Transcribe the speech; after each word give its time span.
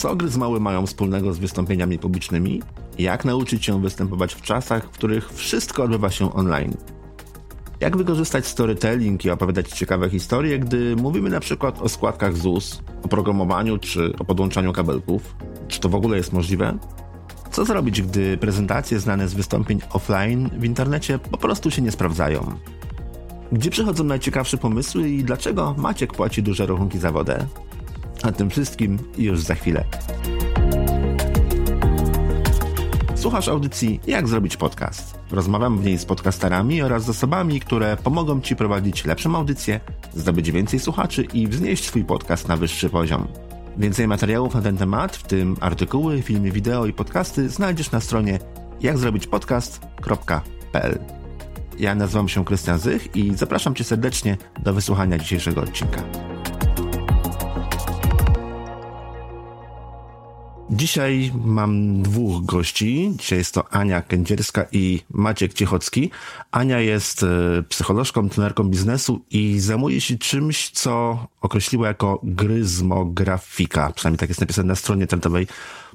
Co 0.00 0.16
gry 0.16 0.28
z 0.28 0.36
mały 0.36 0.60
mają 0.60 0.86
wspólnego 0.86 1.32
z 1.32 1.38
wystąpieniami 1.38 1.98
publicznymi? 1.98 2.62
Jak 2.98 3.24
nauczyć 3.24 3.64
się 3.64 3.82
występować 3.82 4.34
w 4.34 4.42
czasach, 4.42 4.84
w 4.84 4.90
których 4.90 5.32
wszystko 5.32 5.82
odbywa 5.82 6.10
się 6.10 6.34
online? 6.34 6.76
Jak 7.80 7.96
wykorzystać 7.96 8.46
storytelling 8.46 9.24
i 9.24 9.30
opowiadać 9.30 9.68
ciekawe 9.68 10.10
historie, 10.10 10.58
gdy 10.58 10.96
mówimy 10.96 11.30
na 11.30 11.40
przykład 11.40 11.82
o 11.82 11.88
składkach 11.88 12.36
ZUS, 12.36 12.82
o 13.02 13.08
programowaniu 13.08 13.78
czy 13.78 14.12
o 14.18 14.24
podłączaniu 14.24 14.72
kabelków? 14.72 15.36
Czy 15.68 15.80
to 15.80 15.88
w 15.88 15.94
ogóle 15.94 16.16
jest 16.16 16.32
możliwe? 16.32 16.78
Co 17.50 17.64
zrobić, 17.64 18.02
gdy 18.02 18.36
prezentacje 18.36 19.00
znane 19.00 19.28
z 19.28 19.34
wystąpień 19.34 19.80
offline 19.92 20.50
w 20.58 20.64
internecie 20.64 21.18
po 21.18 21.38
prostu 21.38 21.70
się 21.70 21.82
nie 21.82 21.90
sprawdzają? 21.90 22.52
Gdzie 23.52 23.70
przychodzą 23.70 24.04
najciekawsze 24.04 24.56
pomysły 24.56 25.08
i 25.08 25.24
dlaczego 25.24 25.74
Maciek 25.78 26.12
płaci 26.12 26.42
duże 26.42 26.66
rachunki 26.66 26.98
za 26.98 27.12
wodę? 27.12 27.46
A 28.22 28.32
tym 28.32 28.50
wszystkim 28.50 28.98
już 29.18 29.40
za 29.40 29.54
chwilę. 29.54 29.84
Słuchasz 33.14 33.48
audycji 33.48 34.00
Jak 34.06 34.28
zrobić 34.28 34.56
podcast. 34.56 35.18
Rozmawiam 35.30 35.78
w 35.78 35.84
niej 35.84 35.98
z 35.98 36.04
podcasterami 36.04 36.82
oraz 36.82 37.04
z 37.04 37.08
osobami, 37.08 37.60
które 37.60 37.96
pomogą 37.96 38.40
Ci 38.40 38.56
prowadzić 38.56 39.04
lepszą 39.04 39.36
audycję, 39.36 39.80
zdobyć 40.14 40.50
więcej 40.50 40.80
słuchaczy 40.80 41.22
i 41.22 41.48
wznieść 41.48 41.84
swój 41.84 42.04
podcast 42.04 42.48
na 42.48 42.56
wyższy 42.56 42.90
poziom. 42.90 43.28
Więcej 43.76 44.08
materiałów 44.08 44.54
na 44.54 44.62
ten 44.62 44.76
temat, 44.76 45.16
w 45.16 45.22
tym 45.22 45.56
artykuły, 45.60 46.22
filmy, 46.22 46.50
wideo 46.50 46.86
i 46.86 46.92
podcasty 46.92 47.48
znajdziesz 47.48 47.90
na 47.90 48.00
stronie 48.00 48.38
jakzrobićpodcast.pl. 48.80 50.98
Ja 51.78 51.94
nazywam 51.94 52.28
się 52.28 52.44
Krystian 52.44 52.78
Zych 52.78 53.16
i 53.16 53.34
zapraszam 53.34 53.74
Cię 53.74 53.84
serdecznie 53.84 54.36
do 54.62 54.74
wysłuchania 54.74 55.18
dzisiejszego 55.18 55.60
odcinka. 55.60 56.02
Dzisiaj 60.72 61.32
mam 61.44 62.02
dwóch 62.02 62.44
gości. 62.44 63.12
Dzisiaj 63.18 63.38
jest 63.38 63.54
to 63.54 63.72
Ania 63.72 64.02
Kędzierska 64.02 64.66
i 64.72 65.02
Maciek 65.10 65.54
Ciechocki. 65.54 66.10
Ania 66.50 66.80
jest 66.80 67.22
e, 67.22 67.26
psycholożką, 67.68 68.28
trenerką 68.28 68.64
biznesu 68.64 69.20
i 69.30 69.60
zajmuje 69.60 70.00
się 70.00 70.18
czymś, 70.18 70.70
co 70.70 71.18
określiła 71.40 71.88
jako 71.88 72.20
gryzmografika. 72.22 73.92
Przynajmniej 73.94 74.18
tak 74.18 74.28
jest 74.28 74.40
napisane 74.40 74.68
na 74.68 74.76
stronie 74.76 75.02
internetowej 75.02 75.46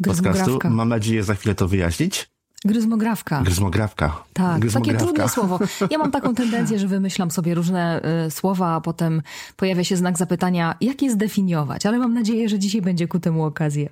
podcastu. 0.03 0.59
Mam 0.69 0.89
nadzieję 0.89 1.23
za 1.23 1.35
chwilę 1.35 1.55
to 1.55 1.67
wyjaśnić. 1.67 2.29
Gryzmografka. 2.65 3.41
Gryzmografka. 3.41 4.23
Tak, 4.33 4.59
Gryzmografka. 4.59 4.99
takie 4.99 5.05
trudne 5.05 5.29
słowo. 5.35 5.59
Ja 5.89 5.97
mam 5.97 6.11
taką 6.11 6.35
tendencję, 6.35 6.79
że 6.79 6.87
wymyślam 6.87 7.31
sobie 7.31 7.53
różne 7.53 8.01
y, 8.27 8.31
słowa, 8.31 8.75
a 8.75 8.81
potem 8.81 9.21
pojawia 9.55 9.83
się 9.83 9.97
znak 9.97 10.17
zapytania, 10.17 10.75
jak 10.81 11.01
je 11.01 11.11
zdefiniować, 11.11 11.85
ale 11.85 11.99
mam 11.99 12.13
nadzieję, 12.13 12.49
że 12.49 12.59
dzisiaj 12.59 12.81
będzie 12.81 13.07
ku 13.07 13.19
temu 13.19 13.43
okazję. 13.43 13.89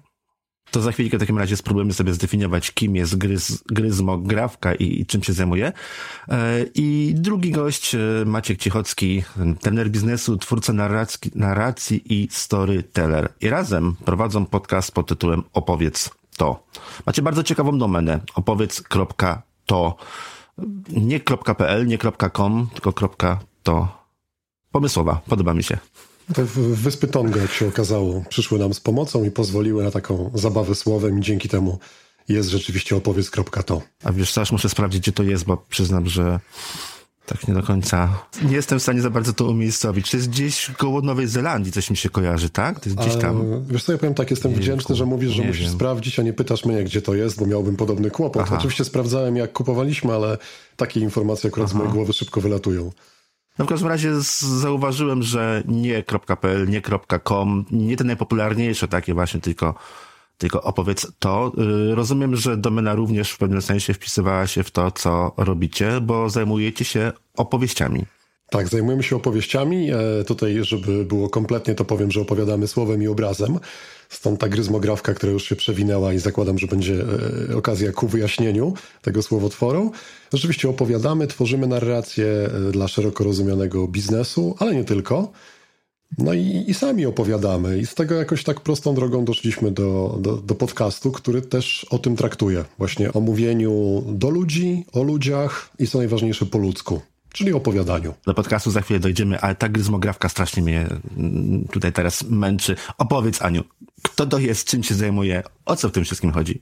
To 0.74 0.82
za 0.82 0.92
chwilkę 0.92 1.18
w 1.18 1.20
takim 1.20 1.38
razie 1.38 1.58
spróbujemy 1.58 1.94
sobie 1.94 2.14
zdefiniować, 2.14 2.72
kim 2.72 2.96
jest 2.96 3.18
gryz, 3.18 3.64
gryzmografka 3.66 4.76
i, 4.76 5.02
i 5.02 5.06
czym 5.06 5.24
się 5.24 5.34
zajmuje. 5.34 5.72
E, 6.30 6.66
I 6.76 7.14
drugi 7.18 7.52
gość, 7.52 7.96
e, 7.96 8.00
Maciek 8.26 8.60
Ciechocki, 8.60 9.24
trener 9.62 9.90
biznesu, 9.90 10.38
twórca 10.38 10.74
narracji, 10.74 11.32
narracji 11.36 12.14
i 12.14 12.28
storyteller. 12.32 13.30
I 13.42 13.50
razem 13.50 13.96
prowadzą 14.06 14.46
podcast 14.46 14.92
pod 14.92 15.08
tytułem 15.08 15.44
Opowiedz 15.54 16.10
to. 16.38 16.64
Macie 17.06 17.22
bardzo 17.22 17.44
ciekawą 17.44 17.78
domenę. 17.78 18.20
Opowiedz.to. 18.36 19.96
Nie 20.90 21.20
.pl, 21.58 21.88
nie 21.88 21.98
.com, 22.34 22.68
tylko 22.74 23.10
.to. 23.64 23.88
Pomysłowa, 24.72 25.22
podoba 25.28 25.54
mi 25.54 25.64
się. 25.64 25.78
Te 26.34 26.46
wyspy 26.74 27.08
Tonga, 27.08 27.42
jak 27.42 27.52
się 27.52 27.68
okazało, 27.68 28.24
przyszły 28.30 28.60
nam 28.60 28.74
z 28.74 28.80
pomocą 28.80 29.24
i 29.24 29.32
pozwoliły 29.32 29.84
na 29.84 29.92
taką 29.92 30.32
zabawę 30.34 30.76
słowem 30.76 31.20
i 31.20 31.22
dzięki 31.22 31.50
temu 31.50 31.80
jest 32.30 32.50
rzeczywiście 32.50 32.96
opowiedz.to. 32.96 33.82
A 34.04 34.12
wiesz 34.12 34.38
aż 34.38 34.52
muszę 34.52 34.70
sprawdzić, 34.70 35.02
gdzie 35.02 35.12
to 35.12 35.24
jest, 35.24 35.46
bo 35.46 35.58
przyznam, 35.70 36.08
że 36.10 36.39
tak 37.26 37.48
nie 37.48 37.54
do 37.54 37.64
końca. 37.64 38.26
Nie 38.44 38.56
jestem 38.56 38.80
w 38.80 38.83
stanie 38.83 39.02
za 39.02 39.10
bardzo 39.10 39.33
to 39.33 39.45
umiejscowić. 39.45 40.12
To 40.12 40.17
jest 40.17 40.30
gdzieś 40.30 40.72
koło 40.78 41.02
Nowej 41.02 41.28
Zelandii, 41.28 41.72
coś 41.72 41.89
mi 41.89 41.98
się 41.98 42.10
kojarzy, 42.10 42.50
tak? 42.50 42.80
To 42.80 42.89
jest 42.89 43.02
gdzieś 43.02 43.16
tam. 43.16 43.42
A, 43.42 43.72
wiesz 43.72 43.83
co, 43.83 43.92
ja 43.92 43.98
powiem 43.98 44.14
tak, 44.14 44.32
jestem 44.32 44.52
nie 44.52 44.58
wdzięczny, 44.58 44.95
wiem, 44.95 44.98
że 44.98 45.06
mówisz, 45.06 45.32
że 45.32 45.44
musisz 45.44 45.64
wiem. 45.64 45.73
sprawdzić, 45.73 46.20
a 46.20 46.23
nie 46.23 46.33
pytasz 46.33 46.66
mnie, 46.66 46.83
gdzie 46.83 47.02
to 47.02 47.16
jest, 47.16 47.39
bo 47.39 47.45
miałbym 47.45 47.76
podobny 47.76 48.12
kłopot. 48.12 48.44
Aha. 48.45 48.56
Oczywiście 48.58 48.86
sprawdzałem, 48.86 49.36
jak 49.36 49.54
kupowaliśmy, 49.54 50.14
ale 50.14 50.38
takie 50.78 51.00
informacje 51.00 51.48
akurat 51.48 51.70
Aha. 51.70 51.78
z 51.78 51.78
mojej 51.78 51.94
głowy 51.94 52.14
szybko 52.14 52.42
wylatują. 52.42 52.92
No 53.59 53.65
w 53.65 53.67
każdym 53.67 53.89
razie 53.89 54.11
zauważyłem, 54.59 55.23
że 55.23 55.64
nie 55.65 56.03
.pl, 56.41 56.69
nie 56.69 56.81
.com, 57.23 57.65
nie 57.71 57.97
te 57.97 58.03
najpopularniejsze 58.03 58.87
takie 58.87 59.14
właśnie, 59.14 59.39
tylko, 59.39 59.75
tylko 60.37 60.61
opowiedz 60.61 61.11
to. 61.19 61.52
Y, 61.91 61.95
rozumiem, 61.95 62.36
że 62.36 62.58
domena 62.58 62.95
również 62.95 63.31
w 63.31 63.37
pewnym 63.37 63.61
sensie 63.61 63.93
wpisywała 63.93 64.47
się 64.47 64.64
w 64.64 64.71
to, 64.71 64.91
co 64.91 65.33
robicie, 65.37 66.02
bo 66.02 66.30
zajmujecie 66.30 66.86
się 66.86 67.11
opowieściami. 67.37 68.05
Tak, 68.53 68.67
zajmujemy 68.67 69.03
się 69.03 69.15
opowieściami. 69.15 69.91
E, 69.91 70.23
tutaj, 70.23 70.59
żeby 70.61 71.05
było 71.05 71.30
kompletnie, 71.30 71.75
to 71.75 71.86
powiem, 71.86 72.11
że 72.11 72.21
opowiadamy 72.21 72.67
słowem 72.67 73.03
i 73.03 73.08
obrazem. 73.08 73.59
Stąd 74.09 74.39
ta 74.39 74.49
gryzmografka, 74.49 75.14
która 75.14 75.31
już 75.31 75.43
się 75.43 75.55
przewinęła 75.55 76.14
i 76.14 76.19
zakładam, 76.19 76.59
że 76.59 76.67
będzie 76.67 77.05
e, 77.49 77.58
okazja 77.58 77.91
ku 77.91 78.08
wyjaśnieniu 78.08 78.73
tego 79.02 79.23
słowotworu. 79.23 79.91
Rzeczywiście 80.33 80.69
opowiadamy, 80.69 81.27
tworzymy 81.27 81.67
narrację 81.67 82.25
e, 82.25 82.71
dla 82.71 82.87
szeroko 82.87 83.23
rozumianego 83.23 83.87
biznesu, 83.87 84.55
ale 84.59 84.75
nie 84.75 84.83
tylko. 84.83 85.31
No 86.17 86.33
i, 86.33 86.65
i, 86.67 86.73
sami 86.73 87.05
opowiadamy. 87.05 87.80
I 87.80 87.85
z 87.85 87.95
tego 87.95 88.15
jakoś 88.15 88.43
tak 88.43 88.61
prostą 88.61 88.95
drogą 88.95 89.25
doszliśmy 89.25 89.71
do, 89.71 90.17
do, 90.21 90.35
do, 90.37 90.55
podcastu, 90.55 91.11
który 91.11 91.41
też 91.41 91.85
o 91.89 91.99
tym 91.99 92.15
traktuje. 92.15 92.65
Właśnie 92.77 93.14
o 93.14 93.20
mówieniu 93.20 94.03
do 94.08 94.30
ludzi, 94.30 94.85
o 94.91 95.03
ludziach 95.03 95.70
i 95.80 95.87
co 95.87 95.97
najważniejsze 95.97 96.45
po 96.45 96.58
ludzku 96.58 97.02
czyli 97.33 97.54
opowiadaniu. 97.54 98.14
Do 98.26 98.33
podcastu 98.33 98.71
za 98.71 98.82
chwilę 98.82 98.99
dojdziemy, 98.99 99.39
ale 99.39 99.55
ta 99.55 99.70
gryzmografka 99.70 100.30
strasznie 100.30 100.64
mnie 100.64 100.88
mm, 101.17 101.67
tutaj 101.71 101.94
teraz 101.94 102.23
męczy. 102.23 102.76
Opowiedz, 102.98 103.42
Aniu, 103.42 103.64
kto 104.04 104.26
to 104.26 104.39
jest, 104.39 104.67
czym 104.67 104.83
się 104.83 104.95
zajmuje, 104.95 105.44
o 105.66 105.76
co 105.76 105.89
w 105.89 105.92
tym 105.92 106.04
wszystkim 106.04 106.32
chodzi? 106.32 106.60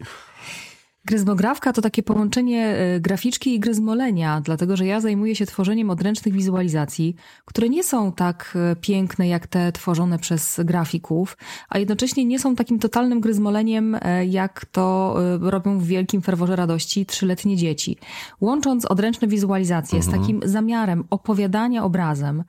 Gryzmografka 1.05 1.73
to 1.73 1.81
takie 1.81 2.03
połączenie 2.03 2.65
e, 2.65 2.99
graficzki 2.99 3.55
i 3.55 3.59
gryzmolenia, 3.59 4.41
dlatego 4.41 4.77
że 4.77 4.85
ja 4.85 5.01
zajmuję 5.01 5.35
się 5.35 5.45
tworzeniem 5.45 5.89
odręcznych 5.89 6.33
wizualizacji, 6.33 7.15
które 7.45 7.69
nie 7.69 7.83
są 7.83 8.11
tak 8.11 8.57
e, 8.71 8.75
piękne 8.75 9.27
jak 9.27 9.47
te 9.47 9.71
tworzone 9.71 10.19
przez 10.19 10.59
grafików, 10.63 11.37
a 11.69 11.79
jednocześnie 11.79 12.25
nie 12.25 12.39
są 12.39 12.55
takim 12.55 12.79
totalnym 12.79 13.21
gryzmoleniem, 13.21 13.97
e, 14.01 14.25
jak 14.25 14.65
to 14.65 15.15
robią 15.41 15.79
w 15.79 15.85
wielkim 15.85 16.21
ferworze 16.21 16.55
radości 16.55 17.05
trzyletnie 17.05 17.57
dzieci. 17.57 17.97
Łącząc 18.41 18.85
odręczne 18.85 19.27
wizualizacje 19.27 19.99
mhm. 19.99 20.13
z 20.13 20.19
takim 20.19 20.41
zamiarem 20.43 21.03
opowiadania 21.09 21.83
obrazem, 21.83 22.43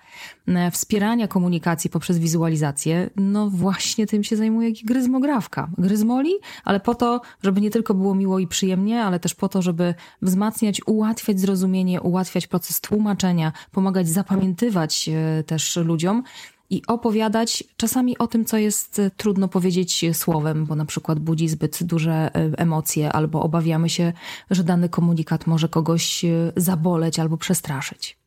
wspierania 0.71 1.29
komunikacji 1.29 1.91
poprzez 1.91 2.19
wizualizację, 2.19 3.11
no 3.17 3.51
właśnie 3.51 4.07
tym 4.07 4.25
się 4.25 4.37
zajmuje 4.37 4.73
gryzmografka. 4.85 5.71
Gryzmoli, 5.79 6.33
ale 6.65 6.81
po 6.81 6.95
to, 6.95 7.21
żeby 7.43 7.61
nie 7.61 7.71
tylko 7.71 7.95
było 7.95 8.15
miło 8.15 8.42
i 8.43 8.47
przyjemnie, 8.47 9.05
ale 9.05 9.21
też 9.21 9.35
po 9.35 9.49
to, 9.49 9.63
żeby 9.63 9.95
wzmacniać, 10.23 10.81
ułatwiać 10.87 11.41
zrozumienie, 11.41 12.01
ułatwiać 12.01 12.47
proces 12.47 12.81
tłumaczenia, 12.81 13.53
pomagać 13.73 14.09
zapamiętywać 14.09 15.09
e, 15.09 15.43
też 15.43 15.77
ludziom 15.77 16.23
i 16.71 16.83
opowiadać 16.87 17.65
czasami 17.77 18.19
o 18.19 18.27
tym, 18.27 18.45
co 18.45 18.57
jest 18.57 18.99
e, 18.99 19.11
trudno 19.11 19.49
powiedzieć 19.49 20.05
słowem, 20.13 20.67
bo 20.67 20.75
na 20.75 20.85
przykład 20.85 21.21
budzi 21.21 21.49
zbyt 21.49 21.83
duże 21.83 22.13
e, 22.13 22.31
emocje, 22.59 23.13
albo 23.13 23.43
obawiamy 23.43 23.89
się, 23.89 24.13
że 24.51 24.65
dany 24.65 24.89
komunikat 24.89 25.47
może 25.47 25.69
kogoś 25.69 26.25
zaboleć 26.57 27.19
albo 27.19 27.37
przestraszyć. 27.37 28.19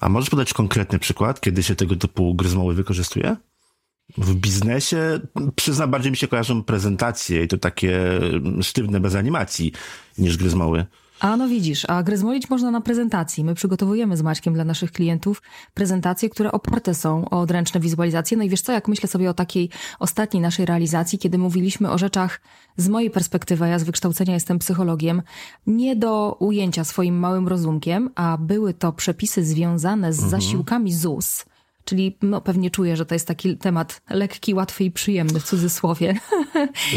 A 0.00 0.08
możesz 0.08 0.30
podać 0.30 0.52
konkretny 0.52 0.98
przykład, 0.98 1.40
kiedy 1.40 1.62
się 1.62 1.74
tego 1.74 1.96
typu 1.96 2.34
gryzmoły 2.34 2.74
wykorzystuje? 2.74 3.36
W 4.18 4.34
biznesie, 4.34 5.20
przyznam, 5.56 5.90
bardziej 5.90 6.10
mi 6.10 6.16
się 6.16 6.28
kojarzą 6.28 6.62
prezentacje 6.62 7.44
i 7.44 7.48
to 7.48 7.58
takie 7.58 8.20
sztywne 8.62 9.00
bez 9.00 9.14
animacji 9.14 9.72
niż 10.18 10.36
gryzmoły. 10.36 10.86
A 11.20 11.36
no 11.36 11.48
widzisz, 11.48 11.84
a 11.88 12.02
gryzmolić 12.02 12.50
można 12.50 12.70
na 12.70 12.80
prezentacji. 12.80 13.44
My 13.44 13.54
przygotowujemy 13.54 14.16
z 14.16 14.22
Maćkiem 14.22 14.54
dla 14.54 14.64
naszych 14.64 14.92
klientów 14.92 15.42
prezentacje, 15.74 16.28
które 16.28 16.52
oparte 16.52 16.94
są 16.94 17.24
o 17.30 17.40
odręczne 17.40 17.80
wizualizacje. 17.80 18.36
No 18.36 18.44
i 18.44 18.48
wiesz 18.48 18.60
co, 18.60 18.72
jak 18.72 18.88
myślę 18.88 19.08
sobie 19.08 19.30
o 19.30 19.34
takiej 19.34 19.70
ostatniej 19.98 20.40
naszej 20.40 20.66
realizacji, 20.66 21.18
kiedy 21.18 21.38
mówiliśmy 21.38 21.90
o 21.90 21.98
rzeczach 21.98 22.40
z 22.76 22.88
mojej 22.88 23.10
perspektywy, 23.10 23.68
ja 23.68 23.78
z 23.78 23.84
wykształcenia 23.84 24.34
jestem 24.34 24.58
psychologiem, 24.58 25.22
nie 25.66 25.96
do 25.96 26.36
ujęcia 26.40 26.84
swoim 26.84 27.18
małym 27.18 27.48
rozumkiem, 27.48 28.10
a 28.14 28.38
były 28.38 28.74
to 28.74 28.92
przepisy 28.92 29.44
związane 29.44 30.12
z 30.12 30.22
mhm. 30.22 30.30
zasiłkami 30.30 30.92
ZUS, 30.92 31.44
Czyli 31.84 32.16
no, 32.22 32.40
pewnie 32.40 32.70
czuję, 32.70 32.96
że 32.96 33.06
to 33.06 33.14
jest 33.14 33.28
taki 33.28 33.56
temat 33.56 34.02
lekki, 34.10 34.54
łatwy 34.54 34.84
i 34.84 34.90
przyjemny 34.90 35.40
w 35.40 35.44
cudzysłowie. 35.44 36.14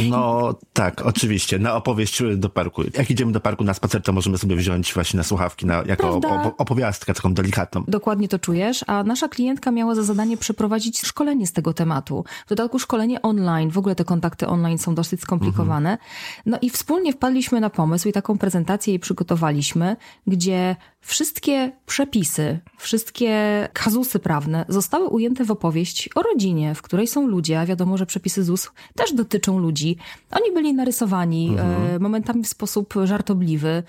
No 0.10 0.56
tak, 0.74 1.06
oczywiście. 1.06 1.60
Na 1.60 1.76
opowieść 1.76 2.24
do 2.36 2.50
parku. 2.50 2.84
Jak 2.94 3.12
idziemy 3.12 3.32
do 3.32 3.40
parku 3.40 3.64
na 3.64 3.74
spacer, 3.74 4.02
to 4.02 4.14
możemy 4.14 4.38
sobie 4.38 4.56
wziąć 4.56 4.94
właśnie 4.94 5.18
na 5.18 5.24
słuchawki 5.24 5.66
na, 5.66 5.84
jako 5.86 6.20
Prawda? 6.20 6.52
opowiastkę 6.58 7.14
taką 7.14 7.34
delikatną. 7.34 7.84
Dokładnie 7.88 8.28
to 8.28 8.40
czujesz, 8.40 8.84
a 8.88 9.04
nasza 9.04 9.28
klientka 9.28 9.72
miała 9.72 9.96
za 9.96 10.04
zadanie 10.04 10.38
przeprowadzić 10.38 11.02
szkolenie 11.02 11.48
z 11.48 11.54
tego 11.54 11.74
tematu. 11.74 12.26
W 12.46 12.50
dodatku 12.50 12.80
szkolenie 12.80 13.22
online. 13.22 13.70
W 13.70 13.78
ogóle 13.78 13.96
te 13.96 14.06
kontakty 14.06 14.48
online 14.48 14.78
są 14.78 14.96
dosyć 14.96 15.22
skomplikowane. 15.22 15.92
Mhm. 15.92 16.10
No 16.46 16.58
i 16.62 16.70
wspólnie 16.70 17.14
wpadliśmy 17.14 17.60
na 17.60 17.70
pomysł 17.70 18.10
i 18.10 18.12
taką 18.14 18.38
prezentację 18.38 18.94
jej 18.94 19.00
przygotowaliśmy, 19.00 19.96
gdzie 20.28 20.76
wszystkie 21.08 21.72
przepisy, 21.86 22.60
wszystkie 22.78 23.34
kazusy 23.74 24.20
prawne 24.20 24.66
zostały 24.70 25.08
ujęte 25.08 25.46
w 25.46 25.52
opowieść 25.52 26.10
o 26.16 26.22
rodzinie, 26.22 26.76
w 26.76 26.82
której 26.82 27.08
są 27.08 27.28
ludzie, 27.28 27.60
a 27.60 27.66
wiadomo, 27.66 27.98
że 27.98 28.06
przepisy 28.06 28.44
ZUS 28.44 28.70
też 28.96 29.14
dotyczą 29.14 29.60
ludzi. 29.60 29.98
Oni 30.32 30.52
byli 30.54 30.74
narysowani 30.74 31.50
mhm. 31.50 31.96
E, 31.96 32.00
momentami 32.00 32.44
w 32.44 32.48
sposób 32.48 32.94
żartobliwy, 33.04 33.84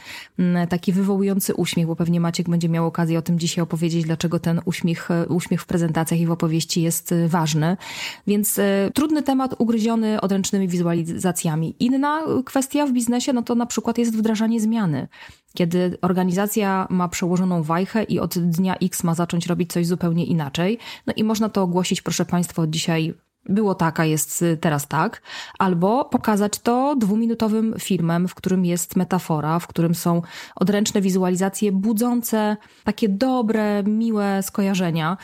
taki 0.68 0.92
wywołujący 0.92 1.54
uśmiech, 1.54 1.86
bo 1.86 1.96
pewnie 1.96 2.20
Maciek 2.20 2.48
będzie 2.48 2.68
miał 2.68 2.86
okazję 2.86 3.18
o 3.18 3.22
tym 3.22 3.38
dzisiaj 3.38 3.62
opowiedzieć, 3.62 4.04
dlaczego 4.04 4.38
ten 4.38 4.60
uśmiech, 4.64 5.10
e, 5.10 5.26
uśmiech 5.26 5.62
w 5.62 5.66
prezentacjach 5.66 6.20
i 6.20 6.26
w 6.26 6.30
opowieści 6.30 6.82
jest 6.82 7.12
e, 7.12 7.28
ważny. 7.28 7.76
Więc 8.26 8.60
trudny 8.94 9.22
temat 9.22 9.54
ugryziony 9.58 10.20
odręcznymi 10.20 10.68
wizualizacjami. 10.68 11.74
Inna 11.80 12.20
kwestia 12.44 12.86
w 12.86 12.92
biznesie, 12.92 13.32
no 13.32 13.42
to 13.42 13.54
na 13.54 13.66
przykład 13.66 13.98
jest 13.98 14.16
wdrażanie 14.16 14.60
zmiany 14.60 15.08
kiedy 15.54 15.98
organizacja 16.02 16.86
ma 16.90 17.08
przełożoną 17.08 17.62
wajchę 17.62 18.02
i 18.02 18.20
od 18.20 18.38
dnia 18.38 18.76
X 18.76 19.04
ma 19.04 19.14
zacząć 19.14 19.46
robić 19.46 19.72
coś 19.72 19.86
zupełnie 19.86 20.24
inaczej. 20.24 20.78
No 21.06 21.12
i 21.16 21.24
można 21.24 21.48
to 21.48 21.62
ogłosić, 21.62 22.02
proszę 22.02 22.24
Państwa, 22.24 22.62
od 22.62 22.70
dzisiaj 22.70 23.14
było 23.50 23.74
taka, 23.74 24.04
jest 24.04 24.44
teraz 24.60 24.88
tak, 24.88 25.22
albo 25.58 26.04
pokazać 26.04 26.58
to 26.58 26.96
dwuminutowym 26.96 27.74
filmem, 27.78 28.28
w 28.28 28.34
którym 28.34 28.64
jest 28.64 28.96
metafora, 28.96 29.58
w 29.58 29.66
którym 29.66 29.94
są 29.94 30.22
odręczne 30.56 31.00
wizualizacje 31.00 31.72
budzące 31.72 32.56
takie 32.84 33.08
dobre, 33.08 33.82
miłe 33.82 34.42
skojarzenia. 34.42 35.16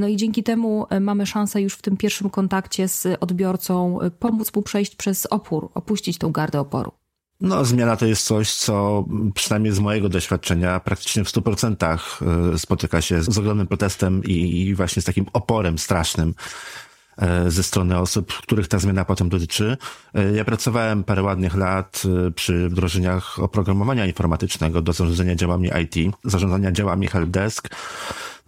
No 0.00 0.08
i 0.08 0.16
dzięki 0.16 0.42
temu 0.42 0.86
mamy 1.00 1.26
szansę 1.26 1.62
już 1.62 1.74
w 1.74 1.82
tym 1.82 1.96
pierwszym 1.96 2.30
kontakcie 2.30 2.88
z 2.88 3.06
odbiorcą 3.20 3.98
pomóc 4.18 4.54
mu 4.54 4.62
przejść 4.62 4.96
przez 4.96 5.26
opór, 5.26 5.70
opuścić 5.74 6.18
tą 6.18 6.32
gardę 6.32 6.60
oporu. 6.60 6.92
No, 7.44 7.64
zmiana 7.64 7.96
to 7.96 8.06
jest 8.06 8.26
coś, 8.26 8.54
co 8.54 9.04
przynajmniej 9.34 9.72
z 9.72 9.78
mojego 9.78 10.08
doświadczenia 10.08 10.80
praktycznie 10.80 11.24
w 11.24 11.28
100% 11.28 11.98
y, 12.54 12.58
spotyka 12.58 13.00
się 13.00 13.22
z 13.22 13.38
ogromnym 13.38 13.66
protestem 13.66 14.24
i 14.24 14.74
właśnie 14.74 15.02
z 15.02 15.04
takim 15.04 15.26
oporem 15.32 15.78
strasznym 15.78 16.34
ze 17.46 17.62
strony 17.62 17.98
osób, 17.98 18.32
których 18.32 18.68
ta 18.68 18.78
zmiana 18.78 19.04
potem 19.04 19.28
dotyczy. 19.28 19.76
Y, 20.18 20.36
ja 20.36 20.44
pracowałem 20.44 21.04
parę 21.04 21.22
ładnych 21.22 21.54
lat 21.54 22.02
przy 22.34 22.68
wdrożeniach 22.68 23.38
oprogramowania 23.38 24.06
informatycznego 24.06 24.82
do 24.82 24.92
zarządzania 24.92 25.34
działami 25.34 25.70
IT, 25.82 26.16
zarządzania 26.24 26.72
działami 26.72 27.06
helpdesk. 27.06 27.68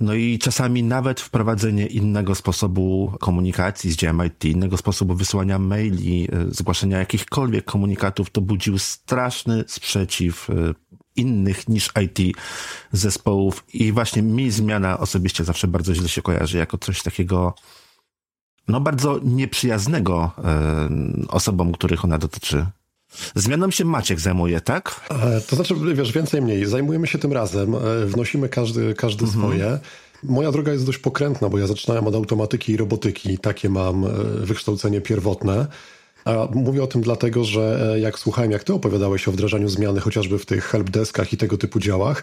No 0.01 0.15
i 0.15 0.39
czasami 0.39 0.83
nawet 0.83 1.21
wprowadzenie 1.21 1.87
innego 1.87 2.35
sposobu 2.35 3.13
komunikacji 3.21 3.91
z 3.91 3.97
działem 3.97 4.27
IT, 4.27 4.45
innego 4.45 4.77
sposobu 4.77 5.15
wysyłania 5.15 5.59
maili, 5.59 6.29
e, 6.33 6.47
zgłaszania 6.49 6.99
jakichkolwiek 6.99 7.65
komunikatów, 7.65 8.31
to 8.31 8.41
budził 8.41 8.79
straszny 8.79 9.65
sprzeciw 9.67 10.51
e, 10.51 10.55
innych 11.17 11.69
niż 11.69 11.91
IT 12.03 12.37
zespołów 12.93 13.65
i 13.73 13.93
właśnie 13.93 14.23
mi 14.23 14.51
zmiana 14.51 14.99
osobiście 14.99 15.45
zawsze 15.45 15.69
bardzo 15.69 15.95
źle 15.95 16.09
się 16.09 16.23
kojarzy 16.23 16.59
jako 16.59 16.79
coś 16.79 17.03
takiego 17.03 17.55
no 18.69 18.81
bardzo 18.81 19.21
nieprzyjaznego 19.25 20.31
e, 20.45 20.89
osobom, 21.29 21.73
których 21.73 22.05
ona 22.05 22.19
dotyczy. 22.19 22.67
Zmianą 23.35 23.71
się 23.71 23.85
Maciek 23.85 24.21
zajmuje, 24.21 24.61
tak? 24.61 25.01
E, 25.11 25.41
to 25.41 25.57
znaczy, 25.57 25.75
wiesz, 25.95 26.13
więcej 26.13 26.43
mniej. 26.43 26.67
Zajmujemy 26.67 27.07
się 27.07 27.19
tym 27.19 27.33
razem, 27.33 27.75
e, 27.75 27.79
wnosimy 28.07 28.49
każdy, 28.49 28.95
każdy 28.95 29.25
mhm. 29.25 29.43
swoje. 29.43 29.79
Moja 30.23 30.53
droga 30.53 30.73
jest 30.73 30.87
dość 30.87 30.99
pokrętna, 30.99 31.49
bo 31.49 31.59
ja 31.59 31.67
zaczynałem 31.67 32.07
od 32.07 32.15
automatyki 32.15 32.73
i 32.73 32.77
robotyki. 32.77 33.39
Takie 33.39 33.69
mam 33.69 34.05
e, 34.05 34.09
wykształcenie 34.41 35.01
pierwotne. 35.01 35.67
A 36.25 36.49
mówię 36.55 36.83
o 36.83 36.87
tym 36.87 37.03
dlatego, 37.03 37.45
że 37.45 37.97
jak 38.01 38.19
słuchałem, 38.19 38.51
jak 38.51 38.65
ty 38.65 38.75
opowiadałeś 38.75 39.29
o 39.29 39.33
wdrażaniu 39.33 39.69
zmiany 39.69 40.01
chociażby 40.01 40.39
w 40.39 40.47
tych 40.47 40.65
helpdeskach 40.65 41.33
i 41.33 41.37
tego 41.37 41.59
typu 41.59 41.81
działach, 41.81 42.23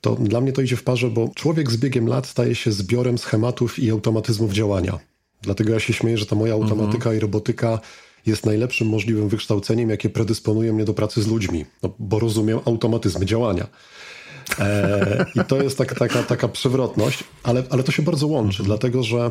to 0.00 0.14
dla 0.14 0.40
mnie 0.40 0.52
to 0.52 0.62
idzie 0.62 0.76
w 0.76 0.82
parze, 0.82 1.10
bo 1.10 1.30
człowiek 1.34 1.70
z 1.70 1.76
biegiem 1.76 2.08
lat 2.08 2.26
staje 2.26 2.54
się 2.54 2.72
zbiorem 2.72 3.18
schematów 3.18 3.78
i 3.78 3.90
automatyzmów 3.90 4.52
działania. 4.52 4.98
Dlatego 5.44 5.72
ja 5.72 5.80
się 5.80 5.92
śmieję, 5.92 6.18
że 6.18 6.26
ta 6.26 6.36
moja 6.36 6.54
automatyka 6.54 6.94
mhm. 6.94 7.16
i 7.16 7.20
robotyka 7.20 7.80
jest 8.26 8.46
najlepszym 8.46 8.88
możliwym 8.88 9.28
wykształceniem, 9.28 9.90
jakie 9.90 10.10
predysponuje 10.10 10.72
mnie 10.72 10.84
do 10.84 10.94
pracy 10.94 11.22
z 11.22 11.26
ludźmi, 11.26 11.64
no, 11.82 11.94
bo 11.98 12.18
rozumiem 12.18 12.60
automatyzmy 12.64 13.26
działania. 13.26 13.66
E, 14.58 15.26
I 15.34 15.44
to 15.48 15.62
jest 15.62 15.78
tak, 15.78 15.98
taka, 15.98 16.22
taka 16.22 16.48
przewrotność, 16.48 17.24
ale, 17.42 17.62
ale 17.70 17.82
to 17.82 17.92
się 17.92 18.02
bardzo 18.02 18.26
łączy, 18.26 18.62
dlatego 18.62 19.02
że 19.02 19.30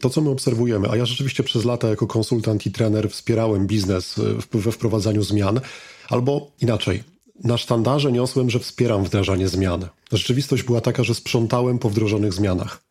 to, 0.00 0.10
co 0.10 0.20
my 0.20 0.30
obserwujemy, 0.30 0.90
a 0.90 0.96
ja 0.96 1.06
rzeczywiście 1.06 1.42
przez 1.42 1.64
lata 1.64 1.88
jako 1.88 2.06
konsultant 2.06 2.66
i 2.66 2.72
trener 2.72 3.10
wspierałem 3.10 3.66
biznes 3.66 4.20
we 4.52 4.72
wprowadzaniu 4.72 5.22
zmian, 5.22 5.60
albo 6.08 6.50
inaczej, 6.60 7.04
na 7.44 7.56
sztandarze 7.56 8.12
niosłem, 8.12 8.50
że 8.50 8.58
wspieram 8.58 9.04
wdrażanie 9.04 9.48
zmian. 9.48 9.88
Rzeczywistość 10.12 10.62
była 10.62 10.80
taka, 10.80 11.04
że 11.04 11.14
sprzątałem 11.14 11.78
po 11.78 11.90
wdrożonych 11.90 12.32
zmianach. 12.32 12.83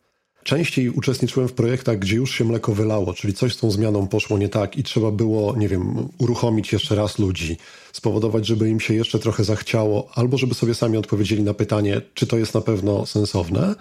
Częściej 0.44 0.90
uczestniczyłem 0.90 1.48
w 1.48 1.52
projektach, 1.52 1.98
gdzie 1.98 2.16
już 2.16 2.34
się 2.34 2.44
mleko 2.44 2.74
wylało, 2.74 3.14
czyli 3.14 3.34
coś 3.34 3.54
z 3.54 3.56
tą 3.56 3.70
zmianą 3.70 4.06
poszło 4.06 4.38
nie 4.38 4.48
tak 4.48 4.76
i 4.76 4.82
trzeba 4.82 5.10
było, 5.10 5.56
nie 5.56 5.68
wiem, 5.68 6.08
uruchomić 6.18 6.72
jeszcze 6.72 6.94
raz 6.94 7.18
ludzi, 7.18 7.56
spowodować, 7.92 8.46
żeby 8.46 8.70
im 8.70 8.80
się 8.80 8.94
jeszcze 8.94 9.18
trochę 9.18 9.44
zachciało, 9.44 10.08
albo 10.14 10.38
żeby 10.38 10.54
sobie 10.54 10.74
sami 10.74 10.96
odpowiedzieli 10.96 11.42
na 11.42 11.54
pytanie, 11.54 12.00
czy 12.14 12.26
to 12.26 12.38
jest 12.38 12.54
na 12.54 12.60
pewno 12.60 13.06
sensowne, 13.06 13.74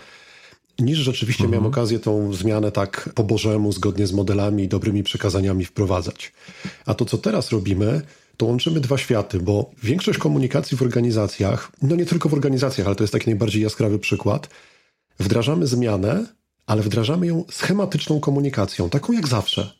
niż 0.80 1.00
rzeczywiście 1.00 1.44
mhm. 1.44 1.51
miałem 1.51 1.74
okazję 1.74 2.00
tą 2.00 2.33
zmianę 2.33 2.71
tak 2.71 3.09
po 3.16 3.24
Bożemu, 3.24 3.71
zgodnie 3.71 4.07
z 4.07 4.13
modelami 4.13 4.63
i 4.63 4.68
dobrymi 4.68 5.04
przekazaniami 5.04 5.66
wprowadzać. 5.66 6.33
A 6.86 6.94
to, 6.94 7.06
co 7.06 7.18
teraz 7.18 7.51
robimy, 7.51 8.01
to 8.38 8.45
łączymy 8.45 8.80
dwa 8.80 8.98
światy, 8.98 9.39
bo 9.39 9.71
większość 9.83 10.19
komunikacji 10.19 10.77
w 10.77 10.81
organizacjach, 10.81 11.71
no 11.81 11.95
nie 11.95 12.06
tylko 12.06 12.30
w 12.30 12.33
organizacjach, 12.33 12.88
ale 12.88 12.95
to 12.95 13.04
jest 13.04 13.13
taki 13.13 13.30
najbardziej 13.30 13.63
jaskrawy 13.63 14.00
przykład, 14.00 14.50
wdrażamy 15.19 15.68
zmianę, 15.68 16.25
ale 16.65 16.81
wdrażamy 16.81 17.27
ją 17.27 17.44
schematyczną 17.51 18.19
komunikacją, 18.19 18.89
taką 18.89 19.13
jak 19.13 19.27
zawsze. 19.27 19.74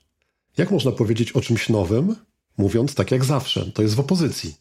Jak 0.58 0.72
można 0.72 0.92
powiedzieć 0.92 1.32
o 1.32 1.42
czymś 1.42 1.70
nowym, 1.70 2.16
mówiąc 2.58 2.96
tak 2.96 3.12
jak 3.12 3.26
zawsze? 3.26 3.72
To 3.72 3.82
jest 3.82 3.96
w 3.96 4.00
opozycji. 4.00 4.56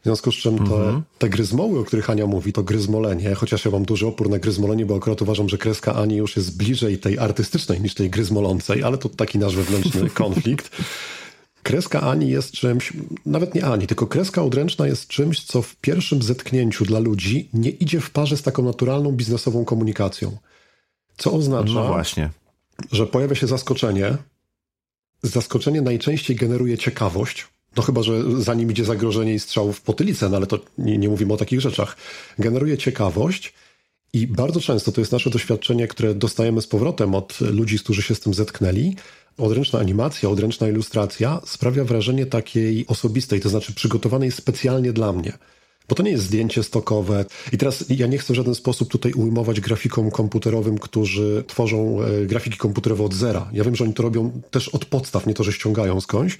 W 0.00 0.04
związku 0.04 0.32
z 0.32 0.34
czym 0.34 0.58
te, 0.58 0.62
mhm. 0.62 1.02
te 1.18 1.28
gryzmoły, 1.28 1.78
o 1.78 1.84
których 1.84 2.10
Ania 2.10 2.26
mówi, 2.26 2.52
to 2.52 2.62
gryzmolenie, 2.62 3.34
chociaż 3.34 3.64
ja 3.64 3.70
mam 3.70 3.84
duży 3.84 4.06
opór 4.06 4.30
na 4.30 4.38
gryzmolenie, 4.38 4.86
bo 4.86 4.96
akurat 4.96 5.22
uważam, 5.22 5.48
że 5.48 5.58
kreska 5.58 5.94
Ani 5.94 6.16
już 6.16 6.36
jest 6.36 6.56
bliżej 6.56 6.98
tej 6.98 7.18
artystycznej 7.18 7.80
niż 7.80 7.94
tej 7.94 8.10
gryzmolącej, 8.10 8.82
ale 8.82 8.98
to 8.98 9.08
taki 9.08 9.38
nasz 9.38 9.56
wewnętrzny 9.56 10.10
konflikt. 10.24 10.70
Kreska 11.62 12.00
Ani 12.00 12.30
jest 12.30 12.52
czymś, 12.52 12.92
nawet 13.26 13.54
nie 13.54 13.66
Ani, 13.66 13.86
tylko 13.86 14.06
kreska 14.06 14.42
odręczna 14.42 14.86
jest 14.86 15.08
czymś, 15.08 15.44
co 15.44 15.62
w 15.62 15.76
pierwszym 15.76 16.22
zetknięciu 16.22 16.84
dla 16.84 16.98
ludzi 16.98 17.48
nie 17.52 17.70
idzie 17.70 18.00
w 18.00 18.10
parze 18.10 18.36
z 18.36 18.42
taką 18.42 18.62
naturalną 18.62 19.12
biznesową 19.12 19.64
komunikacją. 19.64 20.36
Co 21.18 21.32
oznacza, 21.32 21.72
no 21.72 21.86
właśnie. 21.86 22.30
że 22.92 23.06
pojawia 23.06 23.34
się 23.34 23.46
zaskoczenie. 23.46 24.16
Zaskoczenie 25.22 25.82
najczęściej 25.82 26.36
generuje 26.36 26.78
ciekawość. 26.78 27.46
No 27.76 27.82
chyba, 27.82 28.02
że 28.02 28.42
za 28.42 28.54
nim 28.54 28.70
idzie 28.70 28.84
zagrożenie 28.84 29.34
i 29.34 29.40
strzał 29.40 29.72
w 29.72 29.80
potylicę, 29.80 30.28
no 30.28 30.36
ale 30.36 30.46
to 30.46 30.58
nie, 30.78 30.98
nie 30.98 31.08
mówimy 31.08 31.32
o 31.32 31.36
takich 31.36 31.60
rzeczach. 31.60 31.96
Generuje 32.38 32.78
ciekawość 32.78 33.54
i 34.12 34.26
bardzo 34.26 34.60
często 34.60 34.92
to 34.92 35.00
jest 35.00 35.12
nasze 35.12 35.30
doświadczenie, 35.30 35.88
które 35.88 36.14
dostajemy 36.14 36.62
z 36.62 36.66
powrotem 36.66 37.14
od 37.14 37.40
ludzi, 37.40 37.78
którzy 37.78 38.02
się 38.02 38.14
z 38.14 38.20
tym 38.20 38.34
zetknęli. 38.34 38.96
Odręczna 39.38 39.78
animacja, 39.78 40.28
odręczna 40.28 40.68
ilustracja 40.68 41.40
sprawia 41.44 41.84
wrażenie 41.84 42.26
takiej 42.26 42.86
osobistej, 42.86 43.40
to 43.40 43.48
znaczy 43.48 43.74
przygotowanej 43.74 44.32
specjalnie 44.32 44.92
dla 44.92 45.12
mnie 45.12 45.38
bo 45.88 45.94
to 45.94 46.02
nie 46.02 46.10
jest 46.10 46.24
zdjęcie 46.24 46.62
stokowe. 46.62 47.24
I 47.52 47.58
teraz 47.58 47.84
ja 47.88 48.06
nie 48.06 48.18
chcę 48.18 48.32
w 48.32 48.36
żaden 48.36 48.54
sposób 48.54 48.88
tutaj 48.88 49.12
ujmować 49.12 49.60
grafikom 49.60 50.10
komputerowym, 50.10 50.78
którzy 50.78 51.44
tworzą 51.46 52.02
e, 52.02 52.26
grafiki 52.26 52.56
komputerowe 52.56 53.04
od 53.04 53.14
zera. 53.14 53.50
Ja 53.52 53.64
wiem, 53.64 53.76
że 53.76 53.84
oni 53.84 53.94
to 53.94 54.02
robią 54.02 54.40
też 54.50 54.68
od 54.68 54.84
podstaw, 54.84 55.26
nie 55.26 55.34
to, 55.34 55.44
że 55.44 55.52
ściągają 55.52 56.00
skądś. 56.00 56.38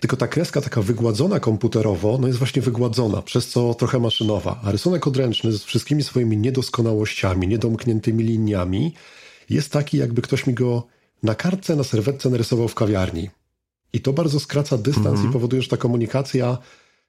Tylko 0.00 0.16
ta 0.16 0.28
kreska 0.28 0.60
taka 0.60 0.82
wygładzona 0.82 1.40
komputerowo, 1.40 2.18
no 2.20 2.26
jest 2.26 2.38
właśnie 2.38 2.62
wygładzona, 2.62 3.22
przez 3.22 3.48
co 3.48 3.74
trochę 3.74 3.98
maszynowa. 3.98 4.60
A 4.64 4.72
rysunek 4.72 5.06
odręczny 5.06 5.52
z 5.52 5.64
wszystkimi 5.64 6.02
swoimi 6.02 6.36
niedoskonałościami, 6.36 7.48
niedomkniętymi 7.48 8.24
liniami 8.24 8.94
jest 9.50 9.70
taki, 9.70 9.96
jakby 9.96 10.22
ktoś 10.22 10.46
mi 10.46 10.54
go 10.54 10.86
na 11.22 11.34
kartce, 11.34 11.76
na 11.76 11.84
serwetce 11.84 12.30
narysował 12.30 12.68
w 12.68 12.74
kawiarni. 12.74 13.30
I 13.92 14.00
to 14.00 14.12
bardzo 14.12 14.40
skraca 14.40 14.78
dystans 14.78 15.06
mm 15.06 15.22
-hmm. 15.22 15.30
i 15.30 15.32
powoduje, 15.32 15.62
że 15.62 15.68
ta 15.68 15.76
komunikacja 15.76 16.58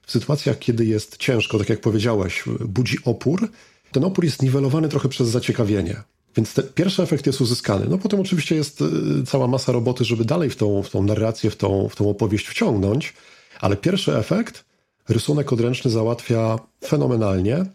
w 0.05 0.11
sytuacjach, 0.11 0.59
kiedy 0.59 0.85
jest 0.85 1.17
ciężko, 1.17 1.59
tak 1.59 1.69
jak 1.69 1.81
powiedziałeś, 1.81 2.43
budzi 2.59 2.97
opór, 3.05 3.49
ten 3.91 4.03
opór 4.03 4.25
jest 4.25 4.41
niwelowany 4.41 4.89
trochę 4.89 5.09
przez 5.09 5.27
zaciekawienie. 5.27 6.03
Więc 6.37 6.53
pierwszy 6.75 7.03
efekt 7.03 7.25
jest 7.25 7.41
uzyskany. 7.41 7.85
No 7.89 7.97
potem 7.97 8.19
oczywiście 8.19 8.55
jest 8.55 8.83
cała 9.25 9.47
masa 9.47 9.71
roboty, 9.71 10.05
żeby 10.05 10.25
dalej 10.25 10.49
w 10.49 10.55
tą, 10.55 10.83
w 10.83 10.89
tą 10.89 11.03
narrację, 11.03 11.49
w 11.49 11.55
tą, 11.55 11.89
w 11.89 11.95
tą 11.95 12.09
opowieść 12.09 12.47
wciągnąć, 12.47 13.13
ale 13.59 13.77
pierwszy 13.77 14.17
efekt 14.17 14.65
rysunek 15.09 15.53
odręczny 15.53 15.91
załatwia 15.91 16.59
fenomenalnie. 16.85 17.65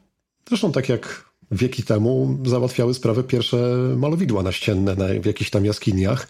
Zresztą 0.48 0.72
tak 0.72 0.88
jak 0.88 1.30
wieki 1.50 1.82
temu 1.82 2.38
załatwiały 2.46 2.94
sprawę 2.94 3.22
pierwsze 3.22 3.56
malowidła 3.96 4.42
naścienne 4.42 4.96
w 5.20 5.26
jakichś 5.26 5.50
tam 5.50 5.64
jaskiniach, 5.64 6.28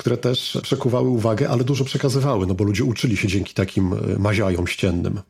które 0.00 0.16
też 0.16 0.58
przekuwały 0.62 1.08
uwagę, 1.08 1.48
ale 1.48 1.64
dużo 1.64 1.84
przekazywały, 1.84 2.46
no 2.46 2.54
bo 2.54 2.64
ludzie 2.64 2.84
uczyli 2.84 3.16
się 3.16 3.28
dzięki 3.28 3.54
takim 3.54 3.92
e, 3.92 4.18
maziajom 4.18 4.66
ściennym. 4.66 5.20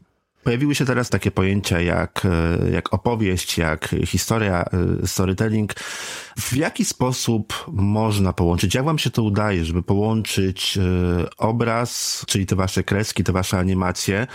Pojawiły 0.44 0.74
się 0.74 0.84
teraz 0.84 1.10
takie 1.10 1.30
pojęcia 1.30 1.80
jak, 1.80 2.22
e, 2.24 2.70
jak 2.70 2.94
opowieść, 2.94 3.58
jak 3.58 3.94
historia, 4.06 4.64
e, 5.02 5.06
storytelling. 5.06 5.74
W 6.38 6.56
jaki 6.56 6.84
sposób 6.84 7.64
można 7.72 8.32
połączyć? 8.32 8.74
Jak 8.74 8.84
wam 8.84 8.98
się 8.98 9.10
to 9.10 9.22
udaje, 9.22 9.64
żeby 9.64 9.82
połączyć 9.82 10.78
obraz, 11.38 12.24
czyli 12.28 12.46
te 12.46 12.56
wasze 12.56 12.82
kreski, 12.84 13.24
te 13.24 13.32
wasze 13.32 13.58
animacje, 13.58 14.26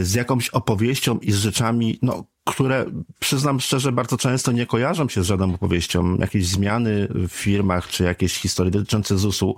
z 0.00 0.14
jakąś 0.14 0.48
opowieścią 0.48 1.18
i 1.18 1.32
z 1.32 1.36
rzeczami, 1.36 1.98
no, 2.02 2.24
które 2.44 2.84
przyznam 3.18 3.60
szczerze 3.60 3.92
bardzo 3.92 4.16
często 4.16 4.52
nie 4.52 4.66
kojarzą 4.66 5.08
się 5.08 5.22
z 5.22 5.26
żadną 5.26 5.54
opowieścią. 5.54 6.16
Jakieś 6.16 6.46
zmiany 6.46 7.08
w 7.10 7.32
firmach, 7.32 7.88
czy 7.88 8.04
jakieś 8.04 8.34
historie 8.34 8.70
dotyczące 8.70 9.18
ZUS-u. 9.18 9.54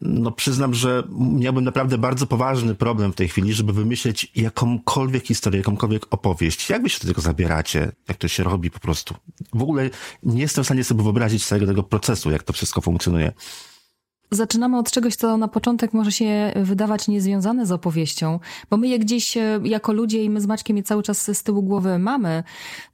No 0.00 0.30
przyznam, 0.30 0.74
że 0.74 1.02
miałbym 1.18 1.64
naprawdę 1.64 1.98
bardzo 1.98 2.26
poważny 2.26 2.74
problem 2.74 3.12
w 3.12 3.16
tej 3.16 3.28
chwili, 3.28 3.52
żeby 3.52 3.72
wymyśleć 3.72 4.32
jakąkolwiek 4.36 5.26
historię, 5.26 5.58
jakąkolwiek 5.58 6.06
opowieść. 6.10 6.70
Jak 6.70 6.82
wy 6.82 6.90
się 6.90 7.00
do 7.00 7.08
tego 7.08 7.20
zabieracie? 7.20 7.92
Jak 8.08 8.16
to 8.16 8.28
się 8.28 8.42
robi 8.42 8.70
po 8.70 8.80
prostu? 8.80 9.14
W 9.54 9.62
ogóle 9.62 9.90
nie 10.22 10.42
jestem 10.42 10.64
w 10.64 10.66
stanie 10.66 10.84
sobie 10.84 11.02
wyobrazić 11.02 11.46
całego 11.46 11.66
tego 11.66 11.82
procesu, 11.82 12.30
jak 12.30 12.42
to 12.42 12.52
wszystko 12.52 12.80
funkcjonuje. 12.80 13.32
Zaczynamy 14.30 14.78
od 14.78 14.90
czegoś, 14.90 15.16
co 15.16 15.36
na 15.36 15.48
początek 15.48 15.92
może 15.92 16.12
się 16.12 16.52
wydawać 16.56 17.08
niezwiązane 17.08 17.66
z 17.66 17.72
opowieścią, 17.72 18.40
bo 18.70 18.76
my 18.76 18.88
je 18.88 18.98
gdzieś 18.98 19.36
e, 19.36 19.60
jako 19.64 19.92
ludzie 19.92 20.24
i 20.24 20.30
my 20.30 20.40
z 20.40 20.46
Maćkiem 20.46 20.76
je 20.76 20.82
cały 20.82 21.02
czas 21.02 21.36
z 21.38 21.42
tyłu 21.42 21.62
głowy 21.62 21.98
mamy. 21.98 22.42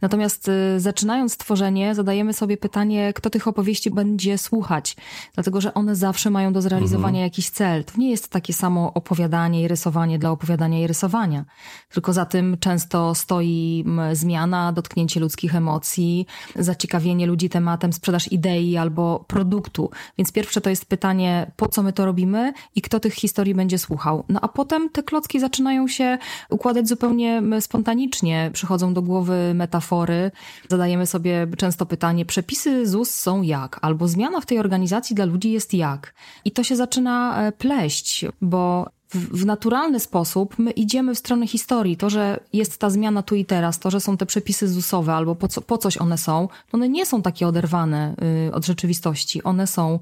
Natomiast 0.00 0.48
e, 0.48 0.80
zaczynając 0.80 1.36
tworzenie, 1.36 1.94
zadajemy 1.94 2.32
sobie 2.32 2.56
pytanie, 2.56 3.12
kto 3.12 3.30
tych 3.30 3.48
opowieści 3.48 3.90
będzie 3.90 4.38
słuchać, 4.38 4.96
dlatego 5.34 5.60
że 5.60 5.74
one 5.74 5.96
zawsze 5.96 6.30
mają 6.30 6.52
do 6.52 6.62
zrealizowania 6.62 7.08
mhm. 7.08 7.24
jakiś 7.24 7.50
cel. 7.50 7.84
To 7.84 7.92
nie 7.98 8.10
jest 8.10 8.28
takie 8.28 8.52
samo 8.52 8.94
opowiadanie 8.94 9.62
i 9.62 9.68
rysowanie 9.68 10.18
dla 10.18 10.30
opowiadania 10.30 10.80
i 10.80 10.86
rysowania, 10.86 11.44
tylko 11.88 12.12
za 12.12 12.24
tym 12.24 12.56
często 12.60 13.14
stoi 13.14 13.84
zmiana, 14.12 14.72
dotknięcie 14.72 15.20
ludzkich 15.20 15.54
emocji, 15.54 16.26
zaciekawienie 16.56 17.26
ludzi 17.26 17.48
tematem, 17.48 17.92
sprzedaż 17.92 18.32
idei 18.32 18.76
albo 18.76 19.24
produktu. 19.26 19.90
Więc 20.18 20.32
pierwsze 20.32 20.60
to 20.60 20.70
jest 20.70 20.86
pytanie, 20.86 21.29
po 21.56 21.68
co 21.68 21.82
my 21.82 21.92
to 21.92 22.04
robimy 22.04 22.52
i 22.74 22.82
kto 22.82 23.00
tych 23.00 23.14
historii 23.14 23.54
będzie 23.54 23.78
słuchał. 23.78 24.24
No 24.28 24.40
a 24.42 24.48
potem 24.48 24.90
te 24.90 25.02
klocki 25.02 25.40
zaczynają 25.40 25.88
się 25.88 26.18
układać 26.50 26.88
zupełnie 26.88 27.42
spontanicznie. 27.60 28.50
Przychodzą 28.52 28.94
do 28.94 29.02
głowy 29.02 29.52
metafory, 29.54 30.30
zadajemy 30.68 31.06
sobie 31.06 31.46
często 31.56 31.86
pytanie, 31.86 32.24
przepisy 32.24 32.86
ZUS 32.86 33.10
są 33.14 33.42
jak? 33.42 33.78
Albo 33.82 34.08
zmiana 34.08 34.40
w 34.40 34.46
tej 34.46 34.58
organizacji 34.58 35.16
dla 35.16 35.24
ludzi 35.24 35.52
jest 35.52 35.74
jak? 35.74 36.14
I 36.44 36.50
to 36.50 36.64
się 36.64 36.76
zaczyna 36.76 37.42
e, 37.42 37.52
pleść, 37.52 38.24
bo 38.40 38.90
w, 39.14 39.44
naturalny 39.44 40.00
sposób 40.00 40.58
my 40.58 40.70
idziemy 40.70 41.14
w 41.14 41.18
stronę 41.18 41.46
historii. 41.46 41.96
To, 41.96 42.10
że 42.10 42.40
jest 42.52 42.78
ta 42.78 42.90
zmiana 42.90 43.22
tu 43.22 43.34
i 43.34 43.44
teraz, 43.44 43.78
to, 43.78 43.90
że 43.90 44.00
są 44.00 44.16
te 44.16 44.26
przepisy 44.26 44.68
ZUS-owe 44.68 45.14
albo 45.14 45.34
po, 45.34 45.48
co, 45.48 45.60
po 45.60 45.78
coś 45.78 45.98
one 45.98 46.18
są, 46.18 46.48
one 46.72 46.88
nie 46.88 47.06
są 47.06 47.22
takie 47.22 47.48
oderwane 47.48 48.14
y, 48.48 48.54
od 48.54 48.66
rzeczywistości. 48.66 49.42
One 49.42 49.66
są 49.66 49.98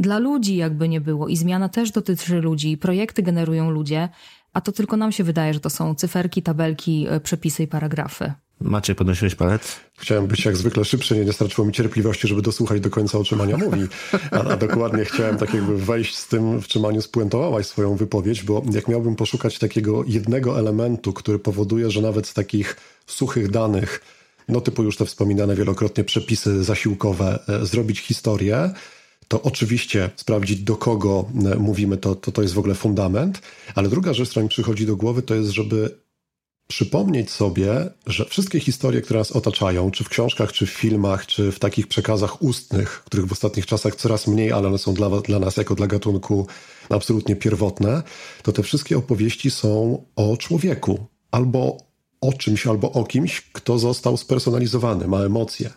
dla 0.00 0.18
ludzi 0.18 0.56
jakby 0.56 0.88
nie 0.88 1.00
było 1.00 1.28
i 1.28 1.36
zmiana 1.36 1.68
też 1.68 1.90
dotyczy 1.90 2.40
ludzi, 2.40 2.76
projekty 2.76 3.22
generują 3.22 3.70
ludzie, 3.70 4.08
a 4.52 4.60
to 4.60 4.72
tylko 4.72 4.96
nam 4.96 5.12
się 5.12 5.24
wydaje, 5.24 5.54
że 5.54 5.60
to 5.60 5.70
są 5.70 5.94
cyferki, 5.94 6.42
tabelki, 6.42 7.06
e, 7.08 7.20
przepisy 7.20 7.62
i 7.62 7.66
paragrafy. 7.66 8.32
Macie, 8.60 8.94
podnosiłeś 8.94 9.34
palec? 9.34 9.76
Chciałem 9.98 10.26
być 10.26 10.44
jak 10.44 10.56
zwykle 10.56 10.84
szybszy, 10.84 11.14
nie, 11.14 11.24
nie 11.24 11.32
starczyło 11.32 11.66
mi 11.66 11.72
cierpliwości, 11.72 12.28
żeby 12.28 12.42
dosłuchać 12.42 12.80
do 12.80 12.90
końca, 12.90 13.18
o 13.18 13.24
czym 13.24 13.40
Ania 13.40 13.56
mówi. 13.56 13.86
A, 14.30 14.36
a, 14.36 14.56
dokładnie 14.56 15.04
chciałem 15.04 15.36
tak 15.36 15.54
jakby 15.54 15.78
wejść 15.78 16.16
z 16.16 16.28
tym, 16.28 16.60
w 16.60 16.68
czym 16.68 16.84
Aniu 16.84 17.02
spuentowałaś 17.02 17.66
swoją 17.66 17.96
wypowiedź, 17.96 18.42
bo 18.42 18.62
jak 18.72 18.88
miałbym 18.88 19.16
poszukać 19.16 19.58
takiego 19.58 20.04
jednego 20.06 20.58
elementu, 20.58 21.12
który 21.12 21.38
powoduje, 21.38 21.90
że 21.90 22.02
nawet 22.02 22.26
z 22.26 22.34
takich 22.34 22.76
suchych 23.06 23.50
danych, 23.50 24.00
no 24.48 24.60
typu 24.60 24.82
już 24.82 24.96
te 24.96 25.06
wspominane 25.06 25.56
wielokrotnie 25.56 26.04
przepisy 26.04 26.64
zasiłkowe, 26.64 27.38
e, 27.48 27.66
zrobić 27.66 28.00
historię, 28.00 28.70
to 29.30 29.42
oczywiście 29.42 30.10
sprawdzić, 30.16 30.60
do 30.60 30.76
kogo 30.76 31.28
e, 31.52 31.56
mówimy, 31.56 31.96
to, 31.96 32.14
to, 32.14 32.32
to 32.32 32.42
jest 32.42 32.54
w 32.54 32.58
ogóle 32.58 32.74
fundament. 32.74 33.42
Ale 33.74 33.88
druga 33.88 34.14
rzecz, 34.14 34.30
która 34.30 34.42
mi 34.42 34.48
przychodzi 34.48 34.86
do 34.86 34.96
głowy, 34.96 35.22
to 35.22 35.34
jest, 35.34 35.50
żeby 35.50 35.98
przypomnieć 36.66 37.30
sobie, 37.30 37.90
że 38.06 38.24
wszystkie 38.24 38.60
historie, 38.60 39.00
które 39.00 39.18
nas 39.18 39.32
otaczają, 39.32 39.90
czy 39.90 40.04
w 40.04 40.08
książkach, 40.08 40.52
czy 40.52 40.66
w 40.66 40.70
filmach, 40.70 41.26
czy 41.26 41.52
w 41.52 41.58
takich 41.58 41.86
przekazach 41.86 42.42
ustnych, 42.42 43.02
których 43.04 43.26
w 43.26 43.32
ostatnich 43.32 43.66
czasach 43.66 43.94
coraz 43.94 44.26
mniej, 44.26 44.52
ale 44.52 44.68
one 44.68 44.78
są 44.78 44.94
dla, 44.94 45.10
dla 45.10 45.38
nas 45.38 45.56
jako 45.56 45.74
dla 45.74 45.86
gatunku 45.86 46.46
absolutnie 46.88 47.36
pierwotne, 47.36 48.02
to 48.42 48.52
te 48.52 48.62
wszystkie 48.62 48.98
opowieści 48.98 49.50
są 49.50 50.04
o 50.16 50.36
człowieku, 50.36 51.06
albo 51.30 51.76
o 52.20 52.32
czymś, 52.32 52.66
albo 52.66 52.92
o 52.92 53.04
kimś, 53.04 53.40
kto 53.52 53.78
został 53.78 54.16
spersonalizowany, 54.16 55.08
ma 55.08 55.20
emocje. 55.20 55.70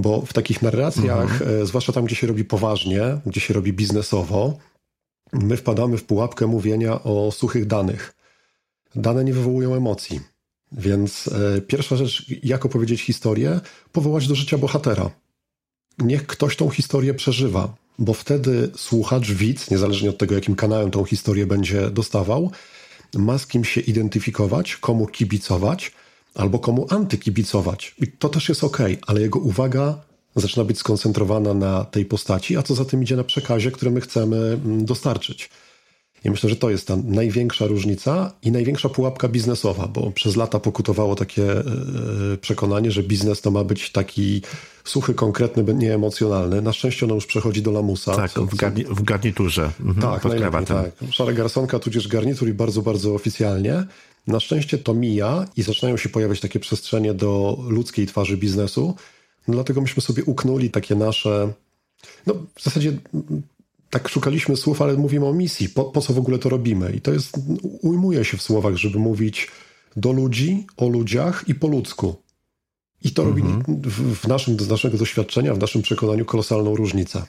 Bo 0.00 0.22
w 0.22 0.32
takich 0.32 0.62
narracjach, 0.62 1.32
mhm. 1.32 1.62
E, 1.62 1.66
zwłaszcza 1.66 1.92
tam, 1.92 2.04
gdzie 2.04 2.16
się 2.16 2.26
robi 2.26 2.44
poważnie, 2.44 3.02
gdzie 3.26 3.40
się 3.40 3.54
robi 3.54 3.72
biznesowo, 3.72 4.58
my 5.32 5.56
wpadamy 5.56 5.98
w 5.98 6.04
pułapkę 6.04 6.46
mówienia 6.46 7.02
o 7.02 7.32
suchych 7.32 7.66
danych. 7.66 8.14
Dane 8.94 9.24
nie 9.24 9.32
wywołują 9.32 9.74
emocji. 9.74 10.20
Więc 10.72 11.28
e, 11.28 11.60
pierwsza 11.60 11.96
rzecz, 11.96 12.26
jak 12.42 12.66
opowiedzieć 12.66 13.02
historię, 13.02 13.60
powołać 13.92 14.28
do 14.28 14.34
życia 14.34 14.58
bohatera. 14.58 15.10
Niech 15.98 16.26
ktoś 16.26 16.56
tą 16.56 16.70
historię 16.70 17.14
przeżywa, 17.14 17.74
bo 17.98 18.14
wtedy 18.14 18.70
słuchacz, 18.76 19.30
widz, 19.30 19.70
niezależnie 19.70 20.10
od 20.10 20.18
tego, 20.18 20.34
jakim 20.34 20.54
kanałem 20.54 20.90
tą 20.90 21.04
historię 21.04 21.46
będzie 21.46 21.90
dostawał, 21.90 22.50
ma 23.14 23.38
z 23.38 23.46
kim 23.46 23.64
się 23.64 23.80
identyfikować, 23.80 24.76
komu 24.76 25.06
kibicować, 25.06 25.92
albo 26.34 26.58
komu 26.58 26.86
antykibicować. 26.90 27.94
I 27.98 28.06
to 28.06 28.28
też 28.28 28.48
jest 28.48 28.64
ok, 28.64 28.78
ale 29.06 29.20
jego 29.20 29.38
uwaga 29.38 29.98
zaczyna 30.36 30.64
być 30.64 30.78
skoncentrowana 30.78 31.54
na 31.54 31.84
tej 31.84 32.04
postaci, 32.04 32.56
a 32.56 32.62
co 32.62 32.74
za 32.74 32.84
tym 32.84 33.02
idzie 33.02 33.16
na 33.16 33.24
przekazie, 33.24 33.70
który 33.70 33.90
my 33.90 34.00
chcemy 34.00 34.36
mm, 34.36 34.84
dostarczyć. 34.84 35.50
I 36.24 36.30
myślę, 36.30 36.50
że 36.50 36.56
to 36.56 36.70
jest 36.70 36.86
ta 36.86 36.96
największa 37.04 37.66
różnica 37.66 38.32
i 38.42 38.52
największa 38.52 38.88
pułapka 38.88 39.28
biznesowa, 39.28 39.86
bo 39.86 40.10
przez 40.10 40.36
lata 40.36 40.60
pokutowało 40.60 41.14
takie 41.14 41.42
yy, 41.42 42.38
przekonanie, 42.40 42.90
że 42.90 43.02
biznes 43.02 43.40
to 43.40 43.50
ma 43.50 43.64
być 43.64 43.92
taki 43.92 44.42
suchy, 44.84 45.14
konkretny, 45.14 45.74
nieemocjonalny. 45.74 46.62
Na 46.62 46.72
szczęście 46.72 47.06
ono 47.06 47.14
już 47.14 47.26
przechodzi 47.26 47.62
do 47.62 47.70
lamusa. 47.70 48.16
Tak, 48.16 48.30
w, 48.30 48.56
garni 48.56 48.84
w 48.84 49.02
garniturze. 49.02 49.70
Mhm, 49.80 50.00
tak, 50.00 50.24
najlepiej, 50.24 50.66
tak. 50.66 50.90
Szara 51.10 51.32
garsonka, 51.32 51.78
tudzież 51.78 52.08
garnitur 52.08 52.48
i 52.48 52.54
bardzo, 52.54 52.82
bardzo 52.82 53.14
oficjalnie. 53.14 53.84
Na 54.26 54.40
szczęście 54.40 54.78
to 54.78 54.94
mija 54.94 55.46
i 55.56 55.62
zaczynają 55.62 55.96
się 55.96 56.08
pojawiać 56.08 56.40
takie 56.40 56.60
przestrzenie 56.60 57.14
do 57.14 57.58
ludzkiej 57.68 58.06
twarzy 58.06 58.36
biznesu. 58.36 58.94
No 59.48 59.54
dlatego 59.54 59.80
myśmy 59.80 60.02
sobie 60.02 60.24
uknuli 60.24 60.70
takie 60.70 60.94
nasze. 60.94 61.52
No, 62.26 62.34
w 62.54 62.62
zasadzie 62.62 62.92
tak 63.90 64.08
szukaliśmy 64.08 64.56
słów, 64.56 64.82
ale 64.82 64.96
mówimy 64.96 65.26
o 65.26 65.32
misji. 65.32 65.68
Po, 65.68 65.84
po 65.84 66.00
co 66.00 66.12
w 66.12 66.18
ogóle 66.18 66.38
to 66.38 66.48
robimy? 66.48 66.92
I 66.96 67.00
to 67.00 67.12
jest, 67.12 67.38
ujmuje 67.82 68.24
się 68.24 68.36
w 68.36 68.42
słowach, 68.42 68.76
żeby 68.76 68.98
mówić 68.98 69.48
do 69.96 70.12
ludzi, 70.12 70.66
o 70.76 70.88
ludziach 70.88 71.44
i 71.48 71.54
po 71.54 71.68
ludzku. 71.68 72.16
I 73.02 73.10
to 73.10 73.24
robi 73.24 73.42
mhm. 73.42 73.80
w, 73.82 74.20
w 74.20 74.28
naszym, 74.28 74.60
z 74.60 74.68
naszego 74.68 74.98
doświadczenia, 74.98 75.54
w 75.54 75.58
naszym 75.58 75.82
przekonaniu 75.82 76.24
kolosalną 76.24 76.76
różnicę. 76.76 77.26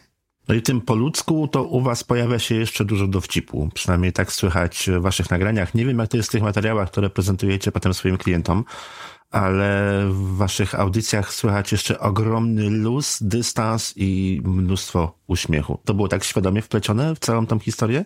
No 0.51 0.55
i 0.55 0.61
tym 0.61 0.81
po 0.81 0.95
ludzku 0.95 1.47
to 1.47 1.63
u 1.63 1.81
was 1.81 2.03
pojawia 2.03 2.39
się 2.39 2.55
jeszcze 2.55 2.85
dużo 2.85 3.07
dowcipu. 3.07 3.69
Przynajmniej 3.73 4.13
tak 4.13 4.31
słychać 4.31 4.89
w 4.97 5.01
waszych 5.01 5.29
nagraniach. 5.29 5.75
Nie 5.75 5.85
wiem, 5.85 5.99
jak 5.99 6.09
to 6.09 6.17
jest 6.17 6.29
w 6.29 6.31
tych 6.31 6.43
materiałach, 6.43 6.91
które 6.91 7.09
prezentujecie 7.09 7.71
potem 7.71 7.93
swoim 7.93 8.17
klientom, 8.17 8.63
ale 9.31 10.01
w 10.09 10.35
waszych 10.37 10.79
audycjach 10.79 11.33
słychać 11.33 11.71
jeszcze 11.71 11.99
ogromny 11.99 12.69
luz, 12.69 13.17
dystans 13.21 13.93
i 13.95 14.41
mnóstwo 14.45 15.17
uśmiechu. 15.27 15.79
To 15.85 15.93
było 15.93 16.07
tak 16.07 16.23
świadomie 16.23 16.61
wplecione 16.61 17.15
w 17.15 17.19
całą 17.19 17.47
tą 17.47 17.59
historię? 17.59 18.05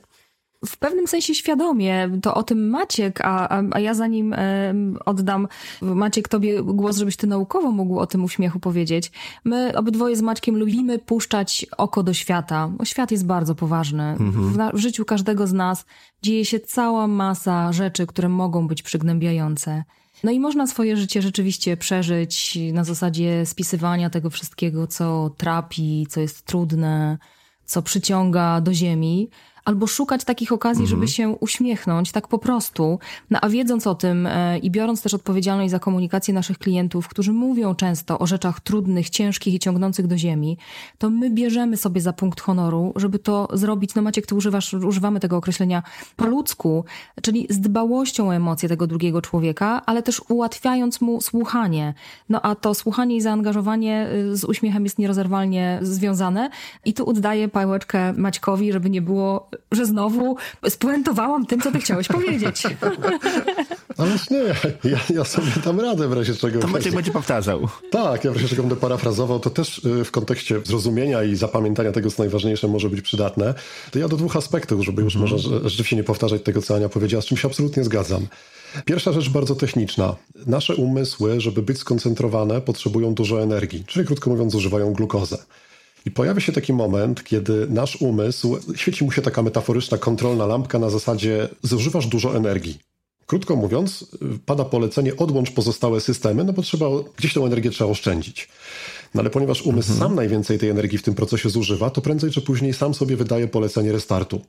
W 0.68 0.78
pewnym 0.78 1.08
sensie 1.08 1.36
świadomie. 1.36 2.10
To 2.22 2.34
o 2.34 2.44
tym 2.44 2.70
Maciek, 2.70 3.22
a, 3.22 3.50
a, 3.50 3.64
a 3.72 3.80
ja 3.80 3.94
zanim 3.94 4.36
oddam 5.06 5.48
Maciek 5.82 6.28
tobie 6.28 6.64
głos, 6.64 6.98
żebyś 6.98 7.18
ty 7.18 7.28
naukowo 7.28 7.72
mógł 7.72 8.00
o 8.00 8.08
tym 8.08 8.24
uśmiechu 8.24 8.60
powiedzieć. 8.60 9.12
My 9.44 9.78
obydwoje 9.78 10.16
z 10.16 10.22
Maćkiem 10.22 10.58
lubimy 10.58 11.00
puszczać 11.00 11.66
oko 11.78 12.04
do 12.04 12.14
świata. 12.14 12.70
Świat 12.84 13.12
jest 13.12 13.26
bardzo 13.26 13.56
poważny. 13.56 14.04
Mhm. 14.04 14.72
W, 14.72 14.78
w 14.78 14.80
życiu 14.80 15.06
każdego 15.06 15.48
z 15.48 15.54
nas 15.54 15.86
dzieje 16.22 16.46
się 16.46 16.60
cała 16.60 17.08
masa 17.08 17.74
rzeczy, 17.74 18.08
które 18.08 18.30
mogą 18.30 18.68
być 18.68 18.84
przygnębiające. 18.84 19.84
No 20.24 20.32
i 20.32 20.40
można 20.40 20.68
swoje 20.68 20.98
życie 20.98 21.22
rzeczywiście 21.22 21.78
przeżyć 21.78 22.58
na 22.74 22.84
zasadzie 22.84 23.46
spisywania 23.46 24.10
tego 24.10 24.30
wszystkiego, 24.30 24.88
co 24.88 25.32
trapi, 25.38 26.08
co 26.10 26.22
jest 26.22 26.46
trudne, 26.46 27.18
co 27.66 27.82
przyciąga 27.82 28.62
do 28.62 28.74
ziemi, 28.74 29.30
albo 29.66 29.88
szukać 29.88 30.24
takich 30.24 30.52
okazji, 30.52 30.84
mhm. 30.84 30.90
żeby 30.90 31.08
się 31.08 31.30
uśmiechnąć, 31.30 32.12
tak 32.12 32.28
po 32.28 32.38
prostu. 32.38 33.00
No 33.30 33.40
a 33.42 33.50
wiedząc 33.50 33.88
o 33.88 33.96
tym 33.96 34.28
e, 34.28 34.58
i 34.58 34.72
biorąc 34.72 35.02
też 35.02 35.14
odpowiedzialność 35.14 35.72
za 35.72 35.80
komunikację 35.80 36.34
naszych 36.34 36.58
klientów, 36.58 37.08
którzy 37.08 37.34
mówią 37.34 37.76
często 37.76 38.20
o 38.20 38.28
rzeczach 38.28 38.60
trudnych, 38.60 39.10
ciężkich 39.10 39.54
i 39.54 39.60
ciągnących 39.60 40.08
do 40.08 40.18
ziemi, 40.18 40.58
to 40.98 41.10
my 41.10 41.30
bierzemy 41.30 41.78
sobie 41.78 42.02
za 42.02 42.14
punkt 42.14 42.42
honoru, 42.42 42.94
żeby 42.96 43.20
to 43.20 43.48
zrobić, 43.54 43.96
no 43.96 44.02
Maciek, 44.02 44.26
ty 44.26 44.36
używasz, 44.36 44.74
używamy 44.74 45.20
tego 45.20 45.38
określenia 45.38 45.84
po 46.16 46.26
ludzku, 46.26 46.86
czyli 47.22 47.48
z 47.50 47.60
dbałością 47.60 48.28
o 48.28 48.36
emocje 48.36 48.70
tego 48.70 48.88
drugiego 48.88 49.22
człowieka, 49.22 49.82
ale 49.86 50.04
też 50.04 50.22
ułatwiając 50.30 51.02
mu 51.02 51.22
słuchanie. 51.22 51.94
No 52.30 52.42
a 52.42 52.56
to 52.56 52.74
słuchanie 52.74 53.16
i 53.16 53.22
zaangażowanie 53.22 54.08
y, 54.32 54.38
z 54.38 54.44
uśmiechem 54.44 54.84
jest 54.84 55.00
nierozerwalnie 55.00 55.80
związane 55.82 56.50
i 56.86 56.94
tu 56.94 57.10
oddaję 57.10 57.48
pałeczkę 57.48 58.14
Maćkowi, 58.14 58.72
żeby 58.72 58.90
nie 58.90 59.02
było 59.02 59.50
że 59.72 59.86
znowu 59.86 60.36
spuentowałam 60.70 61.46
tym, 61.46 61.62
co 61.62 61.72
ty 61.72 61.80
chciałeś 61.80 62.08
powiedzieć. 62.08 62.64
Ależ 63.98 64.30
nie, 64.30 64.44
ja, 64.92 65.00
ja 65.10 65.24
sobie 65.24 65.48
dam 65.66 65.80
radę 65.80 66.08
w 66.08 66.14
razie 66.14 66.36
czego. 66.36 66.60
To 66.60 66.68
Maciek 66.68 66.96
będzie 66.96 67.12
powtarzał. 67.12 67.68
Tak, 67.92 68.24
ja 68.24 68.32
w 68.32 68.36
razie 68.36 68.48
czego 68.48 68.64
będę 68.64 68.76
parafrazował, 68.76 69.40
to 69.40 69.50
też 69.50 69.78
y, 69.78 70.04
w 70.04 70.12
kontekście 70.12 70.62
zrozumienia 70.64 71.24
i 71.24 71.36
zapamiętania 71.36 71.92
tego, 71.92 72.12
co 72.12 72.24
najważniejsze, 72.24 72.68
może 72.68 72.90
być 72.90 73.02
przydatne. 73.02 73.54
To 73.92 74.00
ja 74.00 74.08
do 74.08 74.18
dwóch 74.18 74.36
aspektów, 74.36 74.86
żeby 74.86 75.02
już 75.02 75.16
mm. 75.16 75.30
może 75.30 75.50
rzeczywiście 75.70 75.96
nie 75.96 76.04
powtarzać 76.04 76.42
tego, 76.42 76.62
co 76.62 76.76
Ania 76.76 76.90
powiedziała, 76.90 77.22
z 77.22 77.26
czym 77.26 77.38
się 77.38 77.48
absolutnie 77.48 77.84
zgadzam. 77.84 78.28
Pierwsza 78.86 79.12
rzecz 79.12 79.30
bardzo 79.30 79.56
techniczna. 79.56 80.16
Nasze 80.48 80.76
umysły, 80.76 81.42
żeby 81.42 81.62
być 81.62 81.78
skoncentrowane, 81.78 82.62
potrzebują 82.62 83.14
dużo 83.14 83.44
energii, 83.44 83.84
czyli 83.88 84.06
krótko 84.06 84.30
mówiąc, 84.30 84.56
używają 84.56 84.94
glukozę. 84.94 85.38
I 86.06 86.12
pojawia 86.12 86.42
się 86.42 86.52
taki 86.52 86.74
moment, 86.74 87.24
kiedy 87.24 87.68
nasz 87.70 87.96
umysł, 87.96 88.58
świeci 88.76 89.04
mu 89.04 89.12
się 89.12 89.22
taka 89.22 89.44
metaforyczna 89.44 89.98
kontrolna 89.98 90.46
lampka 90.46 90.80
na 90.80 90.90
zasadzie 90.90 91.50
zużywasz 91.62 92.08
dużo 92.08 92.38
energii. 92.38 92.80
Krótko 93.26 93.56
mówiąc, 93.56 94.06
pada 94.46 94.66
polecenie 94.66 95.18
odłącz 95.18 95.52
pozostałe 95.52 96.02
systemy, 96.02 96.44
no 96.44 96.54
bo 96.54 96.62
trzeba, 96.62 96.86
gdzieś 97.18 97.34
tę 97.34 97.40
energię 97.40 97.70
trzeba 97.70 97.90
oszczędzić. 97.90 98.50
No 99.14 99.22
ale 99.22 99.30
ponieważ 99.30 99.62
umysł 99.62 99.92
mhm. 99.92 100.10
sam 100.10 100.16
najwięcej 100.16 100.60
tej 100.60 100.70
energii 100.70 100.98
w 100.98 101.04
tym 101.04 101.16
procesie 101.16 101.50
zużywa, 101.50 101.90
to 101.90 102.02
prędzej 102.02 102.32
czy 102.32 102.42
później 102.42 102.74
sam 102.74 102.94
sobie 102.94 103.16
wydaje 103.16 103.48
polecenie 103.48 103.92
restartu. 103.92 104.42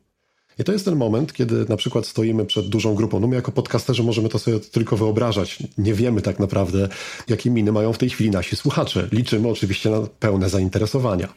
I 0.59 0.65
to 0.65 0.73
jest 0.73 0.85
ten 0.85 0.97
moment, 0.97 1.33
kiedy 1.33 1.67
na 1.69 1.77
przykład 1.77 2.07
stoimy 2.07 2.47
przed 2.47 2.69
dużą 2.69 2.95
grupą. 2.95 3.21
No 3.21 3.27
my 3.27 3.37
jako 3.37 3.53
podcasterzy 3.53 4.03
możemy 4.03 4.29
to 4.29 4.39
sobie 4.39 4.61
tylko 4.61 4.97
wyobrażać. 4.97 5.59
Nie 5.79 5.95
wiemy 5.95 6.23
tak 6.23 6.39
naprawdę, 6.39 6.89
jakie 7.29 7.51
miny 7.51 7.73
mają 7.73 7.93
w 7.93 7.99
tej 7.99 8.11
chwili 8.11 8.31
nasi 8.31 8.57
słuchacze. 8.57 9.09
Liczymy 9.13 9.49
oczywiście 9.49 9.91
na 9.91 10.01
pełne 10.21 10.49
zainteresowania. 10.49 11.29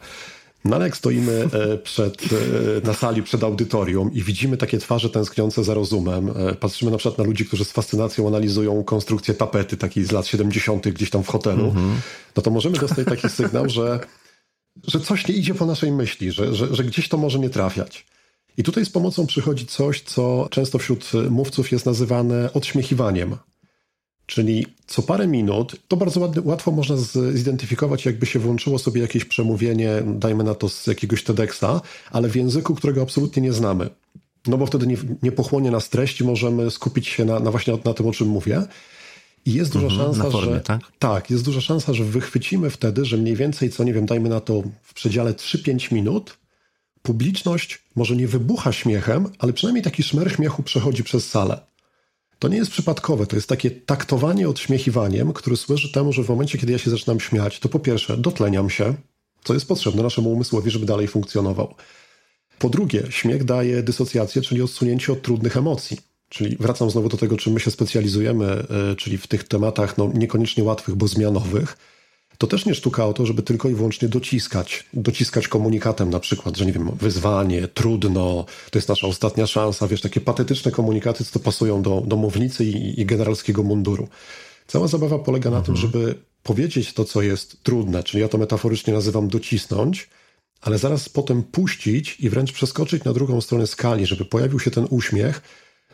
No 0.64 0.76
ale 0.76 0.84
jak 0.84 0.96
stoimy 0.96 1.48
e, 1.52 1.78
przed, 1.78 2.22
e, 2.22 2.86
na 2.86 2.94
sali 2.94 3.22
przed 3.22 3.44
audytorium 3.44 4.12
i 4.12 4.22
widzimy 4.22 4.56
takie 4.56 4.78
twarze 4.78 5.10
tęskniące 5.10 5.64
za 5.64 5.74
rozumem, 5.74 6.32
e, 6.36 6.54
patrzymy 6.54 6.90
na 6.90 6.96
przykład 6.96 7.18
na 7.18 7.24
ludzi, 7.24 7.46
którzy 7.46 7.64
z 7.64 7.72
fascynacją 7.72 8.28
analizują 8.28 8.84
konstrukcję 8.84 9.34
tapety 9.34 9.76
takiej 9.76 10.04
z 10.04 10.12
lat 10.12 10.26
70. 10.26 10.92
gdzieś 10.92 11.10
tam 11.10 11.22
w 11.22 11.28
hotelu, 11.28 11.70
mm 11.70 11.74
-hmm. 11.74 11.94
no 12.36 12.42
to 12.42 12.50
możemy 12.50 12.78
dostać 12.78 13.06
taki 13.06 13.28
sygnał, 13.28 13.68
że, 13.68 14.00
że 14.86 15.00
coś 15.00 15.28
nie 15.28 15.34
idzie 15.34 15.54
po 15.54 15.66
naszej 15.66 15.92
myśli, 15.92 16.32
że, 16.32 16.54
że, 16.54 16.74
że 16.74 16.84
gdzieś 16.84 17.08
to 17.08 17.16
może 17.16 17.38
nie 17.38 17.50
trafiać. 17.50 18.06
I 18.60 18.62
tutaj 18.62 18.84
z 18.84 18.90
pomocą 18.90 19.26
przychodzi 19.26 19.66
coś, 19.66 20.00
co 20.00 20.48
często 20.50 20.78
wśród 20.78 21.12
mówców 21.30 21.72
jest 21.72 21.86
nazywane 21.86 22.52
odśmiechiwaniem. 22.52 23.36
Czyli 24.26 24.66
co 24.86 25.02
parę 25.02 25.26
minut, 25.26 25.76
to 25.88 25.96
bardzo 25.96 26.32
łatwo 26.44 26.70
można 26.70 26.96
zidentyfikować, 27.32 28.06
jakby 28.06 28.26
się 28.26 28.38
włączyło 28.38 28.78
sobie 28.78 29.00
jakieś 29.00 29.24
przemówienie, 29.24 30.02
dajmy 30.06 30.44
na 30.44 30.54
to 30.54 30.68
z 30.68 30.86
jakiegoś 30.86 31.24
TEDxa, 31.24 31.80
ale 32.10 32.28
w 32.28 32.36
języku, 32.36 32.74
którego 32.74 33.02
absolutnie 33.02 33.42
nie 33.42 33.52
znamy. 33.52 33.90
No 34.46 34.58
bo 34.58 34.66
wtedy 34.66 34.86
nie, 34.86 34.96
nie 35.22 35.32
pochłonie 35.32 35.70
nas 35.70 35.88
treści, 35.88 36.24
możemy 36.24 36.70
skupić 36.70 37.08
się 37.08 37.24
na, 37.24 37.40
na 37.40 37.50
właśnie 37.50 37.78
na 37.84 37.94
tym, 37.94 38.06
o 38.06 38.12
czym 38.12 38.28
mówię. 38.28 38.62
I 39.46 39.52
jest 39.52 39.72
duża 39.72 39.86
mhm, 39.86 40.02
szansa, 40.02 40.30
formie, 40.30 40.54
że. 40.54 40.60
Tak? 40.60 40.80
tak, 40.98 41.30
jest 41.30 41.44
duża 41.44 41.60
szansa, 41.60 41.94
że 41.94 42.04
wychwycimy 42.04 42.70
wtedy, 42.70 43.04
że 43.04 43.16
mniej 43.16 43.36
więcej, 43.36 43.70
co 43.70 43.84
nie 43.84 43.94
wiem, 43.94 44.06
dajmy 44.06 44.28
na 44.28 44.40
to 44.40 44.62
w 44.82 44.94
przedziale 44.94 45.32
3-5 45.32 45.92
minut, 45.92 46.40
publiczność 47.02 47.82
może 47.96 48.16
nie 48.16 48.28
wybucha 48.28 48.72
śmiechem, 48.72 49.26
ale 49.38 49.52
przynajmniej 49.52 49.82
taki 49.84 50.02
szmer 50.02 50.32
śmiechu 50.32 50.62
przechodzi 50.62 51.04
przez 51.04 51.28
salę. 51.28 51.60
To 52.38 52.48
nie 52.48 52.56
jest 52.56 52.70
przypadkowe, 52.70 53.26
to 53.26 53.36
jest 53.36 53.48
takie 53.48 53.70
taktowanie 53.70 54.48
odśmiechiwaniem, 54.48 55.32
które 55.32 55.56
służy 55.56 55.92
temu, 55.92 56.12
że 56.12 56.24
w 56.24 56.28
momencie, 56.28 56.58
kiedy 56.58 56.72
ja 56.72 56.78
się 56.78 56.90
zaczynam 56.90 57.20
śmiać, 57.20 57.60
to 57.60 57.68
po 57.68 57.78
pierwsze 57.78 58.16
dotleniam 58.16 58.70
się, 58.70 58.94
co 59.44 59.54
jest 59.54 59.68
potrzebne 59.68 60.02
naszemu 60.02 60.32
umysłowi, 60.32 60.70
żeby 60.70 60.86
dalej 60.86 61.08
funkcjonował. 61.08 61.74
Po 62.58 62.68
drugie, 62.68 63.02
śmiech 63.10 63.44
daje 63.44 63.82
dysocjację, 63.82 64.42
czyli 64.42 64.62
odsunięcie 64.62 65.12
od 65.12 65.22
trudnych 65.22 65.56
emocji. 65.56 65.96
Czyli 66.28 66.56
wracam 66.56 66.90
znowu 66.90 67.08
do 67.08 67.16
tego, 67.16 67.36
czym 67.36 67.52
my 67.52 67.60
się 67.60 67.70
specjalizujemy, 67.70 68.46
e, 68.92 68.96
czyli 68.96 69.18
w 69.18 69.26
tych 69.26 69.44
tematach 69.44 69.98
no, 69.98 70.10
niekoniecznie 70.14 70.64
łatwych, 70.64 70.96
bo 70.96 71.08
zmianowych 71.08 71.76
to 72.40 72.46
też 72.46 72.66
nie 72.66 72.74
sztuka 72.74 73.06
o 73.06 73.12
to, 73.12 73.26
żeby 73.26 73.42
tylko 73.42 73.68
i 73.68 73.74
wyłącznie 73.74 74.08
dociskać. 74.08 74.84
Dociskać 74.94 75.48
komunikatem 75.48 76.10
na 76.10 76.20
przykład, 76.20 76.56
że 76.56 76.66
nie 76.66 76.72
wiem, 76.72 76.90
wyzwanie, 77.00 77.68
trudno, 77.68 78.44
to 78.70 78.78
jest 78.78 78.88
nasza 78.88 79.06
ostatnia 79.06 79.46
szansa, 79.46 79.88
wiesz, 79.88 80.00
takie 80.00 80.20
patetyczne 80.20 80.70
komunikaty, 80.70 81.24
co 81.24 81.40
pasują 81.40 81.82
do, 81.82 82.02
do 82.06 82.16
mównicy 82.16 82.64
i, 82.64 83.00
i 83.00 83.06
generalskiego 83.06 83.62
munduru. 83.62 84.08
Cała 84.66 84.88
zabawa 84.88 85.18
polega 85.18 85.50
na 85.50 85.60
tym, 85.60 85.74
mhm. 85.74 85.76
żeby 85.76 86.14
powiedzieć 86.42 86.92
to, 86.92 87.04
co 87.04 87.22
jest 87.22 87.62
trudne, 87.62 88.02
czyli 88.02 88.20
ja 88.20 88.28
to 88.28 88.38
metaforycznie 88.38 88.92
nazywam 88.92 89.28
docisnąć, 89.28 90.08
ale 90.60 90.78
zaraz 90.78 91.08
potem 91.08 91.42
puścić 91.42 92.16
i 92.20 92.30
wręcz 92.30 92.52
przeskoczyć 92.52 93.04
na 93.04 93.12
drugą 93.12 93.40
stronę 93.40 93.66
skali, 93.66 94.06
żeby 94.06 94.24
pojawił 94.24 94.60
się 94.60 94.70
ten 94.70 94.86
uśmiech, 94.90 95.42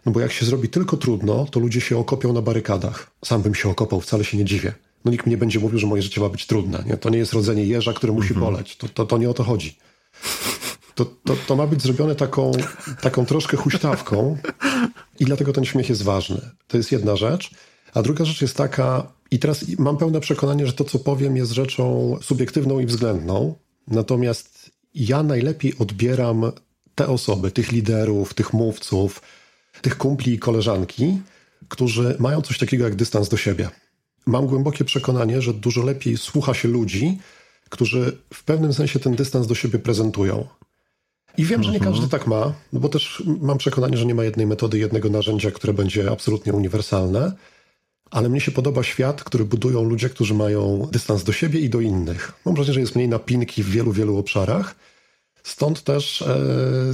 no 0.06 0.12
bo 0.12 0.20
jak 0.20 0.32
się 0.32 0.46
zrobi 0.46 0.68
tylko 0.68 0.96
trudno, 0.96 1.46
to 1.50 1.60
ludzie 1.60 1.80
się 1.80 1.98
okopią 1.98 2.32
na 2.32 2.42
barykadach. 2.42 3.10
Sam 3.24 3.42
bym 3.42 3.54
się 3.54 3.68
okopał, 3.68 4.00
wcale 4.00 4.24
się 4.24 4.36
nie 4.36 4.44
dziwię 4.44 4.74
no 5.06 5.12
nikt 5.12 5.26
mi 5.26 5.30
nie 5.30 5.36
będzie 5.36 5.60
mówił, 5.60 5.78
że 5.78 5.86
moje 5.86 6.02
życie 6.02 6.20
ma 6.20 6.28
być 6.28 6.46
trudne. 6.46 6.84
Nie? 6.86 6.96
To 6.96 7.10
nie 7.10 7.18
jest 7.18 7.32
rodzenie 7.32 7.64
jeża, 7.64 7.92
które 7.92 8.12
musi 8.12 8.34
mhm. 8.34 8.46
boleć. 8.46 8.76
To, 8.76 8.88
to, 8.88 9.06
to 9.06 9.18
nie 9.18 9.30
o 9.30 9.34
to 9.34 9.44
chodzi. 9.44 9.78
To, 10.94 11.04
to, 11.04 11.36
to 11.46 11.56
ma 11.56 11.66
być 11.66 11.82
zrobione 11.82 12.14
taką, 12.14 12.52
taką 13.00 13.26
troszkę 13.26 13.56
huśtawką 13.56 14.36
i 15.20 15.24
dlatego 15.24 15.52
ten 15.52 15.64
śmiech 15.64 15.88
jest 15.88 16.02
ważny. 16.02 16.40
To 16.66 16.76
jest 16.76 16.92
jedna 16.92 17.16
rzecz. 17.16 17.50
A 17.94 18.02
druga 18.02 18.24
rzecz 18.24 18.42
jest 18.42 18.56
taka, 18.56 19.12
i 19.30 19.38
teraz 19.38 19.64
mam 19.78 19.96
pełne 19.96 20.20
przekonanie, 20.20 20.66
że 20.66 20.72
to, 20.72 20.84
co 20.84 20.98
powiem, 20.98 21.36
jest 21.36 21.52
rzeczą 21.52 22.16
subiektywną 22.22 22.80
i 22.80 22.86
względną. 22.86 23.54
Natomiast 23.88 24.70
ja 24.94 25.22
najlepiej 25.22 25.78
odbieram 25.78 26.52
te 26.94 27.08
osoby, 27.08 27.50
tych 27.50 27.72
liderów, 27.72 28.34
tych 28.34 28.52
mówców, 28.52 29.22
tych 29.82 29.98
kumpli 29.98 30.32
i 30.32 30.38
koleżanki, 30.38 31.18
którzy 31.68 32.16
mają 32.18 32.42
coś 32.42 32.58
takiego 32.58 32.84
jak 32.84 32.94
dystans 32.94 33.28
do 33.28 33.36
siebie 33.36 33.70
mam 34.26 34.46
głębokie 34.46 34.84
przekonanie, 34.84 35.42
że 35.42 35.54
dużo 35.54 35.82
lepiej 35.82 36.16
słucha 36.16 36.54
się 36.54 36.68
ludzi, 36.68 37.18
którzy 37.68 38.18
w 38.34 38.44
pewnym 38.44 38.74
sensie 38.74 38.98
ten 38.98 39.14
dystans 39.14 39.46
do 39.46 39.54
siebie 39.54 39.78
prezentują. 39.78 40.46
I 41.38 41.44
wiem, 41.44 41.62
że 41.62 41.70
nie 41.70 41.78
mhm. 41.78 41.94
każdy 41.94 42.08
tak 42.08 42.26
ma, 42.26 42.52
no 42.72 42.80
bo 42.80 42.88
też 42.88 43.22
mam 43.40 43.58
przekonanie, 43.58 43.96
że 43.96 44.06
nie 44.06 44.14
ma 44.14 44.24
jednej 44.24 44.46
metody, 44.46 44.78
jednego 44.78 45.10
narzędzia, 45.10 45.50
które 45.50 45.72
będzie 45.72 46.10
absolutnie 46.10 46.52
uniwersalne, 46.52 47.32
ale 48.10 48.28
mnie 48.28 48.40
się 48.40 48.52
podoba 48.52 48.82
świat, 48.82 49.24
który 49.24 49.44
budują 49.44 49.84
ludzie, 49.84 50.08
którzy 50.08 50.34
mają 50.34 50.88
dystans 50.92 51.24
do 51.24 51.32
siebie 51.32 51.60
i 51.60 51.70
do 51.70 51.80
innych. 51.80 52.32
Mam 52.44 52.54
wrażenie, 52.54 52.74
że 52.74 52.80
jest 52.80 52.94
mniej 52.94 53.08
napinki 53.08 53.62
w 53.62 53.70
wielu, 53.70 53.92
wielu 53.92 54.18
obszarach 54.18 54.74
Stąd 55.46 55.82
też 55.82 56.22
e, 56.22 56.26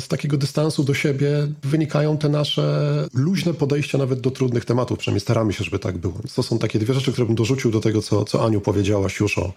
z 0.00 0.08
takiego 0.08 0.36
dystansu 0.36 0.84
do 0.84 0.94
siebie 0.94 1.48
wynikają 1.62 2.18
te 2.18 2.28
nasze 2.28 3.08
luźne 3.14 3.54
podejścia 3.54 3.98
nawet 3.98 4.20
do 4.20 4.30
trudnych 4.30 4.64
tematów. 4.64 4.98
Przynajmniej 4.98 5.20
staramy 5.20 5.52
się, 5.52 5.64
żeby 5.64 5.78
tak 5.78 5.98
było. 5.98 6.14
To 6.34 6.42
są 6.42 6.58
takie 6.58 6.78
dwie 6.78 6.94
rzeczy, 6.94 7.12
które 7.12 7.26
bym 7.26 7.34
dorzucił 7.34 7.70
do 7.70 7.80
tego, 7.80 8.02
co, 8.02 8.24
co 8.24 8.44
Aniu 8.44 8.60
powiedziałaś 8.60 9.20
już 9.20 9.38
o, 9.38 9.52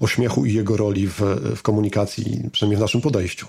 o 0.00 0.06
śmiechu 0.06 0.46
i 0.46 0.54
jego 0.54 0.76
roli 0.76 1.08
w, 1.08 1.20
w 1.56 1.62
komunikacji, 1.62 2.50
przynajmniej 2.52 2.76
w 2.76 2.80
naszym 2.80 3.00
podejściu. 3.00 3.46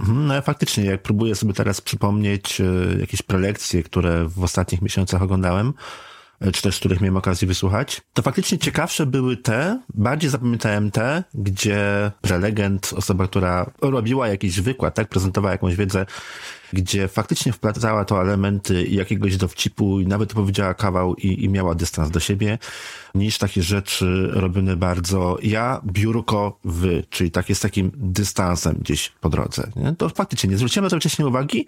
Mhm, 0.00 0.26
no 0.26 0.42
faktycznie, 0.42 0.84
jak 0.84 1.02
próbuję 1.02 1.34
sobie 1.34 1.52
teraz 1.52 1.80
przypomnieć 1.80 2.60
e, 2.60 2.64
jakieś 3.00 3.22
prelekcje, 3.22 3.82
które 3.82 4.28
w 4.28 4.42
ostatnich 4.42 4.82
miesiącach 4.82 5.22
oglądałem, 5.22 5.72
czy 6.52 6.62
też 6.62 6.78
których 6.78 7.00
miałem 7.00 7.16
okazję 7.16 7.48
wysłuchać, 7.48 8.02
to 8.12 8.22
faktycznie 8.22 8.58
ciekawsze 8.58 9.06
były 9.06 9.36
te, 9.36 9.80
bardziej 9.94 10.30
zapamiętałem 10.30 10.90
te, 10.90 11.24
gdzie 11.34 12.10
prelegent, 12.20 12.92
osoba, 12.96 13.26
która 13.26 13.70
robiła 13.80 14.28
jakiś 14.28 14.60
wykład, 14.60 14.94
tak, 14.94 15.08
prezentowała 15.08 15.52
jakąś 15.52 15.76
wiedzę, 15.76 16.06
gdzie 16.72 17.08
faktycznie 17.08 17.52
wplatała 17.52 18.04
to 18.04 18.22
elementy 18.22 18.86
jakiegoś 18.86 19.36
dowcipu 19.36 20.00
i 20.00 20.06
nawet 20.06 20.32
powiedziała 20.32 20.74
kawał 20.74 21.14
i, 21.14 21.44
i 21.44 21.48
miała 21.48 21.74
dystans 21.74 22.10
do 22.10 22.20
siebie, 22.20 22.58
niż 23.14 23.38
takie 23.38 23.62
rzeczy 23.62 24.28
robione 24.32 24.76
bardzo 24.76 25.38
ja, 25.42 25.80
biurko, 25.86 26.58
wy, 26.64 27.04
czyli 27.10 27.30
takie 27.30 27.54
z 27.54 27.60
takim 27.60 27.90
dystansem 27.94 28.76
gdzieś 28.80 29.12
po 29.20 29.28
drodze. 29.28 29.70
Nie? 29.76 29.94
To 29.96 30.08
faktycznie 30.08 30.50
nie 30.50 30.56
zwróciłem 30.56 30.84
na 30.84 30.90
to 30.90 30.96
wcześniej 30.96 31.28
uwagi, 31.28 31.66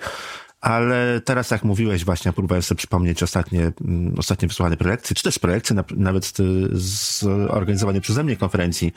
ale 0.67 1.21
teraz 1.25 1.51
jak 1.51 1.65
mówiłeś 1.65 2.05
właśnie, 2.05 2.33
próbowałem 2.33 2.63
sobie 2.63 2.79
przypomnieć 2.79 3.23
ostatnie, 3.23 3.73
mm, 3.81 4.15
ostatnie 4.19 4.49
wysłuchane 4.49 4.77
prelekcje, 4.77 5.17
czy 5.17 5.23
też 5.23 5.39
prelekcje 5.39 5.77
nawet 5.97 6.33
zorganizowane 6.73 8.01
przeze 8.01 8.25
mnie 8.25 8.37
konferencji 8.37 8.93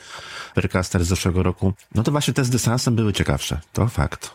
Percaster 0.54 1.04
z 1.04 1.08
zeszłego 1.08 1.42
roku, 1.42 1.72
no 1.94 2.02
to 2.02 2.10
właśnie 2.10 2.34
te 2.34 2.44
z 2.44 2.50
dystansem 2.50 2.96
były 2.96 3.12
ciekawsze. 3.12 3.60
To 3.72 3.86
fakt. 3.86 4.30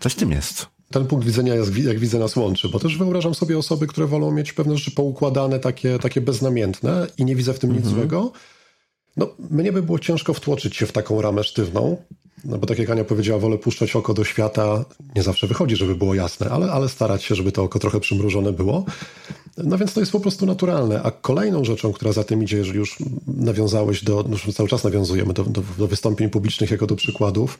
Coś 0.00 0.12
w 0.12 0.16
tym 0.16 0.30
jest 0.30 0.66
ten 0.90 1.06
punkt 1.06 1.26
widzenia, 1.26 1.54
jest, 1.54 1.76
jak 1.76 1.98
widzę, 1.98 2.18
nas 2.18 2.36
łączy, 2.36 2.68
bo 2.68 2.78
też 2.78 2.98
wyobrażam 2.98 3.34
sobie 3.34 3.58
osoby, 3.58 3.86
które 3.86 4.06
wolą 4.06 4.30
mieć 4.30 4.52
pewne 4.52 4.76
rzeczy 4.78 4.90
poukładane, 4.90 5.58
takie, 5.58 5.98
takie 5.98 6.20
beznamiętne 6.20 7.06
i 7.18 7.24
nie 7.24 7.36
widzę 7.36 7.54
w 7.54 7.58
tym 7.58 7.72
nic 7.72 7.78
mhm. 7.78 7.96
złego. 7.96 8.32
No, 9.16 9.34
mnie 9.50 9.72
by 9.72 9.82
było 9.82 9.98
ciężko 9.98 10.34
wtłoczyć 10.34 10.76
się 10.76 10.86
w 10.86 10.92
taką 10.92 11.22
ramę 11.22 11.44
sztywną, 11.44 11.96
no 12.44 12.58
bo 12.58 12.66
tak 12.66 12.78
jak 12.78 12.90
Ania 12.90 13.04
powiedziała, 13.04 13.40
wolę 13.40 13.58
puszczać 13.58 13.96
oko 13.96 14.14
do 14.14 14.24
świata. 14.24 14.84
Nie 15.16 15.22
zawsze 15.22 15.46
wychodzi, 15.46 15.76
żeby 15.76 15.94
było 15.94 16.14
jasne, 16.14 16.50
ale, 16.50 16.72
ale 16.72 16.88
starać 16.88 17.24
się, 17.24 17.34
żeby 17.34 17.52
to 17.52 17.62
oko 17.62 17.78
trochę 17.78 18.00
przymrużone 18.00 18.52
było. 18.52 18.84
No 19.56 19.78
więc 19.78 19.94
to 19.94 20.00
jest 20.00 20.12
po 20.12 20.20
prostu 20.20 20.46
naturalne. 20.46 21.02
A 21.02 21.10
kolejną 21.10 21.64
rzeczą, 21.64 21.92
która 21.92 22.12
za 22.12 22.24
tym 22.24 22.42
idzie, 22.42 22.56
jeżeli 22.56 22.78
już 22.78 22.96
nawiązałeś 23.26 24.04
do, 24.04 24.24
no 24.28 24.52
cały 24.52 24.68
czas 24.68 24.84
nawiązujemy 24.84 25.32
do, 25.32 25.44
do, 25.44 25.62
do 25.78 25.88
wystąpień 25.88 26.30
publicznych 26.30 26.70
jako 26.70 26.86
do 26.86 26.96
przykładów, 26.96 27.58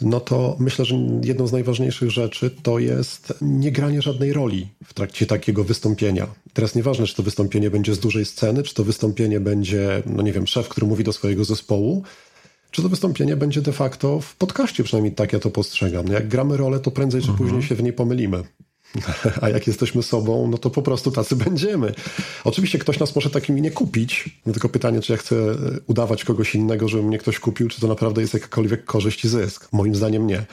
no 0.00 0.20
to 0.20 0.56
myślę, 0.58 0.84
że 0.84 0.96
jedną 1.24 1.46
z 1.46 1.52
najważniejszych 1.52 2.10
rzeczy 2.10 2.50
to 2.62 2.78
jest 2.78 3.34
nie 3.40 3.72
granie 3.72 4.02
żadnej 4.02 4.32
roli 4.32 4.68
w 4.84 4.94
trakcie 4.94 5.26
takiego 5.26 5.64
wystąpienia. 5.64 6.26
Teraz 6.52 6.74
nieważne, 6.74 7.06
czy 7.06 7.14
to 7.14 7.22
wystąpienie 7.22 7.70
będzie 7.70 7.94
z 7.94 7.98
dużej 7.98 8.24
sceny, 8.24 8.62
czy 8.62 8.74
to 8.74 8.84
wystąpienie 8.84 9.40
będzie, 9.40 10.02
no 10.06 10.22
nie 10.22 10.32
wiem, 10.32 10.46
szef, 10.46 10.68
który 10.68 10.86
mówi 10.86 11.04
do 11.04 11.12
swojego 11.12 11.44
zespołu, 11.44 12.02
czy 12.74 12.82
to 12.82 12.88
wystąpienie 12.88 13.36
będzie 13.36 13.62
de 13.62 13.72
facto 13.72 14.20
w 14.20 14.36
podcaście, 14.36 14.84
przynajmniej 14.84 15.14
tak 15.14 15.32
ja 15.32 15.38
to 15.38 15.50
postrzegam. 15.50 16.06
Jak 16.06 16.28
gramy 16.28 16.56
rolę, 16.56 16.80
to 16.80 16.90
prędzej 16.90 17.22
czy 17.22 17.28
mhm. 17.28 17.48
później 17.48 17.68
się 17.68 17.74
w 17.74 17.82
niej 17.82 17.92
pomylimy. 17.92 18.42
A 19.42 19.48
jak 19.48 19.66
jesteśmy 19.66 20.02
sobą, 20.02 20.48
no 20.48 20.58
to 20.58 20.70
po 20.70 20.82
prostu 20.82 21.10
tacy 21.10 21.36
będziemy. 21.36 21.94
Oczywiście 22.44 22.78
ktoś 22.78 22.98
nas 22.98 23.16
może 23.16 23.30
takimi 23.30 23.62
nie 23.62 23.70
kupić, 23.70 24.40
no 24.46 24.52
tylko 24.52 24.68
pytanie, 24.68 25.00
czy 25.00 25.12
ja 25.12 25.18
chcę 25.18 25.36
e, 25.36 25.56
udawać 25.86 26.24
kogoś 26.24 26.54
innego, 26.54 26.88
żeby 26.88 27.02
mnie 27.02 27.18
ktoś 27.18 27.38
kupił, 27.38 27.68
czy 27.68 27.80
to 27.80 27.86
naprawdę 27.86 28.20
jest 28.20 28.34
jakakolwiek 28.34 28.84
korzyść 28.84 29.24
i 29.24 29.28
zysk. 29.28 29.68
Moim 29.72 29.94
zdaniem 29.94 30.26
nie. 30.26 30.44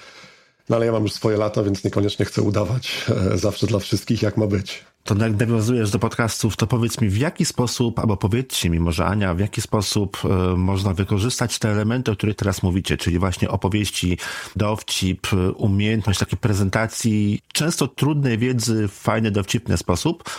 No 0.69 0.75
ale 0.75 0.85
ja 0.85 0.91
mam 0.91 1.03
już 1.03 1.13
swoje 1.13 1.37
lata, 1.37 1.63
więc 1.63 1.83
niekoniecznie 1.83 2.25
chcę 2.25 2.41
udawać 2.41 3.05
e, 3.33 3.37
zawsze 3.37 3.67
dla 3.67 3.79
wszystkich, 3.79 4.21
jak 4.21 4.37
ma 4.37 4.47
być. 4.47 4.83
To 5.03 5.15
nawiązujesz 5.15 5.91
do 5.91 5.99
podcastów, 5.99 6.57
to 6.57 6.67
powiedz 6.67 7.01
mi 7.01 7.09
w 7.09 7.17
jaki 7.17 7.45
sposób, 7.45 7.99
albo 7.99 8.17
powiedzcie 8.17 8.69
mi 8.69 8.79
może 8.79 9.05
Ania, 9.05 9.33
w 9.33 9.39
jaki 9.39 9.61
sposób 9.61 10.17
y, 10.25 10.57
można 10.57 10.93
wykorzystać 10.93 11.59
te 11.59 11.69
elementy, 11.69 12.11
o 12.11 12.15
których 12.15 12.35
teraz 12.35 12.63
mówicie, 12.63 12.97
czyli 12.97 13.19
właśnie 13.19 13.49
opowieści, 13.49 14.17
dowcip, 14.55 15.27
umiejętność 15.55 16.19
takiej 16.19 16.39
prezentacji, 16.39 17.41
często 17.53 17.87
trudnej 17.87 18.37
wiedzy 18.37 18.87
w 18.87 18.91
fajny, 18.91 19.31
dowcipny 19.31 19.77
sposób 19.77 20.29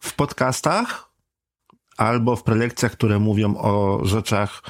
w 0.00 0.14
podcastach 0.14 1.10
albo 1.96 2.36
w 2.36 2.42
prelekcjach, 2.42 2.92
które 2.92 3.18
mówią 3.18 3.56
o 3.56 4.00
rzeczach, 4.04 4.62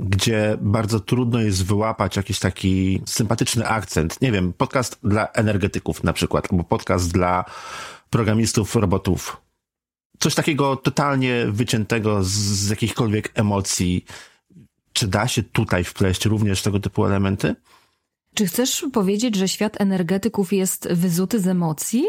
gdzie 0.00 0.56
bardzo 0.60 1.00
trudno 1.00 1.40
jest 1.40 1.64
wyłapać 1.64 2.16
jakiś 2.16 2.38
taki 2.38 3.02
sympatyczny 3.06 3.68
akcent. 3.68 4.20
Nie 4.20 4.32
wiem, 4.32 4.52
podcast 4.52 4.98
dla 5.04 5.28
energetyków 5.28 6.04
na 6.04 6.12
przykład, 6.12 6.48
albo 6.52 6.64
podcast 6.64 7.12
dla 7.12 7.44
programistów, 8.10 8.76
robotów. 8.76 9.36
Coś 10.18 10.34
takiego 10.34 10.76
totalnie 10.76 11.46
wyciętego 11.48 12.24
z, 12.24 12.28
z 12.28 12.70
jakichkolwiek 12.70 13.32
emocji. 13.34 14.04
Czy 14.92 15.08
da 15.08 15.28
się 15.28 15.42
tutaj 15.42 15.84
wpleść 15.84 16.24
również 16.24 16.62
tego 16.62 16.80
typu 16.80 17.06
elementy? 17.06 17.54
Czy 18.34 18.46
chcesz 18.46 18.86
powiedzieć, 18.92 19.36
że 19.36 19.48
świat 19.48 19.80
energetyków 19.80 20.52
jest 20.52 20.88
wyzuty 20.92 21.40
z 21.40 21.46
emocji? 21.46 22.04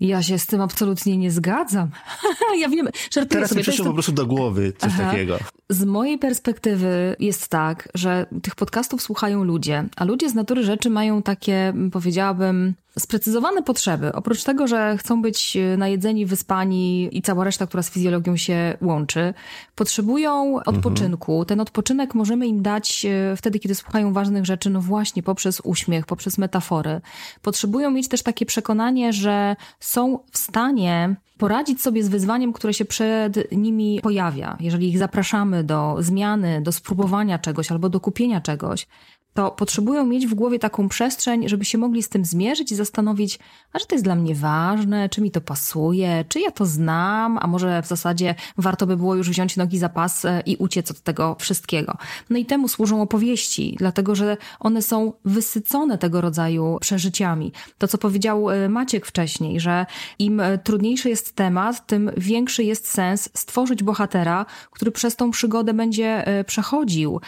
Ja 0.00 0.22
się 0.22 0.38
z 0.38 0.46
tym 0.46 0.60
absolutnie 0.60 1.16
nie 1.16 1.30
zgadzam. 1.30 1.90
ja 2.60 2.68
wiem, 2.68 2.88
że 3.10 3.26
Teraz 3.26 3.54
mi 3.54 3.62
przyszło 3.62 3.84
po 3.84 3.92
prostu 3.92 4.12
do 4.12 4.26
głowy 4.26 4.72
coś 4.78 4.92
Aha. 4.94 5.10
takiego. 5.10 5.38
Z 5.68 5.84
mojej 5.84 6.18
perspektywy 6.18 7.16
jest 7.18 7.48
tak, 7.48 7.88
że 7.94 8.26
tych 8.42 8.54
podcastów 8.54 9.02
słuchają 9.02 9.44
ludzie, 9.44 9.84
a 9.96 10.04
ludzie 10.04 10.30
z 10.30 10.34
natury 10.34 10.64
rzeczy 10.64 10.90
mają 10.90 11.22
takie, 11.22 11.74
powiedziałabym, 11.92 12.74
sprecyzowane 13.00 13.62
potrzeby. 13.62 14.12
Oprócz 14.12 14.44
tego, 14.44 14.66
że 14.66 14.96
chcą 14.98 15.22
być 15.22 15.58
najedzeni, 15.78 16.26
wyspani 16.26 17.08
i 17.12 17.22
cała 17.22 17.44
reszta, 17.44 17.66
która 17.66 17.82
z 17.82 17.90
fizjologią 17.90 18.36
się 18.36 18.76
łączy, 18.82 19.34
potrzebują 19.74 20.56
odpoczynku. 20.66 21.32
Mhm. 21.32 21.46
Ten 21.46 21.60
odpoczynek 21.60 22.14
możemy 22.14 22.46
im 22.46 22.62
dać 22.62 23.06
e, 23.06 23.36
wtedy, 23.36 23.58
kiedy 23.58 23.74
słuchają 23.74 24.12
ważnych 24.12 24.44
rzeczy, 24.44 24.70
no 24.70 24.80
właśnie 24.80 25.22
poprzez 25.22 25.60
uśmiech, 25.64 26.06
poprzez 26.06 26.38
metafory. 26.38 27.00
Potrzebują 27.42 27.90
mieć 27.90 28.08
też 28.08 28.22
takie 28.22 28.46
przekonanie, 28.46 29.12
że 29.12 29.56
są 29.80 30.18
w 30.32 30.38
stanie 30.38 31.16
poradzić 31.38 31.82
sobie 31.82 32.04
z 32.04 32.08
wyzwaniem, 32.08 32.52
które 32.52 32.74
się 32.74 32.84
przed 32.84 33.52
nimi 33.52 34.00
pojawia. 34.02 34.56
Jeżeli 34.60 34.88
ich 34.88 34.98
zapraszamy 34.98 35.64
do 35.64 35.96
zmiany, 35.98 36.60
do 36.62 36.72
spróbowania 36.72 37.38
czegoś 37.38 37.72
albo 37.72 37.88
do 37.88 38.00
kupienia 38.00 38.40
czegoś, 38.40 38.86
to 39.34 39.50
potrzebują 39.50 40.06
mieć 40.06 40.26
w 40.26 40.34
głowie 40.34 40.58
taką 40.58 40.88
przestrzeń, 40.88 41.48
żeby 41.48 41.64
się 41.64 41.78
mogli 41.78 42.02
z 42.02 42.08
tym 42.08 42.24
zmierzyć 42.24 42.72
i 42.72 42.74
zastanowić, 42.74 43.38
a 43.72 43.78
czy 43.78 43.86
to 43.86 43.94
jest 43.94 44.04
dla 44.04 44.14
mnie 44.14 44.34
ważne, 44.34 45.08
czy 45.08 45.20
mi 45.20 45.30
to 45.30 45.40
pasuje, 45.40 46.24
czy 46.28 46.40
ja 46.40 46.50
to 46.50 46.66
znam, 46.66 47.38
a 47.42 47.46
może 47.46 47.82
w 47.82 47.86
zasadzie 47.86 48.34
warto 48.58 48.86
by 48.86 48.96
było 48.96 49.14
już 49.14 49.30
wziąć 49.30 49.56
nogi 49.56 49.78
za 49.78 49.88
pas 49.88 50.24
e, 50.24 50.42
i 50.46 50.56
uciec 50.56 50.90
od 50.90 51.00
tego 51.00 51.36
wszystkiego. 51.38 51.96
No 52.30 52.38
i 52.38 52.46
temu 52.46 52.68
służą 52.68 53.02
opowieści, 53.02 53.76
dlatego 53.78 54.14
że 54.14 54.36
one 54.60 54.82
są 54.82 55.12
wysycone 55.24 55.98
tego 55.98 56.20
rodzaju 56.20 56.78
przeżyciami. 56.80 57.52
To, 57.78 57.88
co 57.88 57.98
powiedział 57.98 58.50
e, 58.50 58.68
Maciek 58.68 59.06
wcześniej, 59.06 59.60
że 59.60 59.86
im 60.18 60.40
e, 60.40 60.58
trudniejszy 60.58 61.08
jest 61.08 61.36
temat, 61.36 61.86
tym 61.86 62.10
większy 62.16 62.64
jest 62.64 62.88
sens 62.88 63.28
stworzyć 63.34 63.82
bohatera, 63.82 64.46
który 64.70 64.90
przez 64.90 65.16
tą 65.16 65.30
przygodę 65.30 65.74
będzie 65.74 66.24
przechodził. 66.46 67.20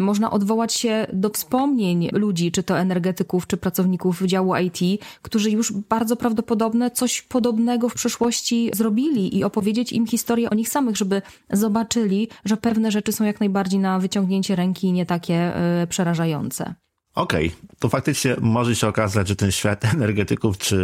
Można 0.00 0.30
odwołać 0.30 0.74
się 0.74 1.06
do 1.12 1.30
wspomnienia 1.30 1.47
wspomnień 1.48 2.08
ludzi, 2.12 2.52
czy 2.52 2.62
to 2.62 2.78
energetyków, 2.78 3.46
czy 3.46 3.56
pracowników 3.56 4.22
działu 4.22 4.56
IT, 4.56 5.02
którzy 5.22 5.50
już 5.50 5.72
bardzo 5.72 6.16
prawdopodobne 6.16 6.90
coś 6.90 7.22
podobnego 7.22 7.88
w 7.88 7.94
przeszłości 7.94 8.70
zrobili 8.74 9.38
i 9.38 9.44
opowiedzieć 9.44 9.92
im 9.92 10.06
historię 10.06 10.50
o 10.50 10.54
nich 10.54 10.68
samych, 10.68 10.96
żeby 10.96 11.22
zobaczyli, 11.50 12.28
że 12.44 12.56
pewne 12.56 12.90
rzeczy 12.90 13.12
są 13.12 13.24
jak 13.24 13.40
najbardziej 13.40 13.80
na 13.80 13.98
wyciągnięcie 13.98 14.56
ręki 14.56 14.86
i 14.86 14.92
nie 14.92 15.06
takie 15.06 15.52
y, 15.82 15.86
przerażające. 15.86 16.74
Okej, 17.14 17.46
okay. 17.46 17.58
to 17.78 17.88
faktycznie 17.88 18.36
może 18.40 18.76
się 18.76 18.88
okazać, 18.88 19.28
że 19.28 19.36
ten 19.36 19.50
świat 19.50 19.84
energetyków 19.94 20.58
czy 20.58 20.76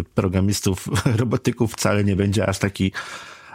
y, 0.00 0.04
programistów, 0.14 0.88
robotyków 1.22 1.72
wcale 1.72 2.04
nie 2.04 2.16
będzie 2.16 2.48
aż 2.48 2.58
taki 2.58 2.92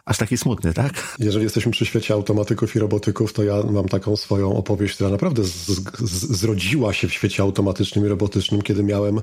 aż 0.06 0.18
taki 0.18 0.38
smutny, 0.38 0.74
tak? 0.74 1.16
Jeżeli 1.20 1.44
jesteśmy 1.44 1.72
przy 1.72 1.86
świecie 1.86 2.14
automatyków 2.14 2.76
i 2.76 2.80
robotyków, 2.80 3.34
to 3.34 3.44
ja 3.44 3.64
mam 3.64 3.88
taką 3.88 4.16
swoją 4.16 4.56
opowieść, 4.56 4.96
która 4.96 5.10
naprawdę 5.10 5.44
z, 5.44 5.66
z, 6.00 6.38
zrodziła 6.38 6.94
się 6.94 7.08
w 7.08 7.14
świecie 7.14 7.44
automatycznym 7.44 8.06
i 8.06 8.08
robotycznym, 8.08 8.62
kiedy 8.62 8.84
miałem 8.84 9.22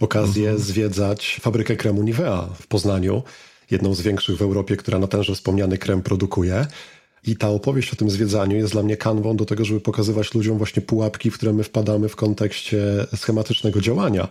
okazję 0.00 0.48
mhm. 0.48 0.66
zwiedzać 0.66 1.40
fabrykę 1.40 1.76
kremu 1.76 2.02
Nivea 2.02 2.48
w 2.60 2.66
Poznaniu, 2.66 3.22
jedną 3.70 3.94
z 3.94 4.00
większych 4.00 4.36
w 4.36 4.42
Europie, 4.42 4.76
która 4.76 4.98
na 4.98 5.06
tenże 5.06 5.34
wspomniany 5.34 5.78
krem 5.78 6.02
produkuje. 6.02 6.66
I 7.26 7.36
ta 7.36 7.48
opowieść 7.48 7.92
o 7.92 7.96
tym 7.96 8.10
zwiedzaniu 8.10 8.56
jest 8.56 8.72
dla 8.72 8.82
mnie 8.82 8.96
kanwą 8.96 9.36
do 9.36 9.44
tego, 9.44 9.64
żeby 9.64 9.80
pokazywać 9.80 10.34
ludziom 10.34 10.58
właśnie 10.58 10.82
pułapki, 10.82 11.30
w 11.30 11.34
które 11.34 11.52
my 11.52 11.64
wpadamy 11.64 12.08
w 12.08 12.16
kontekście 12.16 13.06
schematycznego 13.16 13.80
działania. 13.80 14.28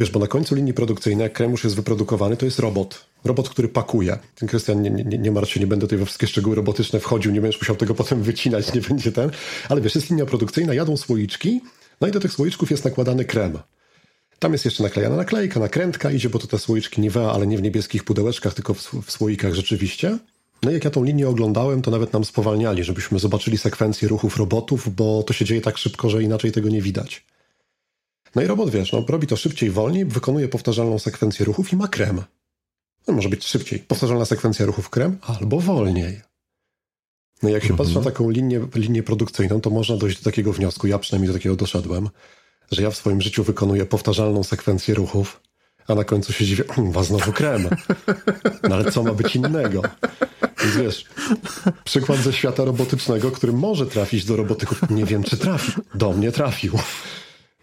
Wiesz, 0.00 0.10
bo 0.10 0.20
na 0.20 0.26
końcu 0.26 0.54
linii 0.54 0.74
produkcyjnej, 0.74 1.22
jak 1.22 1.32
krem 1.32 1.50
już 1.50 1.64
jest 1.64 1.76
wyprodukowany, 1.76 2.36
to 2.36 2.44
jest 2.44 2.58
robot. 2.58 3.11
Robot, 3.24 3.48
który 3.48 3.68
pakuje. 3.68 4.18
Ten 4.34 4.48
Krystian, 4.48 4.82
nie, 4.82 4.90
nie, 4.90 5.18
nie 5.18 5.30
martw 5.30 5.52
się, 5.52 5.60
nie 5.60 5.66
będę 5.66 5.86
tutaj 5.86 5.98
we 5.98 6.06
wszystkie 6.06 6.26
szczegóły 6.26 6.56
robotyczne 6.56 7.00
wchodził, 7.00 7.32
nie 7.32 7.40
będziesz 7.40 7.60
musiał 7.60 7.76
tego 7.76 7.94
potem 7.94 8.22
wycinać, 8.22 8.74
nie 8.74 8.80
będzie 8.80 9.12
ten. 9.12 9.30
Ale 9.68 9.80
wiesz, 9.80 9.94
jest 9.94 10.10
linia 10.10 10.26
produkcyjna, 10.26 10.74
jadą 10.74 10.96
słoiczki, 10.96 11.60
no 12.00 12.08
i 12.08 12.10
do 12.10 12.20
tych 12.20 12.32
słoiczków 12.32 12.70
jest 12.70 12.84
nakładany 12.84 13.24
krem. 13.24 13.58
Tam 14.38 14.52
jest 14.52 14.64
jeszcze 14.64 14.82
naklejana 14.82 15.16
naklejka, 15.16 15.60
nakrętka, 15.60 16.10
idzie, 16.10 16.30
bo 16.30 16.38
to 16.38 16.46
te 16.46 16.58
słoiczki 16.58 17.00
Nivea, 17.00 17.32
ale 17.32 17.46
nie 17.46 17.58
w 17.58 17.62
niebieskich 17.62 18.04
pudełeczkach, 18.04 18.54
tylko 18.54 18.74
w, 18.74 18.94
w 19.04 19.10
słoikach 19.10 19.54
rzeczywiście. 19.54 20.18
No 20.62 20.70
i 20.70 20.74
jak 20.74 20.84
ja 20.84 20.90
tą 20.90 21.04
linię 21.04 21.28
oglądałem, 21.28 21.82
to 21.82 21.90
nawet 21.90 22.12
nam 22.12 22.24
spowalniali, 22.24 22.84
żebyśmy 22.84 23.18
zobaczyli 23.18 23.58
sekwencję 23.58 24.08
ruchów 24.08 24.36
robotów, 24.36 24.94
bo 24.94 25.22
to 25.22 25.32
się 25.32 25.44
dzieje 25.44 25.60
tak 25.60 25.78
szybko, 25.78 26.10
że 26.10 26.22
inaczej 26.22 26.52
tego 26.52 26.68
nie 26.68 26.82
widać. 26.82 27.24
No 28.34 28.42
i 28.42 28.46
robot, 28.46 28.70
wiesz, 28.70 28.92
no, 28.92 29.04
robi 29.08 29.26
to 29.26 29.36
szybciej, 29.36 29.70
wolniej, 29.70 30.04
wykonuje 30.04 30.48
powtarzalną 30.48 30.98
sekwencję 30.98 31.46
ruchów 31.46 31.72
i 31.72 31.76
ma 31.76 31.88
krem. 31.88 32.22
No, 33.08 33.14
może 33.14 33.28
być 33.28 33.46
szybciej. 33.46 33.78
Powtarzalna 33.78 34.24
sekwencja 34.24 34.66
ruchów 34.66 34.90
krem 34.90 35.18
albo 35.22 35.60
wolniej. 35.60 36.20
No 37.42 37.48
jak 37.48 37.62
się 37.62 37.70
mhm. 37.70 37.78
patrzy 37.78 37.94
na 37.94 38.04
taką 38.04 38.30
linię, 38.30 38.60
linię 38.74 39.02
produkcyjną, 39.02 39.60
to 39.60 39.70
można 39.70 39.96
dojść 39.96 40.18
do 40.18 40.24
takiego 40.24 40.52
wniosku, 40.52 40.86
ja 40.86 40.98
przynajmniej 40.98 41.28
do 41.28 41.38
takiego 41.38 41.56
doszedłem, 41.56 42.08
że 42.70 42.82
ja 42.82 42.90
w 42.90 42.96
swoim 42.96 43.20
życiu 43.20 43.44
wykonuję 43.44 43.86
powtarzalną 43.86 44.42
sekwencję 44.42 44.94
ruchów, 44.94 45.40
a 45.88 45.94
na 45.94 46.04
końcu 46.04 46.32
się 46.32 46.44
dziwię, 46.44 46.64
was 46.90 47.06
znowu 47.06 47.32
krem. 47.32 47.68
No 48.68 48.74
ale 48.74 48.90
co 48.90 49.02
ma 49.02 49.14
być 49.14 49.36
innego? 49.36 49.82
Więc 50.62 50.76
wiesz, 50.76 51.04
przykład 51.84 52.18
ze 52.18 52.32
świata 52.32 52.64
robotycznego, 52.64 53.30
który 53.30 53.52
może 53.52 53.86
trafić 53.86 54.24
do 54.24 54.36
robotyków, 54.36 54.90
nie 54.90 55.04
wiem 55.04 55.24
czy 55.24 55.36
trafi. 55.36 55.72
Do 55.94 56.12
mnie 56.12 56.32
trafił. 56.32 56.78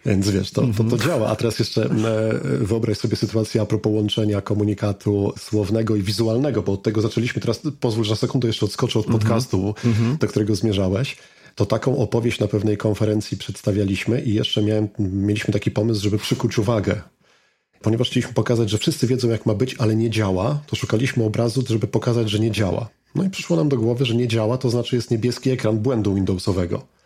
Więc 0.05 0.29
wiesz, 0.29 0.51
to, 0.51 0.61
to, 0.77 0.83
to 0.83 0.97
działa. 0.97 1.27
A 1.27 1.35
teraz 1.35 1.59
jeszcze 1.59 1.89
wyobraź 2.61 2.97
sobie 2.97 3.15
sytuację 3.15 3.61
a 3.61 3.65
propos 3.65 3.93
łączenia 3.93 4.41
komunikatu 4.41 5.33
słownego 5.39 5.95
i 5.95 6.01
wizualnego, 6.01 6.61
bo 6.61 6.71
od 6.71 6.83
tego 6.83 7.01
zaczęliśmy. 7.01 7.41
Teraz 7.41 7.61
pozwól, 7.79 8.03
że 8.03 8.09
na 8.09 8.15
sekundę 8.15 8.47
jeszcze 8.47 8.65
odskoczę 8.65 8.99
od 8.99 9.05
podcastu, 9.05 9.75
do 10.19 10.27
którego 10.27 10.55
zmierzałeś. 10.55 11.17
To 11.55 11.65
taką 11.65 11.97
opowieść 11.97 12.39
na 12.39 12.47
pewnej 12.47 12.77
konferencji 12.77 13.37
przedstawialiśmy 13.37 14.21
i 14.21 14.33
jeszcze 14.33 14.63
miałem, 14.63 14.87
mieliśmy 14.99 15.53
taki 15.53 15.71
pomysł, 15.71 16.01
żeby 16.01 16.17
przykuć 16.17 16.57
uwagę. 16.57 17.01
Ponieważ 17.81 18.09
chcieliśmy 18.09 18.33
pokazać, 18.33 18.69
że 18.69 18.77
wszyscy 18.77 19.07
wiedzą, 19.07 19.29
jak 19.29 19.45
ma 19.45 19.53
być, 19.53 19.75
ale 19.77 19.95
nie 19.95 20.09
działa, 20.09 20.61
to 20.67 20.75
szukaliśmy 20.75 21.23
obrazu, 21.23 21.63
żeby 21.67 21.87
pokazać, 21.87 22.29
że 22.29 22.39
nie 22.39 22.51
działa. 22.51 22.89
No 23.15 23.23
i 23.23 23.29
przyszło 23.29 23.57
nam 23.57 23.69
do 23.69 23.77
głowy, 23.77 24.05
że 24.05 24.15
nie 24.15 24.27
działa, 24.27 24.57
to 24.57 24.69
znaczy 24.69 24.95
jest 24.95 25.11
niebieski 25.11 25.49
ekran 25.51 25.79
błędu 25.79 26.15
Windowsowego. 26.15 26.98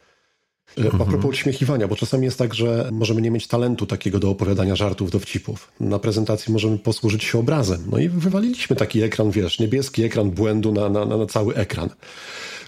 Mhm. 0.78 1.02
A 1.02 1.06
propos 1.06 1.32
uśmiechiwania, 1.32 1.88
bo 1.88 1.96
czasami 1.96 2.26
jest 2.26 2.38
tak, 2.38 2.54
że 2.54 2.90
możemy 2.92 3.22
nie 3.22 3.32
mieć 3.32 3.48
talentu 3.48 3.86
takiego 3.86 4.20
do 4.20 4.30
opowiadania 4.30 4.76
żartów, 4.76 5.12
dowcipów. 5.12 5.72
Na 5.80 6.00
prezentacji 6.00 6.54
możemy 6.54 6.78
posłużyć 6.78 7.24
się 7.24 7.40
obrazem. 7.40 7.84
No 7.92 7.98
i 7.98 8.10
wywaliliśmy 8.10 8.76
taki 8.76 9.02
ekran, 9.02 9.32
wiesz, 9.32 9.60
niebieski 9.60 10.04
ekran 10.04 10.32
błędu 10.32 10.72
na, 10.72 10.90
na, 10.90 11.06
na 11.06 11.26
cały 11.26 11.56
ekran. 11.56 11.90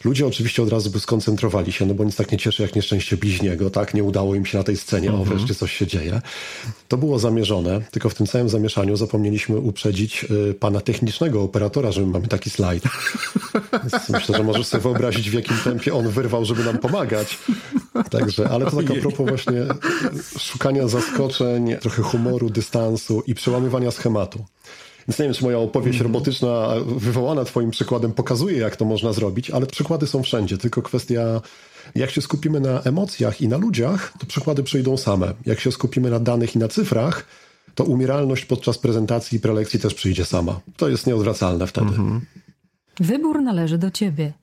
Ludzie 0.06 0.28
oczywiście 0.28 0.63
od 0.63 0.70
razu 0.70 0.89
by 0.89 1.00
skoncentrowali 1.00 1.72
się, 1.72 1.86
no 1.86 1.94
bo 1.94 2.04
nic 2.04 2.15
tak 2.15 2.32
nie 2.32 2.38
cieszy 2.38 2.63
jak 2.63 2.76
nieszczęście 2.76 3.18
bliźniego, 3.18 3.70
tak? 3.70 3.94
Nie 3.94 4.04
udało 4.04 4.36
im 4.36 4.46
się 4.46 4.58
na 4.58 4.63
tej 4.63 4.78
scenie, 4.78 5.10
mhm. 5.10 5.22
o 5.22 5.26
wreszcie 5.26 5.56
coś 5.56 5.74
się 5.74 5.88
dzieje. 5.88 6.22
To 6.88 6.98
było 6.98 7.20
zamierzone, 7.20 7.82
tylko 7.91 8.10
w 8.10 8.13
tym 8.13 8.28
całym 8.28 8.50
zamieszaniu 8.50 8.98
zapomnieliśmy 8.98 9.58
uprzedzić 9.58 10.26
y, 10.50 10.54
pana 10.54 10.82
technicznego 10.82 11.41
operatora, 11.41 11.91
że 11.91 12.02
my 12.02 12.08
mamy 12.08 12.28
taki 12.28 12.50
slajd. 12.50 12.84
myślę, 14.10 14.38
że 14.38 14.44
możesz 14.44 14.68
sobie 14.68 14.84
wyobrazić, 14.84 15.30
w 15.30 15.34
jakim 15.34 15.58
tempie 15.63 15.94
on 15.94 16.10
wyrwał, 16.10 16.46
żeby 16.46 16.63
nam 16.63 16.78
pomagać. 16.78 17.38
Także, 18.12 18.50
ale 18.50 18.65
to 18.65 18.78
tak 18.78 18.91
a 18.91 19.02
propos 19.02 19.28
właśnie 19.30 19.62
szukania 20.39 20.88
zaskoczeń, 20.88 21.76
trochę 21.82 22.04
humoru, 22.04 22.50
dystansu 22.50 23.24
i 23.28 23.36
przełamywania 23.36 23.91
schematu. 23.91 24.46
Więc 25.08 25.20
nie 25.20 25.26
wiem, 25.26 25.34
czy 25.34 25.44
moja 25.44 25.60
opowieść 25.60 26.00
mm 26.00 26.12
-hmm. 26.12 26.13
robotyczna 26.13 26.70
wywołana 26.86 27.46
Twoim 27.46 27.72
przykładem 27.72 28.12
pokazuje, 28.12 28.58
jak 28.58 28.76
to 28.76 28.86
można 28.86 29.13
zrobić, 29.13 29.52
ale 29.52 29.65
przykłady 29.65 30.08
są 30.08 30.24
wszędzie, 30.24 30.58
tylko 30.58 30.82
kwestia. 30.82 31.41
Jak 31.96 32.12
się 32.12 32.22
skupimy 32.22 32.60
na 32.60 32.82
emocjach 32.82 33.41
i 33.41 33.48
na 33.48 33.58
ludziach, 33.58 34.13
to 34.20 34.26
przykłady 34.26 34.63
przyjdą 34.63 34.98
same. 34.98 35.34
Jak 35.46 35.60
się 35.60 35.72
skupimy 35.72 36.10
na 36.10 36.20
danych 36.20 36.56
i 36.56 36.60
na 36.60 36.68
cyfrach, 36.68 37.26
to 37.76 37.84
umieralność 37.84 38.46
podczas 38.46 38.78
prezentacji 38.78 39.36
i 39.38 39.39
prelekcji 39.41 39.80
też 39.80 39.94
przyjdzie 39.94 40.26
sama. 40.26 40.60
To 40.78 40.89
jest 40.89 41.08
nieodwracalne 41.08 41.68
wtedy. 41.68 41.88
Mm 41.88 42.20
-hmm. 42.20 42.45
Wybór 43.00 43.42
należy 43.42 43.78
do 43.78 43.92
ciebie. 43.92 44.34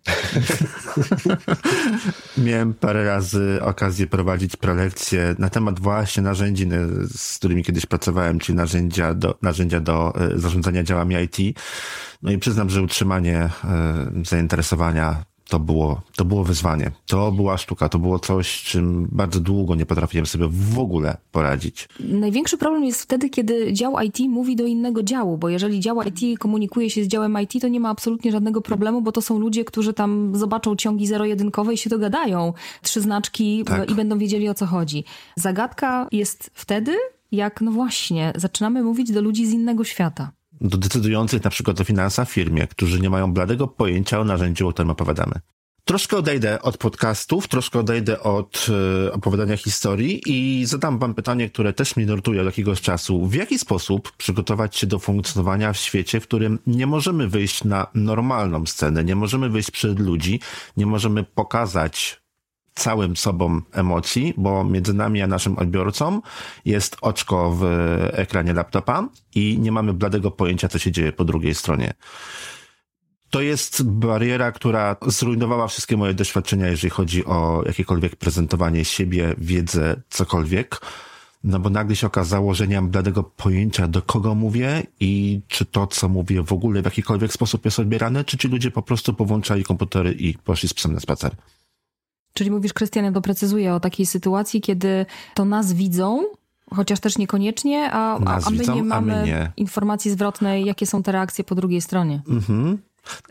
Miałem 2.45 2.75
parę 2.75 3.05
razy 3.05 3.59
okazję 3.63 4.07
prowadzić 4.07 4.57
prelekcje 4.57 5.35
na 5.39 5.51
temat 5.51 5.81
właśnie 5.81 6.23
narzędzi, 6.23 6.69
z 7.17 7.39
którymi 7.39 7.65
kiedyś 7.65 7.87
pracowałem, 7.87 8.39
czyli 8.39 8.57
narzędzia 8.57 9.15
do, 9.15 9.39
narzędzia 9.43 9.81
do 9.81 10.15
e, 10.15 10.39
zarządzania 10.39 10.83
działami 10.83 11.15
IT. 11.15 11.59
No 12.23 12.33
i 12.33 12.39
przyznam, 12.39 12.71
że 12.71 12.83
utrzymanie 12.83 13.39
e, 13.39 13.51
zainteresowania 14.25 15.25
to 15.49 15.59
było, 15.59 16.01
to 16.17 16.25
było 16.25 16.45
wyzwanie. 16.45 16.91
To 17.07 17.33
była 17.33 17.59
sztuka, 17.59 17.89
to 17.89 17.99
było 17.99 18.19
coś, 18.19 18.63
czym 18.63 19.09
bardzo 19.13 19.41
długo 19.41 19.75
nie 19.75 19.87
potrafiłem 19.87 20.27
sobie 20.27 20.49
w 20.51 20.79
ogóle 20.79 21.17
poradzić. 21.33 21.89
Największy 22.01 22.59
problem 22.59 22.85
jest 22.85 23.03
wtedy, 23.03 23.31
kiedy 23.31 23.73
dział 23.73 24.01
IT 24.01 24.19
mówi 24.29 24.57
do 24.57 24.67
innego 24.67 25.03
działu, 25.03 25.39
bo 25.39 25.49
jeżeli 25.49 25.81
dział 25.81 26.03
IT 26.03 26.39
komunikuje 26.39 26.91
się 26.91 27.05
z 27.05 27.09
działem 27.09 27.39
IT, 27.41 27.53
to 27.61 27.69
nie 27.69 27.81
ma 27.81 27.89
absolutnie 27.89 28.33
żadnego 28.33 28.61
problemu, 28.61 29.03
bo 29.03 29.13
to 29.13 29.23
są 29.23 29.39
ludzie, 29.39 29.65
którzy 29.65 29.93
tam 29.93 30.33
zobaczą 30.37 30.77
ciągi 30.77 31.07
zero-jedynkowe 31.07 31.75
i 31.75 31.79
się 31.79 31.91
dogadają. 31.91 32.53
Trzy 32.83 33.01
znaczki 33.01 33.65
tak. 33.65 33.91
i 33.91 33.95
będą 33.95 34.19
wiedzieli 34.19 34.49
o 34.49 34.55
co 34.55 34.67
chodzi. 34.67 35.05
Zagadka 35.37 36.09
jest 36.13 36.51
wtedy, 36.55 36.97
jak 37.33 37.61
no 37.61 37.71
właśnie, 37.71 38.33
zaczynamy 38.37 38.83
mówić 38.83 39.13
do 39.13 39.23
ludzi 39.23 39.47
z 39.47 39.53
innego 39.53 39.85
świata 39.85 40.33
do 40.63 40.79
decydujących 40.79 41.45
na 41.45 41.51
przykład 41.51 41.81
o 41.81 41.85
finansach 41.85 42.31
firmie, 42.31 42.67
którzy 42.67 43.01
nie 43.01 43.11
mają 43.11 43.33
bladego 43.33 43.69
pojęcia 43.69 44.21
o 44.21 44.25
narzędziu, 44.25 44.69
o 44.69 44.73
którym 44.73 44.91
opowiadamy. 44.91 45.41
Troszkę 45.85 46.17
odejdę 46.17 46.63
od 46.63 46.79
podcastów, 46.79 47.49
troszkę 47.49 47.79
odejdę 47.79 48.21
od 48.21 48.67
y, 49.07 49.13
opowiadania 49.13 49.57
historii 49.57 50.21
i 50.27 50.67
zadam 50.67 50.99
wam 50.99 51.15
pytanie, 51.15 51.51
które 51.51 51.73
też 51.73 51.97
mnie 51.97 52.07
nurtuje 52.07 52.41
od 52.41 52.47
jakiegoś 52.47 52.81
czasu. 52.81 53.27
W 53.27 53.35
jaki 53.35 53.59
sposób 53.59 54.13
przygotować 54.17 54.77
się 54.77 54.87
do 54.87 54.99
funkcjonowania 54.99 55.73
w 55.73 55.77
świecie, 55.77 56.21
w 56.21 56.27
którym 56.27 56.59
nie 56.67 56.87
możemy 56.87 57.29
wyjść 57.29 57.65
na 57.65 57.87
normalną 57.95 58.67
scenę, 58.67 59.05
nie 59.05 59.17
możemy 59.17 59.51
wyjść 59.51 59.71
przed 59.71 60.01
ludzi, 60.01 60.41
nie 60.77 60.87
możemy 60.87 61.25
pokazać 61.25 62.22
całym 62.75 63.17
sobą 63.17 63.61
emocji, 63.73 64.35
bo 64.37 64.65
między 64.65 64.95
nami 64.95 65.23
a 65.23 65.27
naszym 65.27 65.59
odbiorcą 65.59 66.21
jest 66.65 66.97
oczko 67.01 67.51
w 67.51 67.65
ekranie 68.13 68.53
laptopa 68.53 69.09
i 69.35 69.59
nie 69.59 69.73
mamy 69.73 69.93
bladego 69.93 70.31
pojęcia, 70.31 70.69
co 70.69 70.79
się 70.79 70.93
dzieje 70.93 71.13
po 71.13 71.25
drugiej 71.25 71.55
stronie. 71.55 71.95
To 73.31 73.41
jest 73.41 73.83
bariera, 73.83 74.53
która 74.53 74.97
zrujnowała 75.07 75.69
wszystkie 75.69 75.97
moje 75.97 76.15
doświadczenia, 76.15 76.69
jeżeli 76.69 76.91
chodzi 76.91 77.25
o 77.25 77.63
jakiekolwiek 77.67 78.17
prezentowanie 78.17 78.85
siebie, 78.85 79.35
wiedzę, 79.39 80.03
cokolwiek. 80.11 80.81
No 81.45 81.59
bo 81.59 81.71
nagle 81.71 81.97
się 81.97 82.07
okazało, 82.07 82.55
że 82.55 82.69
nie 82.69 82.77
mam 82.77 82.91
bladego 82.91 83.23
pojęcia, 83.23 83.89
do 83.89 84.03
kogo 84.03 84.35
mówię 84.35 84.83
i 85.01 85.41
czy 85.49 85.65
to, 85.65 85.87
co 85.87 86.09
mówię 86.09 86.43
w 86.43 86.53
ogóle 86.53 86.83
w 86.83 86.85
jakikolwiek 86.85 87.33
sposób 87.33 87.65
jest 87.65 87.79
odbierane, 87.79 88.25
czy 88.25 88.39
ci 88.39 88.49
ludzie 88.49 88.71
po 88.71 88.83
prostu 88.83 89.15
powłączali 89.15 89.65
komputery 89.65 90.13
i 90.13 90.35
poszli 90.35 90.69
z 90.69 90.75
psem 90.75 90.93
na 90.93 91.01
spacer. 91.01 91.37
Czyli 92.33 92.51
mówisz, 92.51 92.73
Krystian, 92.73 93.05
ja 93.05 93.11
doprecyzuję 93.11 93.75
o 93.75 93.81
takiej 93.81 94.07
sytuacji, 94.07 94.61
kiedy 94.61 95.07
to 95.35 95.45
nas 95.45 95.73
widzą, 95.73 96.25
chociaż 96.75 97.01
też 97.01 97.19
niekoniecznie, 97.19 97.91
a, 97.93 98.17
a 98.17 98.51
my 98.51 98.59
widzą, 98.59 98.75
nie 98.75 98.83
mamy 98.83 99.17
my 99.17 99.27
nie. 99.27 99.53
informacji 99.57 100.11
zwrotnej, 100.11 100.65
jakie 100.65 100.87
są 100.87 101.03
te 101.03 101.13
reakcje 101.13 101.45
po 101.45 101.55
drugiej 101.55 101.81
stronie. 101.81 102.23
Mhm. 102.29 102.79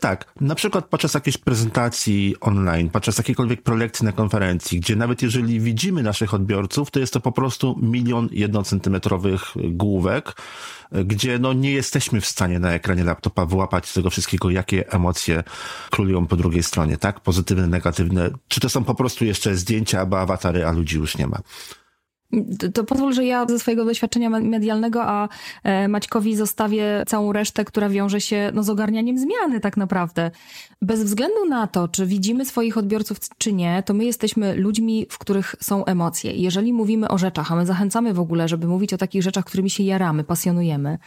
Tak, 0.00 0.32
na 0.40 0.54
przykład 0.54 0.84
podczas 0.84 1.14
jakiejś 1.14 1.36
prezentacji 1.36 2.36
online, 2.40 2.90
podczas 2.90 3.18
jakiejkolwiek 3.18 3.62
prelekcji 3.62 4.06
na 4.06 4.12
konferencji, 4.12 4.80
gdzie 4.80 4.96
nawet 4.96 5.22
jeżeli 5.22 5.60
widzimy 5.60 6.02
naszych 6.02 6.34
odbiorców, 6.34 6.90
to 6.90 7.00
jest 7.00 7.12
to 7.12 7.20
po 7.20 7.32
prostu 7.32 7.78
milion 7.82 8.28
jednocentymetrowych 8.32 9.42
główek, 9.54 10.34
gdzie 11.04 11.38
no 11.38 11.52
nie 11.52 11.72
jesteśmy 11.72 12.20
w 12.20 12.26
stanie 12.26 12.58
na 12.58 12.72
ekranie 12.72 13.04
laptopa 13.04 13.46
wyłapać 13.46 13.92
tego 13.92 14.10
wszystkiego, 14.10 14.50
jakie 14.50 14.92
emocje 14.92 15.44
królują 15.90 16.26
po 16.26 16.36
drugiej 16.36 16.62
stronie, 16.62 16.96
tak? 16.96 17.20
Pozytywne, 17.20 17.66
negatywne. 17.66 18.30
Czy 18.48 18.60
to 18.60 18.68
są 18.68 18.84
po 18.84 18.94
prostu 18.94 19.24
jeszcze 19.24 19.56
zdjęcia 19.56 20.00
albo 20.00 20.20
awatary, 20.20 20.66
a 20.66 20.72
ludzi 20.72 20.96
już 20.96 21.18
nie 21.18 21.26
ma. 21.26 21.38
To 22.74 22.84
pozwól, 22.84 23.12
że 23.12 23.24
ja 23.24 23.46
ze 23.48 23.58
swojego 23.58 23.84
doświadczenia 23.84 24.30
medialnego, 24.30 25.02
a 25.04 25.28
e, 25.64 25.88
Maćkowi 25.88 26.36
zostawię 26.36 27.04
całą 27.06 27.32
resztę, 27.32 27.64
która 27.64 27.88
wiąże 27.88 28.20
się 28.20 28.50
no, 28.54 28.62
z 28.62 28.70
ogarnianiem 28.70 29.18
zmiany 29.18 29.60
tak 29.60 29.76
naprawdę. 29.76 30.30
Bez 30.82 31.04
względu 31.04 31.44
na 31.48 31.66
to, 31.66 31.88
czy 31.88 32.06
widzimy 32.06 32.44
swoich 32.44 32.78
odbiorców, 32.78 33.18
czy 33.38 33.52
nie, 33.52 33.82
to 33.86 33.94
my 33.94 34.04
jesteśmy 34.04 34.54
ludźmi, 34.54 35.06
w 35.10 35.18
których 35.18 35.54
są 35.60 35.84
emocje. 35.84 36.32
Jeżeli 36.32 36.72
mówimy 36.72 37.08
o 37.08 37.18
rzeczach, 37.18 37.52
a 37.52 37.56
my 37.56 37.66
zachęcamy 37.66 38.14
w 38.14 38.20
ogóle, 38.20 38.48
żeby 38.48 38.66
mówić 38.66 38.92
o 38.92 38.98
takich 38.98 39.22
rzeczach, 39.22 39.44
którymi 39.44 39.70
się 39.70 39.82
jaramy, 39.82 40.24
pasjonujemy, 40.24 40.98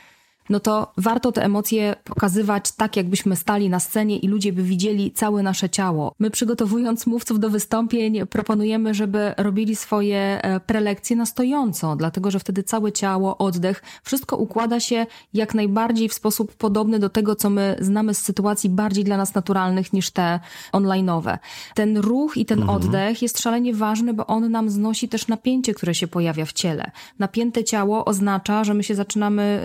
no 0.50 0.60
to 0.60 0.92
warto 0.98 1.32
te 1.32 1.44
emocje 1.44 1.96
pokazywać 2.04 2.72
tak, 2.72 2.98
jakbyśmy 2.98 3.36
stali 3.36 3.70
na 3.70 3.80
scenie 3.80 4.18
i 4.18 4.28
ludzie 4.28 4.54
by 4.54 4.64
widzieli 4.64 5.12
całe 5.12 5.44
nasze 5.44 5.70
ciało. 5.70 6.16
My 6.20 6.30
przygotowując 6.30 7.08
mówców 7.08 7.40
do 7.40 7.50
wystąpień 7.50 8.28
proponujemy, 8.28 8.94
żeby 8.94 9.34
robili 9.38 9.76
swoje 9.76 10.18
e, 10.18 10.60
prelekcje 10.60 11.16
na 11.16 11.26
stojąco, 11.26 11.96
dlatego 11.96 12.32
że 12.32 12.40
wtedy 12.40 12.64
całe 12.64 12.92
ciało, 12.92 13.38
oddech, 13.38 13.84
wszystko 14.04 14.38
układa 14.38 14.80
się 14.80 15.06
jak 15.34 15.54
najbardziej 15.54 16.10
w 16.10 16.14
sposób 16.14 16.56
podobny 16.56 17.00
do 17.00 17.10
tego, 17.10 17.36
co 17.36 17.50
my 17.50 17.76
znamy 17.80 18.14
z 18.14 18.22
sytuacji 18.22 18.70
bardziej 18.70 19.04
dla 19.04 19.18
nas 19.18 19.36
naturalnych 19.36 19.94
niż 19.94 20.12
te 20.12 20.40
online'owe. 20.74 21.38
Ten 21.76 21.98
ruch 21.98 22.38
i 22.38 22.46
ten 22.46 22.60
mhm. 22.60 22.78
oddech 22.78 23.22
jest 23.22 23.40
szalenie 23.40 23.74
ważny, 23.74 24.14
bo 24.14 24.28
on 24.28 24.52
nam 24.52 24.70
znosi 24.70 25.10
też 25.10 25.28
napięcie, 25.28 25.74
które 25.74 25.96
się 25.96 26.08
pojawia 26.08 26.46
w 26.46 26.54
ciele. 26.54 26.92
Napięte 27.20 27.64
ciało 27.64 28.06
oznacza, 28.06 28.64
że 28.64 28.74
my 28.74 28.84
się 28.84 28.96
zaczynamy 28.96 29.62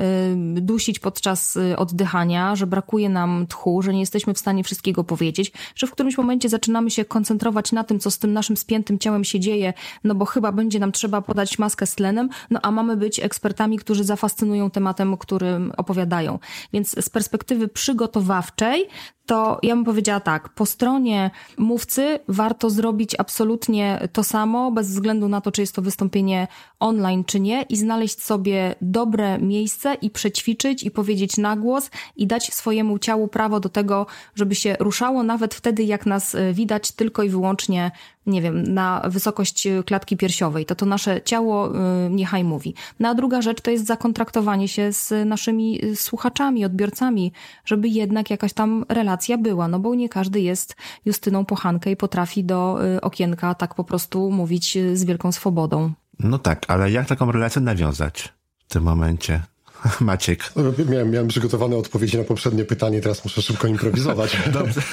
yy, 0.54 0.60
dusić 0.70 0.98
podczas 0.98 1.56
y, 1.56 1.76
oddychania, 1.76 2.56
że 2.56 2.66
brakuje 2.66 3.08
nam 3.08 3.46
tchu, 3.46 3.82
że 3.82 3.92
nie 3.92 4.00
jesteśmy 4.00 4.34
w 4.34 4.38
stanie 4.38 4.64
wszystkiego 4.64 5.04
powiedzieć, 5.04 5.52
że 5.74 5.86
w 5.86 5.90
którymś 5.90 6.18
momencie 6.18 6.48
zaczynamy 6.48 6.90
się 6.90 7.04
koncentrować 7.04 7.72
na 7.72 7.84
tym, 7.84 8.00
co 8.00 8.10
z 8.10 8.18
tym 8.18 8.32
naszym 8.32 8.56
spiętym 8.56 8.98
ciałem 8.98 9.24
się 9.24 9.40
dzieje, 9.40 9.72
no 10.04 10.14
bo 10.14 10.24
chyba 10.24 10.52
będzie 10.52 10.78
nam 10.78 10.92
trzeba 10.92 11.22
podać 11.22 11.58
maskę 11.58 11.86
z 11.86 11.94
tlenem, 11.94 12.28
no 12.50 12.60
a 12.62 12.70
mamy 12.70 12.96
być 12.96 13.20
ekspertami, 13.20 13.78
którzy 13.78 14.04
zafascynują 14.04 14.70
tematem, 14.70 15.16
którym 15.16 15.72
opowiadają. 15.76 16.38
Więc 16.72 17.04
z 17.04 17.08
perspektywy 17.08 17.68
przygotowawczej 17.68 18.88
to 19.30 19.58
ja 19.62 19.74
bym 19.74 19.84
powiedziała 19.84 20.20
tak, 20.20 20.48
po 20.48 20.66
stronie 20.66 21.30
mówcy 21.58 22.18
warto 22.28 22.70
zrobić 22.70 23.16
absolutnie 23.18 24.08
to 24.12 24.24
samo, 24.24 24.72
bez 24.72 24.88
względu 24.88 25.28
na 25.28 25.40
to, 25.40 25.52
czy 25.52 25.60
jest 25.60 25.74
to 25.74 25.82
wystąpienie 25.82 26.48
online, 26.80 27.24
czy 27.24 27.40
nie, 27.40 27.62
i 27.62 27.76
znaleźć 27.76 28.22
sobie 28.22 28.74
dobre 28.80 29.38
miejsce 29.38 29.94
i 29.94 30.10
przećwiczyć 30.10 30.82
i 30.82 30.90
powiedzieć 30.90 31.36
na 31.36 31.56
głos 31.56 31.90
i 32.16 32.26
dać 32.26 32.54
swojemu 32.54 32.98
ciału 32.98 33.28
prawo 33.28 33.60
do 33.60 33.68
tego, 33.68 34.06
żeby 34.34 34.54
się 34.54 34.76
ruszało, 34.80 35.22
nawet 35.22 35.54
wtedy, 35.54 35.82
jak 35.84 36.06
nas 36.06 36.34
e, 36.34 36.52
widać 36.52 36.92
tylko 36.92 37.22
i 37.22 37.28
wyłącznie 37.28 37.90
nie 38.30 38.42
wiem, 38.42 38.62
na 38.62 39.02
wysokość 39.04 39.68
klatki 39.86 40.16
piersiowej, 40.16 40.66
to 40.66 40.74
to 40.74 40.86
nasze 40.86 41.22
ciało 41.22 41.68
y, 41.68 42.10
niechaj 42.10 42.44
mówi. 42.44 42.74
No 43.00 43.08
a 43.08 43.14
druga 43.14 43.42
rzecz 43.42 43.60
to 43.60 43.70
jest 43.70 43.86
zakontraktowanie 43.86 44.68
się 44.68 44.92
z 44.92 45.28
naszymi 45.28 45.80
słuchaczami, 45.94 46.64
odbiorcami, 46.64 47.32
żeby 47.64 47.88
jednak 47.88 48.30
jakaś 48.30 48.52
tam 48.52 48.84
relacja 48.88 49.38
była, 49.38 49.68
no 49.68 49.78
bo 49.78 49.94
nie 49.94 50.08
każdy 50.08 50.40
jest 50.40 50.76
Justyną 51.04 51.44
Pochankę 51.44 51.90
i 51.90 51.96
potrafi 51.96 52.44
do 52.44 52.78
okienka 53.02 53.54
tak 53.54 53.74
po 53.74 53.84
prostu 53.84 54.30
mówić 54.30 54.78
z 54.94 55.04
wielką 55.04 55.32
swobodą. 55.32 55.92
No 56.18 56.38
tak, 56.38 56.64
ale 56.68 56.90
jak 56.90 57.06
taką 57.06 57.32
relację 57.32 57.62
nawiązać 57.62 58.28
w 58.58 58.72
tym 58.72 58.82
momencie? 58.82 59.42
Maciek. 60.00 60.52
Miałem, 60.88 61.10
miałem 61.10 61.28
przygotowane 61.28 61.76
odpowiedzi 61.76 62.18
na 62.18 62.24
poprzednie 62.24 62.64
pytanie, 62.64 63.00
teraz 63.00 63.24
muszę 63.24 63.42
szybko 63.42 63.68
improwizować. 63.68 64.36
Dobrze. 64.52 64.82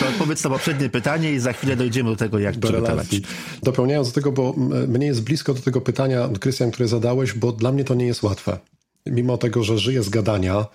To 0.00 0.08
odpowiedz 0.08 0.44
na 0.44 0.50
poprzednie 0.50 0.88
pytanie 0.88 1.32
i 1.32 1.38
za 1.38 1.52
chwilę 1.52 1.76
dojdziemy 1.76 2.10
do 2.10 2.16
tego, 2.16 2.38
jak 2.38 2.56
do 2.58 2.68
przygotować. 2.68 2.90
Relacji. 2.90 3.22
Dopełniając 3.62 4.08
do 4.08 4.14
tego, 4.14 4.32
bo 4.32 4.54
mnie 4.88 5.06
jest 5.06 5.22
blisko 5.22 5.54
do 5.54 5.60
tego 5.60 5.80
pytania, 5.80 6.28
Krystian, 6.40 6.70
które 6.70 6.88
zadałeś, 6.88 7.32
bo 7.32 7.52
dla 7.52 7.72
mnie 7.72 7.84
to 7.84 7.94
nie 7.94 8.06
jest 8.06 8.22
łatwe. 8.22 8.58
Mimo 9.06 9.38
tego, 9.38 9.64
że 9.64 9.78
żyję 9.78 10.02
z 10.02 10.08
gadania, 10.08 10.66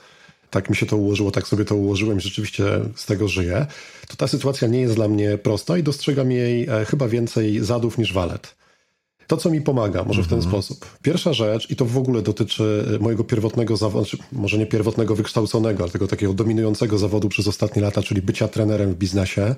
tak 0.50 0.70
mi 0.70 0.76
się 0.76 0.86
to 0.86 0.98
ułożyło, 0.98 1.32
tak 1.32 1.48
sobie 1.48 1.66
to 1.66 1.76
ułożyłem, 1.76 2.20
rzeczywiście 2.20 2.64
z 2.96 3.06
tego 3.06 3.28
żyję, 3.28 3.66
to 4.08 4.16
ta 4.16 4.28
sytuacja 4.28 4.68
nie 4.68 4.80
jest 4.80 4.96
dla 4.96 5.08
mnie 5.08 5.38
prosta 5.38 5.78
i 5.78 5.84
dostrzegam 5.84 6.32
jej 6.32 6.70
e, 6.70 6.86
chyba 6.86 7.08
więcej 7.08 7.66
zadów 7.66 7.98
niż 7.98 8.14
walet. 8.14 8.56
To, 9.28 9.38
co 9.38 9.50
mi 9.50 9.62
pomaga, 9.62 10.04
może 10.04 10.24
w 10.24 10.28
ten 10.28 10.38
mhm. 10.38 10.52
sposób. 10.52 10.86
Pierwsza 11.02 11.34
rzecz, 11.34 11.72
i 11.72 11.76
to 11.76 11.86
w 11.86 11.98
ogóle 11.98 12.22
dotyczy 12.22 12.86
mojego 13.02 13.24
pierwotnego 13.24 13.78
zawodu, 13.78 14.06
znaczy 14.06 14.24
może 14.32 14.58
nie 14.58 14.66
pierwotnego 14.66 15.16
wykształconego, 15.16 15.84
ale 15.84 15.92
tego 15.92 16.08
takiego 16.08 16.34
dominującego 16.34 16.98
zawodu 16.98 17.30
przez 17.30 17.48
ostatnie 17.48 17.82
lata, 17.82 18.04
czyli 18.04 18.22
bycia 18.22 18.48
trenerem 18.48 18.92
w 18.94 18.96
biznesie. 18.96 19.56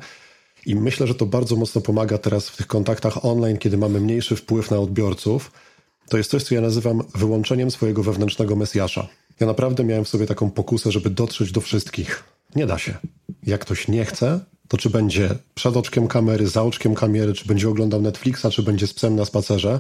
I 0.66 0.76
myślę, 0.76 1.08
że 1.08 1.16
to 1.16 1.26
bardzo 1.26 1.56
mocno 1.56 1.82
pomaga 1.82 2.18
teraz 2.18 2.50
w 2.50 2.58
tych 2.58 2.68
kontaktach 2.68 3.26
online, 3.26 3.58
kiedy 3.58 3.78
mamy 3.78 4.00
mniejszy 4.02 4.36
wpływ 4.36 4.72
na 4.72 4.80
odbiorców. 4.80 5.52
To 6.10 6.18
jest 6.18 6.32
coś, 6.32 6.44
co 6.44 6.56
ja 6.56 6.62
nazywam 6.62 7.02
wyłączeniem 7.16 7.72
swojego 7.72 8.04
wewnętrznego 8.04 8.56
Mesjasza. 8.56 9.08
Ja 9.40 9.48
naprawdę 9.48 9.84
miałem 9.84 10.06
w 10.06 10.10
sobie 10.10 10.26
taką 10.26 10.52
pokusę, 10.52 10.92
żeby 10.92 11.10
dotrzeć 11.10 11.52
do 11.52 11.62
wszystkich. 11.62 12.24
Nie 12.56 12.66
da 12.66 12.78
się. 12.78 12.94
Jak 13.44 13.62
ktoś 13.62 13.88
nie 13.88 14.06
chce, 14.06 14.40
to 14.68 14.78
czy 14.78 14.90
będzie 14.90 15.30
przed 15.56 15.78
oczkiem 15.78 16.08
kamery, 16.08 16.48
za 16.48 16.64
oczkiem 16.64 16.96
kamery, 16.96 17.34
czy 17.34 17.46
będzie 17.46 17.70
oglądał 17.70 18.02
Netflixa, 18.02 18.46
czy 18.52 18.64
będzie 18.64 18.88
z 18.88 18.94
psem 18.94 19.16
na 19.16 19.26
spacerze, 19.26 19.80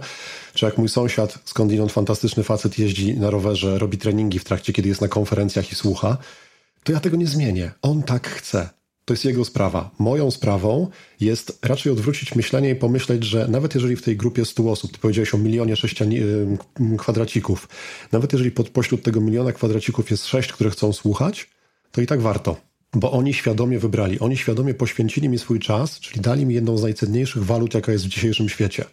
czy 0.53 0.65
jak 0.65 0.77
mój 0.77 0.89
sąsiad, 0.89 1.39
skądinąd 1.45 1.91
fantastyczny 1.91 2.43
facet 2.43 2.79
jeździ 2.79 3.17
na 3.17 3.29
rowerze, 3.29 3.79
robi 3.79 3.97
treningi 3.97 4.39
w 4.39 4.43
trakcie, 4.43 4.73
kiedy 4.73 4.89
jest 4.89 5.01
na 5.01 5.07
konferencjach 5.07 5.71
i 5.71 5.75
słucha, 5.75 6.17
to 6.83 6.91
ja 6.91 6.99
tego 6.99 7.17
nie 7.17 7.27
zmienię. 7.27 7.71
On 7.81 8.03
tak 8.03 8.27
chce. 8.27 8.69
To 9.05 9.13
jest 9.13 9.25
jego 9.25 9.45
sprawa. 9.45 9.89
Moją 9.99 10.31
sprawą 10.31 10.87
jest 11.19 11.59
raczej 11.61 11.91
odwrócić 11.91 12.35
myślenie 12.35 12.69
i 12.69 12.75
pomyśleć, 12.75 13.23
że 13.23 13.47
nawet 13.47 13.75
jeżeli 13.75 13.95
w 13.95 14.01
tej 14.01 14.17
grupie 14.17 14.45
100 14.45 14.71
osób, 14.71 14.91
ty 14.91 14.99
powiedziałeś 14.99 15.33
o 15.33 15.37
milionie 15.37 15.75
sześciani- 15.75 16.21
kwadracików, 16.97 17.69
nawet 18.11 18.33
jeżeli 18.33 18.51
pod, 18.51 18.69
pośród 18.69 19.03
tego 19.03 19.21
miliona 19.21 19.51
kwadracików 19.51 20.11
jest 20.11 20.25
sześć, 20.25 20.53
które 20.53 20.69
chcą 20.69 20.93
słuchać, 20.93 21.49
to 21.91 22.01
i 22.01 22.07
tak 22.07 22.21
warto 22.21 22.66
bo 22.93 23.11
oni 23.11 23.33
świadomie 23.33 23.79
wybrali, 23.79 24.19
oni 24.19 24.37
świadomie 24.37 24.73
poświęcili 24.73 25.29
mi 25.29 25.39
swój 25.39 25.59
czas, 25.59 25.99
czyli 25.99 26.21
dali 26.21 26.45
mi 26.45 26.53
jedną 26.53 26.77
z 26.77 26.83
najcenniejszych 26.83 27.45
walut, 27.45 27.73
jaka 27.73 27.91
jest 27.91 28.05
w 28.05 28.09
dzisiejszym 28.09 28.49
świecie. 28.49 28.85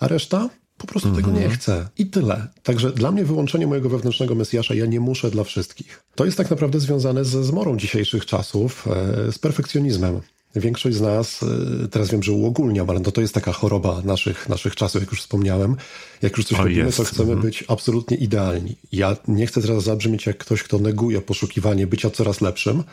A 0.00 0.08
reszta 0.08 0.48
po 0.78 0.86
prostu 0.86 1.14
tego 1.14 1.30
nie 1.30 1.36
mhm. 1.36 1.54
chce. 1.54 1.88
I 1.98 2.06
tyle. 2.06 2.46
Także 2.62 2.92
dla 2.92 3.12
mnie 3.12 3.24
wyłączenie 3.24 3.66
mojego 3.66 3.88
wewnętrznego 3.88 4.34
Mesjasza 4.34 4.74
ja 4.74 4.86
nie 4.86 5.00
muszę 5.00 5.30
dla 5.30 5.44
wszystkich. 5.44 6.04
To 6.14 6.24
jest 6.24 6.36
tak 6.36 6.50
naprawdę 6.50 6.80
związane 6.80 7.24
ze 7.24 7.44
zmorą 7.44 7.76
dzisiejszych 7.76 8.26
czasów, 8.26 8.88
e, 9.28 9.32
z 9.32 9.38
perfekcjonizmem. 9.38 10.20
Większość 10.56 10.96
z 10.96 11.00
nas, 11.00 11.42
e, 11.84 11.88
teraz 11.88 12.10
wiem, 12.10 12.22
że 12.22 12.32
uogólniam, 12.32 12.90
ale 12.90 13.00
to, 13.00 13.12
to 13.12 13.20
jest 13.20 13.34
taka 13.34 13.52
choroba 13.52 14.02
naszych, 14.04 14.48
naszych 14.48 14.76
czasów, 14.76 15.02
jak 15.02 15.10
już 15.10 15.20
wspomniałem. 15.20 15.76
Jak 16.22 16.36
już 16.36 16.46
coś 16.46 16.58
o, 16.58 16.62
robimy, 16.62 16.84
jest. 16.84 16.96
to 16.96 17.04
chcemy 17.04 17.32
mhm. 17.32 17.40
być 17.40 17.64
absolutnie 17.68 18.16
idealni. 18.16 18.76
Ja 18.92 19.16
nie 19.28 19.46
chcę 19.46 19.62
teraz 19.62 19.82
zabrzmieć 19.82 20.26
jak 20.26 20.38
ktoś, 20.38 20.62
kto 20.62 20.78
neguje 20.78 21.20
poszukiwanie 21.20 21.86
bycia 21.86 22.10
coraz 22.10 22.40
lepszym, 22.40 22.84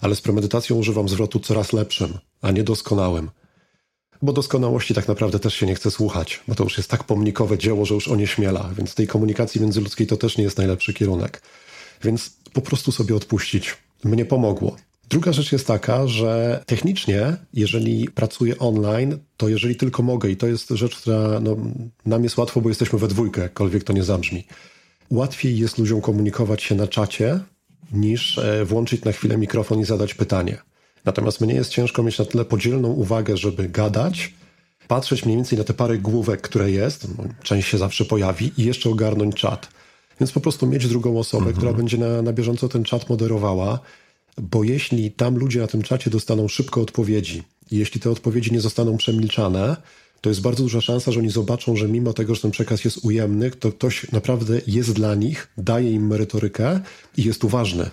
ale 0.00 0.14
z 0.14 0.20
premedytacją 0.20 0.76
używam 0.76 1.08
zwrotu 1.08 1.40
coraz 1.40 1.72
lepszym, 1.72 2.18
a 2.42 2.50
nie 2.50 2.64
doskonałym. 2.64 3.30
Bo 4.22 4.32
doskonałości 4.32 4.94
tak 4.94 5.08
naprawdę 5.08 5.38
też 5.38 5.54
się 5.54 5.66
nie 5.66 5.74
chce 5.74 5.90
słuchać, 5.90 6.40
bo 6.48 6.54
to 6.54 6.64
już 6.64 6.76
jest 6.76 6.90
tak 6.90 7.04
pomnikowe 7.04 7.58
dzieło, 7.58 7.84
że 7.84 7.94
już 7.94 8.08
o 8.08 8.16
nie 8.16 8.26
śmiela, 8.26 8.70
więc 8.76 8.94
tej 8.94 9.06
komunikacji 9.06 9.60
międzyludzkiej 9.60 10.06
to 10.06 10.16
też 10.16 10.38
nie 10.38 10.44
jest 10.44 10.58
najlepszy 10.58 10.94
kierunek. 10.94 11.42
Więc 12.04 12.30
po 12.52 12.60
prostu 12.60 12.92
sobie 12.92 13.16
odpuścić. 13.16 13.76
Mnie 14.04 14.24
pomogło. 14.24 14.76
Druga 15.08 15.32
rzecz 15.32 15.52
jest 15.52 15.66
taka, 15.66 16.06
że 16.06 16.62
technicznie, 16.66 17.36
jeżeli 17.54 18.08
pracuję 18.08 18.58
online, 18.58 19.18
to 19.36 19.48
jeżeli 19.48 19.76
tylko 19.76 20.02
mogę, 20.02 20.30
i 20.30 20.36
to 20.36 20.46
jest 20.46 20.68
rzecz, 20.68 20.96
która 20.96 21.40
no, 21.40 21.56
nam 22.06 22.24
jest 22.24 22.36
łatwo, 22.36 22.60
bo 22.60 22.68
jesteśmy 22.68 22.98
we 22.98 23.08
dwójkę, 23.08 23.40
jakkolwiek 23.40 23.84
to 23.84 23.92
nie 23.92 24.04
zabrzmi. 24.04 24.44
Łatwiej 25.10 25.58
jest 25.58 25.78
ludziom 25.78 26.00
komunikować 26.00 26.62
się 26.62 26.74
na 26.74 26.86
czacie, 26.86 27.40
niż 27.92 28.38
e, 28.38 28.64
włączyć 28.64 29.04
na 29.04 29.12
chwilę 29.12 29.38
mikrofon 29.38 29.80
i 29.80 29.84
zadać 29.84 30.14
pytanie. 30.14 30.58
Natomiast 31.04 31.40
mnie 31.40 31.54
jest 31.54 31.70
ciężko 31.70 32.02
mieć 32.02 32.18
na 32.18 32.24
tyle 32.24 32.44
podzielną 32.44 32.88
uwagę, 32.88 33.36
żeby 33.36 33.68
gadać, 33.68 34.34
patrzeć 34.88 35.24
mniej 35.24 35.36
więcej 35.36 35.58
na 35.58 35.64
te 35.64 35.74
parę 35.74 35.98
główek, 35.98 36.40
które 36.40 36.70
jest, 36.70 37.18
no, 37.18 37.24
część 37.42 37.68
się 37.68 37.78
zawsze 37.78 38.04
pojawi 38.04 38.52
i 38.56 38.64
jeszcze 38.64 38.90
ogarnąć 38.90 39.34
czat. 39.34 39.68
Więc 40.20 40.32
po 40.32 40.40
prostu 40.40 40.66
mieć 40.66 40.88
drugą 40.88 41.18
osobę, 41.18 41.46
mhm. 41.46 41.56
która 41.56 41.72
będzie 41.72 41.98
na, 41.98 42.22
na 42.22 42.32
bieżąco 42.32 42.68
ten 42.68 42.84
czat 42.84 43.08
moderowała, 43.08 43.78
bo 44.38 44.64
jeśli 44.64 45.10
tam 45.10 45.36
ludzie 45.36 45.60
na 45.60 45.66
tym 45.66 45.82
czacie 45.82 46.10
dostaną 46.10 46.48
szybko 46.48 46.80
odpowiedzi 46.80 47.42
jeśli 47.72 48.00
te 48.00 48.10
odpowiedzi 48.10 48.52
nie 48.52 48.60
zostaną 48.60 48.96
przemilczane, 48.96 49.76
to 50.20 50.28
jest 50.28 50.40
bardzo 50.40 50.62
duża 50.62 50.80
szansa, 50.80 51.12
że 51.12 51.20
oni 51.20 51.30
zobaczą, 51.30 51.76
że 51.76 51.88
mimo 51.88 52.12
tego, 52.12 52.34
że 52.34 52.40
ten 52.40 52.50
przekaz 52.50 52.84
jest 52.84 53.04
ujemny, 53.04 53.50
to 53.50 53.72
ktoś 53.72 54.12
naprawdę 54.12 54.60
jest 54.66 54.92
dla 54.92 55.14
nich, 55.14 55.48
daje 55.58 55.92
im 55.92 56.06
merytorykę 56.06 56.80
i 57.16 57.24
jest 57.24 57.44
uważny. 57.44 57.90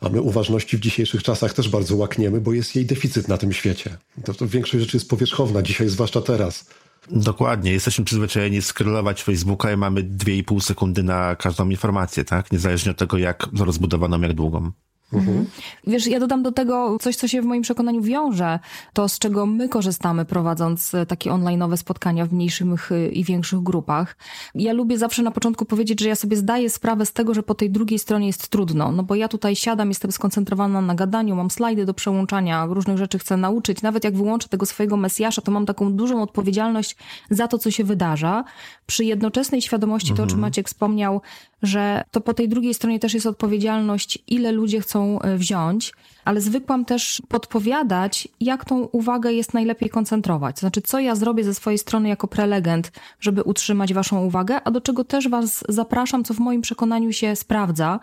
A 0.00 0.08
my 0.08 0.22
uważności 0.22 0.76
w 0.76 0.80
dzisiejszych 0.80 1.22
czasach 1.22 1.52
też 1.52 1.68
bardzo 1.68 1.96
łakniemy, 1.96 2.40
bo 2.40 2.52
jest 2.52 2.76
jej 2.76 2.86
deficyt 2.86 3.28
na 3.28 3.38
tym 3.38 3.52
świecie. 3.52 3.96
To, 4.24 4.34
to 4.34 4.46
większość 4.46 4.84
rzeczy 4.84 4.96
jest 4.96 5.08
powierzchowna 5.08 5.62
dzisiaj, 5.62 5.88
zwłaszcza 5.88 6.20
teraz. 6.20 6.66
Dokładnie. 7.10 7.72
Jesteśmy 7.72 8.04
przyzwyczajeni 8.04 8.62
skrylować 8.62 9.22
Facebooka 9.22 9.72
i 9.72 9.76
mamy 9.76 10.02
2,5 10.02 10.60
sekundy 10.60 11.02
na 11.02 11.36
każdą 11.36 11.68
informację, 11.68 12.24
tak? 12.24 12.52
Niezależnie 12.52 12.90
od 12.90 12.98
tego, 12.98 13.18
jak 13.18 13.48
rozbudowaną, 13.58 14.20
jak 14.20 14.34
długą. 14.34 14.72
Mhm. 15.12 15.46
Wiesz, 15.86 16.06
ja 16.06 16.20
dodam 16.20 16.42
do 16.42 16.52
tego 16.52 16.96
coś, 17.00 17.16
co 17.16 17.28
się 17.28 17.42
w 17.42 17.44
moim 17.44 17.62
przekonaniu 17.62 18.02
wiąże, 18.02 18.58
to 18.92 19.08
z 19.08 19.18
czego 19.18 19.46
my 19.46 19.68
korzystamy 19.68 20.24
prowadząc 20.24 20.94
e, 20.94 21.06
takie 21.06 21.30
online'owe 21.30 21.76
spotkania 21.76 22.26
w 22.26 22.32
mniejszych 22.32 22.92
e, 22.92 23.08
i 23.08 23.24
większych 23.24 23.62
grupach. 23.62 24.16
Ja 24.54 24.72
lubię 24.72 24.98
zawsze 24.98 25.22
na 25.22 25.30
początku 25.30 25.64
powiedzieć, 25.64 26.00
że 26.00 26.08
ja 26.08 26.16
sobie 26.16 26.36
zdaję 26.36 26.70
sprawę 26.70 27.06
z 27.06 27.12
tego, 27.12 27.34
że 27.34 27.42
po 27.42 27.54
tej 27.54 27.70
drugiej 27.70 27.98
stronie 27.98 28.26
jest 28.26 28.48
trudno, 28.48 28.92
no 28.92 29.02
bo 29.02 29.14
ja 29.14 29.28
tutaj 29.28 29.56
siadam, 29.56 29.88
jestem 29.88 30.12
skoncentrowana 30.12 30.80
na 30.80 30.94
gadaniu, 30.94 31.36
mam 31.36 31.50
slajdy 31.50 31.84
do 31.84 31.94
przełączania, 31.94 32.66
różnych 32.66 32.98
rzeczy 32.98 33.18
chcę 33.18 33.36
nauczyć, 33.36 33.82
nawet 33.82 34.04
jak 34.04 34.16
wyłączę 34.16 34.48
tego 34.48 34.66
swojego 34.66 34.96
mesjasza, 34.96 35.42
to 35.42 35.52
mam 35.52 35.66
taką 35.66 35.92
dużą 35.92 36.22
odpowiedzialność 36.22 36.96
za 37.30 37.48
to, 37.48 37.58
co 37.58 37.70
się 37.70 37.84
wydarza. 37.84 38.44
Przy 38.86 39.04
jednoczesnej 39.04 39.62
świadomości, 39.62 40.10
mhm. 40.10 40.16
to 40.16 40.22
o 40.22 40.26
czym 40.26 40.38
mhm. 40.38 40.50
Maciek 40.50 40.68
wspomniał, 40.68 41.20
że 41.62 42.04
to 42.10 42.20
po 42.20 42.34
tej 42.34 42.48
drugiej 42.48 42.74
stronie 42.74 42.98
też 42.98 43.14
jest 43.14 43.26
odpowiedzialność, 43.26 44.18
ile 44.26 44.52
ludzie 44.52 44.80
chcą 44.80 45.20
e, 45.20 45.36
wziąć, 45.36 45.92
ale 46.24 46.40
zwykłam 46.40 46.84
też 46.84 47.22
podpowiadać, 47.28 48.28
jak 48.40 48.64
tą 48.64 48.78
uwagę 48.78 49.32
jest 49.32 49.54
najlepiej 49.54 49.90
koncentrować. 49.90 50.56
To 50.56 50.60
znaczy, 50.60 50.82
co 50.82 51.00
ja 51.00 51.14
zrobię 51.14 51.44
ze 51.44 51.54
swojej 51.54 51.78
strony 51.78 52.08
jako 52.08 52.28
prelegent, 52.28 52.92
żeby 53.20 53.42
utrzymać 53.42 53.94
Waszą 53.94 54.24
uwagę, 54.24 54.60
a 54.64 54.70
do 54.70 54.80
czego 54.80 55.04
też 55.04 55.28
Was 55.28 55.64
zapraszam, 55.68 56.24
co 56.24 56.34
w 56.34 56.38
moim 56.38 56.62
przekonaniu 56.62 57.12
się 57.12 57.36
sprawdza 57.36 58.00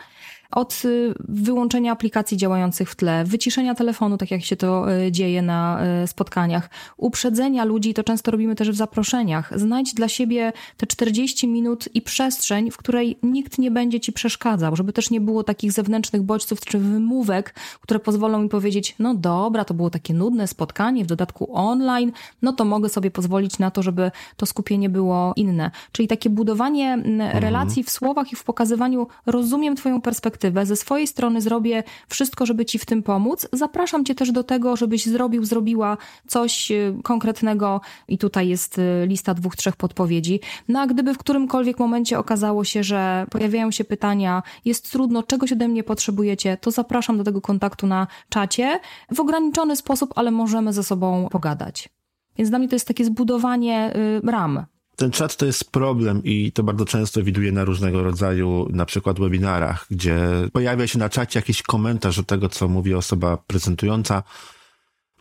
od 0.55 0.81
y, 0.85 1.13
wyłączenia 1.19 1.91
aplikacji 1.91 2.37
działających 2.37 2.89
w 2.89 2.95
tle, 2.95 3.23
wyciszenia 3.25 3.75
telefonu, 3.75 4.17
tak 4.17 4.31
jak 4.31 4.43
się 4.43 4.55
to 4.55 4.93
y, 4.93 5.11
dzieje 5.11 5.41
na 5.41 5.79
y, 6.03 6.07
spotkaniach, 6.07 6.69
uprzedzenia 6.97 7.65
ludzi, 7.65 7.93
to 7.93 8.03
często 8.03 8.31
robimy 8.31 8.55
też 8.55 8.71
w 8.71 8.75
zaproszeniach. 8.75 9.59
Znajdź 9.59 9.93
dla 9.93 10.07
siebie 10.07 10.53
te 10.77 10.87
40 10.87 11.47
minut 11.47 11.89
i 11.93 12.01
przestrzeń, 12.01 12.71
w 12.71 12.77
której 12.77 13.17
nikt 13.23 13.57
nie 13.57 13.71
będzie 13.71 13.99
ci 13.99 14.13
przeszkadzał, 14.13 14.75
żeby 14.75 14.93
też 14.93 15.09
nie 15.09 15.21
było 15.21 15.43
takich 15.43 15.71
zewnętrznych 15.71 16.21
bodźców 16.21 16.65
czy 16.65 16.79
wymówek, 16.79 17.55
które 17.81 17.99
pozwolą 17.99 18.41
mi 18.41 18.49
powiedzieć, 18.49 18.95
no 18.99 19.15
dobra, 19.15 19.65
to 19.65 19.73
było 19.73 19.89
takie 19.89 20.13
nudne 20.13 20.47
spotkanie, 20.47 21.03
w 21.03 21.07
dodatku 21.07 21.49
online, 21.53 22.11
no 22.41 22.53
to 22.53 22.65
mogę 22.65 22.89
sobie 22.89 23.11
pozwolić 23.11 23.59
na 23.59 23.71
to, 23.71 23.83
żeby 23.83 24.11
to 24.37 24.45
skupienie 24.45 24.89
było 24.89 25.33
inne. 25.35 25.71
Czyli 25.91 26.07
takie 26.07 26.29
budowanie 26.29 26.93
mhm. 26.93 27.43
relacji 27.43 27.83
w 27.83 27.89
słowach 27.89 28.31
i 28.31 28.35
w 28.35 28.43
pokazywaniu, 28.43 29.07
rozumiem 29.25 29.75
Twoją 29.75 30.01
perspektywę, 30.01 30.44
perspektywę, 30.45 30.65
ze 30.65 30.75
swojej 30.75 31.07
strony 31.07 31.41
zrobię 31.41 31.83
wszystko, 32.07 32.45
żeby 32.45 32.65
ci 32.65 32.79
w 32.79 32.85
tym 32.85 33.03
pomóc. 33.03 33.47
Zapraszam 33.53 34.05
cię 34.05 34.15
też 34.15 34.31
do 34.31 34.43
tego, 34.43 34.75
żebyś 34.75 35.05
zrobił, 35.05 35.45
zrobiła 35.45 35.97
coś 36.27 36.71
y, 36.71 36.95
konkretnego 37.03 37.81
i 38.07 38.17
tutaj 38.17 38.47
jest 38.47 38.77
y, 38.77 39.05
lista 39.07 39.33
dwóch, 39.33 39.55
trzech 39.55 39.75
podpowiedzi. 39.75 40.39
No 40.67 40.79
a 40.79 40.87
gdyby 40.87 41.13
w 41.13 41.17
którymkolwiek 41.17 41.79
momencie 41.79 42.19
okazało 42.19 42.63
się, 42.63 42.83
że 42.83 43.25
pojawiają 43.31 43.71
się 43.71 43.83
pytania, 43.83 44.43
jest 44.65 44.91
trudno, 44.91 45.23
czegoś 45.23 45.51
ode 45.51 45.67
mnie 45.67 45.83
potrzebujecie, 45.83 46.57
to 46.57 46.71
zapraszam 46.71 47.17
do 47.17 47.23
tego 47.23 47.41
kontaktu 47.41 47.87
na 47.87 48.07
czacie 48.29 48.79
w 49.11 49.19
ograniczony 49.19 49.75
sposób, 49.75 50.13
ale 50.15 50.31
możemy 50.31 50.73
ze 50.73 50.83
sobą 50.83 51.27
pogadać. 51.31 51.89
Więc 52.37 52.49
dla 52.49 52.59
mnie 52.59 52.67
to 52.67 52.75
jest 52.75 52.87
takie 52.87 53.05
zbudowanie 53.05 53.95
y, 53.95 54.31
ram. 54.31 54.65
Ten 54.95 55.11
czat 55.11 55.35
to 55.35 55.45
jest 55.45 55.71
problem 55.71 56.23
i 56.23 56.51
to 56.51 56.63
bardzo 56.63 56.85
często 56.85 57.23
widuję 57.23 57.51
na 57.51 57.63
różnego 57.63 58.03
rodzaju, 58.03 58.67
na 58.69 58.85
przykład 58.85 59.19
webinarach, 59.19 59.85
gdzie 59.91 60.17
pojawia 60.53 60.87
się 60.87 60.99
na 60.99 61.09
czacie 61.09 61.39
jakiś 61.39 61.61
komentarz 61.61 62.17
do 62.17 62.23
tego, 62.23 62.49
co 62.49 62.67
mówi 62.67 62.93
osoba 62.93 63.37
prezentująca, 63.37 64.23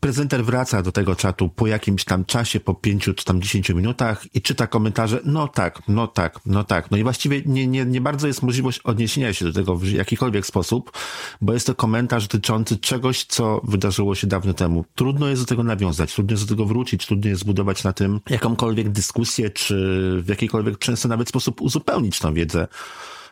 prezenter 0.05 0.44
wraca 0.44 0.82
do 0.82 0.92
tego 0.92 1.16
czatu 1.16 1.48
po 1.48 1.66
jakimś 1.66 2.05
tam 2.05 2.24
czasie, 2.24 2.61
po 2.61 2.74
pięciu 2.74 3.14
czy 3.14 3.24
tam 3.24 3.42
dziesięciu 3.42 3.76
minutach 3.76 4.34
i 4.34 4.42
czyta 4.42 4.66
komentarze, 4.66 5.20
no 5.24 5.48
tak, 5.48 5.82
no 5.88 6.07
tak, 6.07 6.40
no 6.46 6.64
tak. 6.64 6.90
No 6.90 6.96
i 6.96 7.02
właściwie 7.02 7.42
nie, 7.46 7.66
nie, 7.66 7.84
nie 7.84 8.00
bardzo 8.00 8.26
jest 8.26 8.42
możliwość 8.42 8.78
odniesienia 8.78 9.32
się 9.32 9.44
do 9.44 9.52
tego 9.52 9.76
w 9.76 9.88
jakikolwiek 9.88 10.46
sposób, 10.46 10.92
bo 11.40 11.52
jest 11.52 11.66
to 11.66 11.74
komentarz 11.74 12.28
dotyczący 12.28 12.78
czegoś, 12.78 13.24
co 13.24 13.61
wydarzyło 13.64 14.14
się 14.14 14.26
dawno 14.26 14.55
temu. 14.55 14.84
Trudno 14.94 15.28
jest 15.28 15.42
do 15.42 15.46
tego 15.46 15.62
nawiązać, 15.62 16.14
trudno 16.14 16.32
jest 16.32 16.44
do 16.44 16.48
tego 16.48 16.64
wrócić, 16.64 17.07
trudno 17.07 17.30
jest 17.30 17.40
zbudować 17.40 17.84
na 17.84 17.92
tym 17.92 18.20
jakąkolwiek 18.30 18.88
dyskusję, 18.88 19.50
czy 19.50 19.74
w 20.22 20.28
jakikolwiek 20.28 20.78
często 20.78 21.09
nawet 21.09 21.28
sposób 21.28 21.61
uzupełnić 21.61 22.18
tą 22.18 22.34
wiedzę 22.34 22.66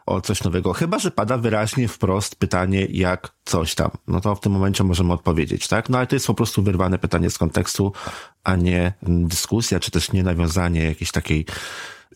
o 0.07 0.21
coś 0.21 0.45
nowego. 0.45 0.73
Chyba, 0.73 0.99
że 0.99 1.11
pada 1.11 1.39
wyraźnie 1.39 1.89
wprost 1.89 2.37
pytanie, 2.37 2.87
jak 2.91 3.33
coś 3.45 3.75
tam. 3.75 3.91
No 4.07 4.21
to 4.21 4.35
w 4.35 4.41
tym 4.41 4.53
momencie 4.53 4.85
możemy 4.85 5.13
odpowiedzieć, 5.13 5.69
tak? 5.69 5.89
No 5.89 5.99
ale 5.99 6.07
to 6.07 6.17
jest 6.17 6.27
po 6.27 6.35
prostu 6.35 6.63
wyrwane 6.63 6.99
pytanie 6.99 7.31
z 7.31 7.39
kontekstu, 7.39 7.93
a 8.45 8.57
nie 8.57 8.93
dyskusja, 9.03 9.81
czy 9.81 9.91
też 9.91 10.13
nie 10.13 10.23
nawiązanie 10.23 10.85
jakiejś 10.85 11.11
takiej 11.13 11.47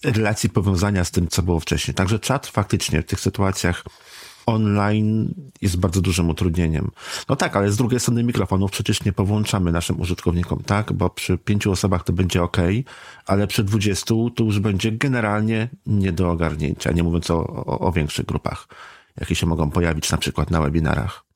relacji 0.05 0.51
powiązania 0.51 1.05
z 1.05 1.11
tym, 1.11 1.29
co 1.29 1.43
było 1.43 1.61
wcześniej. 1.61 1.95
Także 1.95 2.19
czat 2.19 2.47
faktycznie 2.47 3.03
w 3.03 3.07
tych 3.07 3.21
sytuacjach 3.21 3.85
online 4.47 5.35
jest 5.63 5.77
bardzo 5.77 6.01
dużym 6.01 6.31
utrudnieniem. 6.31 6.91
No 7.29 7.37
tak, 7.37 7.57
ale 7.57 7.71
z 7.71 7.77
drugiej 7.77 8.01
strony 8.01 8.25
mikrofonów 8.25 8.71
przecież 8.71 9.05
nie 9.05 9.13
powłączamy 9.13 9.73
naszym 9.73 10.01
użytkownikom, 10.01 10.63
tak? 10.67 10.93
Bo 10.93 11.11
przy 11.11 11.39
pięciu 11.39 11.73
osobach 11.73 12.05
to 12.05 12.13
będzie 12.13 12.43
ok, 12.43 12.57
ale 13.27 13.47
przy 13.47 13.65
dwudziestu 13.65 14.31
to 14.31 14.45
już 14.45 14.59
będzie 14.59 14.93
generalnie 14.93 15.69
nie 15.87 16.13
do 16.13 16.31
ogarnięcia, 16.31 16.93
nie 16.93 17.03
mówiąc 17.03 17.31
o, 17.31 17.47
o, 17.47 17.79
o 17.79 17.93
większych 17.93 18.27
grupach, 18.27 18.69
jakie 19.21 19.35
się 19.35 19.47
mogą 19.47 19.71
pojawić 19.71 20.11
na 20.11 20.19
przykład 20.19 20.51
na 20.51 20.61
webinarach. 20.61 21.27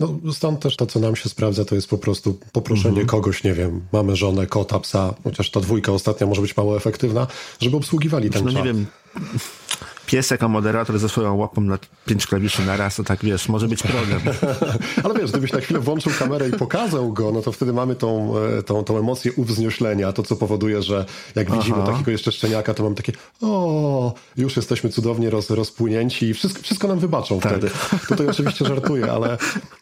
No 0.00 0.32
stąd 0.32 0.60
też 0.60 0.76
to, 0.76 0.86
co 0.86 1.00
nam 1.00 1.16
się 1.16 1.28
sprawdza, 1.28 1.64
to 1.64 1.74
jest 1.74 1.88
po 1.90 1.98
prostu 1.98 2.38
poproszenie 2.52 2.88
mhm. 2.88 3.06
kogoś, 3.06 3.44
nie 3.44 3.54
wiem, 3.54 3.80
mamy 3.92 4.16
żonę, 4.16 4.46
kota, 4.46 4.78
psa, 4.78 5.14
chociaż 5.24 5.50
ta 5.50 5.60
dwójka 5.60 5.92
ostatnia 5.92 6.26
może 6.26 6.42
być 6.42 6.56
mało 6.56 6.76
efektywna, 6.76 7.26
żeby 7.60 7.76
obsługiwali 7.76 8.30
ten 8.30 8.44
no, 8.44 8.52
czat. 8.52 8.64
nie 8.64 8.72
wiem, 8.72 8.86
pies 10.10 10.30
jako 10.30 10.48
moderator 10.48 10.98
ze 10.98 11.08
swoją 11.08 11.36
łapą 11.36 11.60
na 11.60 11.78
pięć 12.06 12.26
klawiszy 12.26 12.64
na 12.64 12.76
raz, 12.76 12.96
to 12.96 13.04
tak 13.04 13.24
wiesz, 13.24 13.48
może 13.48 13.68
być 13.68 13.82
problem. 13.82 14.20
Ale 15.04 15.14
wiesz, 15.14 15.30
gdybyś 15.30 15.52
na 15.52 15.60
chwilę 15.60 15.80
włączył 15.80 16.12
kamerę 16.18 16.48
i 16.48 16.52
pokazał 16.52 17.12
go, 17.12 17.32
no 17.32 17.42
to 17.42 17.52
wtedy 17.52 17.72
mamy 17.72 17.94
tą, 17.94 18.38
e, 18.38 18.62
tą, 18.62 18.84
tą 18.84 18.98
emocję 18.98 19.32
uwznioślenia, 19.32 20.12
to 20.12 20.22
co 20.22 20.36
powoduje, 20.36 20.82
że 20.82 21.06
jak 21.34 21.50
widzimy 21.52 21.78
Aha. 21.82 21.92
takiego 21.92 22.10
jeszcze 22.10 22.32
szczeniaka, 22.32 22.74
to 22.74 22.82
mam 22.82 22.94
takie 22.94 23.12
o, 23.42 24.14
już 24.36 24.56
jesteśmy 24.56 24.90
cudownie 24.90 25.30
roz, 25.30 25.50
rozpłynięci 25.50 26.26
i 26.26 26.34
wszystko, 26.34 26.62
wszystko 26.62 26.88
nam 26.88 26.98
wybaczą 26.98 27.40
tak. 27.40 27.52
wtedy. 27.52 27.70
Tutaj 28.08 28.28
oczywiście 28.34 28.64
żartuję, 28.64 29.12
ale, 29.12 29.38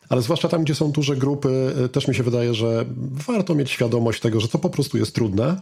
ale 0.08 0.22
zwłaszcza 0.22 0.48
tam, 0.48 0.64
gdzie 0.64 0.74
są 0.74 0.90
duże 0.90 1.16
grupy, 1.16 1.74
e, 1.84 1.88
też 1.88 2.08
mi 2.08 2.14
się 2.14 2.22
wydaje, 2.22 2.54
że 2.54 2.84
warto 3.26 3.54
mieć 3.54 3.70
świadomość 3.70 4.20
tego, 4.20 4.40
że 4.40 4.48
to 4.48 4.58
po 4.58 4.70
prostu 4.70 4.98
jest 4.98 5.14
trudne, 5.14 5.60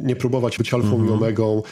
nie 0.00 0.16
próbować 0.16 0.58
być 0.58 0.74
alfą 0.74 0.96
i 0.96 1.00
mhm. 1.00 1.12
omegą, 1.12 1.62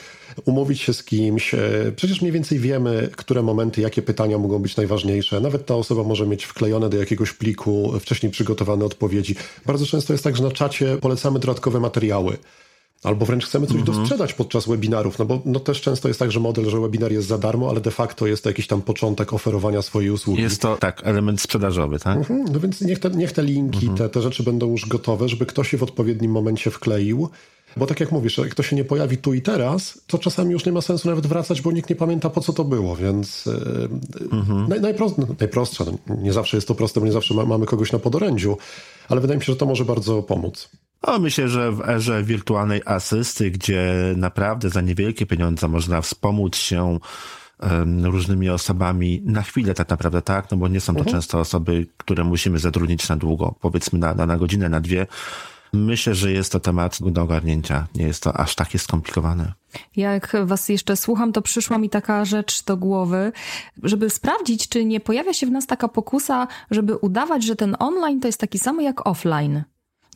umówić 0.45 0.81
się 0.81 0.95
z 0.95 1.05
kimś. 1.05 1.55
E, 1.55 1.93
przecież 1.97 2.21
mniej 2.21 2.33
więcej 2.33 2.59
wiemy, 2.59 3.09
które 3.17 3.43
momenty, 3.43 3.81
jakie 3.81 4.03
pytania 4.03 4.39
mogą 4.39 4.59
być 4.59 4.77
najważniejsze. 4.77 5.41
Nawet 5.41 5.67
ta 5.67 5.75
osoba 5.75 6.03
może 6.03 6.27
mieć 6.27 6.45
wklejone 6.45 6.89
do 6.89 6.97
jakiegoś 6.97 7.33
pliku 7.33 7.93
wcześniej 8.01 8.33
przygotowane 8.33 8.85
odpowiedzi. 8.85 9.35
Bardzo 9.67 9.87
często 9.87 10.13
jest 10.13 10.25
tak, 10.25 10.37
że 10.37 10.43
na 10.43 10.51
czacie 10.51 10.97
polecamy 10.97 11.39
dodatkowe 11.39 11.81
materiały. 11.81 12.37
Albo 13.03 13.27
wręcz 13.27 13.47
chcemy 13.47 13.67
coś 13.67 13.77
mhm. 13.77 13.97
dosprzedać 13.97 14.33
podczas 14.33 14.69
webinarów, 14.69 15.19
no 15.19 15.25
bo 15.25 15.43
no 15.45 15.61
też 15.61 15.81
często 15.81 16.09
jest 16.09 16.21
tak, 16.21 16.33
że 16.33 16.41
model, 16.41 16.71
że 16.71 16.81
webinar 16.81 17.13
jest 17.13 17.29
za 17.29 17.39
darmo, 17.39 17.71
ale 17.71 17.81
de 17.81 17.91
facto 17.91 18.27
jest 18.27 18.43
to 18.43 18.49
jakiś 18.49 18.67
tam 18.67 18.83
początek 18.83 19.33
oferowania 19.33 19.83
swojej 19.83 20.11
usługi. 20.11 20.43
Jest 20.43 20.63
to, 20.63 20.77
tak, 20.77 21.01
element 21.05 21.41
sprzedażowy, 21.41 21.99
tak? 21.99 22.17
Mhm. 22.17 22.45
No 22.53 22.61
więc 22.61 22.81
niech 22.81 22.99
te, 22.99 23.11
niech 23.11 23.33
te 23.33 23.43
linki, 23.43 23.87
mhm. 23.87 23.99
te, 23.99 24.09
te 24.09 24.23
rzeczy 24.23 24.43
będą 24.43 24.71
już 24.71 24.89
gotowe, 24.89 25.29
żeby 25.29 25.47
ktoś 25.47 25.69
się 25.71 25.79
w 25.79 25.83
odpowiednim 25.83 26.31
momencie 26.31 26.71
wkleił. 26.71 27.29
Bo 27.77 27.87
tak 27.87 28.01
jak 28.01 28.13
mówisz, 28.13 28.39
jak 28.39 28.55
to 28.55 28.63
się 28.63 28.77
nie 28.77 28.85
pojawi 28.85 29.19
tu 29.19 29.35
i 29.35 29.43
teraz, 29.43 30.01
to 30.07 30.19
czasami 30.19 30.53
już 30.53 30.67
nie 30.67 30.73
ma 30.73 30.81
sensu 30.81 31.09
nawet 31.09 31.27
wracać, 31.27 31.63
bo 31.63 31.73
nikt 31.73 31.91
nie 31.91 31.97
pamięta 31.97 32.31
po 32.31 32.41
co 32.41 32.53
to 32.53 32.65
było, 32.65 32.97
więc 32.97 33.47
yy, 33.47 33.89
mhm. 34.33 34.69
naj, 34.69 34.81
najprost, 34.81 35.19
no, 35.19 35.27
najprostsze, 35.41 35.85
no, 36.07 36.17
nie 36.17 36.33
zawsze 36.33 36.57
jest 36.57 36.69
to 36.69 36.75
proste, 36.75 37.01
bo 37.01 37.07
nie 37.07 37.13
zawsze 37.13 37.35
ma, 37.35 37.45
mamy 37.45 37.67
kogoś 37.67 37.93
na 37.93 37.99
podorędziu, 37.99 38.57
ale 39.09 39.21
wydaje 39.21 39.39
mi 39.39 39.45
się, 39.45 39.53
że 39.53 39.59
to 39.59 39.67
może 39.67 39.85
bardzo 39.85 40.23
pomóc. 40.23 40.69
No, 41.07 41.19
myślę, 41.19 41.49
że 41.49 41.73
w 41.73 41.89
erze 41.89 42.23
wirtualnej 42.23 42.83
asysty, 42.85 43.51
gdzie 43.51 43.93
naprawdę 44.17 44.71
za 44.71 44.81
niewielkie 44.81 45.27
pieniądze 45.27 45.69
można 45.69 46.01
wspomóc 46.01 46.57
się 46.57 46.99
różnymi 48.03 48.51
osobami 48.51 49.23
na 49.25 49.43
chwilę 49.43 49.75
tak 49.75 49.89
naprawdę, 49.89 50.23
tak? 50.23 50.51
No 50.51 50.57
bo 50.57 50.69
nie 50.69 50.81
są 50.81 50.93
to 50.93 50.99
mhm. 50.99 51.17
często 51.17 51.39
osoby, 51.41 51.87
które 51.97 52.25
musimy 52.25 52.59
zatrudnić 52.59 53.09
na 53.09 53.17
długo, 53.17 53.55
powiedzmy 53.61 53.99
na, 53.99 54.15
na, 54.15 54.27
na 54.27 54.37
godzinę, 54.37 54.69
na 54.69 54.81
dwie, 54.81 55.07
Myślę, 55.73 56.15
że 56.15 56.33
jest 56.33 56.53
to 56.53 56.61
temat 56.61 56.99
do 57.01 57.23
ogarnięcia. 57.23 57.87
Nie 57.95 58.07
jest 58.07 58.23
to 58.23 58.37
aż 58.37 58.55
takie 58.55 58.79
skomplikowane. 58.79 59.53
Jak 59.97 60.37
was 60.45 60.69
jeszcze 60.69 60.97
słucham, 60.97 61.33
to 61.33 61.43
przyszła 61.43 61.79
mi 61.79 61.91
taka 61.91 62.25
rzecz 62.25 62.65
do 62.65 62.77
głowy, 62.77 63.33
żeby 63.83 64.11
sprawdzić, 64.11 64.69
czy 64.69 64.85
nie 64.85 65.01
pojawia 65.01 65.35
się 65.35 65.47
w 65.47 65.51
nas 65.51 65.67
taka 65.67 65.89
pokusa, 65.89 66.49
żeby 66.71 66.97
udawać, 66.97 67.45
że 67.45 67.57
ten 67.57 67.77
online 67.79 68.21
to 68.21 68.29
jest 68.29 68.41
taki 68.41 68.59
sam 68.59 68.81
jak 68.81 69.07
offline. 69.07 69.63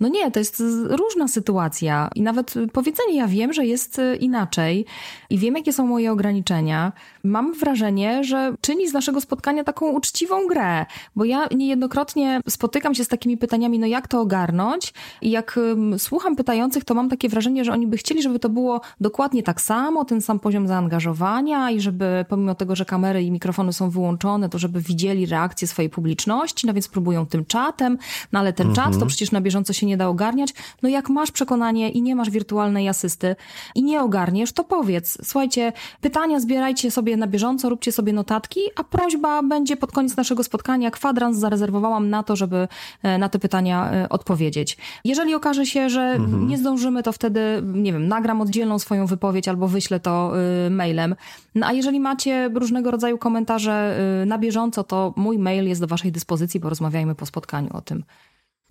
No 0.00 0.08
nie, 0.08 0.30
to 0.30 0.38
jest 0.38 0.62
różna 0.88 1.28
sytuacja 1.28 2.10
i 2.14 2.22
nawet 2.22 2.54
powiedzenie 2.72 3.16
ja 3.16 3.26
wiem, 3.26 3.52
że 3.52 3.66
jest 3.66 3.98
y, 3.98 4.16
inaczej 4.16 4.84
i 5.30 5.38
wiem, 5.38 5.56
jakie 5.56 5.72
są 5.72 5.86
moje 5.86 6.12
ograniczenia. 6.12 6.92
Mam 7.24 7.52
wrażenie, 7.52 8.24
że 8.24 8.54
czyni 8.60 8.88
z 8.88 8.92
naszego 8.92 9.20
spotkania 9.20 9.64
taką 9.64 9.90
uczciwą 9.90 10.46
grę, 10.46 10.86
bo 11.16 11.24
ja 11.24 11.48
niejednokrotnie 11.56 12.40
spotykam 12.48 12.94
się 12.94 13.04
z 13.04 13.08
takimi 13.08 13.36
pytaniami, 13.36 13.78
no 13.78 13.86
jak 13.86 14.08
to 14.08 14.20
ogarnąć 14.20 14.94
i 15.22 15.30
jak 15.30 15.60
słucham 15.98 16.36
pytających, 16.36 16.84
to 16.84 16.94
mam 16.94 17.08
takie 17.08 17.28
wrażenie, 17.28 17.64
że 17.64 17.72
oni 17.72 17.86
by 17.86 17.96
chcieli, 17.96 18.22
żeby 18.22 18.38
to 18.38 18.48
było 18.48 18.80
dokładnie 19.00 19.42
tak 19.42 19.60
samo, 19.60 20.04
ten 20.04 20.20
sam 20.20 20.40
poziom 20.40 20.68
zaangażowania 20.68 21.70
i 21.70 21.80
żeby 21.80 22.24
pomimo 22.28 22.54
tego, 22.54 22.76
że 22.76 22.84
kamery 22.84 23.22
i 23.22 23.30
mikrofony 23.30 23.72
są 23.72 23.90
wyłączone, 23.90 24.48
to 24.48 24.58
żeby 24.58 24.80
widzieli 24.80 25.26
reakcję 25.26 25.68
swojej 25.68 25.90
publiczności, 25.90 26.66
no 26.66 26.74
więc 26.74 26.88
próbują 26.88 27.26
tym 27.26 27.44
czatem, 27.44 27.98
no 28.32 28.38
ale 28.38 28.52
ten 28.52 28.68
mhm. 28.68 28.92
czat 28.92 29.00
to 29.00 29.06
przecież 29.06 29.32
na 29.32 29.40
bieżąco 29.40 29.72
się 29.72 29.83
się 29.84 29.88
nie 29.88 29.96
da 29.96 30.08
ogarniać. 30.08 30.54
No 30.82 30.88
jak 30.88 31.08
masz 31.08 31.30
przekonanie 31.30 31.90
i 31.90 32.02
nie 32.02 32.16
masz 32.16 32.30
wirtualnej 32.30 32.88
asysty 32.88 33.36
i 33.74 33.82
nie 33.82 34.00
ogarniesz, 34.00 34.52
to 34.52 34.64
powiedz, 34.64 35.18
słuchajcie, 35.22 35.72
pytania 36.00 36.40
zbierajcie 36.40 36.90
sobie 36.90 37.16
na 37.16 37.26
bieżąco, 37.26 37.68
róbcie 37.68 37.92
sobie 37.92 38.12
notatki, 38.12 38.60
a 38.76 38.84
prośba 38.84 39.42
będzie 39.42 39.76
pod 39.76 39.92
koniec 39.92 40.16
naszego 40.16 40.44
spotkania. 40.44 40.90
Kwadrans 40.90 41.38
zarezerwowałam 41.38 42.10
na 42.10 42.22
to, 42.22 42.36
żeby 42.36 42.68
e, 43.02 43.18
na 43.18 43.28
te 43.28 43.38
pytania 43.38 43.92
e, 43.92 44.08
odpowiedzieć. 44.08 44.76
Jeżeli 45.04 45.34
okaże 45.34 45.66
się, 45.66 45.90
że 45.90 46.00
mhm. 46.00 46.48
nie 46.48 46.58
zdążymy, 46.58 47.02
to 47.02 47.12
wtedy, 47.12 47.40
nie 47.64 47.92
wiem, 47.92 48.08
nagram 48.08 48.40
oddzielną 48.40 48.78
swoją 48.78 49.06
wypowiedź 49.06 49.48
albo 49.48 49.68
wyślę 49.68 50.00
to 50.00 50.32
e, 50.66 50.70
mailem. 50.70 51.14
No 51.54 51.66
a 51.66 51.72
jeżeli 51.72 52.00
macie 52.00 52.50
różnego 52.54 52.90
rodzaju 52.90 53.18
komentarze 53.18 53.98
na 54.26 54.38
bieżąco, 54.38 54.84
to 54.84 55.14
mój 55.16 55.38
mail 55.38 55.68
jest 55.68 55.80
do 55.80 55.86
waszej 55.86 56.12
dyspozycji, 56.12 56.60
porozmawiajmy 56.60 57.14
po 57.14 57.26
spotkaniu 57.26 57.70
o 57.72 57.80
tym. 57.80 58.04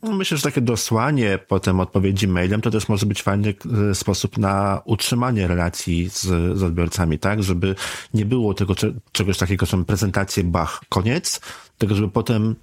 No, 0.04 0.12
myślę, 0.12 0.38
że 0.38 0.44
takie 0.44 0.62
dosłanie 0.62 1.40
potem 1.48 1.80
odpowiedzi 1.80 2.28
mailem 2.28 2.62
to 2.62 2.72
też 2.72 2.90
może 2.90 3.06
być 3.06 3.24
fajny 3.24 3.54
e, 3.92 3.96
sposób 3.96 4.38
na 4.38 4.82
utrzymanie 4.86 5.48
relacji 5.48 6.10
z, 6.10 6.22
z 6.58 6.64
odbiorcami, 6.64 7.20
tak? 7.20 7.44
Żeby 7.44 7.76
nie 8.14 8.26
było 8.26 8.54
tego 8.54 8.76
czegoś 9.12 9.38
takiego, 9.38 9.66
że 9.66 9.86
prezentację, 9.86 10.44
bach, 10.44 10.82
koniec, 10.90 11.42
tylko 11.78 11.96
żeby 11.96 12.10
potem 12.10 12.56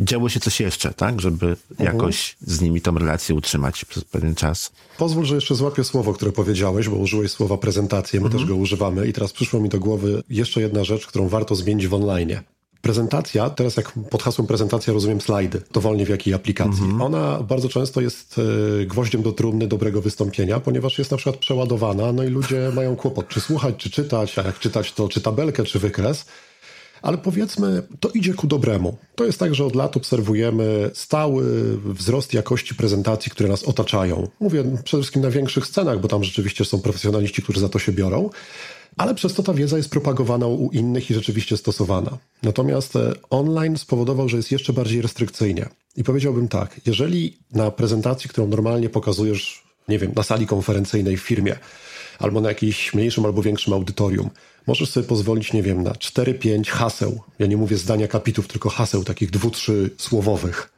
działo 0.00 0.28
się 0.28 0.40
coś 0.40 0.60
jeszcze, 0.60 0.94
tak? 0.94 1.20
Żeby 1.20 1.46
mhm. 1.70 1.94
jakoś 1.94 2.36
z 2.40 2.60
nimi 2.60 2.80
tą 2.80 2.98
relację 2.98 3.34
utrzymać 3.34 3.84
przez 3.84 4.04
pewien 4.04 4.34
czas. 4.34 4.72
Pozwól, 4.98 5.24
że 5.24 5.34
jeszcze 5.34 5.54
złapię 5.54 5.84
słowo, 5.84 6.12
które 6.12 6.32
powiedziałeś, 6.32 6.88
bo 6.88 6.96
użyłeś 6.96 7.30
słowa 7.30 7.58
prezentację, 7.58 8.20
my 8.20 8.26
mhm. 8.26 8.40
też 8.40 8.50
go 8.50 8.56
używamy 8.56 9.08
i 9.08 9.12
teraz 9.12 9.32
przyszło 9.32 9.60
mi 9.60 9.68
do 9.68 9.78
głowy 9.78 10.22
jeszcze 10.30 10.60
jedna 10.60 10.84
rzecz, 10.84 11.06
którą 11.06 11.28
warto 11.28 11.54
zmienić 11.54 11.88
w 11.88 11.94
online. 11.94 12.36
Prezentacja, 12.82 13.50
teraz 13.50 13.76
jak 13.76 13.92
pod 14.10 14.22
hasłem 14.22 14.46
prezentacja 14.46 14.92
rozumiem 14.92 15.20
slajdy, 15.20 15.62
dowolnie 15.72 16.06
w 16.06 16.08
jakiej 16.08 16.34
aplikacji. 16.34 16.84
Mhm. 16.84 17.02
Ona 17.02 17.42
bardzo 17.42 17.68
często 17.68 18.00
jest 18.00 18.40
e, 18.82 18.86
gwoździem 18.86 19.22
do 19.22 19.32
trumny 19.32 19.66
dobrego 19.66 20.02
wystąpienia, 20.02 20.60
ponieważ 20.60 20.98
jest 20.98 21.10
na 21.10 21.16
przykład 21.16 21.36
przeładowana, 21.36 22.12
no 22.12 22.24
i 22.24 22.28
ludzie 22.28 22.70
mają 22.74 22.96
kłopot, 22.96 23.28
czy 23.28 23.40
słuchać, 23.40 23.74
czy 23.76 23.90
czytać, 23.90 24.38
a 24.38 24.42
jak 24.42 24.58
czytać, 24.58 24.92
to 24.92 25.08
czy 25.08 25.20
tabelkę, 25.20 25.64
czy 25.64 25.78
wykres. 25.78 26.24
ale 27.02 27.18
powiedzmy, 27.18 27.82
to 28.00 28.08
idzie 28.08 28.34
ku 28.34 28.46
dobremu. 28.46 28.96
To 29.14 29.24
jest 29.24 29.38
tak, 29.38 29.54
że 29.54 29.64
od 29.64 29.74
lat 29.74 29.96
obserwujemy 29.96 30.90
stały 30.94 31.44
wzrost 31.84 32.34
jakości 32.34 32.74
prezentacji, 32.74 33.30
które 33.32 33.48
nas 33.48 33.64
otaczają. 33.64 34.28
Mówię 34.40 34.64
przede 34.84 35.02
wszystkim 35.02 35.22
na 35.22 35.30
większych 35.30 35.66
scenach, 35.66 36.00
bo 36.00 36.08
tam 36.08 36.24
rzeczywiście 36.24 36.64
są 36.64 36.80
profesjonaliści, 36.80 37.42
którzy 37.42 37.60
za 37.60 37.68
to 37.68 37.78
się 37.78 37.92
biorą, 37.92 38.30
ale 38.98 39.14
przez 39.14 39.34
to 39.34 39.42
ta 39.42 39.54
wiedza 39.54 39.76
jest 39.76 39.90
propagowana 39.90 40.46
u 40.46 40.70
innych 40.70 41.10
i 41.10 41.14
rzeczywiście 41.14 41.56
stosowana. 41.56 42.18
Natomiast 42.42 42.96
e, 42.96 43.12
online 43.30 43.78
spowodował, 43.78 44.28
że 44.28 44.36
jest 44.36 44.52
jeszcze 44.52 44.72
bardziej 44.72 45.02
restrykcyjnie. 45.02 45.68
I 45.96 46.04
powiedziałbym 46.04 46.48
tak, 46.48 46.80
jeżeli 46.86 47.38
na 47.52 47.70
prezentacji, 47.70 48.30
którą 48.30 48.46
normalnie 48.46 48.88
pokazujesz, 48.88 49.62
nie 49.88 49.98
wiem, 49.98 50.12
na 50.16 50.22
sali 50.22 50.46
konferencyjnej 50.46 51.16
w 51.16 51.20
firmie, 51.20 51.56
albo 52.18 52.40
na 52.40 52.48
jakimś 52.48 52.94
mniejszym 52.94 53.26
albo 53.26 53.42
większym 53.42 53.72
audytorium, 53.72 54.30
możesz 54.66 54.90
sobie 54.90 55.06
pozwolić, 55.06 55.52
nie 55.52 55.62
wiem, 55.62 55.82
na 55.82 55.90
4-5 55.90 56.68
haseł. 56.68 57.20
Ja 57.38 57.46
nie 57.46 57.56
mówię 57.56 57.76
zdania 57.76 58.08
kapitów, 58.08 58.48
tylko 58.48 58.68
haseł 58.68 59.04
takich 59.04 59.30
dwu, 59.30 59.50
trzy 59.50 59.90
słowowych. 59.98 60.72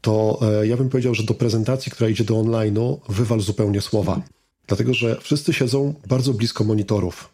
To 0.00 0.40
e, 0.60 0.66
ja 0.66 0.76
bym 0.76 0.88
powiedział, 0.88 1.14
że 1.14 1.22
do 1.22 1.34
prezentacji, 1.34 1.92
która 1.92 2.10
idzie 2.10 2.24
do 2.24 2.34
online'u, 2.34 2.98
wywal 3.08 3.40
zupełnie 3.40 3.80
słowa. 3.80 4.20
Dlatego, 4.66 4.94
że 4.94 5.20
wszyscy 5.20 5.52
siedzą 5.52 5.94
bardzo 6.06 6.32
blisko 6.32 6.64
monitorów, 6.64 7.28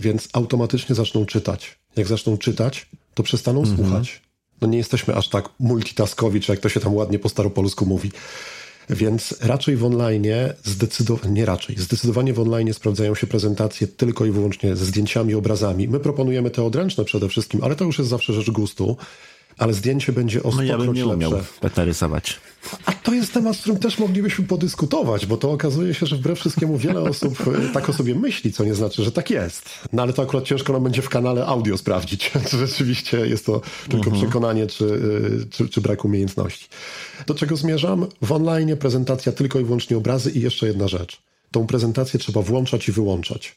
więc 0.00 0.28
automatycznie 0.32 0.94
zaczną 0.94 1.26
czytać. 1.26 1.78
Jak 1.96 2.06
zaczną 2.06 2.38
czytać, 2.38 2.86
to 3.14 3.22
przestaną 3.22 3.60
mhm. 3.60 3.78
słuchać. 3.78 4.22
No 4.60 4.68
nie 4.68 4.78
jesteśmy 4.78 5.14
aż 5.14 5.28
tak 5.28 5.48
multitaskowi, 5.60 6.40
czy 6.40 6.52
jak 6.52 6.60
to 6.60 6.68
się 6.68 6.80
tam 6.80 6.94
ładnie 6.94 7.18
po 7.18 7.28
staropolsku 7.28 7.86
mówi. 7.86 8.10
Więc 8.90 9.34
raczej 9.40 9.76
w 9.76 9.84
online, 9.84 10.26
zdecydowanie, 10.64 11.34
nie 11.34 11.44
raczej, 11.44 11.76
zdecydowanie 11.78 12.32
w 12.32 12.40
online 12.40 12.74
sprawdzają 12.74 13.14
się 13.14 13.26
prezentacje 13.26 13.86
tylko 13.86 14.26
i 14.26 14.30
wyłącznie 14.30 14.76
ze 14.76 14.84
zdjęciami, 14.84 15.34
obrazami. 15.34 15.88
My 15.88 16.00
proponujemy 16.00 16.50
te 16.50 16.64
odręczne 16.64 17.04
przede 17.04 17.28
wszystkim, 17.28 17.64
ale 17.64 17.76
to 17.76 17.84
już 17.84 17.98
jest 17.98 18.10
zawsze 18.10 18.32
rzecz 18.32 18.50
gustu 18.50 18.96
ale 19.58 19.74
zdjęcie 19.74 20.12
będzie 20.12 20.42
o 20.42 20.50
No 20.50 20.62
ja 20.62 20.78
bym 20.78 20.92
nie 20.92 21.06
umiał 21.06 21.32
lepsze. 21.62 21.84
rysować. 21.84 22.40
A 22.86 22.92
to 22.92 23.14
jest 23.14 23.32
temat, 23.32 23.56
z 23.56 23.60
którym 23.60 23.78
też 23.78 23.98
moglibyśmy 23.98 24.44
podyskutować, 24.44 25.26
bo 25.26 25.36
to 25.36 25.52
okazuje 25.52 25.94
się, 25.94 26.06
że 26.06 26.16
wbrew 26.16 26.38
wszystkiemu 26.38 26.78
wiele 26.78 27.00
osób 27.10 27.38
e, 27.40 27.72
tak 27.72 27.88
o 27.88 27.92
sobie 27.92 28.14
myśli, 28.14 28.52
co 28.52 28.64
nie 28.64 28.74
znaczy, 28.74 29.04
że 29.04 29.12
tak 29.12 29.30
jest. 29.30 29.70
No 29.92 30.02
ale 30.02 30.12
to 30.12 30.22
akurat 30.22 30.44
ciężko 30.44 30.72
nam 30.72 30.82
będzie 30.82 31.02
w 31.02 31.08
kanale 31.08 31.46
audio 31.46 31.78
sprawdzić, 31.78 32.30
czy 32.50 32.58
rzeczywiście 32.58 33.26
jest 33.26 33.46
to 33.46 33.60
tylko 33.88 34.10
mhm. 34.10 34.22
przekonanie, 34.22 34.66
czy, 34.66 34.84
e, 34.84 35.50
czy, 35.50 35.68
czy 35.68 35.80
brak 35.80 36.04
umiejętności. 36.04 36.68
Do 37.26 37.34
czego 37.34 37.56
zmierzam? 37.56 38.06
W 38.22 38.32
online 38.32 38.76
prezentacja 38.76 39.32
tylko 39.32 39.60
i 39.60 39.64
wyłącznie 39.64 39.96
obrazy 39.96 40.30
i 40.30 40.40
jeszcze 40.40 40.66
jedna 40.66 40.88
rzecz. 40.88 41.22
Tą 41.50 41.66
prezentację 41.66 42.20
trzeba 42.20 42.42
włączać 42.42 42.88
i 42.88 42.92
wyłączać. 42.92 43.56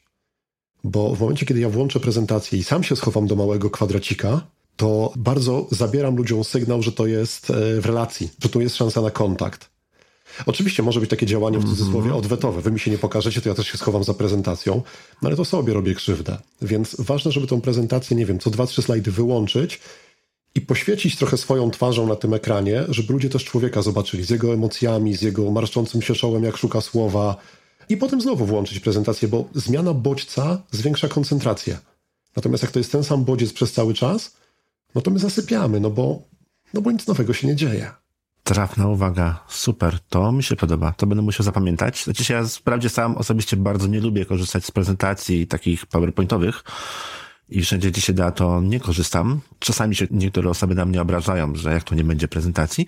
Bo 0.84 1.16
w 1.16 1.20
momencie, 1.20 1.46
kiedy 1.46 1.60
ja 1.60 1.70
włączę 1.70 2.00
prezentację 2.00 2.60
i 2.60 2.64
sam 2.64 2.84
się 2.84 2.96
schowam 2.96 3.28
do 3.28 3.36
małego 3.36 3.70
kwadracika, 3.70 4.42
to 4.80 5.14
bardzo 5.16 5.68
zabieram 5.72 6.16
ludziom 6.16 6.44
sygnał, 6.44 6.82
że 6.82 6.92
to 6.92 7.08
jest 7.08 7.50
e, 7.50 7.82
w 7.82 7.86
relacji, 7.86 8.30
że 8.44 8.50
tu 8.50 8.62
jest 8.62 8.76
szansa 8.76 9.02
na 9.02 9.12
kontakt. 9.12 9.70
Oczywiście 10.46 10.84
może 10.84 11.00
być 11.00 11.10
takie 11.10 11.26
działanie 11.26 11.60
w 11.60 11.66
cudzysłowie 11.66 11.98
mhm. 11.98 12.16
odwetowe. 12.16 12.62
Wy 12.62 12.72
mi 12.72 12.80
się 12.80 12.92
nie 12.92 12.98
pokażecie, 12.98 13.42
to 13.42 13.50
ja 13.50 13.56
też 13.56 13.68
się 13.68 13.78
schowam 13.78 14.04
za 14.04 14.14
prezentacją, 14.14 14.82
no 15.22 15.28
ale 15.28 15.36
to 15.36 15.46
sobie 15.46 15.74
robię 15.74 15.96
krzywdę. 15.96 16.38
Więc 16.62 16.96
ważne, 17.00 17.32
żeby 17.32 17.48
tą 17.48 17.62
prezentację, 17.62 18.18
nie 18.18 18.26
wiem, 18.26 18.40
co 18.40 18.50
dwa, 18.50 18.66
trzy 18.66 18.82
slajdy 18.82 19.12
wyłączyć 19.12 19.80
i 20.56 20.62
poświecić 20.62 21.16
trochę 21.16 21.38
swoją 21.38 21.72
twarzą 21.72 22.08
na 22.08 22.16
tym 22.16 22.34
ekranie, 22.34 22.84
żeby 22.90 23.14
ludzie 23.14 23.30
też 23.30 23.46
człowieka 23.46 23.82
zobaczyli 23.82 24.24
z 24.24 24.30
jego 24.30 24.54
emocjami, 24.54 25.16
z 25.16 25.22
jego 25.22 25.52
marszczącym 25.52 26.02
się 26.02 26.14
czołem, 26.14 26.44
jak 26.44 26.58
szuka 26.58 26.82
słowa. 26.82 27.36
I 27.90 27.98
potem 27.98 28.22
znowu 28.22 28.46
włączyć 28.46 28.80
prezentację, 28.80 29.28
bo 29.28 29.46
zmiana 29.56 29.94
bodźca 29.94 30.62
zwiększa 30.72 31.08
koncentrację. 31.08 31.78
Natomiast 32.36 32.64
jak 32.64 32.72
to 32.72 32.80
jest 32.80 32.92
ten 32.92 33.04
sam 33.04 33.24
bodziec 33.24 33.54
przez 33.54 33.72
cały 33.72 33.94
czas, 33.94 34.40
no 34.96 35.02
to 35.02 35.12
my 35.12 35.20
zasypiamy, 35.20 35.80
no 35.80 35.90
bo, 35.90 36.22
no 36.74 36.82
bo 36.82 36.92
nic 36.92 37.08
nowego 37.08 37.34
się 37.34 37.48
nie 37.48 37.56
dzieje. 37.56 37.92
Trafna 38.44 38.88
uwaga, 38.88 39.44
super, 39.48 40.00
to 40.10 40.32
mi 40.32 40.44
się 40.44 40.56
podoba, 40.56 40.92
to 40.92 41.08
będę 41.08 41.22
musiał 41.22 41.44
zapamiętać. 41.44 42.04
Znaczy 42.04 42.34
ja 42.34 42.44
wprawdzie 42.44 42.90
sam 42.90 43.18
osobiście 43.18 43.58
bardzo 43.58 43.88
nie 43.88 44.02
lubię 44.02 44.26
korzystać 44.26 44.66
z 44.66 44.72
prezentacji 44.72 45.48
takich 45.48 45.86
powerpointowych 45.86 46.64
i 47.50 47.62
wszędzie 47.62 47.92
gdzie 47.92 48.02
się 48.02 48.14
da, 48.14 48.32
to 48.32 48.62
nie 48.62 48.80
korzystam. 48.80 49.40
Czasami 49.60 49.96
się 49.96 50.08
niektóre 50.12 50.50
osoby 50.50 50.76
na 50.76 50.86
mnie 50.86 51.02
obrażają, 51.02 51.56
że 51.56 51.74
jak 51.74 51.84
to 51.84 51.96
nie 51.96 52.04
będzie 52.04 52.28
prezentacji, 52.28 52.86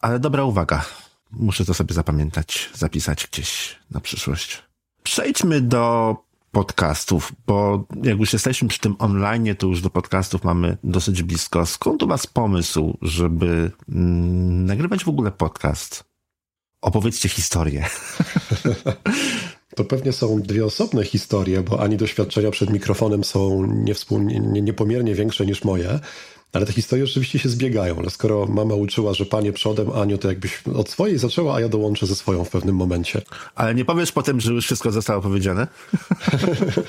ale 0.00 0.18
dobra 0.18 0.44
uwaga, 0.44 0.84
muszę 1.30 1.64
to 1.64 1.74
sobie 1.74 1.94
zapamiętać, 1.94 2.70
zapisać 2.74 3.28
gdzieś 3.32 3.78
na 3.90 4.00
przyszłość. 4.00 4.62
Przejdźmy 5.02 5.60
do 5.60 6.16
podcastów, 6.56 7.32
bo 7.46 7.84
jak 8.02 8.18
już 8.18 8.32
jesteśmy 8.32 8.68
przy 8.68 8.80
tym 8.80 8.96
online, 8.98 9.56
to 9.58 9.66
już 9.66 9.80
do 9.80 9.90
podcastów 9.90 10.44
mamy 10.44 10.76
dosyć 10.84 11.22
blisko. 11.22 11.66
Skąd 11.66 12.02
u 12.02 12.06
was 12.06 12.26
pomysł, 12.26 12.98
żeby 13.02 13.70
mm, 13.88 14.66
nagrywać 14.66 15.04
w 15.04 15.08
ogóle 15.08 15.30
podcast? 15.30 16.04
Opowiedzcie 16.80 17.28
historię. 17.28 17.86
To 19.76 19.84
pewnie 19.84 20.12
są 20.12 20.42
dwie 20.42 20.64
osobne 20.64 21.04
historie, 21.04 21.62
bo 21.62 21.82
ani 21.82 21.96
doświadczenia 21.96 22.50
przed 22.50 22.70
mikrofonem 22.70 23.24
są 23.24 23.66
niewspólnie, 23.66 24.40
niepomiernie 24.40 25.14
większe 25.14 25.46
niż 25.46 25.64
moje. 25.64 26.00
Ale 26.56 26.66
te 26.66 26.72
historie 26.72 27.06
rzeczywiście 27.06 27.38
się 27.38 27.48
zbiegają. 27.48 27.98
Ale 27.98 28.10
skoro 28.10 28.46
mama 28.46 28.74
uczyła, 28.74 29.14
że 29.14 29.26
panie 29.26 29.52
przodem, 29.52 29.90
Aniu, 29.90 30.18
to 30.18 30.28
jakbyś 30.28 30.62
od 30.74 30.88
swojej 30.88 31.18
zaczęła, 31.18 31.54
a 31.54 31.60
ja 31.60 31.68
dołączę 31.68 32.06
ze 32.06 32.14
swoją 32.14 32.44
w 32.44 32.50
pewnym 32.50 32.76
momencie. 32.76 33.22
Ale 33.54 33.74
nie 33.74 33.84
powiesz 33.84 34.12
potem, 34.12 34.40
że 34.40 34.52
już 34.52 34.64
wszystko 34.64 34.92
zostało 34.92 35.22
powiedziane? 35.22 35.66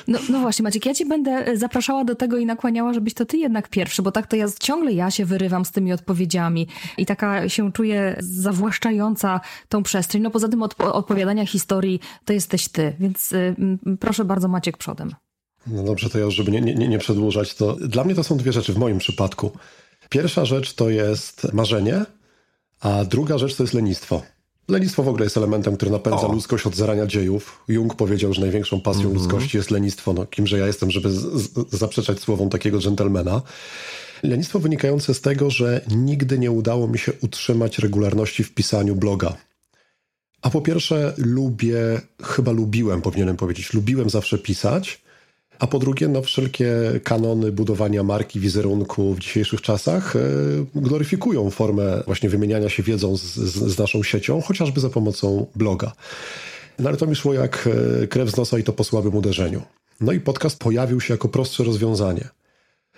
No, 0.07 0.19
no 0.29 0.39
właśnie, 0.39 0.63
Maciek, 0.63 0.85
ja 0.85 0.93
ci 0.93 1.05
będę 1.05 1.31
e, 1.31 1.57
zapraszała 1.57 2.03
do 2.03 2.15
tego 2.15 2.37
i 2.37 2.45
nakłaniała, 2.45 2.93
żebyś 2.93 3.13
to 3.13 3.25
ty 3.25 3.37
jednak 3.37 3.69
pierwszy, 3.69 4.01
bo 4.01 4.11
tak 4.11 4.27
to 4.27 4.35
ja 4.35 4.45
ciągle 4.59 4.93
ja 4.93 5.11
się 5.11 5.25
wyrywam 5.25 5.65
z 5.65 5.71
tymi 5.71 5.93
odpowiedziami 5.93 6.67
i 6.97 7.05
taka 7.05 7.49
się 7.49 7.71
czuję 7.71 8.15
zawłaszczająca 8.19 9.41
tą 9.69 9.83
przestrzeń. 9.83 10.21
No 10.21 10.31
poza 10.31 10.47
tym 10.47 10.61
od, 10.61 10.81
odpowiadania 10.81 11.45
historii 11.45 11.99
to 12.25 12.33
jesteś 12.33 12.67
ty, 12.67 12.95
więc 12.99 13.31
y, 13.31 13.55
proszę 13.99 14.25
bardzo 14.25 14.47
Maciek 14.47 14.77
przodem. 14.77 15.26
No 15.67 15.83
dobrze, 15.83 16.09
to 16.09 16.19
ja 16.19 16.29
żeby 16.29 16.51
nie, 16.51 16.61
nie, 16.61 16.87
nie 16.87 16.99
przedłużać, 16.99 17.53
to 17.53 17.73
dla 17.73 18.03
mnie 18.03 18.15
to 18.15 18.23
są 18.23 18.37
dwie 18.37 18.53
rzeczy 18.53 18.73
w 18.73 18.77
moim 18.77 18.97
przypadku. 18.97 19.51
Pierwsza 20.09 20.45
rzecz 20.45 20.73
to 20.73 20.89
jest 20.89 21.53
marzenie, 21.53 22.05
a 22.79 23.05
druga 23.05 23.37
rzecz 23.37 23.55
to 23.55 23.63
jest 23.63 23.73
lenistwo. 23.73 24.21
Lenistwo 24.67 25.03
w 25.03 25.07
ogóle 25.07 25.23
jest 25.23 25.37
elementem, 25.37 25.75
który 25.77 25.91
napędza 25.91 26.27
o. 26.27 26.31
ludzkość 26.31 26.67
od 26.67 26.75
zarania 26.75 27.07
dziejów. 27.07 27.63
Jung 27.67 27.95
powiedział, 27.95 28.33
że 28.33 28.41
największą 28.41 28.81
pasją 28.81 29.01
mm 29.01 29.13
-hmm. 29.13 29.15
ludzkości 29.15 29.57
jest 29.57 29.71
lenistwo. 29.71 30.13
No, 30.13 30.25
kimże 30.25 30.57
ja 30.57 30.67
jestem, 30.67 30.91
żeby 30.91 31.09
zaprzeczać 31.71 32.19
słowom 32.19 32.49
takiego 32.49 32.79
dżentelmena. 32.79 33.41
Lenistwo 34.23 34.59
wynikające 34.59 35.13
z 35.13 35.21
tego, 35.21 35.49
że 35.49 35.81
nigdy 35.95 36.39
nie 36.39 36.51
udało 36.51 36.87
mi 36.87 36.99
się 36.99 37.11
utrzymać 37.21 37.79
regularności 37.79 38.43
w 38.43 38.53
pisaniu 38.53 38.95
bloga. 38.95 39.37
A 40.41 40.49
po 40.49 40.61
pierwsze, 40.61 41.13
lubię, 41.17 42.01
chyba 42.23 42.51
lubiłem, 42.51 43.01
powinienem 43.01 43.37
powiedzieć, 43.37 43.73
lubiłem 43.73 44.09
zawsze 44.09 44.37
pisać, 44.37 45.01
a 45.59 45.67
po 45.67 45.79
drugie, 45.79 46.07
no, 46.07 46.21
wszelkie 46.21 46.69
kanony 47.03 47.51
budowania 47.51 48.03
marki, 48.03 48.39
wizerunku 48.39 49.13
w 49.13 49.19
dzisiejszych 49.19 49.61
czasach 49.61 50.15
e, 50.15 50.19
gloryfikują 50.75 51.49
formę 51.49 52.03
właśnie 52.05 52.29
wymieniania 52.29 52.69
się 52.69 52.83
wiedzą 52.83 53.17
z, 53.17 53.21
z, 53.21 53.73
z 53.73 53.77
naszą 53.77 54.03
siecią, 54.03 54.41
chociażby 54.41 54.79
za 54.79 54.89
pomocą 54.89 55.45
bloga. 55.55 55.91
No 56.79 56.89
ale 56.89 56.97
to 56.97 57.07
mi 57.07 57.15
szło 57.15 57.33
jak 57.33 57.69
e, 58.03 58.07
krew 58.07 58.29
z 58.29 58.37
nosa 58.37 58.59
i 58.59 58.63
to 58.63 58.73
po 58.73 58.83
słabym 58.83 59.15
uderzeniu. 59.15 59.61
No 60.01 60.11
i 60.11 60.19
podcast 60.19 60.59
pojawił 60.59 61.01
się 61.01 61.13
jako 61.13 61.29
prostsze 61.29 61.63
rozwiązanie, 61.63 62.27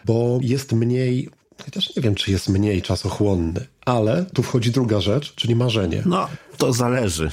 bo 0.05 0.39
jest 0.41 0.73
mniej, 0.73 1.29
chociaż 1.65 1.95
nie 1.95 2.01
wiem, 2.01 2.15
czy 2.15 2.31
jest 2.31 2.49
mniej 2.49 2.81
czasochłonny, 2.81 3.65
ale 3.85 4.25
tu 4.33 4.43
wchodzi 4.43 4.71
druga 4.71 5.01
rzecz, 5.01 5.35
czyli 5.35 5.55
marzenie. 5.55 6.03
No, 6.05 6.27
to 6.57 6.73
zależy. 6.73 7.31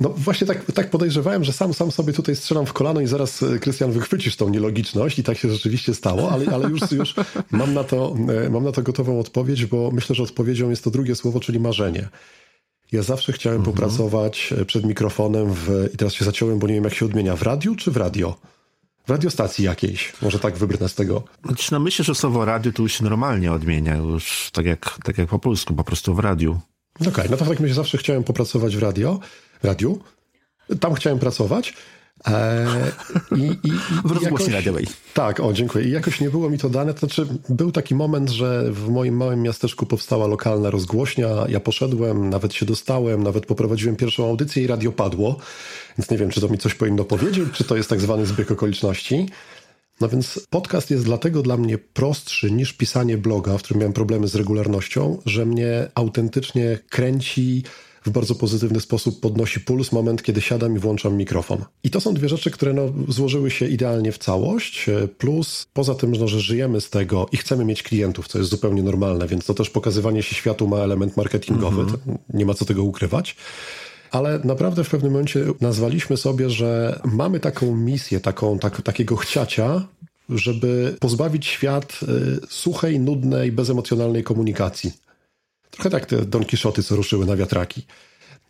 No 0.00 0.08
właśnie 0.08 0.46
tak, 0.46 0.72
tak 0.72 0.90
podejrzewałem, 0.90 1.44
że 1.44 1.52
sam, 1.52 1.74
sam 1.74 1.90
sobie 1.90 2.12
tutaj 2.12 2.36
strzelam 2.36 2.66
w 2.66 2.72
kolano 2.72 3.00
i 3.00 3.06
zaraz, 3.06 3.42
e, 3.42 3.58
Krystian, 3.58 3.92
wychwycisz 3.92 4.36
tą 4.36 4.48
nielogiczność 4.48 5.18
i 5.18 5.22
tak 5.22 5.38
się 5.38 5.50
rzeczywiście 5.50 5.94
stało, 5.94 6.30
ale, 6.32 6.46
ale 6.46 6.68
już, 6.68 6.92
już 6.92 7.14
mam, 7.50 7.74
na 7.74 7.84
to, 7.84 8.16
e, 8.46 8.50
mam 8.50 8.64
na 8.64 8.72
to 8.72 8.82
gotową 8.82 9.20
odpowiedź, 9.20 9.66
bo 9.66 9.90
myślę, 9.90 10.16
że 10.16 10.22
odpowiedzią 10.22 10.70
jest 10.70 10.84
to 10.84 10.90
drugie 10.90 11.14
słowo, 11.14 11.40
czyli 11.40 11.60
marzenie. 11.60 12.08
Ja 12.92 13.02
zawsze 13.02 13.32
chciałem 13.32 13.58
mhm. 13.58 13.76
popracować 13.76 14.54
e, 14.60 14.64
przed 14.64 14.84
mikrofonem 14.84 15.52
w, 15.54 15.88
i 15.94 15.96
teraz 15.96 16.14
się 16.14 16.24
zaciąłem, 16.24 16.58
bo 16.58 16.66
nie 16.66 16.74
wiem 16.74 16.84
jak 16.84 16.94
się 16.94 17.06
odmienia, 17.06 17.36
w 17.36 17.42
radiu 17.42 17.76
czy 17.76 17.90
w 17.90 17.96
radio? 17.96 18.36
W 19.06 19.10
radiostacji 19.10 19.64
jakiejś, 19.64 20.12
może 20.22 20.38
tak 20.38 20.56
wybrnę 20.56 20.88
z 20.88 20.94
tego. 20.94 21.22
Znaczy, 21.44 21.72
no 21.72 21.80
myślę, 21.80 22.04
że 22.04 22.14
słowo 22.14 22.44
radio 22.44 22.72
tu 22.72 22.82
już 22.82 22.92
się 22.92 23.04
normalnie 23.04 23.52
odmienia, 23.52 23.96
już 23.96 24.50
tak 24.52 24.66
jak, 24.66 24.98
tak 25.04 25.18
jak 25.18 25.28
po 25.28 25.38
polsku, 25.38 25.74
po 25.74 25.84
prostu 25.84 26.14
w 26.14 26.18
radiu. 26.18 26.60
Okej, 26.94 27.12
okay, 27.12 27.28
no 27.30 27.36
to 27.36 27.44
w 27.44 27.48
takim 27.48 27.64
razie 27.64 27.74
zawsze 27.74 27.98
chciałem 27.98 28.24
popracować 28.24 28.76
w 28.76 28.82
radio 28.82 29.20
radiu. 29.62 29.98
Tam 30.80 30.94
chciałem 30.94 31.18
pracować. 31.18 31.74
E, 32.26 32.66
i, 33.36 33.68
i, 33.68 33.72
w 34.04 34.10
rozgłośni 34.10 34.52
radiowej. 34.52 34.86
Tak, 35.14 35.40
o 35.40 35.52
dziękuję. 35.52 35.84
I 35.84 35.90
jakoś 35.90 36.20
nie 36.20 36.30
było 36.30 36.50
mi 36.50 36.58
to 36.58 36.68
dane. 36.68 36.94
To 36.94 37.00
znaczy, 37.00 37.26
był 37.48 37.72
taki 37.72 37.94
moment, 37.94 38.30
że 38.30 38.72
w 38.72 38.88
moim 38.88 39.16
małym 39.16 39.42
miasteczku 39.42 39.86
powstała 39.86 40.26
lokalna 40.26 40.70
rozgłośnia. 40.70 41.28
Ja 41.48 41.60
poszedłem, 41.60 42.30
nawet 42.30 42.54
się 42.54 42.66
dostałem, 42.66 43.22
nawet 43.22 43.46
poprowadziłem 43.46 43.96
pierwszą 43.96 44.28
audycję 44.28 44.62
i 44.62 44.66
radio 44.66 44.92
padło. 44.92 45.36
Więc 45.98 46.10
nie 46.10 46.18
wiem, 46.18 46.30
czy 46.30 46.40
to 46.40 46.48
mi 46.48 46.58
coś 46.58 46.74
powinno 46.74 47.04
powiedzieć, 47.04 47.44
czy 47.52 47.64
to 47.64 47.76
jest 47.76 47.88
tak 47.88 48.00
zwany 48.00 48.26
zbieg 48.26 48.50
okoliczności. 48.50 49.28
No 50.00 50.08
więc 50.08 50.46
podcast 50.50 50.90
jest 50.90 51.04
dlatego 51.04 51.42
dla 51.42 51.56
mnie 51.56 51.78
prostszy 51.78 52.50
niż 52.50 52.72
pisanie 52.72 53.18
bloga, 53.18 53.58
w 53.58 53.62
którym 53.62 53.80
miałem 53.80 53.92
problemy 53.92 54.28
z 54.28 54.34
regularnością, 54.34 55.22
że 55.26 55.46
mnie 55.46 55.90
autentycznie 55.94 56.78
kręci 56.88 57.64
w 58.04 58.10
bardzo 58.10 58.34
pozytywny 58.34 58.80
sposób 58.80 59.20
podnosi 59.20 59.60
puls 59.60 59.92
moment, 59.92 60.22
kiedy 60.22 60.40
siadam 60.40 60.76
i 60.76 60.78
włączam 60.78 61.16
mikrofon. 61.16 61.64
I 61.84 61.90
to 61.90 62.00
są 62.00 62.14
dwie 62.14 62.28
rzeczy, 62.28 62.50
które 62.50 62.72
no, 62.72 62.92
złożyły 63.08 63.50
się 63.50 63.66
idealnie 63.66 64.12
w 64.12 64.18
całość, 64.18 64.88
e, 64.88 65.08
plus 65.08 65.66
poza 65.72 65.94
tym, 65.94 66.12
no, 66.12 66.28
że 66.28 66.40
żyjemy 66.40 66.80
z 66.80 66.90
tego 66.90 67.28
i 67.32 67.36
chcemy 67.36 67.64
mieć 67.64 67.82
klientów, 67.82 68.28
co 68.28 68.38
jest 68.38 68.50
zupełnie 68.50 68.82
normalne, 68.82 69.26
więc 69.26 69.44
to 69.44 69.54
też 69.54 69.70
pokazywanie 69.70 70.22
się 70.22 70.34
światu 70.34 70.68
ma 70.68 70.76
element 70.76 71.16
marketingowy, 71.16 71.82
mhm. 71.82 72.18
nie 72.34 72.46
ma 72.46 72.54
co 72.54 72.64
tego 72.64 72.82
ukrywać. 72.82 73.36
Ale 74.10 74.40
naprawdę 74.44 74.84
w 74.84 74.90
pewnym 74.90 75.12
momencie 75.12 75.44
nazwaliśmy 75.60 76.16
sobie, 76.16 76.50
że 76.50 77.00
mamy 77.04 77.40
taką 77.40 77.76
misję, 77.76 78.20
taką, 78.20 78.58
tak, 78.58 78.82
takiego 78.82 79.16
chciacia, 79.16 79.86
żeby 80.28 80.96
pozbawić 81.00 81.46
świat 81.46 82.00
y, 82.02 82.46
suchej, 82.48 83.00
nudnej, 83.00 83.52
bezemocjonalnej 83.52 84.24
komunikacji. 84.24 84.92
Trochę 85.80 85.90
tak 85.90 86.06
te 86.06 86.24
Don 86.24 86.44
Kiszoty, 86.44 86.82
co 86.82 86.96
ruszyły 86.96 87.26
na 87.26 87.36
wiatraki. 87.36 87.86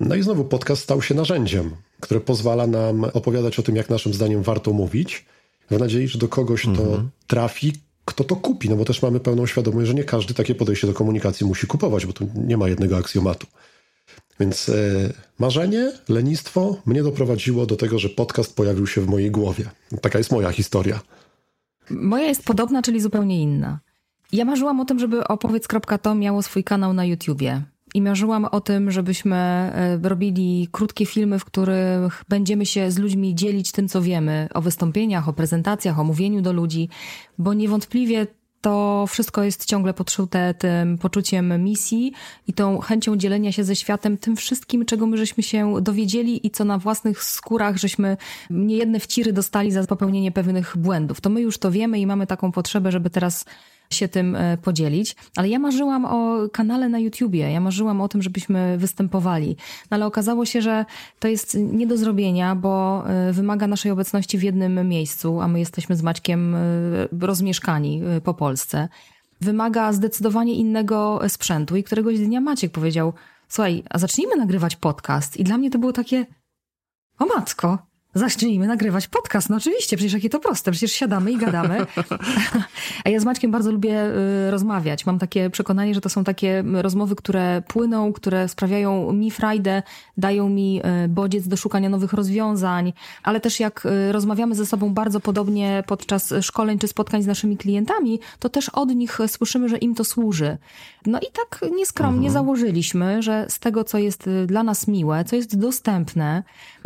No 0.01 0.15
i 0.15 0.23
znowu 0.23 0.45
podcast 0.45 0.83
stał 0.83 1.03
się 1.03 1.15
narzędziem, 1.15 1.71
które 2.01 2.21
pozwala 2.21 2.67
nam 2.67 3.05
opowiadać 3.05 3.59
o 3.59 3.63
tym, 3.63 3.77
jak 3.77 3.91
naszym 3.91 4.15
zdaniem 4.15 4.43
warto 4.43 4.73
mówić, 4.73 5.25
w 5.71 5.79
nadziei, 5.79 6.09
że 6.09 6.19
do 6.19 6.29
kogoś 6.29 6.63
to 6.63 6.69
mhm. 6.69 7.11
trafi, 7.27 7.73
kto 8.05 8.25
to 8.25 8.37
kupi, 8.37 8.71
no 8.71 8.77
bo 8.77 8.85
też 8.85 9.03
mamy 9.03 9.21
pełną 9.21 9.47
świadomość, 9.47 9.89
że 9.89 9.95
nie 9.95 10.05
każdy 10.05 10.35
takie 10.35 10.55
podejście 10.55 10.87
do 10.87 10.95
komunikacji 10.95 11.47
musi 11.47 11.67
kupować, 11.67 12.07
bo 12.07 12.13
tu 12.13 12.29
nie 12.35 12.57
ma 12.57 12.69
jednego 12.69 12.97
aksjomatu. 12.97 13.47
Więc 14.41 14.69
e, 14.69 14.75
marzenie, 15.39 15.93
lenistwo 16.09 16.77
mnie 16.87 17.03
doprowadziło 17.03 17.67
do 17.67 17.77
tego, 17.77 17.99
że 17.99 18.09
podcast 18.09 18.57
pojawił 18.57 18.87
się 18.87 19.01
w 19.01 19.09
mojej 19.09 19.31
głowie. 19.31 19.71
Taka 20.03 20.19
jest 20.19 20.33
moja 20.33 20.51
historia. 20.51 21.01
Moja 21.91 22.27
jest 22.27 22.45
podobna, 22.45 22.83
czyli 22.83 23.01
zupełnie 23.01 23.43
inna. 23.43 23.81
Ja 24.33 24.45
marzyłam 24.45 24.81
o 24.81 24.85
tym, 24.85 24.99
żeby 24.99 25.29
opowiedz.to 25.29 26.15
miało 26.15 26.43
swój 26.43 26.65
kanał 26.65 26.93
na 26.93 27.05
YouTubie. 27.05 27.63
I 27.95 28.03
marzyłam 28.03 28.45
o 28.45 28.61
tym, 28.61 28.91
żebyśmy 28.91 29.37
e, 29.37 29.99
robili 30.03 30.69
krótkie 30.73 31.07
filmy, 31.07 31.39
w 31.39 31.45
których 31.45 32.25
będziemy 32.29 32.67
się 32.67 32.91
z 32.91 32.99
ludźmi 32.99 33.35
dzielić 33.35 33.73
tym, 33.73 33.89
co 33.89 34.03
wiemy 34.03 34.49
o 34.55 34.61
wystąpieniach, 34.61 35.29
o 35.29 35.33
prezentacjach, 35.33 35.99
o 35.99 36.05
mówieniu 36.05 36.43
do 36.43 36.53
ludzi, 36.53 36.89
bo 37.39 37.55
niewątpliwie 37.55 38.27
to 38.61 39.05
wszystko 39.09 39.43
jest 39.43 39.65
ciągle 39.65 39.95
podszute 39.95 40.55
tym 40.55 40.99
poczuciem 40.99 41.65
misji 41.65 42.13
i 42.47 42.53
tą 42.53 42.79
chęcią 42.79 43.17
dzielenia 43.17 43.53
się 43.53 43.65
ze 43.65 43.77
światem 43.77 44.19
tym 44.19 44.37
wszystkim, 44.37 44.85
czego 44.85 45.07
my 45.07 45.17
żeśmy 45.19 45.43
się 45.43 45.75
dowiedzieli 45.83 46.47
i 46.47 46.51
co 46.51 46.65
na 46.65 46.79
własnych 46.79 47.23
skórach 47.23 47.77
żeśmy 47.77 48.17
niejedne 48.51 49.01
wciry 49.01 49.33
dostali 49.33 49.73
za 49.73 49.87
popełnienie 49.87 50.33
pewnych 50.33 50.77
błędów. 50.77 51.21
To 51.21 51.31
my 51.31 51.41
już 51.41 51.59
to 51.59 51.71
wiemy 51.71 51.99
i 52.01 52.07
mamy 52.07 52.27
taką 52.27 52.53
potrzebę, 52.53 52.93
żeby 52.93 53.11
teraz 53.11 53.45
się 53.93 54.09
tym 54.09 54.37
e, 54.37 54.57
podzielić. 54.57 55.17
Ale 55.37 55.49
ja 55.49 55.59
marzyłam 55.59 56.05
o 56.05 56.49
kanale 56.53 56.89
na 56.89 56.99
YouTubie, 56.99 57.53
ja 57.53 57.61
marzyłam 57.61 58.01
o 58.01 58.09
tym, 58.09 58.23
żebyśmy 58.23 58.79
występowali. 58.79 59.57
No 59.91 59.95
ale 59.95 60.07
okazało 60.07 60.47
się, 60.47 60.63
że 60.63 60.85
to 61.19 61.29
jest 61.29 61.59
nie 61.61 61.87
do 61.87 61.97
zrobienia, 61.97 62.55
bo 62.55 63.05
e, 63.07 63.33
wymaga 63.33 63.67
naszej 63.67 63.93
obecności 63.93 64.39
w 64.39 64.43
jednym 64.43 64.89
miejscu, 64.89 65.41
a 65.41 65.49
my 65.49 65.59
jesteśmy 65.59 65.97
z 65.97 66.03
Maćkiem 66.03 66.55
e, 66.55 66.59
rozmieszkani 67.21 68.03
po 68.25 68.35
Polsce. 68.35 68.89
Wymaga 69.41 69.93
zdecydowanie 69.93 70.55
innego 70.55 71.21
sprzętu 71.29 71.77
i 71.77 71.83
któregoś 71.83 72.19
dnia 72.19 72.41
Maciek 72.41 72.73
powiedział, 72.73 73.13
słuchaj, 73.49 73.83
a 73.91 73.99
zacznijmy 73.99 74.37
nagrywać 74.37 74.77
podcast. 74.77 75.37
I 75.37 75.45
dla 75.45 75.59
mnie 75.59 75.71
to 75.71 75.79
było 75.79 75.93
takie, 75.93 76.27
o 77.19 77.27
matko, 77.27 77.79
Zacznijmy 78.15 78.67
nagrywać 78.67 79.09
podcast. 79.09 79.51
No 79.51 79.57
oczywiście, 79.57 79.97
przecież 79.97 80.13
jakie 80.13 80.31
to 80.31 80.41
proste, 80.41 80.71
przecież 80.71 80.93
siadamy 80.93 81.33
i 81.33 81.37
gadamy. 81.37 81.87
A 83.05 83.09
ja 83.09 83.21
z 83.21 83.25
Maćkiem 83.25 83.51
bardzo 83.51 83.73
lubię 83.73 84.05
y, 84.47 84.51
rozmawiać. 84.51 85.07
Mam 85.07 85.19
takie 85.19 85.51
przekonanie, 85.51 85.95
że 85.95 86.01
to 86.01 86.09
są 86.09 86.25
takie 86.25 86.65
rozmowy, 86.73 87.17
które 87.17 87.63
płyną, 87.69 88.13
które 88.13 88.49
sprawiają 88.49 89.13
mi 89.13 89.31
frajdę, 89.31 89.83
dają 90.17 90.49
mi 90.49 90.81
y, 91.05 91.09
bodziec 91.09 91.49
do 91.49 91.57
szukania 91.57 91.89
nowych 91.89 92.13
rozwiązań, 92.13 92.93
ale 93.23 93.41
też 93.41 93.61
jak 93.61 93.87
y, 93.87 94.13
rozmawiamy 94.13 94.55
ze 94.55 94.67
sobą 94.67 94.95
bardzo 94.95 95.21
podobnie 95.21 95.85
podczas 95.87 96.35
szkoleń 96.41 96.79
czy 96.79 96.89
spotkań 96.89 97.23
z 97.23 97.27
naszymi 97.27 97.57
klientami, 97.57 98.21
to 98.39 98.49
też 98.49 98.69
od 98.69 98.89
nich 98.89 99.19
słyszymy, 99.27 99.69
że 99.69 99.79
im 99.79 99.95
to 99.95 100.05
służy. 100.05 100.59
No 101.07 101.19
i 101.19 101.27
tak 101.33 101.71
nieskromnie 101.77 102.29
mhm. 102.29 102.33
założyliśmy, 102.33 103.23
że 103.23 103.47
z 103.49 103.59
tego, 103.59 103.85
co 103.85 103.99
jest 103.99 104.29
dla 104.47 104.63
nas 104.63 104.89
miłe, 104.89 105.25
co 105.25 105.37
jest 105.37 105.59
dostępne, 105.59 106.43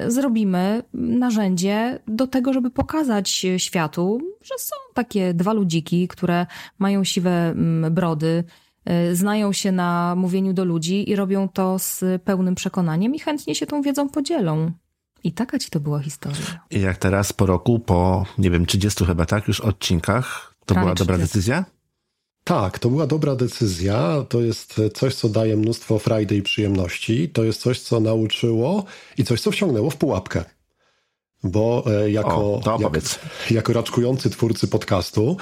zrobimy 0.09 0.83
narzędzie 0.95 1.99
do 2.09 2.27
tego, 2.27 2.53
żeby 2.53 2.71
pokazać 2.71 3.47
światu, 3.57 4.21
że 4.43 4.55
są 4.59 4.77
takie 4.95 5.35
dwa 5.35 5.53
ludziki, 5.53 6.09
które 6.09 6.47
mają 6.79 7.05
siwe 7.05 7.51
mm, 7.51 7.95
brody, 7.95 8.45
y, 9.11 9.17
znają 9.17 9.53
się 9.53 9.73
na 9.73 10.15
mówieniu 10.17 10.53
do 10.53 10.65
ludzi 10.65 11.11
i 11.11 11.17
robią 11.17 11.49
to 11.49 11.79
z 11.79 12.05
pełnym 12.23 12.55
przekonaniem 12.55 13.15
i 13.15 13.19
chętnie 13.19 13.55
się 13.55 13.67
tą 13.67 13.83
wiedzą 13.83 14.09
podzielą. 14.09 14.73
I 15.25 15.33
taka 15.33 15.59
ci 15.59 15.71
to 15.71 15.81
była 15.81 16.01
historia. 16.01 16.61
I 16.71 16.81
jak 16.81 16.97
teraz 16.97 17.33
po 17.33 17.47
roku, 17.47 17.79
po 17.79 18.27
nie 18.39 18.51
wiem, 18.51 18.67
30 18.67 19.05
chyba 19.05 19.27
tak 19.27 19.49
już 19.49 19.61
odcinkach, 19.61 20.55
to 20.67 20.75
Prawie 20.75 20.85
była 20.85 20.95
dobra 20.95 21.17
30. 21.17 21.33
decyzja? 21.33 21.65
Tak, 22.45 22.79
to 22.79 22.91
była 22.91 23.07
dobra 23.07 23.37
decyzja. 23.37 24.25
To 24.29 24.41
jest 24.41 24.81
coś, 24.95 25.15
co 25.15 25.29
daje 25.29 25.57
mnóstwo 25.57 25.99
frajdy 25.99 26.37
i 26.37 26.43
przyjemności. 26.43 27.29
To 27.29 27.45
jest 27.45 27.61
coś, 27.61 27.81
co 27.81 28.01
nauczyło 28.01 28.85
i 29.19 29.25
coś, 29.25 29.41
co 29.41 29.51
wciągnęło 29.51 29.91
w 29.91 29.97
pułapkę 29.97 30.45
bo 31.45 31.85
e, 31.87 32.11
jako, 32.11 32.37
o, 32.37 32.79
jak, 32.81 33.21
jako 33.51 33.73
raczkujący 33.73 34.31
twórcy 34.31 34.69
podcastu 34.69 35.37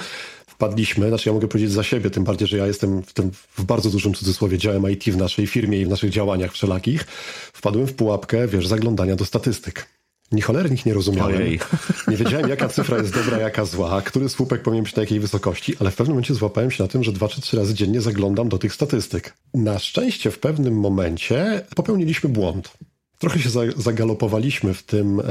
wpadliśmy, 0.47 1.07
znaczy 1.07 1.29
ja 1.29 1.33
mogę 1.33 1.47
powiedzieć 1.47 1.71
za 1.71 1.83
siebie, 1.83 2.09
tym 2.09 2.23
bardziej, 2.23 2.47
że 2.47 2.57
ja 2.57 2.67
jestem 2.67 3.03
w 3.03 3.13
tym 3.13 3.31
w 3.57 3.63
bardzo 3.63 3.89
dużym 3.89 4.13
cudzysłowie 4.13 4.57
działem 4.57 4.91
IT 4.91 5.03
w 5.03 5.17
naszej 5.17 5.47
firmie 5.47 5.81
i 5.81 5.85
w 5.85 5.89
naszych 5.89 6.09
działaniach 6.09 6.51
wszelakich, 6.51 7.05
wpadłem 7.53 7.87
w 7.87 7.93
pułapkę, 7.93 8.47
wiesz, 8.47 8.67
zaglądania 8.67 9.15
do 9.15 9.25
statystyk. 9.25 9.87
Ni 10.33 10.41
cholernych 10.41 10.85
nie 10.85 10.93
rozumiałem. 10.93 11.37
Ojej. 11.37 11.59
Nie 12.07 12.17
wiedziałem, 12.17 12.49
jaka 12.49 12.69
cyfra 12.69 12.97
jest 12.97 13.13
dobra, 13.13 13.37
jaka 13.37 13.65
zła, 13.65 14.01
który 14.01 14.29
słupek 14.29 14.61
powinien 14.61 14.83
być 14.83 14.95
na 14.95 15.01
jakiej 15.01 15.19
wysokości, 15.19 15.75
ale 15.79 15.91
w 15.91 15.95
pewnym 15.95 16.13
momencie 16.13 16.33
złapałem 16.33 16.71
się 16.71 16.83
na 16.83 16.89
tym, 16.89 17.03
że 17.03 17.11
dwa 17.11 17.27
czy 17.27 17.41
trzy 17.41 17.57
razy 17.57 17.73
dziennie 17.73 18.01
zaglądam 18.01 18.49
do 18.49 18.57
tych 18.57 18.73
statystyk. 18.73 19.33
Na 19.53 19.79
szczęście 19.79 20.31
w 20.31 20.39
pewnym 20.39 20.79
momencie 20.79 21.65
popełniliśmy 21.75 22.29
błąd 22.29 22.77
trochę 23.23 23.39
się 23.39 23.49
zagalopowaliśmy 23.77 24.73
w 24.73 24.83
tym 24.83 25.19
e, 25.19 25.23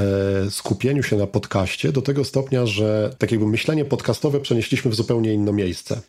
skupieniu 0.51 1.03
się 1.03 1.17
na 1.17 1.27
podcaście 1.27 1.93
do 1.93 2.03
tego 2.03 2.25
stopnia, 2.25 2.67
że 2.67 3.15
tak 3.19 3.31
jakby 3.31 3.47
myślenie 3.47 3.85
podcastowe 3.85 4.41
przenieśliśmy 4.41 4.91
w 4.91 4.95
zupełnie 4.95 5.35
inne 5.35 5.53
miejsce. 5.53 6.01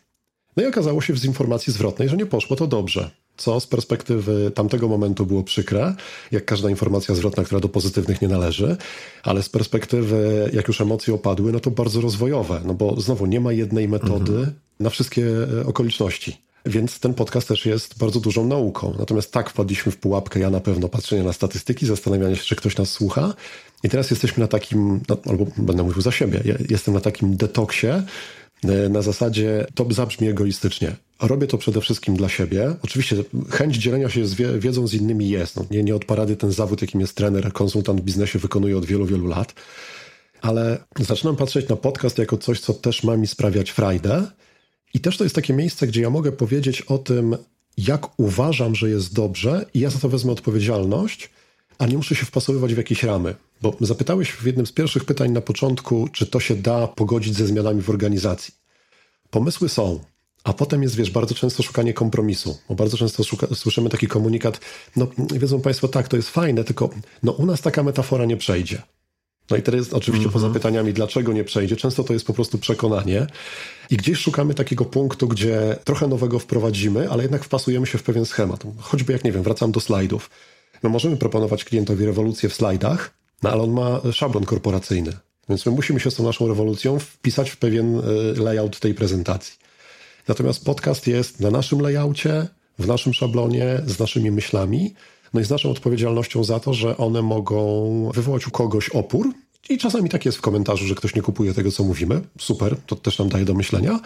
No 0.56 0.62
i 0.62 0.66
okazało 0.66 1.00
się 1.00 1.16
z 1.16 1.24
informacji 1.24 1.72
zwrotnej, 1.72 2.08
że 2.08 2.16
nie 2.16 2.26
poszło 2.26 2.56
to 2.56 2.66
dobrze. 2.66 3.10
Co 3.36 3.60
z 3.60 3.66
perspektywy 3.66 4.50
tamtego 4.54 4.88
momentu 4.88 5.26
było 5.26 5.42
przykre, 5.42 5.94
jak 6.32 6.44
każda 6.44 6.70
informacja 6.70 7.14
zwrotna, 7.14 7.44
która 7.44 7.60
do 7.60 7.68
pozytywnych 7.68 8.22
nie 8.22 8.28
należy, 8.28 8.76
ale 9.22 9.42
z 9.42 9.48
perspektywy, 9.48 10.50
jak 10.52 10.68
już 10.68 10.80
emocje 10.80 11.14
opadły, 11.14 11.52
no 11.52 11.60
to 11.60 11.70
bardzo 11.70 12.00
rozwojowe, 12.00 12.60
no 12.64 12.74
bo 12.74 13.00
znowu 13.00 13.26
nie 13.26 13.40
ma 13.40 13.52
jednej 13.52 13.88
metody 13.88 14.32
mhm. 14.32 14.52
na 14.80 14.90
wszystkie 14.90 15.26
e, 15.60 15.66
okoliczności. 15.66 16.44
Więc 16.66 17.00
ten 17.00 17.14
podcast 17.14 17.48
też 17.48 17.66
jest 17.66 17.98
bardzo 17.98 18.20
dużą 18.20 18.46
nauką. 18.46 18.94
Natomiast 18.98 19.32
tak 19.32 19.50
wpadliśmy 19.50 19.92
w 19.92 19.96
pułapkę, 19.96 20.40
ja 20.40 20.50
na 20.50 20.60
pewno 20.60 20.88
patrzenia 20.88 21.24
na 21.24 21.32
statystyki, 21.32 21.86
zastanawiania 21.86 22.36
się, 22.36 22.44
czy 22.44 22.56
ktoś 22.56 22.76
nas 22.76 22.90
słucha. 22.90 23.34
I 23.82 23.88
teraz 23.88 24.10
jesteśmy 24.10 24.40
na 24.40 24.48
takim, 24.48 25.00
no, 25.08 25.16
albo 25.26 25.46
będę 25.56 25.82
mówił 25.82 26.02
za 26.02 26.12
siebie, 26.12 26.42
ja 26.44 26.54
jestem 26.70 26.94
na 26.94 27.00
takim 27.00 27.36
detoksie, 27.36 27.86
na 28.90 29.02
zasadzie 29.02 29.66
to 29.74 29.86
zabrzmi 29.90 30.28
egoistycznie. 30.28 30.96
Robię 31.22 31.46
to 31.46 31.58
przede 31.58 31.80
wszystkim 31.80 32.16
dla 32.16 32.28
siebie. 32.28 32.74
Oczywiście 32.82 33.16
chęć 33.50 33.76
dzielenia 33.76 34.08
się 34.08 34.26
z 34.26 34.34
wiedzą 34.58 34.86
z 34.86 34.94
innymi 34.94 35.28
jest. 35.28 35.56
No, 35.56 35.64
nie, 35.70 35.82
nie 35.82 35.96
od 35.96 36.04
parady 36.04 36.36
ten 36.36 36.52
zawód, 36.52 36.82
jakim 36.82 37.00
jest 37.00 37.14
trener, 37.14 37.52
konsultant 37.52 38.00
w 38.00 38.04
biznesie 38.04 38.38
wykonuje 38.38 38.78
od 38.78 38.84
wielu, 38.84 39.06
wielu 39.06 39.26
lat. 39.26 39.54
Ale 40.42 40.78
zaczynam 41.00 41.36
patrzeć 41.36 41.68
na 41.68 41.76
podcast 41.76 42.18
jako 42.18 42.36
coś, 42.36 42.60
co 42.60 42.74
też 42.74 43.02
ma 43.02 43.16
mi 43.16 43.26
sprawiać 43.26 43.70
frajdę 43.70 44.26
i 44.94 45.00
też 45.00 45.16
to 45.16 45.24
jest 45.24 45.34
takie 45.34 45.52
miejsce, 45.52 45.86
gdzie 45.86 46.02
ja 46.02 46.10
mogę 46.10 46.32
powiedzieć 46.32 46.82
o 46.82 46.98
tym, 46.98 47.36
jak 47.76 48.20
uważam, 48.20 48.74
że 48.74 48.90
jest 48.90 49.14
dobrze, 49.14 49.66
i 49.74 49.80
ja 49.80 49.90
za 49.90 49.98
to 49.98 50.08
wezmę 50.08 50.32
odpowiedzialność, 50.32 51.30
a 51.78 51.86
nie 51.86 51.96
muszę 51.96 52.14
się 52.14 52.26
wpasowywać 52.26 52.74
w 52.74 52.76
jakieś 52.76 53.02
ramy. 53.02 53.34
Bo 53.62 53.76
zapytałeś 53.80 54.30
w 54.30 54.46
jednym 54.46 54.66
z 54.66 54.72
pierwszych 54.72 55.04
pytań 55.04 55.30
na 55.30 55.40
początku, 55.40 56.08
czy 56.12 56.26
to 56.26 56.40
się 56.40 56.56
da 56.56 56.88
pogodzić 56.88 57.36
ze 57.36 57.46
zmianami 57.46 57.82
w 57.82 57.90
organizacji. 57.90 58.54
Pomysły 59.30 59.68
są, 59.68 60.00
a 60.44 60.52
potem 60.52 60.82
jest, 60.82 60.96
wiesz, 60.96 61.10
bardzo 61.10 61.34
często 61.34 61.62
szukanie 61.62 61.94
kompromisu, 61.94 62.58
bo 62.68 62.74
bardzo 62.74 62.96
często 62.96 63.24
szuka, 63.24 63.46
słyszymy 63.54 63.90
taki 63.90 64.06
komunikat, 64.06 64.60
no 64.96 65.06
wiedzą 65.34 65.60
Państwo, 65.60 65.88
tak, 65.88 66.08
to 66.08 66.16
jest 66.16 66.30
fajne, 66.30 66.64
tylko 66.64 66.90
no 67.22 67.32
u 67.32 67.46
nas 67.46 67.60
taka 67.60 67.82
metafora 67.82 68.24
nie 68.24 68.36
przejdzie. 68.36 68.82
No 69.50 69.56
i 69.56 69.62
teraz 69.62 69.92
oczywiście 69.92 70.28
mm-hmm. 70.28 70.32
poza 70.32 70.50
pytaniami, 70.50 70.92
dlaczego 70.92 71.32
nie 71.32 71.44
przejdzie, 71.44 71.76
często 71.76 72.04
to 72.04 72.12
jest 72.12 72.26
po 72.26 72.34
prostu 72.34 72.58
przekonanie. 72.58 73.26
I 73.90 73.96
gdzieś 73.96 74.18
szukamy 74.18 74.54
takiego 74.54 74.84
punktu, 74.84 75.28
gdzie 75.28 75.76
trochę 75.84 76.08
nowego 76.08 76.38
wprowadzimy, 76.38 77.10
ale 77.10 77.22
jednak 77.22 77.44
wpasujemy 77.44 77.86
się 77.86 77.98
w 77.98 78.02
pewien 78.02 78.26
schemat. 78.26 78.64
Choćby 78.80 79.12
jak, 79.12 79.24
nie 79.24 79.32
wiem, 79.32 79.42
wracam 79.42 79.72
do 79.72 79.80
slajdów. 79.80 80.30
No 80.84 80.90
możemy 80.90 81.16
proponować 81.16 81.64
klientowi 81.64 82.06
rewolucję 82.06 82.48
w 82.48 82.54
slajdach, 82.54 83.14
no 83.42 83.50
ale 83.50 83.62
on 83.62 83.70
ma 83.70 84.00
szablon 84.12 84.44
korporacyjny. 84.44 85.12
Więc 85.48 85.66
my 85.66 85.72
musimy 85.72 86.00
się 86.00 86.10
z 86.10 86.14
tą 86.14 86.24
naszą 86.24 86.48
rewolucją 86.48 86.98
wpisać 86.98 87.50
w 87.50 87.56
pewien 87.56 87.98
e, 87.98 88.02
layout 88.42 88.80
tej 88.80 88.94
prezentacji. 88.94 89.54
Natomiast 90.28 90.64
podcast 90.64 91.06
jest 91.06 91.40
na 91.40 91.50
naszym 91.50 91.80
layoutie, 91.80 92.46
w 92.78 92.86
naszym 92.86 93.14
szablonie, 93.14 93.80
z 93.86 93.98
naszymi 93.98 94.30
myślami, 94.30 94.94
no 95.34 95.40
i 95.40 95.44
z 95.44 95.50
naszą 95.50 95.70
odpowiedzialnością 95.70 96.44
za 96.44 96.60
to, 96.60 96.74
że 96.74 96.96
one 96.96 97.22
mogą 97.22 98.10
wywołać 98.14 98.46
u 98.46 98.50
kogoś 98.50 98.88
opór. 98.88 99.32
I 99.68 99.78
czasami 99.78 100.10
tak 100.10 100.24
jest 100.24 100.38
w 100.38 100.40
komentarzu, 100.40 100.86
że 100.86 100.94
ktoś 100.94 101.14
nie 101.14 101.22
kupuje 101.22 101.54
tego, 101.54 101.72
co 101.72 101.84
mówimy. 101.84 102.20
Super, 102.38 102.76
to 102.86 102.96
też 102.96 103.18
nam 103.18 103.28
daje 103.28 103.44
do 103.44 103.54
myślenia. 103.54 104.00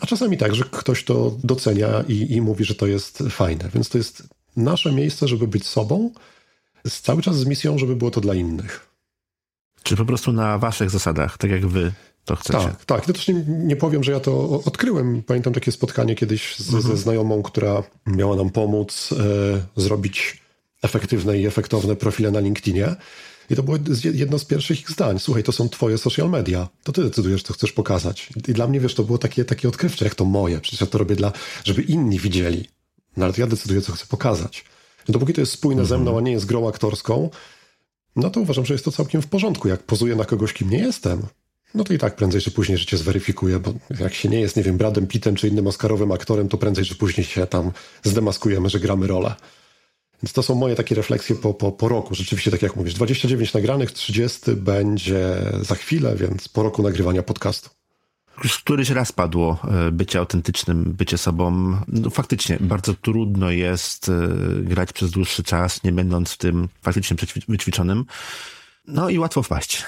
A 0.00 0.06
czasami 0.06 0.36
tak, 0.36 0.54
że 0.54 0.64
ktoś 0.64 1.04
to 1.04 1.36
docenia 1.44 2.04
i, 2.08 2.32
i 2.32 2.40
mówi, 2.40 2.64
że 2.64 2.74
to 2.74 2.86
jest 2.86 3.22
fajne. 3.30 3.70
Więc 3.74 3.88
to 3.88 3.98
jest 3.98 4.28
nasze 4.56 4.92
miejsce, 4.92 5.28
żeby 5.28 5.48
być 5.48 5.66
sobą, 5.66 6.10
z, 6.86 7.00
cały 7.00 7.22
czas 7.22 7.36
z 7.38 7.46
misją, 7.46 7.78
żeby 7.78 7.96
było 7.96 8.10
to 8.10 8.20
dla 8.20 8.34
innych. 8.34 8.90
Czy 9.82 9.96
po 9.96 10.04
prostu 10.04 10.32
na 10.32 10.58
waszych 10.58 10.90
zasadach, 10.90 11.38
tak 11.38 11.50
jak 11.50 11.66
wy 11.66 11.92
to 12.24 12.36
chcecie? 12.36 12.58
Tak, 12.58 12.84
tak. 12.84 13.08
Ja 13.08 13.14
też 13.14 13.28
nie, 13.28 13.44
nie 13.46 13.76
powiem, 13.76 14.04
że 14.04 14.12
ja 14.12 14.20
to 14.20 14.62
odkryłem. 14.64 15.22
Pamiętam 15.22 15.52
takie 15.52 15.72
spotkanie 15.72 16.14
kiedyś 16.14 16.56
z, 16.56 16.74
mhm. 16.74 16.96
ze 16.96 17.02
znajomą, 17.02 17.42
która 17.42 17.82
miała 18.06 18.36
nam 18.36 18.50
pomóc 18.50 19.12
e, 19.12 19.80
zrobić 19.82 20.42
efektywne 20.82 21.38
i 21.38 21.46
efektowne 21.46 21.96
profile 21.96 22.30
na 22.30 22.40
LinkedInie. 22.40 22.96
I 23.50 23.56
to 23.56 23.62
było 23.62 23.78
jedno 24.14 24.38
z 24.38 24.44
pierwszych 24.44 24.80
ich 24.80 24.90
zdań. 24.90 25.18
Słuchaj, 25.18 25.42
to 25.42 25.52
są 25.52 25.68
twoje 25.68 25.98
social 25.98 26.30
media. 26.30 26.68
To 26.82 26.92
ty 26.92 27.02
decydujesz, 27.02 27.42
co 27.42 27.54
chcesz 27.54 27.72
pokazać. 27.72 28.28
I 28.48 28.52
dla 28.52 28.66
mnie, 28.66 28.80
wiesz, 28.80 28.94
to 28.94 29.02
było 29.02 29.18
takie, 29.18 29.44
takie 29.44 29.68
odkrywcze, 29.68 30.04
jak 30.04 30.14
to 30.14 30.24
moje. 30.24 30.60
Przecież 30.60 30.80
ja 30.80 30.86
to 30.86 30.98
robię 30.98 31.16
dla, 31.16 31.32
żeby 31.64 31.82
inni 31.82 32.18
widzieli. 32.18 32.68
No 33.16 33.24
ale 33.24 33.34
to 33.34 33.40
ja 33.40 33.46
decyduję, 33.46 33.80
co 33.80 33.92
chcę 33.92 34.06
pokazać. 34.06 34.64
Dopóki 35.08 35.32
to 35.32 35.40
jest 35.40 35.52
spójne 35.52 35.82
mhm. 35.82 35.88
ze 35.88 36.02
mną, 36.02 36.18
a 36.18 36.20
nie 36.20 36.32
jest 36.32 36.46
grą 36.46 36.68
aktorską, 36.68 37.30
no 38.16 38.30
to 38.30 38.40
uważam, 38.40 38.66
że 38.66 38.74
jest 38.74 38.84
to 38.84 38.92
całkiem 38.92 39.22
w 39.22 39.26
porządku. 39.26 39.68
Jak 39.68 39.82
pozuję 39.82 40.16
na 40.16 40.24
kogoś, 40.24 40.52
kim 40.52 40.70
nie 40.70 40.78
jestem, 40.78 41.22
no 41.74 41.84
to 41.84 41.92
i 41.92 41.98
tak 41.98 42.16
prędzej 42.16 42.40
czy 42.40 42.50
później 42.50 42.78
życie 42.78 42.96
zweryfikuje, 42.96 43.58
bo 43.58 43.72
jak 44.00 44.14
się 44.14 44.28
nie 44.28 44.40
jest, 44.40 44.56
nie 44.56 44.62
wiem, 44.62 44.76
Bradem 44.76 45.06
Pittem 45.06 45.34
czy 45.34 45.48
innym 45.48 45.66
Oscarowym 45.66 46.12
aktorem, 46.12 46.48
to 46.48 46.58
prędzej 46.58 46.84
czy 46.84 46.94
później 46.94 47.24
się 47.24 47.46
tam 47.46 47.70
zdemaskujemy, 48.02 48.68
że 48.68 48.80
gramy 48.80 49.06
rolę. 49.06 49.34
Więc 50.22 50.32
to 50.32 50.42
są 50.42 50.54
moje 50.54 50.74
takie 50.76 50.94
refleksje 50.94 51.36
po, 51.36 51.54
po, 51.54 51.72
po 51.72 51.88
roku. 51.88 52.14
Rzeczywiście, 52.14 52.50
tak 52.50 52.62
jak 52.62 52.76
mówisz, 52.76 52.94
29 52.94 53.52
nagranych, 53.52 53.92
30 53.92 54.52
będzie 54.56 55.36
za 55.60 55.74
chwilę, 55.74 56.16
więc 56.16 56.48
po 56.48 56.62
roku 56.62 56.82
nagrywania 56.82 57.22
podcastu. 57.22 57.70
Już 58.44 58.58
któryś 58.58 58.90
raz 58.90 59.12
padło 59.12 59.58
e, 59.68 59.90
bycie 59.90 60.18
autentycznym, 60.18 60.84
bycie 60.84 61.18
sobą. 61.18 61.76
No, 61.88 62.10
faktycznie 62.10 62.58
bardzo 62.60 62.94
trudno 62.94 63.50
jest 63.50 64.08
e, 64.08 64.12
grać 64.62 64.92
przez 64.92 65.10
dłuższy 65.10 65.42
czas, 65.42 65.84
nie 65.84 65.92
będąc 65.92 66.32
w 66.32 66.38
tym 66.38 66.68
faktycznie 66.82 67.16
wyćwiczonym. 67.48 68.04
No 68.86 69.10
i 69.10 69.18
łatwo 69.18 69.42
wpaść. 69.42 69.84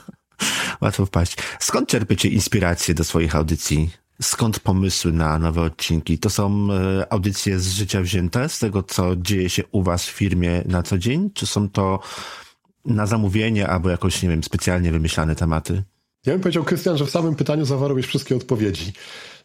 łatwo 0.80 1.06
wpaść. 1.06 1.36
Skąd 1.60 1.88
czerpiecie 1.88 2.28
inspirację 2.28 2.94
do 2.94 3.04
swoich 3.04 3.36
audycji? 3.36 3.90
Skąd 4.22 4.60
pomysły 4.60 5.12
na 5.12 5.38
nowe 5.38 5.62
odcinki? 5.62 6.18
To 6.18 6.30
są 6.30 6.68
e, 6.72 7.12
audycje 7.12 7.60
z 7.60 7.68
życia 7.68 8.02
wzięte, 8.02 8.48
z 8.48 8.58
tego, 8.58 8.82
co 8.82 9.16
dzieje 9.16 9.50
się 9.50 9.62
u 9.72 9.82
was 9.82 10.06
w 10.06 10.10
firmie 10.10 10.62
na 10.66 10.82
co 10.82 10.98
dzień? 10.98 11.30
Czy 11.34 11.46
są 11.46 11.68
to 11.68 12.00
na 12.84 13.06
zamówienie 13.06 13.68
albo 13.68 13.90
jakoś, 13.90 14.22
nie 14.22 14.28
wiem, 14.28 14.44
specjalnie 14.44 14.92
wymyślane 14.92 15.36
tematy? 15.36 15.82
Ja 16.26 16.32
bym 16.32 16.40
powiedział, 16.40 16.64
Krystian, 16.64 16.98
że 16.98 17.06
w 17.06 17.10
samym 17.10 17.34
pytaniu 17.34 17.64
zawarłeś 17.64 18.06
wszystkie 18.06 18.36
odpowiedzi. 18.36 18.92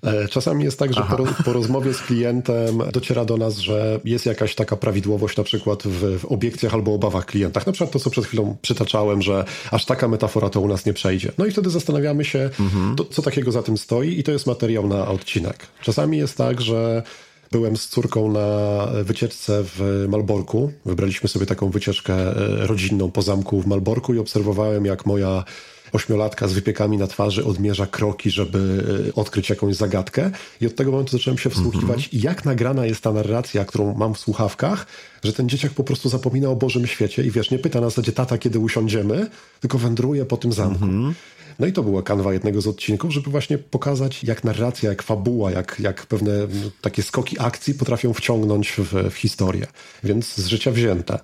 E, 0.04 0.28
czasami 0.28 0.64
jest 0.64 0.80
tak, 0.80 0.94
że 0.94 1.02
po, 1.02 1.44
po, 1.44 1.54
rozmowie 1.54 1.94
z 1.94 2.02
klientem 2.02 2.84
dociera 2.94 3.26
do 3.26 3.38
nas, 3.38 3.58
że 3.58 4.00
jest 4.06 4.26
jakaś 4.26 4.56
taka 4.56 4.76
prawidłowość 4.78 5.38
na 5.38 5.44
przykład 5.44 5.84
w, 5.84 6.20
w 6.20 6.26
obiekcjach 6.26 6.74
albo 6.74 6.94
obawach 6.94 7.26
klientach. 7.26 7.68
Na 7.68 7.74
przykład 7.74 7.92
to, 7.92 8.00
co 8.00 8.10
przed 8.10 8.26
chwilą 8.26 8.58
przytaczałem, 8.62 9.22
że 9.22 9.46
aż 9.72 9.86
taka 9.86 10.08
metafora 10.08 10.50
to 10.50 10.62
u 10.62 10.68
nas 10.68 10.86
nie 10.86 10.94
przejdzie. 10.94 11.32
No 11.38 11.46
i 11.46 11.52
wtedy 11.52 11.70
zastanawiamy 11.70 12.26
się, 12.26 12.50
mhm. 12.60 12.96
to, 12.96 13.06
co 13.06 13.22
takiego 13.22 13.52
za 13.52 13.64
tym 13.64 13.78
stoi 13.78 14.20
i 14.20 14.24
to 14.24 14.32
jest 14.32 14.48
materiał 14.48 14.88
na 14.88 15.08
odcinek. 15.08 15.68
Czasami 15.82 16.18
jest 16.18 16.38
tak, 16.38 16.62
że 16.62 17.04
Byłem 17.52 17.78
z 17.78 17.88
córką 17.88 18.32
na 18.32 18.88
wycieczce 19.04 19.64
w 19.64 20.06
Malborku. 20.10 20.72
Wybraliśmy 20.86 21.30
sobie 21.30 21.46
taką 21.46 21.70
wycieczkę 21.70 22.14
e, 22.14 22.68
rodzinną 22.68 23.12
po 23.12 23.22
zamku 23.22 23.62
w 23.62 23.68
Malborku 23.68 24.14
i 24.14 24.20
obserwowałem, 24.20 24.86
jak 24.86 25.06
moja 25.06 25.44
ośmiolatka 25.92 26.48
z 26.48 26.54
wypiekami 26.54 26.98
na 26.98 27.08
twarzy 27.08 27.46
odmierza 27.46 27.88
kroki, 27.88 28.32
żeby 28.32 28.84
e, 29.10 29.16
odkryć 29.16 29.50
jakąś 29.50 29.76
zagadkę. 29.76 30.32
I 30.62 30.68
od 30.68 30.76
tego 30.76 30.92
momentu 30.92 31.18
zacząłem 31.18 31.38
się 31.38 31.50
wsłuchiwać, 31.50 31.98
mm 31.98 32.00
-hmm. 32.00 32.26
jak 32.26 32.46
nagrana 32.46 32.86
jest 32.86 33.02
ta 33.02 33.12
narracja, 33.12 33.66
którą 33.66 33.94
mam 33.94 34.14
w 34.14 34.20
słuchawkach, 34.20 34.88
że 35.24 35.34
ten 35.34 35.50
dzieciak 35.50 35.72
po 35.72 35.84
prostu 35.84 36.10
zapomina 36.10 36.50
o 36.50 36.56
Bożym 36.56 36.88
świecie 36.88 37.24
i 37.24 37.32
wiesz, 37.32 37.52
nie 37.52 37.60
pyta 37.60 37.82
na 37.82 37.90
zasadzie 37.90 38.12
tata, 38.12 38.38
kiedy 38.38 38.60
usiądziemy, 38.60 39.30
tylko 39.60 39.78
wędruje 39.78 40.26
po 40.26 40.38
tym 40.38 40.54
zamku. 40.54 40.84
Mm 40.84 41.12
-hmm. 41.12 41.14
No 41.60 41.68
i 41.68 41.74
to 41.74 41.84
była 41.84 42.04
kanwa 42.04 42.34
jednego 42.34 42.62
z 42.62 42.68
odcinków, 42.68 43.12
żeby 43.12 43.32
właśnie 43.32 43.58
pokazać, 43.58 44.24
jak 44.24 44.44
narracja, 44.44 44.90
jak 44.90 45.04
fabuła, 45.04 45.52
jak, 45.52 45.76
jak 45.80 46.06
pewne 46.06 46.32
no, 46.32 46.72
takie 46.82 47.04
skoki 47.04 47.36
akcji 47.40 47.74
potrafią 47.74 48.14
wciągnąć 48.14 48.72
w, 48.72 49.10
w 49.12 49.16
historię. 49.16 49.68
Więc 50.04 50.36
z 50.36 50.48
życia 50.48 50.72
wzięte. 50.72 51.20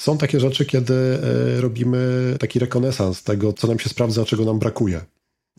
Są 0.00 0.18
takie 0.18 0.40
rzeczy, 0.40 0.64
kiedy 0.66 0.94
e, 0.94 1.60
robimy 1.60 1.98
taki 2.38 2.58
rekonesans 2.58 3.22
tego, 3.22 3.52
co 3.52 3.68
nam 3.68 3.78
się 3.78 3.88
sprawdza, 3.88 4.22
a 4.22 4.24
czego 4.24 4.44
nam 4.44 4.58
brakuje. 4.58 5.00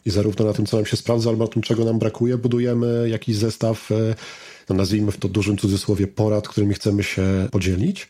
I 0.05 0.09
zarówno 0.09 0.45
na 0.45 0.53
tym, 0.53 0.65
co 0.65 0.77
nam 0.77 0.85
się 0.85 0.97
sprawdza, 0.97 1.29
albo 1.29 1.43
na 1.43 1.51
tym, 1.51 1.61
czego 1.61 1.85
nam 1.85 1.99
brakuje, 1.99 2.37
budujemy 2.37 3.09
jakiś 3.09 3.35
zestaw, 3.35 3.91
e, 3.91 4.15
no 4.69 4.75
nazwijmy 4.75 5.11
w 5.11 5.17
to 5.17 5.27
dużym 5.27 5.57
cudzysłowie, 5.57 6.07
porad, 6.07 6.47
którymi 6.47 6.73
chcemy 6.73 7.03
się 7.03 7.23
podzielić. 7.51 8.09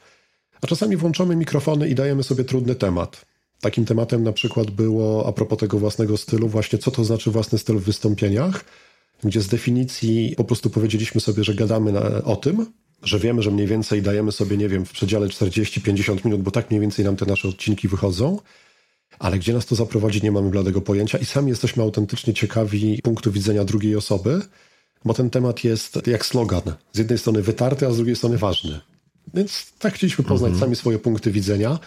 A 0.61 0.67
czasami 0.67 0.97
włączamy 0.97 1.35
mikrofony 1.35 1.89
i 1.89 1.95
dajemy 1.95 2.23
sobie 2.23 2.43
trudny 2.43 2.75
temat. 2.75 3.25
Takim 3.61 3.85
tematem 3.85 4.23
na 4.23 4.33
przykład 4.33 4.71
było, 4.71 5.27
a 5.27 5.31
propos 5.31 5.59
tego 5.59 5.79
własnego 5.79 6.17
stylu, 6.17 6.47
właśnie 6.47 6.79
co 6.79 6.91
to 6.91 7.03
znaczy 7.03 7.31
własny 7.31 7.57
styl 7.57 7.77
w 7.77 7.83
wystąpieniach, 7.83 8.65
gdzie 9.23 9.41
z 9.41 9.47
definicji 9.47 10.33
po 10.37 10.43
prostu 10.43 10.69
powiedzieliśmy 10.69 11.21
sobie, 11.21 11.43
że 11.43 11.55
gadamy 11.55 11.91
na, 11.91 12.23
o 12.23 12.35
tym, 12.35 12.65
że 13.03 13.19
wiemy, 13.19 13.41
że 13.41 13.51
mniej 13.51 13.67
więcej 13.67 14.01
dajemy 14.01 14.31
sobie, 14.31 14.57
nie 14.57 14.69
wiem, 14.69 14.85
w 14.85 14.91
przedziale 14.91 15.27
40-50 15.27 16.25
minut, 16.25 16.41
bo 16.41 16.51
tak 16.51 16.69
mniej 16.69 16.81
więcej 16.81 17.05
nam 17.05 17.15
te 17.15 17.25
nasze 17.25 17.47
odcinki 17.47 17.87
wychodzą, 17.87 18.39
ale 19.19 19.39
gdzie 19.39 19.53
nas 19.53 19.65
to 19.65 19.75
zaprowadzi, 19.75 20.23
nie 20.23 20.31
mamy 20.31 20.49
bladego 20.49 20.81
pojęcia 20.81 21.17
i 21.17 21.25
sami 21.25 21.49
jesteśmy 21.49 21.83
autentycznie 21.83 22.33
ciekawi 22.33 22.99
punktu 23.03 23.31
widzenia 23.31 23.65
drugiej 23.65 23.95
osoby, 23.95 24.41
bo 25.05 25.13
ten 25.13 25.29
temat 25.29 25.63
jest 25.63 26.07
jak 26.07 26.25
slogan. 26.25 26.61
Z 26.93 26.97
jednej 26.97 27.17
strony 27.17 27.41
wytarty, 27.41 27.87
a 27.87 27.91
z 27.91 27.97
drugiej 27.97 28.15
strony 28.15 28.37
ważny. 28.37 28.79
Więc 29.33 29.73
tak 29.79 29.93
chcieliśmy 29.93 30.23
poznać 30.23 30.49
mhm. 30.49 30.59
sami 30.59 30.75
swoje 30.75 30.99
punkty 30.99 31.31
widzenia 31.31 31.79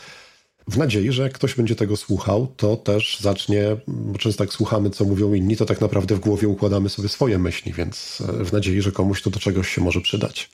w 0.68 0.76
nadziei, 0.76 1.12
że 1.12 1.22
jak 1.22 1.32
ktoś 1.32 1.54
będzie 1.54 1.76
tego 1.76 1.96
słuchał, 1.96 2.46
to 2.56 2.76
też 2.76 3.18
zacznie, 3.20 3.76
bo 3.86 4.18
często 4.18 4.44
tak 4.44 4.52
słuchamy, 4.52 4.90
co 4.90 5.04
mówią 5.04 5.34
inni, 5.34 5.56
to 5.56 5.66
tak 5.66 5.80
naprawdę 5.80 6.14
w 6.14 6.20
głowie 6.20 6.48
układamy 6.48 6.88
sobie 6.88 7.08
swoje 7.08 7.38
myśli, 7.38 7.72
więc 7.72 8.22
e, 8.40 8.44
w 8.44 8.52
nadziei, 8.52 8.82
że 8.82 8.92
komuś 8.92 9.22
to 9.22 9.30
do 9.30 9.40
czegoś 9.40 9.68
się 9.74 9.80
może 9.80 10.00
przydać. 10.00 10.50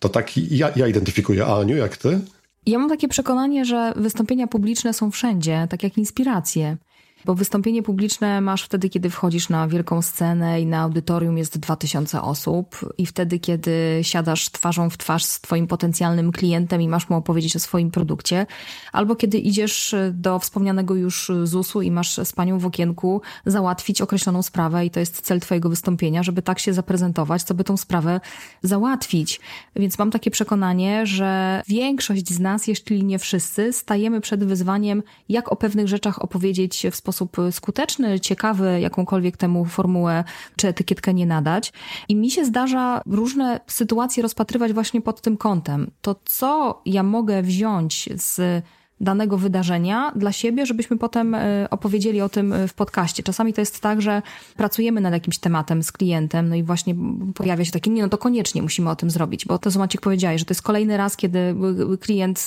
To 0.00 0.08
tak 0.08 0.36
ja, 0.36 0.70
ja 0.76 0.86
identyfikuję 0.86 1.46
Aniu, 1.46 1.76
jak 1.76 1.96
ty? 1.96 2.20
Ja 2.66 2.78
mam 2.78 2.88
takie 2.88 3.08
przekonanie, 3.08 3.64
że 3.64 3.92
wystąpienia 3.96 4.46
publiczne 4.46 4.94
są 4.94 5.10
wszędzie, 5.10 5.66
tak 5.70 5.82
jak 5.82 5.98
inspiracje. 5.98 6.76
Bo 7.24 7.34
wystąpienie 7.34 7.82
publiczne 7.82 8.40
masz 8.40 8.62
wtedy, 8.62 8.88
kiedy 8.88 9.10
wchodzisz 9.10 9.48
na 9.48 9.68
wielką 9.68 10.02
scenę 10.02 10.60
i 10.60 10.66
na 10.66 10.80
audytorium 10.80 11.38
jest 11.38 11.58
2000 11.58 12.22
osób, 12.22 12.92
i 12.98 13.06
wtedy, 13.06 13.38
kiedy 13.38 13.98
siadasz 14.02 14.50
twarzą 14.50 14.90
w 14.90 14.98
twarz 14.98 15.24
z 15.24 15.40
Twoim 15.40 15.66
potencjalnym 15.66 16.32
klientem 16.32 16.82
i 16.82 16.88
masz 16.88 17.08
mu 17.08 17.16
opowiedzieć 17.16 17.56
o 17.56 17.58
swoim 17.58 17.90
produkcie, 17.90 18.46
albo 18.92 19.16
kiedy 19.16 19.38
idziesz 19.38 19.94
do 20.12 20.38
wspomnianego 20.38 20.94
już 20.94 21.32
ZUS-u 21.44 21.82
i 21.82 21.90
masz 21.90 22.16
z 22.24 22.32
panią 22.32 22.58
w 22.58 22.66
okienku 22.66 23.22
załatwić 23.46 24.00
określoną 24.00 24.42
sprawę, 24.42 24.86
i 24.86 24.90
to 24.90 25.00
jest 25.00 25.20
cel 25.20 25.40
Twojego 25.40 25.68
wystąpienia, 25.68 26.22
żeby 26.22 26.42
tak 26.42 26.58
się 26.58 26.72
zaprezentować, 26.72 27.42
co 27.42 27.54
by 27.54 27.64
tą 27.64 27.76
sprawę 27.76 28.20
załatwić. 28.62 29.40
Więc 29.76 29.98
mam 29.98 30.10
takie 30.10 30.30
przekonanie, 30.30 31.06
że 31.06 31.62
większość 31.68 32.28
z 32.32 32.40
nas, 32.40 32.66
jeśli 32.66 33.04
nie 33.04 33.18
wszyscy, 33.18 33.72
stajemy 33.72 34.20
przed 34.20 34.44
wyzwaniem, 34.44 35.02
jak 35.28 35.52
o 35.52 35.56
pewnych 35.56 35.88
rzeczach 35.88 36.22
opowiedzieć 36.22 36.86
w 36.90 36.96
sposób 36.96 37.09
sposób 37.12 37.36
skuteczny, 37.50 38.20
ciekawy, 38.20 38.80
jakąkolwiek 38.80 39.36
temu 39.36 39.64
formułę 39.64 40.24
czy 40.56 40.68
etykietkę 40.68 41.14
nie 41.14 41.26
nadać. 41.26 41.72
I 42.08 42.16
mi 42.16 42.30
się 42.30 42.44
zdarza 42.44 43.02
różne 43.06 43.60
sytuacje 43.66 44.22
rozpatrywać 44.22 44.72
właśnie 44.72 45.00
pod 45.00 45.20
tym 45.20 45.36
kątem. 45.36 45.90
To, 46.02 46.16
co 46.24 46.80
ja 46.86 47.02
mogę 47.02 47.42
wziąć 47.42 48.08
z 48.14 48.64
danego 49.00 49.38
wydarzenia 49.38 50.12
dla 50.16 50.32
siebie, 50.32 50.66
żebyśmy 50.66 50.98
potem 50.98 51.34
e, 51.34 51.66
opowiedzieli 51.70 52.20
o 52.20 52.28
tym 52.28 52.52
e, 52.52 52.68
w 52.68 52.74
podcaście. 52.74 53.22
Czasami 53.22 53.52
to 53.52 53.60
jest 53.60 53.80
tak, 53.80 54.02
że 54.02 54.22
pracujemy 54.56 55.00
nad 55.00 55.12
jakimś 55.12 55.38
tematem 55.38 55.82
z 55.82 55.92
klientem, 55.92 56.48
no 56.48 56.54
i 56.54 56.62
właśnie 56.62 56.94
pojawia 57.34 57.64
się 57.64 57.72
takie, 57.72 57.90
nie 57.90 58.02
no 58.02 58.08
to 58.08 58.18
koniecznie 58.18 58.62
musimy 58.62 58.90
o 58.90 58.96
tym 58.96 59.10
zrobić, 59.10 59.46
bo 59.46 59.58
to, 59.58 59.70
co 59.70 59.78
Maciek 59.78 60.00
powiedziałeś, 60.00 60.40
że 60.40 60.44
to 60.44 60.52
jest 60.52 60.62
kolejny 60.62 60.96
raz, 60.96 61.16
kiedy 61.16 61.38
e, 61.38 61.54
klient 62.00 62.46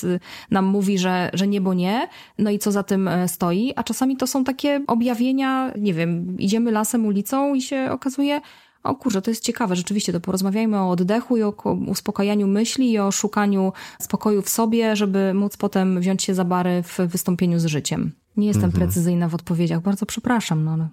nam 0.50 0.64
mówi, 0.64 0.98
że, 0.98 1.30
że 1.32 1.46
nie, 1.46 1.60
bo 1.60 1.74
nie, 1.74 2.08
no 2.38 2.50
i 2.50 2.58
co 2.58 2.72
za 2.72 2.82
tym 2.82 3.10
stoi, 3.26 3.72
a 3.76 3.82
czasami 3.82 4.16
to 4.16 4.26
są 4.26 4.44
takie 4.44 4.80
objawienia, 4.86 5.72
nie 5.78 5.94
wiem, 5.94 6.38
idziemy 6.38 6.70
lasem, 6.70 7.06
ulicą 7.06 7.54
i 7.54 7.62
się 7.62 7.88
okazuje, 7.90 8.40
o 8.84 8.94
kurczę, 8.94 9.22
to 9.22 9.30
jest 9.30 9.42
ciekawe, 9.42 9.76
rzeczywiście, 9.76 10.12
to 10.12 10.20
porozmawiajmy 10.20 10.80
o 10.80 10.90
oddechu 10.90 11.36
i 11.36 11.42
o 11.42 11.54
uspokajaniu 11.86 12.46
myśli 12.46 12.92
i 12.92 12.98
o 12.98 13.12
szukaniu 13.12 13.72
spokoju 14.00 14.42
w 14.42 14.48
sobie, 14.48 14.96
żeby 14.96 15.34
móc 15.34 15.56
potem 15.56 16.00
wziąć 16.00 16.22
się 16.22 16.34
za 16.34 16.44
bary 16.44 16.82
w 16.82 16.98
wystąpieniu 16.98 17.58
z 17.58 17.64
życiem. 17.64 18.12
Nie 18.36 18.46
jestem 18.46 18.64
mhm. 18.64 18.82
precyzyjna 18.82 19.28
w 19.28 19.34
odpowiedziach, 19.34 19.80
bardzo 19.82 20.06
przepraszam, 20.06 20.64
no 20.64 20.72
ale... 20.72 20.88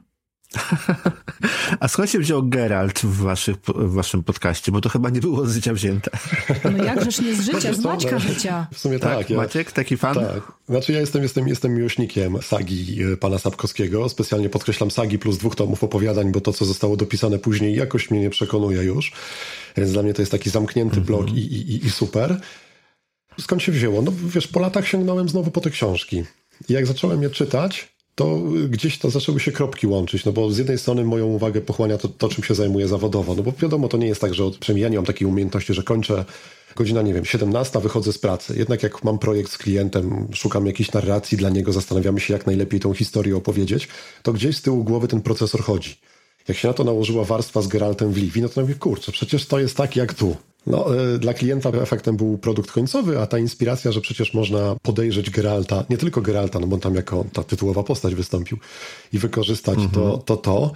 A 1.80 1.88
skąd 1.88 2.10
się 2.10 2.20
wziął 2.20 2.44
Geralt 2.44 3.00
w, 3.00 3.18
waszych, 3.18 3.56
w 3.76 3.94
waszym 3.94 4.24
podcaście? 4.24 4.72
Bo 4.72 4.82
to 4.82 4.90
chyba 4.90 5.10
nie 5.10 5.20
było 5.20 5.46
z 5.46 5.54
życia 5.54 5.74
wzięte. 5.74 6.12
No 6.78 6.84
jakżeż 6.84 7.22
nie 7.22 7.36
z 7.36 7.46
życia, 7.46 7.74
z 7.74 7.80
Maćka 7.80 8.20
życia. 8.20 8.68
W 8.74 8.80
sumie 8.80 9.00
tak. 9.00 9.18
tak 9.18 9.30
ja, 9.30 9.38
Maciek, 9.38 9.72
taki 9.72 9.98
fan? 9.98 10.16
Tak. 10.16 10.52
Znaczy 10.70 10.94
ja 10.94 11.00
jestem, 11.00 11.24
jestem, 11.24 11.48
jestem 11.48 11.74
miłośnikiem 11.76 12.42
sagi 12.42 13.04
e, 13.14 13.18
pana 13.18 13.38
Sapkowskiego. 13.38 14.10
Specjalnie 14.10 14.50
podkreślam 14.50 14.92
sagi 14.92 15.20
plus 15.20 15.38
dwóch 15.38 15.56
tomów 15.56 15.84
opowiadań, 15.84 16.32
bo 16.32 16.42
to, 16.42 16.54
co 16.54 16.66
zostało 16.66 16.98
dopisane 16.98 17.40
później 17.40 17.76
jakoś 17.76 18.12
mnie 18.12 18.20
nie 18.22 18.30
przekonuje 18.30 18.84
już. 18.84 19.12
Więc 19.78 19.92
dla 19.92 20.04
mnie 20.04 20.14
to 20.14 20.22
jest 20.22 20.32
taki 20.32 20.50
zamknięty 20.50 20.98
mhm. 20.98 21.06
blog 21.06 21.30
i, 21.30 21.40
i, 21.40 21.86
i 21.86 21.90
super. 21.90 22.42
Skąd 23.40 23.62
się 23.62 23.72
wzięło? 23.72 24.02
No 24.02 24.12
wiesz, 24.26 24.48
po 24.48 24.60
latach 24.60 24.88
sięgnąłem 24.88 25.30
znowu 25.30 25.52
po 25.52 25.62
te 25.62 25.70
książki. 25.70 26.24
I 26.70 26.74
jak 26.74 26.86
zacząłem 26.86 27.24
je 27.24 27.30
czytać, 27.30 27.91
to 28.16 28.40
gdzieś 28.70 29.00
to 29.00 29.10
zaczęły 29.10 29.40
się 29.40 29.52
kropki 29.52 29.88
łączyć, 29.88 30.26
no 30.26 30.32
bo 30.32 30.52
z 30.52 30.58
jednej 30.58 30.78
strony 30.78 31.04
moją 31.06 31.26
uwagę 31.26 31.62
pochłania 31.62 31.98
to, 31.98 32.08
to 32.08 32.30
czym 32.30 32.44
się 32.44 32.56
zajmuję 32.56 32.88
zawodowo, 32.88 33.36
no 33.36 33.44
bo 33.44 33.54
wiadomo, 33.62 33.88
to 33.88 33.98
nie 33.98 34.08
jest 34.08 34.22
tak, 34.22 34.34
że 34.34 34.46
od, 34.46 34.70
ja 34.70 34.90
nie 34.90 34.98
mam 34.98 35.06
takiej 35.06 35.28
umiejętności, 35.28 35.74
że 35.74 35.84
kończę 35.84 36.26
godzina, 36.76 37.02
nie 37.02 37.14
wiem, 37.14 37.26
17, 37.26 37.80
wychodzę 37.80 38.14
z 38.14 38.18
pracy. 38.18 38.58
Jednak 38.58 38.84
jak 38.84 39.04
mam 39.04 39.20
projekt 39.20 39.52
z 39.52 39.58
klientem, 39.58 40.28
szukam 40.34 40.66
jakiejś 40.66 40.92
narracji 40.92 41.38
dla 41.38 41.50
niego, 41.50 41.74
zastanawiamy 41.74 42.20
się, 42.20 42.34
jak 42.34 42.46
najlepiej 42.46 42.80
tą 42.80 42.94
historię 42.94 43.38
opowiedzieć, 43.38 43.88
to 44.24 44.34
gdzieś 44.34 44.58
z 44.58 44.62
tyłu 44.62 44.84
głowy 44.84 45.08
ten 45.08 45.22
procesor 45.22 45.62
chodzi. 45.62 45.96
Jak 46.48 46.58
się 46.58 46.68
na 46.68 46.74
to 46.74 46.84
nałożyła 46.84 47.24
warstwa 47.24 47.62
z 47.62 47.68
Geraltem 47.68 48.12
w 48.12 48.18
Livi, 48.18 48.42
no 48.42 48.50
to 48.50 48.62
mówię, 48.62 48.76
kurczę, 48.76 49.12
przecież 49.12 49.46
to 49.46 49.60
jest 49.60 49.78
tak 49.78 49.96
jak 49.96 50.14
tu. 50.14 50.36
No, 50.68 51.04
y, 51.16 51.20
dla 51.20 51.34
klienta 51.34 51.70
efektem 51.70 52.18
był 52.18 52.38
produkt 52.38 52.72
końcowy, 52.72 53.20
a 53.20 53.28
ta 53.28 53.40
inspiracja, 53.40 53.92
że 53.92 54.02
przecież 54.02 54.34
można 54.34 54.76
podejrzeć 54.82 55.30
Geralta, 55.30 55.86
nie 55.90 55.98
tylko 55.98 56.22
Geralta, 56.22 56.60
no 56.60 56.68
bo 56.68 56.76
on 56.76 56.80
tam 56.80 56.96
jako 56.96 57.26
ta 57.34 57.44
tytułowa 57.44 57.84
postać 57.84 58.16
wystąpił 58.16 58.58
i 59.14 59.20
wykorzystać 59.20 59.76
mhm. 59.76 59.92
to, 59.92 60.18
to, 60.18 60.38
to. 60.38 60.72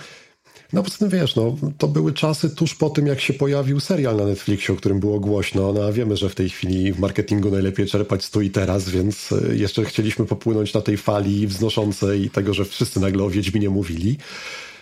No 0.73 0.83
poza 0.83 0.97
tym 0.97 1.09
wiesz, 1.09 1.35
no, 1.35 1.55
to 1.77 1.87
były 1.87 2.13
czasy 2.13 2.49
tuż 2.49 2.75
po 2.75 2.89
tym, 2.89 3.07
jak 3.07 3.21
się 3.21 3.33
pojawił 3.33 3.79
serial 3.79 4.15
na 4.15 4.25
Netflixie, 4.25 4.73
o 4.73 4.77
którym 4.77 4.99
było 4.99 5.19
głośno. 5.19 5.73
No 5.73 5.83
a 5.83 5.91
wiemy, 5.91 6.17
że 6.17 6.29
w 6.29 6.35
tej 6.35 6.49
chwili 6.49 6.93
w 6.93 6.99
marketingu 6.99 7.51
najlepiej 7.51 7.87
czerpać 7.87 8.29
tu 8.29 8.41
i 8.41 8.49
teraz, 8.49 8.89
więc 8.89 9.31
y, 9.31 9.57
jeszcze 9.57 9.85
chcieliśmy 9.85 10.25
popłynąć 10.25 10.73
na 10.73 10.81
tej 10.81 10.97
fali 10.97 11.47
wznoszącej 11.47 12.29
tego, 12.29 12.53
że 12.53 12.65
wszyscy 12.65 12.99
nagle 12.99 13.23
o 13.23 13.29
Wiedźminie 13.29 13.69
mówili 13.69 14.17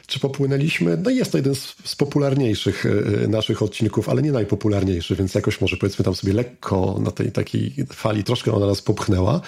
czy 0.08 0.20
popłynęliśmy. 0.20 0.98
No 1.04 1.10
jest 1.10 1.32
to 1.32 1.38
jeden 1.38 1.56
z, 1.56 1.76
z, 1.86 1.96
popularniejszych 1.96 2.86
e, 2.86 2.90
e, 3.24 3.28
naszych 3.28 3.62
odcinków, 3.62 4.10
ale 4.10 4.22
nie 4.22 4.32
najpopularniejszy, 4.32 5.16
więc 5.16 5.36
jakoś 5.36 5.62
może 5.62 5.78
powiedzmy 5.78 6.06
tam 6.06 6.16
sobie 6.16 6.34
lekko 6.34 7.00
na 7.02 7.12
tej 7.12 7.32
takiej 7.32 7.74
fali 7.94 8.24
troszkę 8.24 8.52
ona 8.54 8.68
nas 8.68 8.82
popchnęła. 8.82 9.42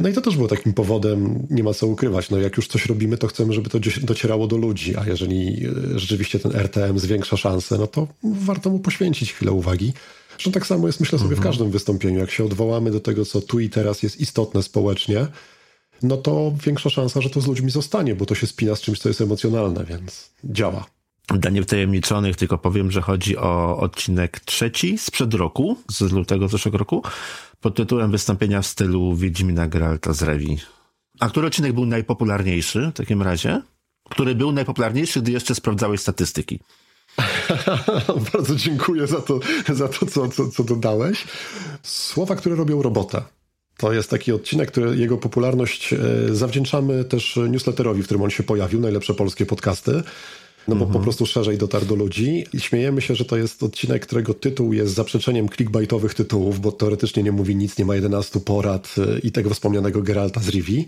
No 0.00 0.08
i 0.08 0.12
to 0.12 0.20
też 0.20 0.36
było 0.36 0.48
takim 0.48 0.72
powodem, 0.72 1.46
nie 1.50 1.62
ma 1.62 1.74
co 1.74 1.86
ukrywać. 1.86 2.30
No 2.30 2.38
jak 2.38 2.56
już 2.56 2.68
coś 2.68 2.86
robimy, 2.86 3.18
to 3.18 3.26
chcemy, 3.26 3.52
żeby 3.52 3.70
to 3.70 3.78
docierało 4.02 4.46
do 4.46 4.56
ludzi, 4.56 4.96
a 4.96 5.06
jeżeli 5.06 5.66
e, 5.94 5.98
rzeczywiście 5.98 6.38
ten 6.38 6.52
RTM 6.56 6.98
zwiększa 6.98 7.36
szanse, 7.36 7.78
no 7.78 7.86
to 7.86 8.08
warto 8.22 8.70
mu 8.70 8.78
poświęcić 8.78 9.32
chwilę 9.32 9.52
uwagi. 9.52 9.92
Zresztą 10.30 10.52
tak 10.52 10.66
samo 10.66 10.86
jest 10.86 11.00
myślę 11.00 11.18
sobie 11.18 11.28
w 11.28 11.38
mhm. 11.38 11.52
każdym 11.52 11.70
wystąpieniu. 11.70 12.18
Jak 12.18 12.30
się 12.30 12.44
odwołamy 12.44 12.90
do 12.90 13.00
tego, 13.00 13.24
co 13.24 13.40
tu 13.40 13.60
i 13.60 13.70
teraz 13.70 14.02
jest 14.02 14.20
istotne 14.20 14.62
społecznie, 14.62 15.26
no 16.02 16.16
to 16.16 16.52
większa 16.64 16.90
szansa, 16.90 17.20
że 17.20 17.30
to 17.30 17.40
z 17.40 17.46
ludźmi 17.46 17.70
zostanie, 17.70 18.14
bo 18.14 18.26
to 18.26 18.34
się 18.34 18.46
spina 18.46 18.74
z 18.76 18.80
czymś, 18.80 18.98
co 18.98 19.08
jest 19.08 19.20
emocjonalne, 19.20 19.84
więc 19.84 20.30
działa. 20.44 20.84
Dla 21.28 21.50
niewtajemniczonych 21.50 22.36
tylko 22.36 22.58
powiem, 22.58 22.90
że 22.90 23.00
chodzi 23.00 23.36
o 23.36 23.78
odcinek 23.78 24.40
trzeci 24.40 24.98
sprzed 24.98 25.34
roku, 25.34 25.76
z 25.88 26.00
lutego 26.00 26.48
zeszłego 26.48 26.78
roku, 26.78 27.02
pod 27.60 27.76
tytułem 27.76 28.10
Wystąpienia 28.10 28.62
w 28.62 28.66
stylu 28.66 29.16
Wiedźmina 29.16 29.68
Geralta 29.68 30.12
z 30.12 30.22
Rewi. 30.22 30.58
A 31.20 31.28
który 31.28 31.46
odcinek 31.46 31.72
był 31.72 31.86
najpopularniejszy 31.86 32.90
w 32.94 32.96
takim 32.96 33.22
razie? 33.22 33.62
Który 34.10 34.34
był 34.34 34.52
najpopularniejszy, 34.52 35.22
gdy 35.22 35.32
jeszcze 35.32 35.54
sprawdzałeś 35.54 36.00
statystyki? 36.00 36.60
Bardzo 38.32 38.56
dziękuję 38.56 39.06
za 39.06 39.20
to, 39.20 39.40
za 39.68 39.88
to 39.88 40.06
co, 40.06 40.28
co, 40.28 40.48
co 40.48 40.64
dodałeś. 40.64 41.24
Słowa, 41.82 42.36
które 42.36 42.56
robią 42.56 42.82
robotę. 42.82 43.22
To 43.80 43.92
jest 43.92 44.10
taki 44.10 44.32
odcinek, 44.32 44.70
który 44.70 44.96
jego 44.96 45.18
popularność 45.18 45.92
e, 45.92 45.98
zawdzięczamy 46.32 47.04
też 47.04 47.38
newsletterowi, 47.48 48.02
w 48.02 48.04
którym 48.04 48.22
on 48.22 48.30
się 48.30 48.42
pojawił, 48.42 48.80
najlepsze 48.80 49.14
polskie 49.14 49.46
podcasty. 49.46 50.02
No 50.68 50.76
bo 50.76 50.84
mhm. 50.84 50.92
po 50.92 51.00
prostu 51.00 51.26
szerzej 51.26 51.58
dotarł 51.58 51.86
do 51.86 51.94
ludzi 51.94 52.46
i 52.52 52.60
śmiejemy 52.60 53.00
się, 53.00 53.14
że 53.14 53.24
to 53.24 53.36
jest 53.36 53.62
odcinek, 53.62 54.06
którego 54.06 54.34
tytuł 54.34 54.72
jest 54.72 54.94
zaprzeczeniem 54.94 55.48
clickbaitowych 55.48 56.14
tytułów, 56.14 56.60
bo 56.60 56.72
teoretycznie 56.72 57.22
nie 57.22 57.32
mówi 57.32 57.56
nic, 57.56 57.78
nie 57.78 57.84
ma 57.84 57.94
11 57.94 58.40
porad 58.40 58.94
e, 58.98 59.18
i 59.18 59.32
tego 59.32 59.50
wspomnianego 59.50 60.02
Geralta 60.02 60.40
z 60.40 60.48
Rivi 60.48 60.86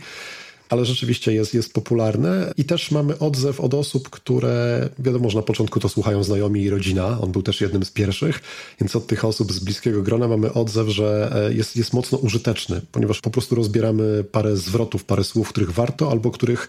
ale 0.73 0.85
rzeczywiście 0.85 1.33
jest, 1.33 1.55
jest 1.55 1.73
popularne 1.73 2.53
i 2.57 2.64
też 2.64 2.91
mamy 2.91 3.18
odzew 3.18 3.61
od 3.61 3.75
osób, 3.75 4.11
które 4.11 4.89
wiadomo, 4.99 5.31
że 5.31 5.37
na 5.37 5.43
początku 5.43 5.81
to 5.81 5.89
słuchają 5.89 6.25
znajomi 6.25 6.62
i 6.62 6.70
rodzina. 6.70 7.20
On 7.20 7.33
był 7.33 7.43
też 7.43 7.61
jednym 7.61 7.85
z 7.85 7.91
pierwszych, 7.91 8.41
więc 8.81 8.97
od 8.97 9.07
tych 9.07 9.25
osób 9.25 9.53
z 9.53 9.59
bliskiego 9.59 10.03
grona 10.03 10.29
mamy 10.29 10.53
odzew, 10.53 10.89
że 10.89 11.33
e, 11.49 11.55
jest, 11.55 11.77
jest 11.77 11.93
mocno 11.93 12.18
użyteczny, 12.18 12.81
ponieważ 12.93 13.20
po 13.20 13.31
prostu 13.31 13.55
rozbieramy 13.55 14.25
parę 14.25 14.57
zwrotów, 14.57 15.05
parę 15.05 15.25
słów, 15.25 15.49
których 15.49 15.70
warto 15.70 16.11
albo 16.11 16.31
których 16.31 16.68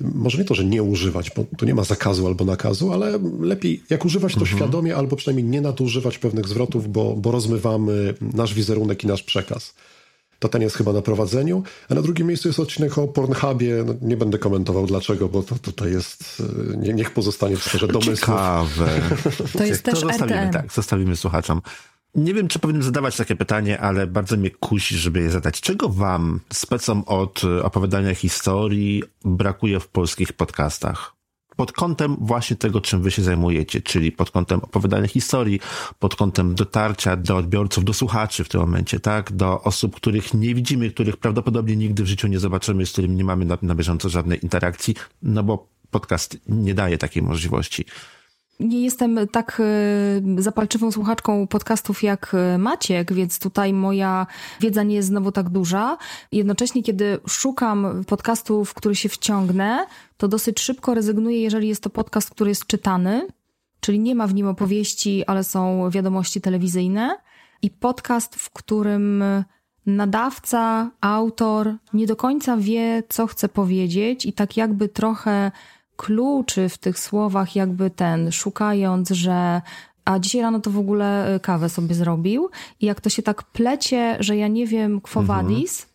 może 0.00 0.38
nie 0.38 0.44
to, 0.44 0.54
że 0.54 0.64
nie 0.64 0.82
używać, 0.82 1.30
bo 1.36 1.44
tu 1.56 1.66
nie 1.66 1.74
ma 1.74 1.84
zakazu 1.84 2.26
albo 2.26 2.44
nakazu, 2.44 2.92
ale 2.92 3.18
lepiej 3.40 3.82
jak 3.90 4.04
używać 4.04 4.34
to 4.34 4.40
mhm. 4.40 4.58
świadomie, 4.58 4.96
albo 4.96 5.16
przynajmniej 5.16 5.46
nie 5.46 5.60
nadużywać 5.60 6.18
pewnych 6.18 6.48
zwrotów, 6.48 6.92
bo, 6.92 7.16
bo 7.16 7.30
rozmywamy 7.30 8.14
nasz 8.20 8.54
wizerunek 8.54 9.04
i 9.04 9.06
nasz 9.06 9.22
przekaz. 9.22 9.74
To 10.38 10.48
ten 10.48 10.62
jest 10.62 10.76
chyba 10.76 10.92
na 10.92 11.02
prowadzeniu. 11.02 11.62
A 11.88 11.94
na 11.94 12.02
drugim 12.02 12.26
miejscu 12.26 12.48
jest 12.48 12.60
odcinek 12.60 12.98
o 12.98 13.08
Pornhubie. 13.08 13.84
No, 13.86 13.94
nie 14.02 14.16
będę 14.16 14.38
komentował 14.38 14.86
dlaczego, 14.86 15.28
bo 15.28 15.42
to 15.42 15.54
tutaj 15.54 15.92
jest. 15.92 16.42
E, 16.72 16.76
nie, 16.76 16.94
niech 16.94 17.10
pozostanie 17.10 17.56
w 17.56 17.62
sferze 17.62 17.88
domysłów. 17.88 18.20
Ciekawe. 18.20 19.00
To 19.58 19.64
jest 19.64 19.82
to 19.82 19.90
też 19.90 20.00
zostawimy, 20.00 20.40
RTM. 20.40 20.52
Tak, 20.52 20.72
zostawimy 20.72 21.16
słuchaczom. 21.16 21.62
Nie 22.14 22.34
wiem, 22.34 22.48
czy 22.48 22.58
powinienem 22.58 22.84
zadawać 22.84 23.16
takie 23.16 23.36
pytanie, 23.36 23.80
ale 23.80 24.06
bardzo 24.06 24.36
mnie 24.36 24.50
kusi, 24.50 24.96
żeby 24.96 25.20
je 25.20 25.30
zadać. 25.30 25.60
Czego 25.60 25.88
wam, 25.88 26.40
specom 26.52 27.02
od 27.06 27.42
opowiadania 27.62 28.14
historii, 28.14 29.02
brakuje 29.24 29.80
w 29.80 29.88
polskich 29.88 30.32
podcastach? 30.32 31.17
Pod 31.58 31.72
kątem 31.72 32.16
właśnie 32.20 32.56
tego, 32.56 32.80
czym 32.80 33.02
wy 33.02 33.10
się 33.10 33.22
zajmujecie, 33.22 33.80
czyli 33.80 34.12
pod 34.12 34.30
kątem 34.30 34.60
opowiadania 34.60 35.08
historii, 35.08 35.60
pod 35.98 36.16
kątem 36.16 36.54
dotarcia 36.54 37.16
do 37.16 37.36
odbiorców, 37.36 37.84
do 37.84 37.92
słuchaczy 37.92 38.44
w 38.44 38.48
tym 38.48 38.60
momencie, 38.60 39.00
tak? 39.00 39.32
Do 39.32 39.62
osób, 39.62 39.96
których 39.96 40.34
nie 40.34 40.54
widzimy, 40.54 40.90
których 40.90 41.16
prawdopodobnie 41.16 41.76
nigdy 41.76 42.02
w 42.02 42.06
życiu 42.06 42.28
nie 42.28 42.38
zobaczymy, 42.38 42.86
z 42.86 42.92
którymi 42.92 43.16
nie 43.16 43.24
mamy 43.24 43.44
na, 43.44 43.58
na 43.62 43.74
bieżąco 43.74 44.08
żadnej 44.08 44.42
interakcji, 44.42 44.94
no 45.22 45.42
bo 45.42 45.66
podcast 45.90 46.38
nie 46.48 46.74
daje 46.74 46.98
takiej 46.98 47.22
możliwości 47.22 47.84
nie 48.60 48.84
jestem 48.84 49.18
tak 49.32 49.62
e, 50.38 50.42
zapalczywą 50.42 50.92
słuchaczką 50.92 51.46
podcastów 51.46 52.02
jak 52.02 52.34
e, 52.34 52.58
Maciek, 52.58 53.12
więc 53.12 53.38
tutaj 53.38 53.72
moja 53.72 54.26
wiedza 54.60 54.82
nie 54.82 54.94
jest 54.94 55.08
znowu 55.08 55.32
tak 55.32 55.48
duża. 55.48 55.98
Jednocześnie, 56.32 56.82
kiedy 56.82 57.18
szukam 57.28 58.04
podcastu, 58.06 58.64
w 58.64 58.74
który 58.74 58.94
się 58.94 59.08
wciągnę, 59.08 59.86
to 60.16 60.28
dosyć 60.28 60.60
szybko 60.60 60.94
rezygnuję, 60.94 61.42
jeżeli 61.42 61.68
jest 61.68 61.82
to 61.82 61.90
podcast, 61.90 62.30
który 62.30 62.50
jest 62.50 62.66
czytany, 62.66 63.26
czyli 63.80 64.00
nie 64.00 64.14
ma 64.14 64.26
w 64.26 64.34
nim 64.34 64.46
opowieści, 64.46 65.24
ale 65.26 65.44
są 65.44 65.90
wiadomości 65.90 66.40
telewizyjne. 66.40 67.16
I 67.62 67.70
podcast, 67.70 68.36
w 68.36 68.50
którym 68.50 69.24
nadawca, 69.86 70.90
autor 71.00 71.74
nie 71.92 72.06
do 72.06 72.16
końca 72.16 72.56
wie, 72.56 73.02
co 73.08 73.26
chce 73.26 73.48
powiedzieć, 73.48 74.26
i 74.26 74.32
tak 74.32 74.56
jakby 74.56 74.88
trochę 74.88 75.50
kluczy 75.98 76.68
w 76.68 76.78
tych 76.78 76.98
słowach, 76.98 77.56
jakby 77.56 77.90
ten, 77.90 78.32
szukając, 78.32 79.10
że 79.10 79.62
a 80.04 80.18
dzisiaj 80.18 80.42
rano 80.42 80.60
to 80.60 80.70
w 80.70 80.78
ogóle 80.78 81.34
y, 81.36 81.40
kawę 81.40 81.68
sobie 81.68 81.94
zrobił. 81.94 82.50
I 82.80 82.86
jak 82.86 83.00
to 83.00 83.10
się 83.10 83.22
tak 83.22 83.42
plecie, 83.42 84.16
że 84.20 84.36
ja 84.36 84.48
nie 84.48 84.66
wiem 84.66 85.00
quo 85.00 85.20
mhm. 85.20 85.26
vadis, 85.26 85.80
mhm. 85.80 85.94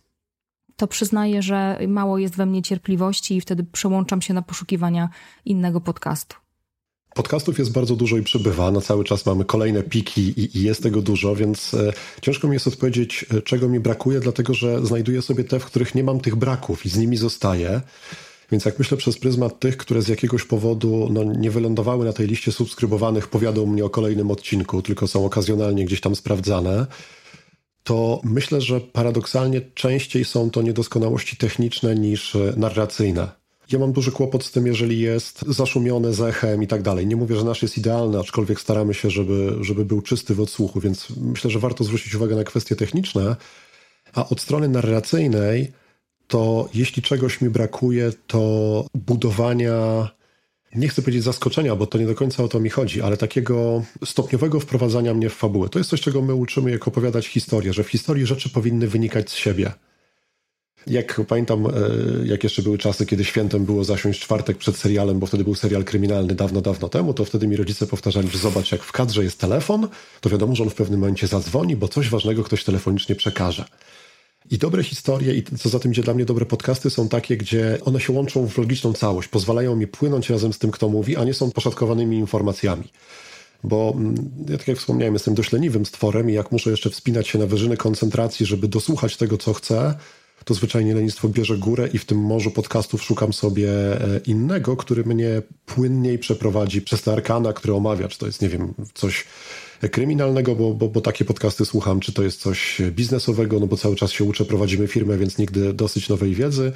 to 0.76 0.88
przyznaję, 0.88 1.42
że 1.42 1.80
mało 1.88 2.18
jest 2.18 2.36
we 2.36 2.46
mnie 2.46 2.62
cierpliwości 2.62 3.36
i 3.36 3.42
wtedy 3.42 3.64
przełączam 3.64 4.22
się 4.22 4.34
na 4.34 4.42
poszukiwania 4.42 5.10
innego 5.46 5.82
podcastu. 5.82 6.36
Podcastów 7.14 7.60
jest 7.60 7.72
bardzo 7.72 7.96
dużo 7.96 8.18
i 8.18 8.24
przybywa. 8.24 8.72
Na 8.72 8.82
cały 8.82 9.04
czas 9.04 9.26
mamy 9.26 9.46
kolejne 9.46 9.84
piki 9.84 10.22
i, 10.22 10.58
i 10.58 10.64
jest 10.64 10.84
tego 10.84 11.02
dużo, 11.02 11.36
więc 11.36 11.74
e, 11.74 11.94
ciężko 12.22 12.48
mi 12.48 12.54
jest 12.54 12.68
odpowiedzieć, 12.68 13.26
e, 13.38 13.42
czego 13.42 13.70
mi 13.70 13.80
brakuje, 13.80 14.20
dlatego 14.20 14.54
że 14.54 14.86
znajduję 14.86 15.22
sobie 15.22 15.44
te, 15.44 15.60
w 15.60 15.66
których 15.66 15.96
nie 15.96 16.04
mam 16.04 16.20
tych 16.20 16.36
braków 16.36 16.86
i 16.86 16.90
z 16.90 16.98
nimi 16.98 17.18
zostaję. 17.18 17.82
Więc 18.52 18.66
jak 18.66 18.80
myślę 18.80 18.98
przez 18.98 19.18
pryzmat 19.18 19.60
tych, 19.60 19.78
które 19.78 20.02
z 20.02 20.08
jakiegoś 20.08 20.44
powodu 20.44 21.08
no, 21.12 21.24
nie 21.24 21.52
wylądowały 21.52 22.06
na 22.06 22.14
tej 22.14 22.28
liście 22.28 22.52
subskrybowanych, 22.52 23.28
powiadą 23.28 23.66
mnie 23.66 23.86
o 23.86 23.90
kolejnym 23.90 24.32
odcinku, 24.32 24.82
tylko 24.82 25.08
są 25.08 25.26
okazjonalnie 25.26 25.86
gdzieś 25.86 26.02
tam 26.02 26.16
sprawdzane, 26.16 26.86
to 27.84 28.22
myślę, 28.24 28.62
że 28.62 28.82
paradoksalnie 28.82 29.62
częściej 29.62 30.26
są 30.26 30.50
to 30.50 30.62
niedoskonałości 30.62 31.38
techniczne 31.38 31.96
niż 31.96 32.36
e, 32.36 32.54
narracyjne. 32.58 33.44
Ja 33.72 33.80
mam 33.80 33.92
duży 33.92 34.12
kłopot 34.12 34.44
z 34.44 34.52
tym, 34.52 34.68
jeżeli 34.68 35.00
jest 35.00 35.46
zaszumione 35.48 36.10
echem 36.28 36.64
i 36.64 36.68
tak 36.68 36.82
dalej. 36.82 37.08
Nie 37.08 37.16
mówię, 37.16 37.36
że 37.36 37.44
nasz 37.44 37.62
jest 37.62 37.78
idealny, 37.78 38.20
aczkolwiek 38.20 38.62
staramy 38.62 38.94
się, 38.94 39.10
żeby, 39.10 39.58
żeby 39.62 39.86
był 39.86 40.02
czysty 40.02 40.36
w 40.36 40.42
odsłuchu, 40.42 40.80
więc 40.80 41.08
myślę, 41.18 41.52
że 41.52 41.60
warto 41.60 41.84
zwrócić 41.84 42.16
uwagę 42.16 42.36
na 42.36 42.44
kwestie 42.44 42.76
techniczne. 42.76 43.36
A 44.14 44.30
od 44.30 44.42
strony 44.42 44.70
narracyjnej 44.70 45.72
to 46.28 46.70
jeśli 46.74 47.02
czegoś 47.02 47.42
mi 47.42 47.50
brakuje, 47.50 48.12
to 48.28 48.86
budowania 48.96 50.10
nie 50.76 50.88
chcę 50.88 51.02
powiedzieć 51.02 51.24
zaskoczenia, 51.24 51.76
bo 51.76 51.88
to 51.88 51.98
nie 51.98 52.06
do 52.06 52.16
końca 52.16 52.44
o 52.44 52.48
to 52.48 52.60
mi 52.60 52.70
chodzi, 52.70 53.02
ale 53.02 53.18
takiego 53.18 53.84
stopniowego 54.06 54.60
wprowadzania 54.60 55.14
mnie 55.14 55.30
w 55.30 55.34
fabułę. 55.34 55.70
To 55.70 55.80
jest 55.80 55.90
coś, 55.90 56.02
czego 56.02 56.22
my 56.22 56.36
uczymy, 56.36 56.72
jak 56.72 56.88
opowiadać 56.88 57.28
historię, 57.28 57.74
że 57.74 57.84
w 57.84 57.90
historii 57.90 58.26
rzeczy 58.26 58.50
powinny 58.50 58.88
wynikać 58.88 59.30
z 59.30 59.36
siebie. 59.36 59.72
Jak 60.88 61.22
pamiętam, 61.28 61.66
e, 61.66 61.70
jak 62.26 62.44
jeszcze 62.44 62.62
były 62.62 62.78
czasy, 62.78 63.06
kiedy 63.06 63.26
świętem 63.26 63.66
było 63.66 63.84
zasiąść 63.84 64.20
czwartek 64.20 64.58
przed 64.58 64.78
serialem, 64.78 65.20
bo 65.20 65.26
wtedy 65.26 65.44
był 65.44 65.56
serial 65.56 65.84
kryminalny 65.84 66.36
dawno, 66.36 66.62
dawno 66.62 66.90
temu, 66.90 67.14
to 67.14 67.26
wtedy 67.26 67.48
mi 67.48 67.56
rodzice 67.56 67.88
powtarzali, 67.88 68.30
że 68.30 68.38
zobacz, 68.38 68.72
jak 68.72 68.84
w 68.84 68.92
kadrze 68.92 69.24
jest 69.24 69.40
telefon, 69.40 69.88
to 70.22 70.30
wiadomo, 70.30 70.56
że 70.56 70.64
on 70.64 70.70
w 70.70 70.76
pewnym 70.76 71.00
momencie 71.00 71.28
zadzwoni, 71.28 71.76
bo 71.76 71.88
coś 71.88 72.10
ważnego 72.10 72.44
ktoś 72.44 72.64
telefonicznie 72.64 73.16
przekaże. 73.16 73.66
I 74.52 74.58
dobre 74.58 74.84
historie, 74.84 75.34
i 75.34 75.44
co 75.44 75.70
za 75.70 75.80
tym 75.80 75.92
idzie 75.92 76.04
dla 76.04 76.14
mnie 76.14 76.26
dobre 76.26 76.46
podcasty, 76.46 76.90
są 76.90 77.10
takie, 77.10 77.38
gdzie 77.38 77.78
one 77.86 78.00
się 78.00 78.14
łączą 78.14 78.48
w 78.48 78.58
logiczną 78.58 78.94
całość, 78.94 79.28
pozwalają 79.28 79.76
mi 79.76 79.88
płynąć 79.88 80.30
razem 80.30 80.54
z 80.54 80.60
tym, 80.60 80.72
kto 80.72 80.90
mówi, 80.90 81.16
a 81.16 81.24
nie 81.24 81.34
są 81.34 81.52
poszatkowanymi 81.52 82.18
informacjami. 82.18 82.90
Bo 83.64 83.94
mm, 83.96 84.16
ja 84.50 84.58
tak 84.58 84.68
jak 84.68 84.78
wspomniałem, 84.78 85.14
jestem 85.14 85.34
dość 85.34 85.52
leniwym 85.52 85.86
stworem 85.86 86.30
i 86.30 86.34
jak 86.34 86.52
muszę 86.52 86.72
jeszcze 86.72 86.90
wspinać 86.90 87.28
się 87.28 87.40
na 87.40 87.46
wyżyny 87.46 87.78
koncentracji, 87.78 88.46
żeby 88.46 88.68
dosłuchać 88.68 89.18
tego, 89.18 89.38
co 89.38 89.54
chcę, 89.54 89.96
to 90.46 90.54
zwyczajnie 90.54 90.96
lenistwo 90.96 91.30
bierze 91.30 91.58
górę 91.58 91.90
i 91.94 91.98
w 91.98 92.06
tym 92.06 92.18
morzu 92.18 92.52
podcastów 92.52 93.04
szukam 93.04 93.34
sobie 93.34 93.70
e, 93.70 94.20
innego, 94.26 94.78
który 94.78 95.04
mnie 95.04 95.42
płynniej 95.66 96.20
przeprowadzi 96.20 96.82
przez 96.82 97.02
te 97.02 97.12
arkana, 97.14 97.54
które 97.54 97.76
omawia, 97.76 98.08
czy 98.08 98.20
to 98.20 98.26
jest, 98.26 98.42
nie 98.42 98.50
wiem, 98.50 98.74
coś 98.94 99.26
kryminalnego, 99.90 100.56
bo, 100.56 100.74
bo, 100.74 100.88
bo 100.88 101.02
takie 101.02 101.26
podcasty 101.26 101.66
słucham, 101.66 102.00
czy 102.00 102.14
to 102.14 102.24
jest 102.24 102.42
coś 102.42 102.82
biznesowego, 102.92 103.60
no 103.60 103.68
bo 103.68 103.78
cały 103.78 103.96
czas 103.96 104.12
się 104.12 104.24
uczę, 104.24 104.46
prowadzimy 104.46 104.88
firmę, 104.88 105.18
więc 105.18 105.38
nigdy 105.38 105.74
dosyć 105.74 106.10
nowej 106.10 106.36
wiedzy, 106.36 106.72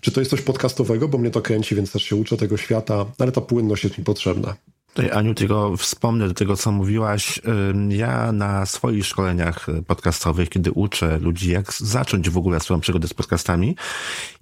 czy 0.00 0.12
to 0.12 0.20
jest 0.20 0.30
coś 0.30 0.42
podcastowego, 0.42 1.08
bo 1.08 1.18
mnie 1.18 1.30
to 1.30 1.42
kręci, 1.42 1.74
więc 1.74 1.92
też 1.92 2.02
się 2.02 2.16
uczę 2.16 2.36
tego 2.36 2.56
świata, 2.56 3.06
ale 3.18 3.32
ta 3.32 3.40
płynność 3.40 3.84
jest 3.84 3.98
mi 3.98 4.04
potrzebna. 4.04 4.54
Tutaj, 4.94 5.10
Aniu, 5.10 5.34
tylko 5.34 5.76
wspomnę 5.76 6.28
do 6.28 6.34
tego, 6.34 6.56
co 6.56 6.72
mówiłaś. 6.72 7.40
Ja 7.88 8.32
na 8.32 8.66
swoich 8.66 9.06
szkoleniach 9.06 9.66
podcastowych, 9.86 10.48
kiedy 10.48 10.72
uczę 10.72 11.18
ludzi, 11.18 11.50
jak 11.50 11.72
zacząć 11.72 12.30
w 12.30 12.38
ogóle 12.38 12.60
swoją 12.60 12.80
przygodę 12.80 13.08
z 13.08 13.14
podcastami, 13.14 13.76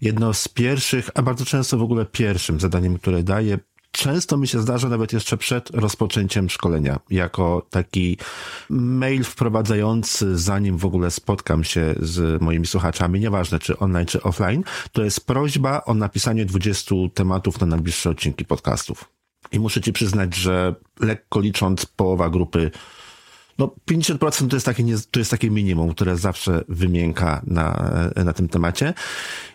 jedno 0.00 0.34
z 0.34 0.48
pierwszych, 0.48 1.10
a 1.14 1.22
bardzo 1.22 1.44
często 1.44 1.78
w 1.78 1.82
ogóle 1.82 2.06
pierwszym 2.06 2.60
zadaniem, 2.60 2.98
które 2.98 3.22
daję, 3.22 3.58
często 3.92 4.36
mi 4.36 4.48
się 4.48 4.60
zdarza 4.60 4.88
nawet 4.88 5.12
jeszcze 5.12 5.36
przed 5.36 5.70
rozpoczęciem 5.70 6.50
szkolenia, 6.50 7.00
jako 7.10 7.66
taki 7.70 8.16
mail 8.70 9.24
wprowadzający, 9.24 10.38
zanim 10.38 10.78
w 10.78 10.84
ogóle 10.84 11.10
spotkam 11.10 11.64
się 11.64 11.94
z 12.00 12.42
moimi 12.42 12.66
słuchaczami, 12.66 13.20
nieważne 13.20 13.58
czy 13.58 13.78
online, 13.78 14.06
czy 14.06 14.22
offline, 14.22 14.64
to 14.92 15.04
jest 15.04 15.26
prośba 15.26 15.84
o 15.84 15.94
napisanie 15.94 16.44
20 16.44 16.94
tematów 17.14 17.60
na 17.60 17.66
najbliższe 17.66 18.10
odcinki 18.10 18.44
podcastów. 18.44 19.08
I 19.52 19.60
muszę 19.60 19.80
ci 19.80 19.92
przyznać, 19.92 20.34
że 20.34 20.74
lekko 21.00 21.40
licząc 21.40 21.86
połowa 21.86 22.30
grupy 22.30 22.70
no 23.62 23.70
50% 23.90 24.48
to 24.48 24.56
jest 24.56 24.66
takie, 24.66 24.84
to 25.10 25.18
jest 25.18 25.30
takie 25.30 25.50
minimum, 25.50 25.94
które 25.94 26.16
zawsze 26.16 26.64
wymienka 26.68 27.42
na, 27.46 27.90
na 28.24 28.32
tym 28.32 28.48
temacie. 28.48 28.94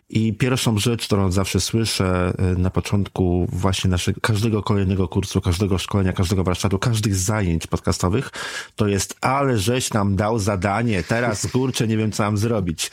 I 0.09 0.33
pierwszą 0.33 0.77
rzecz, 0.77 1.05
którą 1.05 1.31
zawsze 1.31 1.59
słyszę 1.59 2.33
e, 2.37 2.43
na 2.59 2.69
początku 2.69 3.47
właśnie 3.51 3.89
naszego, 3.89 4.21
każdego 4.21 4.63
kolejnego 4.63 5.07
kursu, 5.07 5.41
każdego 5.41 5.77
szkolenia, 5.77 6.13
każdego 6.13 6.43
warsztatu, 6.43 6.79
każdych 6.79 7.15
zajęć 7.15 7.67
podcastowych, 7.67 8.31
to 8.75 8.87
jest, 8.87 9.15
ale 9.21 9.57
żeś 9.57 9.93
nam 9.93 10.15
dał 10.15 10.39
zadanie, 10.39 11.03
teraz 11.03 11.47
kurczę, 11.51 11.87
nie 11.87 11.97
wiem, 11.97 12.11
co 12.11 12.23
mam 12.23 12.37
zrobić. 12.37 12.91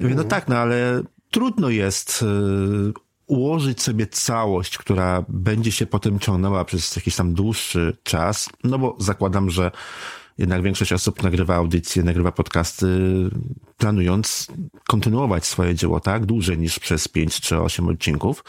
Ja 0.00 0.06
mówię, 0.06 0.14
no 0.14 0.24
tak, 0.24 0.48
no 0.48 0.56
ale 0.56 1.02
trudno 1.30 1.68
jest 1.68 2.22
e, 2.22 2.92
ułożyć 3.26 3.82
sobie 3.82 4.06
całość, 4.06 4.78
która 4.78 5.24
będzie 5.28 5.72
się 5.72 5.86
potem 5.86 6.18
ciągnęła 6.18 6.64
przez 6.64 6.96
jakiś 6.96 7.16
tam 7.16 7.34
dłuższy 7.34 7.96
czas, 8.02 8.50
no 8.64 8.78
bo 8.78 8.96
zakładam, 8.98 9.50
że 9.50 9.70
jednak 10.38 10.62
większość 10.62 10.92
osób 10.92 11.22
nagrywa 11.22 11.54
audycje, 11.54 12.02
nagrywa 12.02 12.32
podcasty, 12.32 12.86
planując 13.76 14.46
kontynuować 14.88 15.46
swoje 15.46 15.74
dzieło, 15.74 16.00
tak? 16.00 16.26
Dłużej 16.26 16.58
niż 16.58 16.78
przez 16.78 17.08
pięć 17.08 17.40
czy 17.40 17.60
osiem 17.60 17.88
odcinków. 17.88 18.44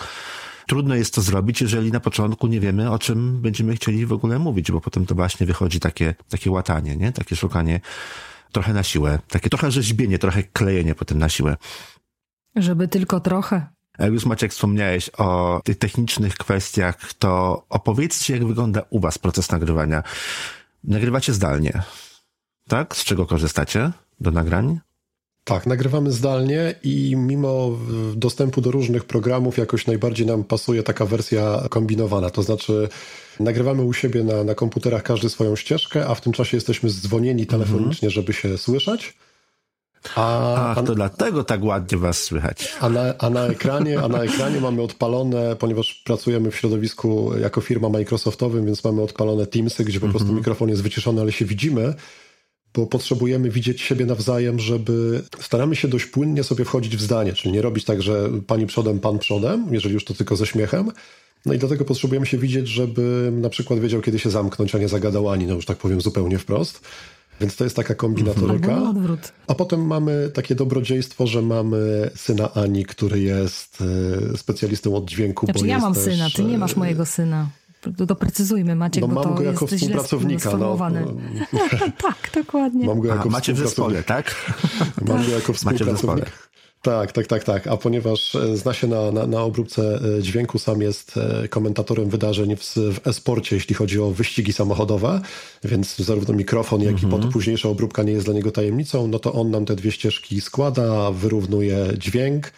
Trudno 0.67 0.95
jest 0.95 1.13
to 1.13 1.21
zrobić, 1.21 1.61
jeżeli 1.61 1.91
na 1.91 1.99
początku 1.99 2.47
nie 2.47 2.59
wiemy, 2.59 2.91
o 2.91 2.99
czym 2.99 3.41
będziemy 3.41 3.75
chcieli 3.75 4.05
w 4.05 4.13
ogóle 4.13 4.39
mówić, 4.39 4.71
bo 4.71 4.81
potem 4.81 5.05
to 5.05 5.15
właśnie 5.15 5.45
wychodzi 5.45 5.79
takie, 5.79 6.15
takie 6.29 6.51
łatanie, 6.51 6.97
nie? 6.97 7.11
Takie 7.11 7.35
szukanie 7.35 7.79
trochę 8.51 8.73
na 8.73 8.83
siłę. 8.83 9.19
Takie 9.27 9.49
trochę 9.49 9.71
rzeźbienie, 9.71 10.19
trochę 10.19 10.43
klejenie 10.43 10.95
potem 10.95 11.17
na 11.17 11.29
siłę. 11.29 11.57
Żeby 12.55 12.87
tylko 12.87 13.19
trochę. 13.19 13.67
Jak 13.99 14.13
już 14.13 14.25
Maciek 14.25 14.51
wspomniałeś 14.51 15.09
o 15.09 15.61
tych 15.63 15.77
technicznych 15.77 16.35
kwestiach, 16.35 17.13
to 17.13 17.63
opowiedzcie, 17.69 18.33
jak 18.33 18.45
wygląda 18.45 18.81
u 18.89 18.99
Was 18.99 19.17
proces 19.17 19.51
nagrywania. 19.51 20.03
Nagrywacie 20.83 21.33
zdalnie, 21.33 21.83
tak? 22.67 22.95
Z 22.95 23.03
czego 23.03 23.25
korzystacie 23.25 23.91
do 24.19 24.31
nagrań? 24.31 24.79
Tak, 25.43 25.67
nagrywamy 25.67 26.11
zdalnie 26.11 26.75
i 26.83 27.15
mimo 27.17 27.69
dostępu 28.15 28.61
do 28.61 28.71
różnych 28.71 29.05
programów 29.05 29.57
jakoś 29.57 29.87
najbardziej 29.87 30.25
nam 30.25 30.43
pasuje 30.43 30.83
taka 30.83 31.05
wersja 31.05 31.63
kombinowana. 31.69 32.29
To 32.29 32.43
znaczy 32.43 32.89
nagrywamy 33.39 33.83
u 33.83 33.93
siebie 33.93 34.23
na, 34.23 34.43
na 34.43 34.55
komputerach 34.55 35.03
każdy 35.03 35.29
swoją 35.29 35.55
ścieżkę, 35.55 36.07
a 36.07 36.15
w 36.15 36.21
tym 36.21 36.33
czasie 36.33 36.57
jesteśmy 36.57 36.89
dzwonieni 36.89 37.47
telefonicznie, 37.47 38.07
mhm. 38.07 38.11
żeby 38.11 38.33
się 38.33 38.57
słyszeć. 38.57 39.17
A, 40.15 40.55
Ach, 40.55 40.85
to 40.85 40.91
a, 40.91 40.95
dlatego 40.95 41.43
tak 41.43 41.63
ładnie 41.63 41.97
was 41.97 42.23
słychać. 42.23 42.73
A 42.79 42.89
na, 42.89 43.17
a 43.17 43.29
na, 43.29 43.45
ekranie, 43.45 43.99
a 43.99 44.07
na 44.07 44.23
ekranie 44.23 44.61
mamy 44.61 44.81
odpalone, 44.81 45.55
ponieważ 45.55 46.01
pracujemy 46.05 46.51
w 46.51 46.55
środowisku 46.55 47.31
jako 47.37 47.61
firma 47.61 47.89
Microsoftowym, 47.89 48.65
więc 48.65 48.83
mamy 48.83 49.01
odpalone 49.01 49.47
Teamsy, 49.47 49.83
gdzie 49.83 49.99
po 49.99 50.07
prostu 50.07 50.23
mm 50.25 50.35
-hmm. 50.35 50.37
mikrofon 50.37 50.69
jest 50.69 50.83
wyciszony, 50.83 51.21
ale 51.21 51.31
się 51.31 51.45
widzimy, 51.45 51.93
bo 52.73 52.87
potrzebujemy 52.87 53.49
widzieć 53.49 53.81
siebie 53.81 54.05
nawzajem, 54.05 54.59
żeby 54.59 55.23
staramy 55.39 55.75
się 55.75 55.87
dość 55.87 56.05
płynnie 56.05 56.43
sobie 56.43 56.65
wchodzić 56.65 56.97
w 56.97 57.01
zdanie, 57.01 57.33
czyli 57.33 57.53
nie 57.53 57.61
robić 57.61 57.85
tak, 57.85 58.01
że 58.01 58.29
pani 58.47 58.65
przodem, 58.65 58.99
pan 58.99 59.19
przodem, 59.19 59.67
jeżeli 59.71 59.93
już 59.93 60.05
to 60.05 60.13
tylko 60.13 60.35
ze 60.35 60.45
śmiechem. 60.45 60.91
No 61.45 61.53
i 61.53 61.57
dlatego 61.57 61.85
potrzebujemy 61.85 62.25
się 62.25 62.37
widzieć, 62.37 62.67
żeby 62.67 63.29
na 63.33 63.49
przykład 63.49 63.79
wiedział, 63.79 64.01
kiedy 64.01 64.19
się 64.19 64.29
zamknąć, 64.29 64.75
a 64.75 64.77
nie 64.77 64.87
zagadał 64.87 65.29
ani, 65.29 65.45
no 65.45 65.53
już 65.53 65.65
tak 65.65 65.77
powiem 65.77 66.01
zupełnie 66.01 66.37
wprost. 66.37 66.81
Więc 67.43 67.55
to 67.55 67.63
jest 67.63 67.75
taka 67.75 67.95
kombinatoryka. 67.95 68.81
A 69.47 69.55
potem 69.55 69.87
mamy 69.87 70.31
takie 70.33 70.55
dobrodziejstwo, 70.55 71.27
że 71.27 71.41
mamy 71.41 72.09
syna 72.15 72.53
Ani, 72.53 72.85
który 72.85 73.19
jest 73.19 73.83
e, 74.33 74.37
specjalistą 74.37 74.95
od 74.95 75.05
dźwięku. 75.05 75.45
Znaczy, 75.45 75.67
ja 75.67 75.79
mam 75.79 75.93
też... 75.93 76.03
syna, 76.03 76.29
ty 76.35 76.43
nie 76.43 76.57
masz 76.57 76.75
mojego 76.75 77.05
syna. 77.05 77.47
Doprecyzujmy, 77.87 78.75
Maciek, 78.75 79.01
no, 79.01 79.07
bo 79.07 79.23
mam 79.23 79.35
go 79.35 79.43
jako 79.43 79.67
współpracownika. 79.67 80.57
No. 80.57 80.77
tak, 82.01 82.31
dokładnie. 82.35 82.85
Mam 82.85 82.99
go 82.99 83.07
jako 83.07 83.29
A, 83.29 83.31
macie 83.31 83.53
w 83.53 83.57
zespole, 83.57 84.03
tak? 84.03 84.35
Mam 85.07 85.25
go 85.25 85.31
jako 85.31 85.53
współpracownika. 85.53 86.31
Tak, 86.83 87.11
tak, 87.11 87.27
tak, 87.27 87.43
tak. 87.43 87.67
A 87.67 87.77
ponieważ 87.77 88.35
e, 88.35 88.57
zna 88.57 88.73
się 88.73 88.87
na, 88.87 89.11
na, 89.11 89.27
na 89.27 89.41
obróbce 89.41 89.99
e, 90.17 90.21
dźwięku, 90.21 90.59
sam 90.59 90.81
jest 90.81 91.17
e, 91.17 91.47
komentatorem 91.47 92.09
wydarzeń 92.09 92.55
w, 92.55 92.75
w 92.75 93.07
e-sporcie, 93.07 93.55
jeśli 93.55 93.75
chodzi 93.75 93.99
o 93.99 94.11
wyścigi 94.11 94.53
samochodowe, 94.53 95.21
więc 95.63 95.97
zarówno 95.97 96.33
mikrofon, 96.33 96.81
jak 96.81 97.03
i 97.03 97.05
mhm. 97.05 97.31
późniejsza 97.31 97.69
obróbka 97.69 98.03
nie 98.03 98.13
jest 98.13 98.25
dla 98.25 98.33
niego 98.33 98.51
tajemnicą, 98.51 99.07
no 99.07 99.19
to 99.19 99.33
on 99.33 99.51
nam 99.51 99.65
te 99.65 99.75
dwie 99.75 99.91
ścieżki 99.91 100.41
składa, 100.41 101.11
wyrównuje 101.11 101.77
dźwięk, 101.97 102.51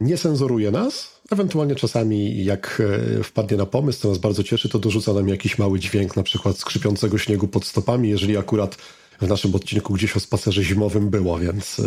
nie 0.00 0.18
cenzuruje 0.18 0.70
nas, 0.70 1.20
ewentualnie 1.30 1.74
czasami 1.74 2.44
jak 2.44 2.82
wpadnie 3.24 3.56
na 3.56 3.66
pomysł, 3.66 4.00
co 4.00 4.08
nas 4.08 4.18
bardzo 4.18 4.42
cieszy, 4.42 4.68
to 4.68 4.78
dorzuca 4.78 5.12
nam 5.12 5.28
jakiś 5.28 5.58
mały 5.58 5.78
dźwięk, 5.78 6.16
na 6.16 6.22
przykład 6.22 6.58
skrzypiącego 6.58 7.18
śniegu 7.18 7.48
pod 7.48 7.64
stopami, 7.64 8.08
jeżeli 8.08 8.36
akurat 8.36 8.76
w 9.20 9.28
naszym 9.28 9.54
odcinku 9.54 9.92
gdzieś 9.92 10.16
o 10.16 10.20
spacerze 10.20 10.64
zimowym 10.64 11.10
było, 11.10 11.38
więc, 11.38 11.80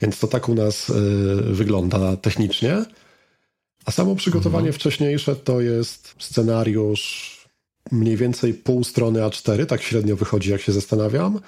więc 0.00 0.18
to 0.18 0.26
tak 0.26 0.48
u 0.48 0.54
nas 0.54 0.90
e, 0.90 0.94
wygląda 1.42 2.16
technicznie. 2.16 2.84
A 3.84 3.90
samo 3.90 4.16
przygotowanie 4.16 4.66
mhm. 4.66 4.72
wcześniejsze 4.72 5.36
to 5.36 5.60
jest 5.60 6.14
scenariusz 6.18 7.38
mniej 7.92 8.16
więcej 8.16 8.54
pół 8.54 8.84
strony 8.84 9.20
A4, 9.20 9.66
tak 9.66 9.82
średnio 9.82 10.16
wychodzi, 10.16 10.50
jak 10.50 10.60
się 10.60 10.72
zastanawiam, 10.72 11.40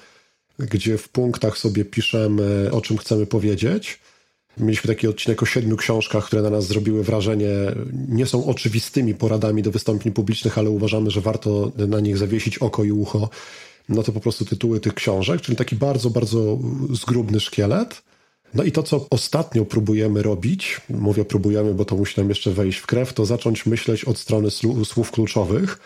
gdzie 0.58 0.98
w 0.98 1.08
punktach 1.08 1.58
sobie 1.58 1.84
piszemy, 1.84 2.68
o 2.72 2.80
czym 2.80 2.98
chcemy 2.98 3.26
powiedzieć. 3.26 4.00
Mieliśmy 4.58 4.88
taki 4.88 5.08
odcinek 5.08 5.42
o 5.42 5.46
siedmiu 5.46 5.76
książkach, 5.76 6.24
które 6.24 6.42
na 6.42 6.50
nas 6.50 6.66
zrobiły 6.66 7.04
wrażenie. 7.04 7.48
Nie 8.08 8.26
są 8.26 8.46
oczywistymi 8.46 9.14
poradami 9.14 9.62
do 9.62 9.70
wystąpień 9.70 10.12
publicznych, 10.12 10.58
ale 10.58 10.70
uważamy, 10.70 11.10
że 11.10 11.20
warto 11.20 11.72
na 11.88 12.00
nich 12.00 12.18
zawiesić 12.18 12.58
oko 12.58 12.84
i 12.84 12.92
ucho 12.92 13.30
no 13.90 14.02
to 14.02 14.12
po 14.12 14.20
prostu 14.20 14.44
tytuły 14.44 14.80
tych 14.80 14.94
książek, 14.94 15.40
czyli 15.40 15.56
taki 15.56 15.76
bardzo, 15.76 16.10
bardzo 16.10 16.58
zgrubny 16.92 17.40
szkielet. 17.40 18.02
No 18.54 18.64
i 18.64 18.72
to, 18.72 18.82
co 18.82 19.06
ostatnio 19.10 19.64
próbujemy 19.64 20.22
robić, 20.22 20.80
mówię 20.88 21.24
próbujemy, 21.24 21.74
bo 21.74 21.84
to 21.84 21.96
musi 21.96 22.20
nam 22.20 22.28
jeszcze 22.28 22.50
wejść 22.50 22.78
w 22.78 22.86
krew, 22.86 23.12
to 23.12 23.26
zacząć 23.26 23.66
myśleć 23.66 24.04
od 24.04 24.18
strony 24.18 24.50
słów 24.84 25.10
kluczowych, 25.10 25.78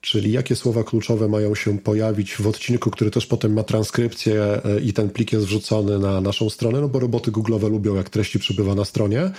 czyli 0.00 0.32
jakie 0.32 0.56
słowa 0.56 0.84
kluczowe 0.84 1.28
mają 1.28 1.54
się 1.54 1.78
pojawić 1.78 2.36
w 2.36 2.46
odcinku, 2.46 2.90
który 2.90 3.10
też 3.10 3.26
potem 3.26 3.52
ma 3.52 3.62
transkrypcję 3.62 4.42
e, 4.64 4.80
i 4.80 4.92
ten 4.92 5.10
plik 5.10 5.32
jest 5.32 5.46
wrzucony 5.46 5.98
na 5.98 6.20
naszą 6.20 6.50
stronę, 6.50 6.80
no 6.80 6.88
bo 6.88 6.98
roboty 7.00 7.32
Google'owe 7.32 7.70
lubią, 7.70 7.94
jak 7.94 8.10
treści 8.10 8.38
przybywa 8.38 8.74
na 8.74 8.84
stronie. 8.84 9.30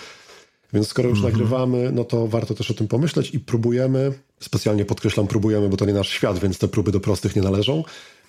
Więc 0.74 0.88
skoro 0.88 1.09
już 1.09 1.18
mhm. 1.18 1.34
nagrywamy, 1.34 1.91
no 1.91 2.03
to 2.03 2.28
warto 2.28 2.53
też 2.53 2.72
o 2.72 2.74
tym 2.74 2.88
pomyśleć 2.88 3.34
i 3.34 3.39
próbujemy, 3.39 4.14
specjalnie 4.39 4.86
podkreślam, 4.86 5.28
próbujemy, 5.28 5.70
bo 5.70 5.78
to 5.78 5.86
nie 5.86 5.93
nasz 5.93 6.09
świat, 6.09 6.39
więc 6.39 6.57
te 6.57 6.68
próby 6.68 6.91
do 6.91 6.99
prostych 6.99 7.36
nie 7.36 7.41
należą, 7.41 7.84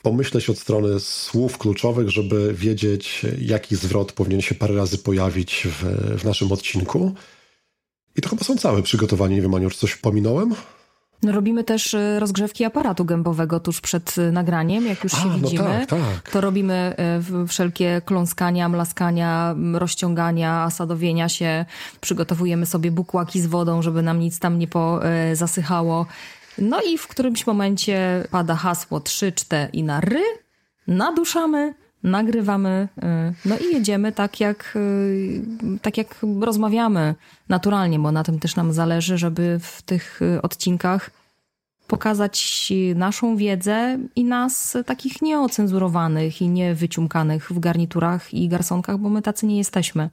pomyśleć 0.04 0.50
od 0.50 0.58
strony 0.58 1.00
słów 1.00 1.58
kluczowych, 1.58 2.10
żeby 2.10 2.54
wiedzieć, 2.54 3.26
jaki 3.38 3.76
zwrot 3.76 4.12
powinien 4.12 4.40
się 4.40 4.54
parę 4.54 4.74
razy 4.74 4.98
pojawić 4.98 5.68
w, 5.70 5.84
w 6.20 6.24
naszym 6.24 6.52
odcinku. 6.52 7.14
I 8.16 8.22
to 8.22 8.28
chyba 8.28 8.44
są 8.44 8.56
całe 8.56 8.82
przygotowania. 8.82 9.36
Nie 9.36 9.42
wiem, 9.42 9.54
Aniu, 9.54 9.70
czy 9.70 9.78
coś 9.78 9.96
pominąłem? 9.96 10.54
No, 11.22 11.32
robimy 11.32 11.64
też 11.64 11.94
y, 11.94 12.20
rozgrzewki 12.20 12.64
aparatu 12.64 13.04
gębowego 13.04 13.60
tuż 13.60 13.80
przed 13.80 14.18
y, 14.18 14.32
nagraniem, 14.32 14.86
jak 14.86 15.04
już 15.04 15.14
A, 15.14 15.16
się 15.16 15.28
no 15.28 15.38
widzimy. 15.38 15.64
Tak, 15.64 15.88
tak. 15.88 16.30
To 16.32 16.40
robimy 16.40 16.96
y, 17.44 17.46
wszelkie 17.48 18.02
kląskania, 18.04 18.68
mlaskania, 18.68 19.54
rozciągania, 19.74 20.62
asadowienia 20.62 21.28
się. 21.28 21.64
Przygotowujemy 22.00 22.66
sobie 22.66 22.90
bukłaki 22.90 23.40
z 23.40 23.46
wodą, 23.46 23.82
żeby 23.82 24.02
nam 24.02 24.20
nic 24.20 24.38
tam 24.38 24.58
nie 24.58 24.68
zasychało. 25.32 26.06
No 26.58 26.82
i 26.82 26.98
w 26.98 27.08
którymś 27.08 27.46
momencie 27.46 28.24
pada 28.30 28.54
hasło 28.54 29.00
3, 29.00 29.32
4 29.32 29.68
i 29.72 29.82
na 29.82 30.00
ry, 30.00 30.22
naduszamy, 30.86 31.74
nagrywamy, 32.02 32.88
no 33.44 33.58
i 33.58 33.74
jedziemy 33.74 34.12
tak 34.12 34.40
jak, 34.40 34.78
tak 35.82 35.98
jak 35.98 36.16
rozmawiamy 36.40 37.14
naturalnie, 37.48 37.98
bo 37.98 38.12
na 38.12 38.24
tym 38.24 38.38
też 38.38 38.56
nam 38.56 38.72
zależy, 38.72 39.18
żeby 39.18 39.60
w 39.62 39.82
tych 39.82 40.20
odcinkach 40.42 41.10
pokazać 41.86 42.72
naszą 42.94 43.36
wiedzę 43.36 43.98
i 44.16 44.24
nas 44.24 44.76
takich 44.86 45.22
nieocenzurowanych 45.22 46.42
i 46.42 46.48
niewyciumkanych 46.48 47.52
w 47.52 47.58
garniturach 47.58 48.34
i 48.34 48.48
garsonkach, 48.48 48.98
bo 48.98 49.08
my 49.08 49.22
tacy 49.22 49.46
nie 49.46 49.58
jesteśmy. 49.58 50.10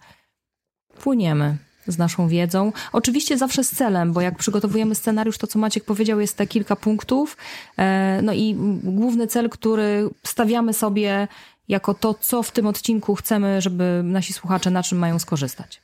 Płyniemy 1.01 1.57
z 1.88 1.97
naszą 1.97 2.27
wiedzą. 2.27 2.73
Oczywiście 2.91 3.38
zawsze 3.38 3.63
z 3.63 3.75
celem, 3.75 4.13
bo 4.13 4.21
jak 4.21 4.38
przygotowujemy 4.38 4.95
scenariusz, 4.95 5.38
to 5.38 5.47
co 5.47 5.59
Maciek 5.59 5.84
powiedział, 5.84 6.19
jest 6.19 6.38
te 6.38 6.47
kilka 6.47 6.75
punktów. 6.75 7.38
E, 7.77 8.19
no 8.23 8.34
i 8.34 8.55
główny 8.84 9.27
cel, 9.27 9.49
który 9.49 10.09
stawiamy 10.23 10.73
sobie 10.73 11.27
jako 11.67 11.93
to, 11.93 12.13
co 12.13 12.43
w 12.43 12.51
tym 12.51 12.67
odcinku 12.67 13.15
chcemy, 13.15 13.61
żeby 13.61 14.01
nasi 14.03 14.34
słuchacze 14.34 14.71
na 14.71 14.84
czym 14.84 14.97
mają 14.97 15.19
skorzystać. 15.19 15.82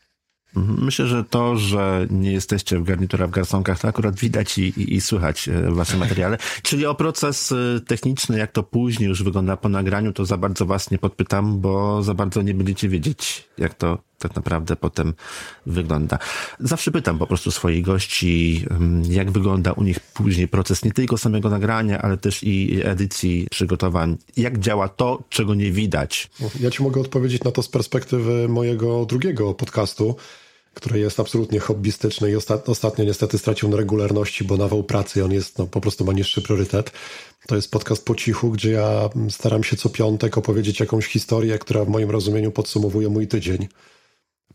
Mhm. 0.56 0.86
Myślę, 0.86 1.08
że 1.08 1.24
to, 1.24 1.56
że 1.56 2.08
nie 2.10 2.32
jesteście 2.32 2.80
w 2.80 2.84
garniturach, 2.84 3.30
w 3.30 3.32
garsonkach, 3.32 3.80
to 3.80 3.88
akurat 3.88 4.16
widać 4.16 4.58
i, 4.58 4.62
i, 4.62 4.96
i 4.96 5.02
słychać 5.02 5.50
e, 5.50 5.72
w 5.72 5.76
waszym 5.76 6.00
materiale. 6.00 6.38
Czyli 6.64 6.86
o 6.86 6.96
proces 6.96 7.52
e, 7.52 7.80
techniczny, 7.82 8.38
jak 8.38 8.52
to 8.52 8.64
później 8.64 9.10
już 9.10 9.24
wygląda 9.24 9.58
po 9.58 9.70
nagraniu, 9.70 10.14
to 10.14 10.26
za 10.26 10.38
bardzo 10.38 10.66
was 10.66 10.92
nie 10.92 10.98
podpytam, 10.98 11.60
bo 11.60 12.04
za 12.04 12.14
bardzo 12.14 12.42
nie 12.42 12.54
będziecie 12.54 12.90
wiedzieć, 12.90 13.50
jak 13.58 13.74
to 13.74 14.00
tak 14.20 14.36
naprawdę 14.36 14.76
potem 14.76 15.14
wygląda. 15.66 16.20
Zawsze 16.60 16.92
pytam 16.92 17.20
po 17.20 17.28
prostu 17.28 17.52
swoich 17.52 17.84
gości, 17.84 18.66
mm, 18.70 19.04
jak 19.12 19.32
wygląda 19.32 19.72
u 19.72 19.84
nich 19.84 20.00
później 20.00 20.48
proces 20.48 20.84
nie 20.84 20.92
tylko 20.92 21.18
samego 21.18 21.50
nagrania, 21.50 22.02
ale 22.02 22.18
też 22.18 22.44
i 22.44 22.82
edycji, 22.84 23.48
przygotowań. 23.52 24.18
Jak 24.38 24.60
działa 24.60 24.90
to, 24.90 25.24
czego 25.30 25.56
nie 25.56 25.72
widać? 25.72 26.30
Ja 26.60 26.72
ci 26.72 26.84
mogę 26.84 27.02
odpowiedzieć 27.02 27.44
na 27.44 27.52
to 27.52 27.64
z 27.64 27.70
perspektywy 27.70 28.48
mojego 28.50 29.06
drugiego 29.06 29.54
podcastu, 29.54 30.16
który 30.74 31.00
jest 31.00 31.20
absolutnie 31.20 31.60
hobbystyczny 31.60 32.32
i 32.32 32.36
ostatnio 32.66 33.06
niestety 33.06 33.38
stracił 33.38 33.70
na 33.70 33.78
regularności, 33.78 34.44
bo 34.44 34.58
nawał 34.58 34.84
pracy 34.84 35.26
on 35.26 35.32
jest, 35.32 35.58
no, 35.58 35.68
po 35.68 35.82
prostu 35.82 36.06
ma 36.06 36.14
niższy 36.14 36.42
priorytet. 36.42 36.92
To 37.48 37.56
jest 37.56 37.72
podcast 37.72 38.06
po 38.06 38.16
cichu, 38.16 38.52
gdzie 38.52 38.72
ja 38.72 39.10
staram 39.30 39.64
się 39.64 39.78
co 39.78 39.90
piątek 39.90 40.38
opowiedzieć 40.38 40.80
jakąś 40.80 41.06
historię, 41.06 41.60
która 41.60 41.86
w 41.86 41.90
moim 41.90 42.12
rozumieniu 42.12 42.52
podsumowuje 42.52 43.10
mój 43.10 43.28
tydzień 43.28 43.68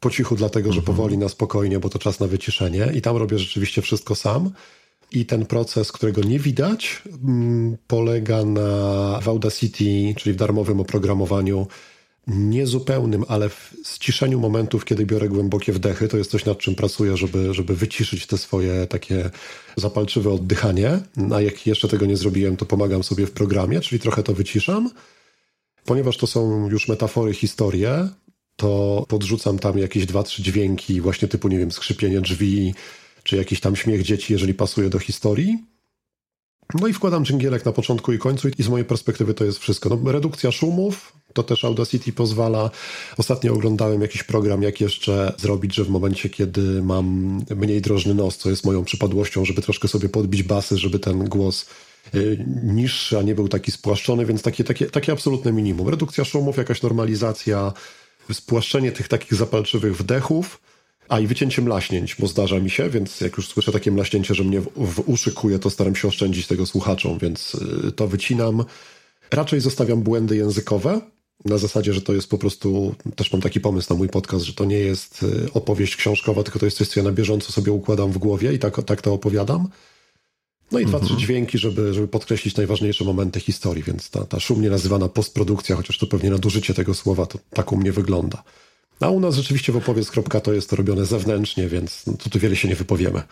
po 0.03 0.11
cichu, 0.11 0.37
dlatego 0.37 0.73
że 0.73 0.79
mhm. 0.79 0.97
powoli 0.97 1.19
na 1.19 1.29
spokojnie, 1.29 1.79
bo 1.79 1.89
to 1.89 1.99
czas 1.99 2.21
na 2.21 2.27
wyciszenie. 2.27 2.93
I 2.95 3.03
tam 3.03 3.17
robię 3.17 3.39
rzeczywiście 3.39 3.83
wszystko 3.83 4.15
sam. 4.15 4.51
I 5.13 5.27
ten 5.27 5.47
proces, 5.47 5.93
którego 5.93 6.23
nie 6.23 6.39
widać, 6.39 7.03
mm, 7.25 7.77
polega 7.87 8.45
na 8.45 9.21
w 9.23 9.29
Audacity, 9.29 10.15
czyli 10.17 10.33
w 10.33 10.37
darmowym 10.37 10.81
oprogramowaniu, 10.81 11.67
niezupełnym, 12.27 13.25
ale 13.29 13.49
w 13.49 13.75
ściszeniu 13.85 14.41
momentów, 14.41 14.85
kiedy 14.85 15.07
biorę 15.07 15.29
głębokie 15.29 15.73
wdechy. 15.73 16.09
To 16.09 16.17
jest 16.17 16.31
coś, 16.31 16.45
nad 16.45 16.59
czym 16.59 16.75
pracuję, 16.75 17.17
żeby, 17.17 17.55
żeby 17.55 17.77
wyciszyć 17.77 18.27
te 18.27 18.39
swoje 18.39 18.87
takie 18.87 19.31
zapalczywe 19.77 20.31
oddychanie. 20.31 21.01
A 21.35 21.41
jak 21.41 21.67
jeszcze 21.67 21.89
tego 21.89 22.07
nie 22.07 22.17
zrobiłem, 22.17 22.57
to 22.57 22.67
pomagam 22.67 23.03
sobie 23.03 23.27
w 23.27 23.31
programie, 23.31 23.81
czyli 23.81 24.01
trochę 24.01 24.23
to 24.23 24.35
wyciszam. 24.35 24.91
Ponieważ 25.85 26.17
to 26.17 26.27
są 26.27 26.69
już 26.69 26.89
metafory, 26.89 27.35
historie, 27.35 28.09
to 28.57 29.05
podrzucam 29.09 29.59
tam 29.59 29.79
jakieś 29.79 30.07
dwa, 30.07 30.23
trzy 30.23 30.43
dźwięki, 30.43 31.01
właśnie 31.01 31.29
typu, 31.29 31.49
nie 31.49 31.59
wiem, 31.59 31.73
skrzypienie 31.73 32.21
drzwi, 32.21 32.75
czy 33.23 33.37
jakiś 33.37 33.61
tam 33.61 33.77
śmiech 33.77 34.03
dzieci, 34.03 34.33
jeżeli 34.33 34.55
pasuje 34.55 34.91
do 34.91 34.99
historii. 34.99 35.59
No 36.81 36.87
i 36.87 36.93
wkładam 36.93 37.25
dżingielek 37.25 37.65
na 37.65 37.73
początku 37.73 38.13
i 38.13 38.19
końcu 38.19 38.49
i 38.59 38.63
z 38.63 38.69
mojej 38.69 38.85
perspektywy 38.85 39.35
to 39.35 39.45
jest 39.45 39.59
wszystko. 39.59 39.89
No, 39.89 40.13
redukcja 40.13 40.51
szumów, 40.51 41.13
to 41.33 41.43
też 41.43 41.65
Audacity 41.65 42.13
pozwala. 42.13 42.71
Ostatnio 43.17 43.53
oglądałem 43.53 44.03
jakiś 44.03 44.23
program, 44.23 44.63
jak 44.63 44.81
jeszcze 44.81 45.33
zrobić, 45.39 45.75
że 45.75 45.85
w 45.85 45.89
momencie, 45.89 46.31
kiedy 46.31 46.83
mam 46.83 47.39
mniej 47.57 47.81
drożny 47.81 48.15
nos, 48.15 48.39
co 48.39 48.51
jest 48.51 48.65
moją 48.65 48.85
przypadłością, 48.85 49.45
żeby 49.45 49.63
troszkę 49.63 49.89
sobie 49.89 50.09
podbić 50.09 50.43
basy, 50.43 50.79
żeby 50.79 50.99
ten 50.99 51.25
głos 51.25 51.67
y, 52.15 52.45
niższy, 52.63 53.19
a 53.19 53.23
nie 53.23 53.35
był 53.35 53.49
taki 53.49 53.73
spłaszczony, 53.73 54.27
więc 54.27 54.43
takie, 54.43 54.65
takie, 54.65 54.87
takie 54.87 55.13
absolutne 55.13 55.53
minimum. 55.53 55.89
Redukcja 55.89 56.25
szumów, 56.25 56.57
jakaś 56.57 56.83
normalizacja, 56.83 57.73
spłaszczenie 58.33 58.93
tych 58.93 59.09
takich 59.09 59.35
zapalczywych 59.35 59.97
wdechów, 59.97 60.61
a 61.09 61.21
i 61.21 61.27
wycięcie 61.27 61.63
mlaśnięć, 61.63 62.17
bo 62.19 62.27
zdarza 62.27 62.59
mi 62.59 62.71
się, 62.71 62.91
więc 62.91 63.21
jak 63.21 63.37
już 63.37 63.49
słyszę 63.49 63.73
takie 63.73 63.91
mlaśnięcie, 63.91 64.35
że 64.35 64.45
mnie 64.45 64.61
w, 64.61 64.69
w 64.77 65.09
uszy 65.09 65.33
kuje, 65.33 65.59
to 65.59 65.71
staram 65.71 65.97
się 65.97 66.09
oszczędzić 66.09 66.47
tego 66.47 66.67
słuchaczom, 66.67 67.19
więc 67.19 67.55
y, 67.89 67.93
to 67.93 68.09
wycinam. 68.09 68.65
Raczej 69.31 69.61
zostawiam 69.61 70.03
błędy 70.03 70.37
językowe, 70.37 71.01
na 71.45 71.59
zasadzie, 71.59 71.93
że 71.93 72.03
to 72.03 72.15
jest 72.15 72.31
po 72.31 72.39
prostu, 72.39 72.95
też 73.17 73.33
mam 73.33 73.43
taki 73.43 73.61
pomysł 73.61 73.93
na 73.93 73.99
mój 73.99 74.09
podcast, 74.09 74.45
że 74.45 74.55
to 74.55 74.65
nie 74.65 74.79
jest 74.79 75.23
y, 75.23 75.53
opowieść 75.55 75.97
książkowa, 75.97 76.43
tylko 76.43 76.59
to 76.59 76.65
jest 76.65 76.79
coś, 76.79 76.89
co 76.89 77.01
ja 77.01 77.05
na 77.05 77.13
bieżąco 77.13 77.53
sobie 77.53 77.73
układam 77.73 78.13
w 78.13 78.19
głowie 78.19 78.53
i 78.53 78.59
tak, 78.59 78.85
tak 78.85 79.03
to 79.03 79.13
opowiadam. 79.13 79.69
No 80.73 80.79
i 80.79 80.87
dwa, 80.87 80.99
trzy 80.99 81.05
mhm. 81.05 81.21
dźwięki, 81.21 81.59
żeby, 81.59 81.95
żeby 81.95 82.09
podkreślić 82.09 82.57
najważniejsze 82.57 83.05
momenty 83.05 83.41
historii, 83.41 83.83
więc 83.83 84.11
ta, 84.11 84.25
ta 84.25 84.41
szumnie 84.41 84.71
nazywana 84.71 85.09
postprodukcja, 85.09 85.77
chociaż 85.77 85.99
to 85.99 86.07
pewnie 86.07 86.31
nadużycie 86.31 86.75
tego 86.75 86.95
słowa, 86.95 87.27
to 87.27 87.39
tak 87.51 87.73
u 87.73 87.77
mnie 87.77 87.93
wygląda. 87.93 88.43
A 89.01 89.09
u 89.09 89.21
nas 89.21 89.35
rzeczywiście 89.35 89.73
w 89.73 89.77
opowiedz.to 89.77 90.53
jest 90.53 90.71
to 90.71 90.77
robione 90.77 91.07
zewnętrznie, 91.07 91.69
więc 91.69 92.07
no, 92.07 92.13
tu 92.31 92.39
wiele 92.39 92.57
się 92.57 92.69
nie 92.69 92.75
wypowiemy. 92.75 93.23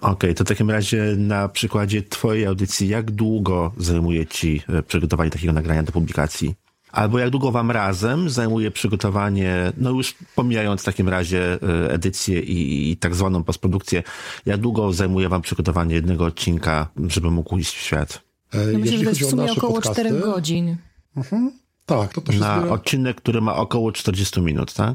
Okej, 0.00 0.12
okay, 0.12 0.34
to 0.34 0.44
w 0.44 0.48
takim 0.48 0.70
razie 0.70 1.14
na 1.16 1.48
przykładzie 1.48 2.02
Twojej 2.02 2.46
audycji, 2.46 2.88
jak 2.88 3.10
długo 3.10 3.72
zajmuje 3.76 4.26
Ci 4.26 4.62
e, 4.68 4.82
przygotowanie 4.82 5.30
takiego 5.30 5.52
nagrania 5.52 5.82
do 5.82 5.92
publikacji? 5.92 6.54
Albo 6.92 7.18
jak 7.18 7.30
długo 7.30 7.50
wam 7.50 7.70
razem 7.70 8.30
zajmuje 8.30 8.70
przygotowanie, 8.70 9.72
no 9.76 9.90
już 9.90 10.14
pomijając 10.34 10.80
w 10.80 10.84
takim 10.84 11.08
razie 11.08 11.58
e, 11.62 11.92
edycję 11.92 12.40
i, 12.40 12.90
i 12.90 12.96
tak 12.96 13.14
zwaną 13.14 13.44
postprodukcję, 13.44 14.02
jak 14.46 14.60
długo 14.60 14.92
zajmuje 14.92 15.28
wam 15.28 15.42
przygotowanie 15.42 15.94
jednego 15.94 16.24
odcinka, 16.24 16.88
żeby 17.06 17.30
mógł 17.30 17.58
iść 17.58 17.76
w 17.76 17.80
świat? 17.80 18.22
E, 18.52 18.78
myślę, 18.78 18.98
że 18.98 19.04
to 19.04 19.10
jest 19.10 19.22
w 19.22 19.30
sumie 19.30 19.52
około 19.52 19.72
podcasty, 19.72 20.04
4 20.04 20.20
godzin. 20.20 20.76
Mhm. 21.16 21.52
Tak, 21.86 22.12
to 22.12 22.20
też 22.20 22.38
Na 22.38 22.56
jest... 22.56 22.70
odcinek, 22.70 23.16
który 23.16 23.40
ma 23.40 23.56
około 23.56 23.92
40 23.92 24.40
minut, 24.40 24.74
tak? 24.74 24.94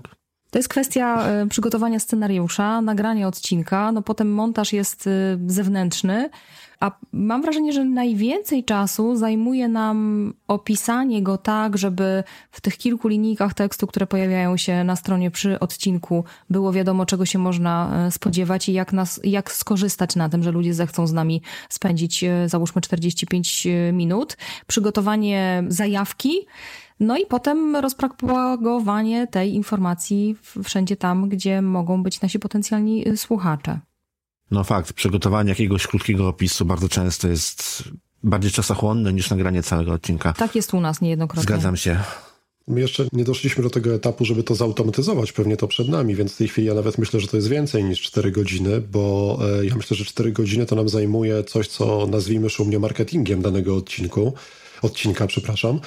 To 0.51 0.59
jest 0.59 0.69
kwestia 0.69 1.27
e, 1.27 1.47
przygotowania 1.47 1.99
scenariusza, 1.99 2.81
nagrania 2.81 3.27
odcinka, 3.27 3.91
no 3.91 4.01
potem 4.01 4.33
montaż 4.33 4.73
jest 4.73 5.09
zewnętrzny, 5.47 6.29
a 6.83 6.91
mam 7.11 7.41
wrażenie, 7.41 7.73
że 7.73 7.85
najwięcej 7.85 8.63
czasu 8.63 9.15
zajmuje 9.15 9.67
nam 9.67 10.33
opisanie 10.47 11.23
go 11.23 11.37
tak, 11.37 11.77
żeby 11.77 12.23
w 12.51 12.61
tych 12.61 12.77
kilku 12.77 13.07
linijkach 13.07 13.53
tekstu, 13.53 13.87
które 13.87 14.07
pojawiają 14.07 14.57
się 14.57 14.83
na 14.83 14.95
stronie 14.95 15.31
przy 15.31 15.59
odcinku, 15.59 16.23
było 16.49 16.73
wiadomo, 16.73 17.05
czego 17.05 17.25
się 17.25 17.39
można 17.39 18.05
e, 18.07 18.11
spodziewać 18.11 18.69
i 18.69 18.73
jak, 18.73 18.93
nas, 18.93 19.19
jak 19.23 19.51
skorzystać 19.51 20.15
na 20.15 20.29
tym, 20.29 20.43
że 20.43 20.51
ludzie 20.51 20.73
zechcą 20.73 21.07
z 21.07 21.13
nami 21.13 21.41
spędzić, 21.69 22.23
e, 22.23 22.49
załóżmy, 22.49 22.81
45 22.81 23.67
e, 23.67 23.91
minut. 23.93 24.37
Przygotowanie 24.67 25.63
zajawki. 25.67 26.33
No 26.99 27.17
i 27.17 27.25
potem 27.25 27.75
rozpropagowanie 27.75 29.27
tej 29.27 29.53
informacji 29.53 30.35
wszędzie 30.63 30.95
tam, 30.95 31.29
gdzie 31.29 31.61
mogą 31.61 32.03
być 32.03 32.21
nasi 32.21 32.39
potencjalni 32.39 33.05
słuchacze. 33.15 33.79
No 34.51 34.63
fakt, 34.63 34.93
przygotowanie 34.93 35.49
jakiegoś 35.49 35.87
krótkiego 35.87 36.27
opisu 36.27 36.65
bardzo 36.65 36.89
często 36.89 37.27
jest 37.27 37.83
bardziej 38.23 38.51
czasochłonne 38.51 39.13
niż 39.13 39.29
nagranie 39.29 39.63
całego 39.63 39.93
odcinka. 39.93 40.33
Tak 40.33 40.55
jest 40.55 40.73
u 40.73 40.81
nas 40.81 41.01
niejednokrotnie. 41.01 41.43
Zgadzam 41.43 41.77
się. 41.77 41.99
My 42.67 42.79
jeszcze 42.79 43.05
nie 43.13 43.23
doszliśmy 43.23 43.63
do 43.63 43.69
tego 43.69 43.93
etapu, 43.93 44.25
żeby 44.25 44.43
to 44.43 44.55
zautomatyzować, 44.55 45.31
pewnie 45.31 45.57
to 45.57 45.67
przed 45.67 45.87
nami, 45.87 46.15
więc 46.15 46.33
w 46.33 46.37
tej 46.37 46.47
chwili 46.47 46.67
ja 46.67 46.73
nawet 46.73 46.97
myślę, 46.97 47.19
że 47.19 47.27
to 47.27 47.37
jest 47.37 47.49
więcej 47.49 47.83
niż 47.83 48.01
4 48.01 48.31
godziny, 48.31 48.81
bo 48.81 49.39
e, 49.59 49.65
ja 49.65 49.75
myślę, 49.75 49.97
że 49.97 50.05
4 50.05 50.31
godziny 50.31 50.65
to 50.65 50.75
nam 50.75 50.89
zajmuje 50.89 51.43
coś, 51.43 51.67
co 51.67 52.07
nazwijmy 52.07 52.49
szumnie 52.49 52.79
marketingiem 52.79 53.41
danego 53.41 53.75
odcinku, 53.75 54.33
odcinka, 54.81 55.27
przepraszam. 55.27 55.79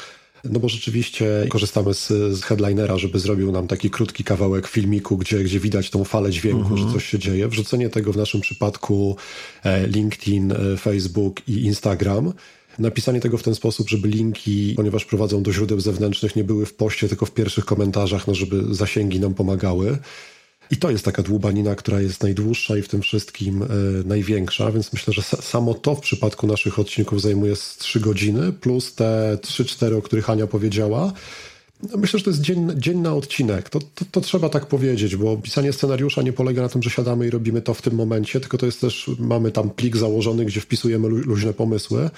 No 0.51 0.61
bo 0.61 0.69
rzeczywiście 0.69 1.47
korzystamy 1.49 1.95
z, 1.95 2.09
z 2.09 2.43
headlinera, 2.43 2.99
żeby 2.99 3.19
zrobił 3.19 3.53
nam 3.53 3.67
taki 3.67 3.91
krótki 3.91 4.25
kawałek 4.25 4.67
filmiku, 4.67 5.17
gdzie, 5.17 5.45
gdzie 5.45 5.61
widać 5.61 5.91
tą 5.91 6.05
falę 6.05 6.31
dźwięku, 6.31 6.61
mm 6.61 6.73
-hmm. 6.73 6.77
że 6.77 6.83
mhm. 6.85 6.95
coś 6.95 7.11
się 7.11 7.19
dzieje. 7.19 7.49
Wrzucenie 7.49 7.91
tego 7.91 8.13
w 8.13 8.17
naszym 8.17 8.41
przypadku 8.41 9.17
e, 9.65 9.87
LinkedIn, 9.87 10.53
e, 10.53 10.77
Facebook 10.77 11.49
i 11.49 11.65
Instagram 11.65 12.33
napisanie 12.79 13.21
tego 13.21 13.39
w 13.39 13.43
ten 13.43 13.55
sposób, 13.55 13.89
żeby 13.89 14.09
linki, 14.09 14.75
ponieważ 14.77 15.05
prowadzą 15.05 15.43
do 15.43 15.53
źródeł 15.53 15.81
zewnętrznych, 15.81 16.37
nie 16.37 16.45
były 16.45 16.67
w 16.67 16.75
poście, 16.75 17.09
tylko 17.09 17.27
w 17.27 17.31
pierwszych 17.31 17.65
komentarzach, 17.65 18.27
no 18.27 18.35
żeby 18.35 18.75
zasięgi 18.75 19.21
nam 19.21 19.35
pomagały. 19.35 19.99
I 20.71 20.77
to 20.77 20.91
jest 20.91 21.05
taka 21.05 21.23
dłubanina, 21.23 21.75
która 21.75 22.01
jest 22.01 22.23
najdłuższa 22.23 22.77
i 22.77 22.83
w 22.83 22.89
tym 22.89 23.03
wszystkim 23.03 23.63
e, 23.63 23.67
największa, 24.05 24.73
więc 24.73 24.93
myślę, 24.93 25.15
że 25.15 25.23
samo 25.23 25.75
to 25.75 25.95
w 25.95 26.01
przypadku 26.01 26.47
naszych 26.47 26.79
odcinków 26.79 27.21
zajmuje 27.21 27.57
z 27.57 27.77
3 27.77 28.01
godziny, 28.01 28.53
plus 28.53 28.95
te 28.95 29.39
3-4, 29.43 29.99
o 29.99 30.03
których 30.03 30.31
Ania 30.31 30.47
powiedziała. 30.47 31.13
No, 31.83 31.99
myślę, 31.99 32.19
że 32.19 32.25
to 32.25 32.31
jest 32.31 32.43
dzień, 32.43 32.69
dzień 32.77 32.99
na 32.99 33.15
odcinek. 33.15 33.71
To, 33.71 33.79
to, 33.81 34.05
to, 34.11 34.21
trzeba 34.21 34.49
tak 34.49 34.67
powiedzieć, 34.67 35.17
bo 35.17 35.37
pisanie 35.37 35.73
scenariusza 35.73 36.23
nie 36.23 36.33
polega 36.33 36.63
na 36.63 36.69
tym, 36.69 36.83
że 36.83 36.91
siadamy 36.91 37.27
i 37.27 37.31
robimy 37.31 37.63
to 37.63 37.75
w 37.75 37.83
tym 37.83 37.95
momencie, 37.95 38.41
tylko 38.41 38.59
to 38.59 38.67
jest 38.67 38.81
też, 38.81 39.11
mamy 39.19 39.51
tam 39.51 39.71
plik 39.71 39.97
założony, 39.97 40.45
gdzie 40.45 40.61
wpisujemy 40.61 41.09
luźne 41.09 41.53
pomysły. 41.53 42.11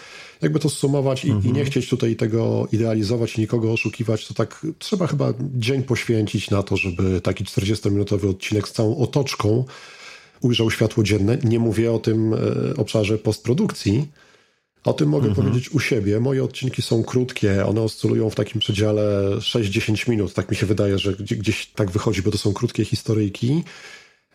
Jakby 0.42 0.58
to 0.58 0.68
sumować 0.68 1.24
i, 1.24 1.30
mhm. 1.30 1.54
i 1.54 1.58
nie 1.58 1.64
chcieć 1.64 1.88
tutaj 1.88 2.16
tego 2.16 2.68
idealizować 2.72 3.38
i 3.38 3.40
nikogo 3.40 3.72
oszukiwać, 3.72 4.26
to 4.26 4.34
tak 4.34 4.66
trzeba 4.78 5.06
chyba 5.06 5.34
dzień 5.40 5.82
poświęcić 5.82 6.50
na 6.50 6.62
to, 6.62 6.76
żeby 6.76 7.20
taki 7.20 7.44
40-minutowy 7.44 8.30
odcinek 8.30 8.68
z 8.68 8.72
całą 8.72 8.96
otoczką 8.96 9.64
ujrzał 10.40 10.70
światło 10.70 11.02
dzienne. 11.02 11.38
Nie 11.44 11.58
mówię 11.58 11.92
o 11.92 11.98
tym 11.98 12.34
e, 12.34 12.38
obszarze 12.76 13.18
postprodukcji, 13.18 14.08
o 14.84 14.92
tym 14.92 15.08
mogę 15.08 15.28
mhm. 15.28 15.46
powiedzieć 15.46 15.70
u 15.70 15.80
siebie. 15.80 16.20
Moje 16.20 16.44
odcinki 16.44 16.82
są 16.82 17.04
krótkie, 17.04 17.66
one 17.66 17.82
oscylują 17.82 18.30
w 18.30 18.34
takim 18.34 18.60
przedziale 18.60 19.02
6-10 19.38 20.08
minut. 20.08 20.34
Tak 20.34 20.50
mi 20.50 20.56
się 20.56 20.66
wydaje, 20.66 20.98
że 20.98 21.12
gdzieś 21.12 21.66
tak 21.66 21.90
wychodzi, 21.90 22.22
bo 22.22 22.30
to 22.30 22.38
są 22.38 22.52
krótkie 22.52 22.84
historyjki. 22.84 23.64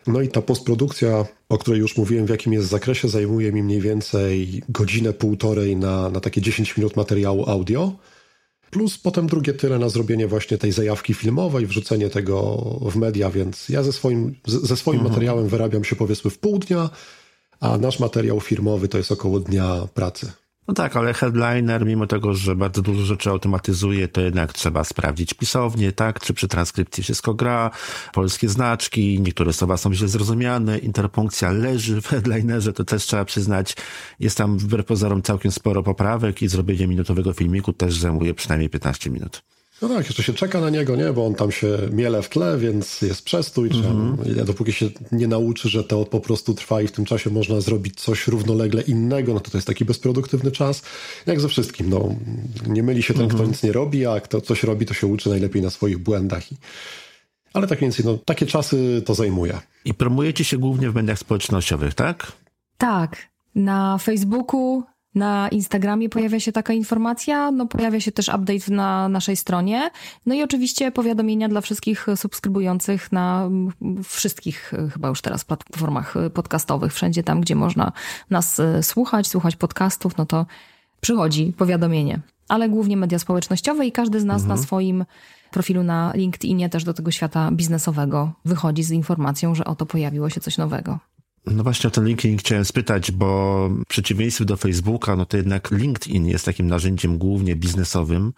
No 0.06 0.20
i 0.20 0.28
ta 0.28 0.42
postprodukcja, 0.42 1.24
o 1.48 1.58
której 1.58 1.80
już 1.80 1.96
mówiłem, 1.96 2.26
w 2.26 2.30
jakim 2.30 2.52
jest 2.52 2.68
zakresie, 2.68 3.08
zajmuje 3.08 3.52
mi 3.52 3.62
mniej 3.62 3.80
więcej 3.80 4.62
godzinę, 4.68 5.12
półtorej 5.12 5.76
na, 5.76 6.10
na 6.10 6.20
takie 6.20 6.40
10 6.40 6.76
minut 6.76 6.96
materiału 6.96 7.50
audio. 7.50 7.92
Plus 8.70 8.98
potem 8.98 9.26
drugie 9.26 9.52
tyle 9.52 9.78
na 9.78 9.88
zrobienie 9.88 10.28
właśnie 10.28 10.58
tej 10.58 10.72
zajawki 10.72 11.14
filmowej, 11.14 11.66
wrzucenie 11.66 12.10
tego 12.10 12.56
w 12.80 12.96
media, 12.96 13.30
więc 13.30 13.68
ja 13.68 13.82
ze 13.82 13.92
swoim, 13.92 14.34
ze 14.46 14.76
swoim 14.76 15.00
mhm. 15.00 15.12
materiałem 15.12 15.48
wyrabiam 15.48 15.84
się 15.84 15.96
powiedzmy 15.96 16.30
w 16.30 16.38
pół 16.38 16.58
dnia, 16.58 16.90
a 17.60 17.78
nasz 17.78 18.00
materiał 18.00 18.40
firmowy 18.40 18.88
to 18.88 18.98
jest 18.98 19.12
około 19.12 19.40
dnia 19.40 19.88
pracy. 19.94 20.32
No 20.68 20.74
tak, 20.74 20.96
ale 20.96 21.14
headliner, 21.14 21.86
mimo 21.86 22.06
tego, 22.06 22.34
że 22.34 22.56
bardzo 22.56 22.82
dużo 22.82 23.02
rzeczy 23.02 23.30
automatyzuje, 23.30 24.08
to 24.08 24.20
jednak 24.20 24.52
trzeba 24.52 24.84
sprawdzić 24.84 25.34
pisownie, 25.34 25.92
tak? 25.92 26.20
Czy 26.20 26.34
przy 26.34 26.48
transkrypcji 26.48 27.02
wszystko 27.02 27.34
gra, 27.34 27.70
polskie 28.12 28.48
znaczki, 28.48 29.20
niektóre 29.20 29.52
słowa 29.52 29.76
są 29.76 29.94
źle 29.94 30.08
zrozumiane, 30.08 30.78
interpunkcja 30.78 31.50
leży 31.50 32.00
w 32.00 32.06
headlinerze, 32.06 32.72
to 32.72 32.84
też 32.84 33.06
trzeba 33.06 33.24
przyznać. 33.24 33.76
Jest 34.20 34.38
tam 34.38 34.58
wbrew 34.58 34.86
pozorom 34.86 35.22
całkiem 35.22 35.52
sporo 35.52 35.82
poprawek 35.82 36.42
i 36.42 36.48
zrobienie 36.48 36.86
minutowego 36.86 37.32
filmiku 37.32 37.72
też 37.72 37.98
zajmuje 37.98 38.34
przynajmniej 38.34 38.70
15 38.70 39.10
minut. 39.10 39.42
No 39.88 39.94
tak, 39.94 40.06
jeszcze 40.06 40.22
się 40.22 40.32
czeka 40.32 40.60
na 40.60 40.70
niego, 40.70 40.96
nie? 40.96 41.12
Bo 41.12 41.26
on 41.26 41.34
tam 41.34 41.52
się 41.52 41.78
miele 41.92 42.22
w 42.22 42.28
tle, 42.28 42.58
więc 42.58 43.02
jest 43.02 43.24
przestój. 43.24 43.70
Mm 43.70 44.16
-hmm. 44.16 44.44
Dopóki 44.44 44.72
się 44.72 44.88
nie 45.12 45.28
nauczy, 45.28 45.68
że 45.68 45.84
to 45.84 46.04
po 46.04 46.20
prostu 46.20 46.54
trwa 46.54 46.82
i 46.82 46.86
w 46.86 46.92
tym 46.92 47.04
czasie 47.04 47.30
można 47.30 47.60
zrobić 47.60 48.00
coś 48.00 48.28
równolegle 48.28 48.82
innego, 48.82 49.34
no 49.34 49.40
to 49.40 49.50
to 49.50 49.58
jest 49.58 49.66
taki 49.66 49.84
bezproduktywny 49.84 50.50
czas. 50.50 50.82
Jak 51.26 51.40
ze 51.40 51.48
wszystkim, 51.48 51.90
no. 51.90 52.14
Nie 52.66 52.82
myli 52.82 53.02
się 53.02 53.14
ten, 53.14 53.22
mm 53.22 53.30
-hmm. 53.30 53.34
kto 53.34 53.42
mhm. 53.42 53.50
nic 53.50 53.62
nie 53.62 53.72
robi, 53.72 54.06
a 54.06 54.20
kto 54.20 54.40
coś 54.40 54.62
robi, 54.62 54.86
to 54.86 54.94
się 54.94 55.06
uczy 55.06 55.28
najlepiej 55.28 55.62
na 55.62 55.70
swoich 55.70 55.98
błędach. 55.98 56.44
Ale 57.52 57.66
tak 57.66 57.80
więcej, 57.80 58.04
no, 58.04 58.18
takie 58.24 58.46
czasy 58.46 59.02
to 59.06 59.14
zajmuje. 59.14 59.60
I 59.84 59.94
promujecie 59.94 60.44
się 60.44 60.58
głównie 60.58 60.90
w 60.90 60.94
mediach 60.94 61.18
społecznościowych, 61.18 61.94
tak? 61.94 62.32
Tak. 62.78 63.16
Na 63.54 63.98
Facebooku, 63.98 64.82
na 65.14 65.48
Instagramie 65.48 66.08
pojawia 66.08 66.40
się 66.40 66.52
taka 66.52 66.72
informacja, 66.72 67.50
no 67.50 67.66
pojawia 67.66 68.00
się 68.00 68.12
też 68.12 68.28
update 68.28 68.70
na 68.74 69.08
naszej 69.08 69.36
stronie, 69.36 69.90
no 70.26 70.34
i 70.34 70.42
oczywiście 70.42 70.92
powiadomienia 70.92 71.48
dla 71.48 71.60
wszystkich 71.60 72.06
subskrybujących 72.16 73.12
na 73.12 73.50
wszystkich 74.04 74.72
chyba 74.92 75.08
już 75.08 75.22
teraz 75.22 75.44
platformach 75.44 76.14
podcastowych, 76.34 76.92
wszędzie 76.92 77.22
tam, 77.22 77.40
gdzie 77.40 77.54
można 77.54 77.92
nas 78.30 78.60
e, 78.60 78.82
słuchać, 78.82 79.26
słuchać 79.26 79.56
podcastów, 79.56 80.16
no 80.16 80.26
to 80.26 80.46
przychodzi 81.00 81.52
powiadomienie. 81.52 82.20
Ale 82.48 82.68
głównie 82.68 82.96
media 82.96 83.18
społecznościowe 83.18 83.86
i 83.86 83.92
każdy 83.92 84.20
z 84.20 84.24
nas 84.24 84.42
mhm. 84.42 84.58
na 84.58 84.66
swoim 84.66 85.04
profilu 85.50 85.82
na 85.82 86.12
LinkedInie 86.14 86.68
też 86.68 86.84
do 86.84 86.94
tego 86.94 87.10
świata 87.10 87.50
biznesowego 87.52 88.32
wychodzi 88.44 88.82
z 88.82 88.90
informacją, 88.90 89.54
że 89.54 89.64
oto 89.64 89.86
pojawiło 89.86 90.30
się 90.30 90.40
coś 90.40 90.58
nowego. 90.58 90.98
No 91.46 91.62
właśnie 91.62 91.88
o 91.88 91.90
ten 91.90 92.06
LinkedIn 92.06 92.38
chciałem 92.38 92.64
spytać, 92.64 93.10
bo 93.10 93.68
w 93.68 93.84
przeciwieństwie 93.88 94.44
do 94.44 94.56
Facebooka, 94.56 95.16
no 95.16 95.26
to 95.26 95.36
jednak 95.36 95.70
LinkedIn 95.70 96.26
jest 96.26 96.44
takim 96.44 96.66
narzędziem 96.66 97.18
głównie 97.18 97.56
biznesowym. 97.56 98.32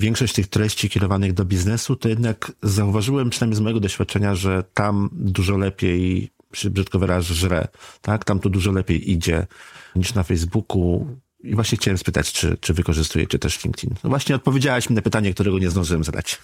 Większość 0.00 0.34
tych 0.34 0.46
treści 0.46 0.90
kierowanych 0.90 1.32
do 1.32 1.44
biznesu, 1.44 1.96
to 1.96 2.08
jednak 2.08 2.52
zauważyłem, 2.62 3.30
przynajmniej 3.30 3.56
z 3.56 3.60
mojego 3.60 3.80
doświadczenia, 3.80 4.34
że 4.34 4.64
tam 4.74 5.08
dużo 5.12 5.56
lepiej, 5.56 6.30
się 6.52 6.70
brzydko 6.70 6.98
wyrażę, 6.98 7.34
żre, 7.34 7.68
tak? 8.02 8.24
Tam 8.24 8.40
to 8.40 8.48
dużo 8.48 8.72
lepiej 8.72 9.10
idzie 9.10 9.46
niż 9.96 10.14
na 10.14 10.22
Facebooku. 10.22 11.06
I 11.40 11.54
właśnie 11.54 11.78
chciałem 11.78 11.98
spytać, 11.98 12.32
czy, 12.32 12.56
czy 12.60 12.74
wykorzystujecie 12.74 13.38
też 13.38 13.64
LinkedIn? 13.64 13.94
No 14.04 14.10
właśnie 14.10 14.34
odpowiedziałaś 14.34 14.90
mi 14.90 14.96
na 14.96 15.02
pytanie, 15.02 15.34
którego 15.34 15.58
nie 15.58 15.70
zdążyłem 15.70 16.04
zadać. 16.04 16.38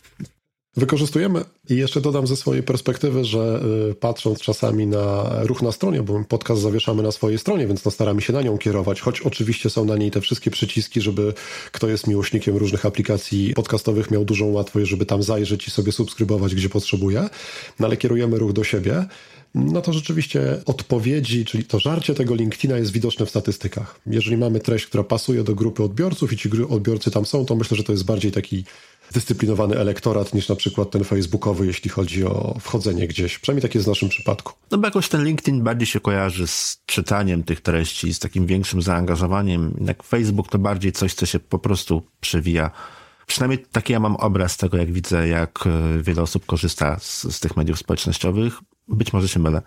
Wykorzystujemy. 0.77 1.45
I 1.69 1.77
jeszcze 1.77 2.01
dodam 2.01 2.27
ze 2.27 2.37
swojej 2.37 2.63
perspektywy, 2.63 3.25
że 3.25 3.63
y, 3.91 3.95
patrząc 3.95 4.41
czasami 4.41 4.87
na 4.87 5.31
ruch 5.43 5.63
na 5.63 5.73
stronie, 5.73 6.03
bo 6.03 6.25
podcast 6.25 6.63
zawieszamy 6.63 7.03
na 7.03 7.13
swojej 7.13 7.39
stronie, 7.39 7.67
więc 7.67 7.85
no 7.85 7.91
staramy 7.91 8.23
się 8.23 8.33
na 8.33 8.43
nią 8.43 8.59
kierować, 8.59 9.01
choć 9.01 9.21
oczywiście 9.21 9.71
są 9.71 9.85
na 9.85 9.97
niej 9.97 10.11
te 10.11 10.21
wszystkie 10.21 10.51
przyciski, 10.51 11.01
żeby 11.01 11.35
kto 11.73 11.89
jest 11.89 12.07
miłośnikiem 12.07 12.57
różnych 12.57 12.87
aplikacji 12.87 13.55
podcastowych 13.55 14.11
miał 14.11 14.25
dużą 14.25 14.47
łatwość, 14.47 14.91
żeby 14.91 15.07
tam 15.07 15.23
zajrzeć 15.23 15.69
i 15.69 15.71
sobie 15.71 15.93
subskrybować, 15.93 16.55
gdzie 16.55 16.69
potrzebuje, 16.69 17.29
no 17.81 17.87
ale 17.87 17.97
kierujemy 17.97 18.39
ruch 18.39 18.53
do 18.53 18.65
siebie. 18.65 19.07
No 19.55 19.83
to 19.83 19.93
rzeczywiście 19.93 20.61
odpowiedzi, 20.67 21.45
czyli 21.45 21.65
to 21.65 21.79
żarcie 21.79 22.15
tego 22.15 22.35
LinkedIna 22.35 22.79
jest 22.79 22.93
widoczne 22.93 23.27
w 23.27 23.31
statystykach. 23.31 24.01
Jeżeli 24.07 24.37
mamy 24.37 24.61
treść, 24.61 24.87
która 24.87 25.05
pasuje 25.05 25.45
do 25.45 25.55
grupy 25.55 25.83
odbiorców 25.83 26.33
i 26.33 26.37
ci 26.37 26.51
odbiorcy 26.69 27.11
tam 27.11 27.27
są, 27.27 27.47
to 27.47 27.55
myślę, 27.55 27.77
że 27.77 27.85
to 27.85 27.93
jest 27.93 28.05
bardziej 28.05 28.33
taki 28.33 28.65
zdyscyplinowany 29.13 29.79
elektorat 29.79 30.35
niż 30.35 30.49
na 30.49 30.57
przykład 30.57 30.91
ten 30.91 31.05
facebookowy, 31.05 31.67
jeśli 31.67 31.91
chodzi 31.91 32.25
o 32.25 32.57
wchodzenie 32.61 33.09
gdzieś. 33.09 33.39
Przynajmniej 33.39 33.63
tak 33.63 33.75
jest 33.75 33.87
w 33.87 33.89
naszym 33.89 34.09
przypadku. 34.09 34.53
No 34.71 34.79
bo 34.79 34.87
jakoś 34.87 35.09
ten 35.09 35.25
LinkedIn 35.25 35.63
bardziej 35.63 35.87
się 35.87 36.01
kojarzy 36.01 36.47
z 36.47 36.83
czytaniem 36.87 37.45
tych 37.45 37.61
treści, 37.61 38.15
z 38.15 38.19
takim 38.19 38.47
większym 38.47 38.83
zaangażowaniem. 38.83 39.75
Jak 39.87 40.03
Facebook 40.03 40.49
to 40.49 40.59
bardziej 40.59 40.93
coś, 40.93 41.15
co 41.15 41.27
się 41.27 41.39
po 41.41 41.59
prostu 41.59 42.03
przewija. 42.21 42.71
Przynajmniej 43.27 43.67
taki 43.73 43.93
ja 43.93 44.01
mam 44.01 44.17
obraz 44.17 44.57
tego, 44.57 44.77
jak 44.77 44.93
widzę, 44.93 45.29
jak 45.29 45.65
e, 45.67 46.03
wiele 46.03 46.23
osób 46.23 46.47
korzysta 46.47 46.99
z, 46.99 47.23
z 47.23 47.41
tych 47.41 47.57
mediów 47.57 47.79
społecznościowych. 47.79 48.59
Być 48.89 49.13
może 49.13 49.29
się 49.29 49.41
mylę. 49.41 49.63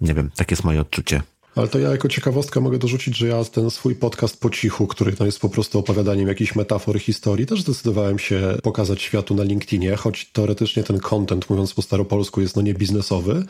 Nie 0.00 0.14
wiem, 0.14 0.30
takie 0.36 0.52
jest 0.52 0.64
moje 0.64 0.80
odczucie. 0.80 1.22
Ale 1.54 1.68
to 1.68 1.78
ja 1.78 1.90
jako 1.90 2.08
ciekawostkę 2.08 2.60
mogę 2.60 2.78
dorzucić, 2.78 3.16
że 3.16 3.26
ja 3.26 3.44
ten 3.44 3.70
swój 3.70 3.94
podcast 3.94 4.40
po 4.40 4.50
cichu, 4.50 4.86
który 4.86 5.12
to 5.12 5.26
jest 5.26 5.40
po 5.40 5.48
prostu 5.48 5.78
opowiadaniem 5.78 6.28
jakichś 6.28 6.54
metafor 6.54 7.00
historii, 7.00 7.46
też 7.46 7.62
zdecydowałem 7.62 8.18
się 8.18 8.56
pokazać 8.62 9.02
światu 9.02 9.34
na 9.34 9.42
LinkedInie, 9.42 9.96
choć 9.96 10.30
teoretycznie 10.32 10.82
ten 10.82 11.00
content, 11.00 11.50
mówiąc 11.50 11.74
po 11.74 11.82
staropolsku, 11.82 12.40
jest 12.40 12.56
no 12.56 12.62
nie 12.62 12.74
biznesowy. 12.74 13.44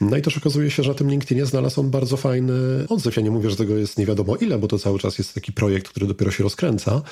No 0.00 0.16
i 0.16 0.22
też 0.22 0.36
okazuje 0.36 0.70
się, 0.70 0.82
że 0.82 0.88
na 0.88 0.94
tym 0.94 1.10
LinkedInie 1.10 1.46
znalazł 1.46 1.80
on 1.80 1.90
bardzo 1.90 2.16
fajny 2.16 2.52
odzew. 2.88 3.16
Ja 3.16 3.22
nie 3.22 3.30
mówię, 3.30 3.50
że 3.50 3.56
tego 3.56 3.76
jest 3.76 3.98
nie 3.98 4.06
wiadomo 4.06 4.36
ile, 4.36 4.58
bo 4.58 4.68
to 4.68 4.78
cały 4.78 4.98
czas 4.98 5.18
jest 5.18 5.34
taki 5.34 5.52
projekt, 5.52 5.88
który 5.88 6.06
dopiero 6.06 6.30
się 6.30 6.44
rozkręca, 6.44 7.02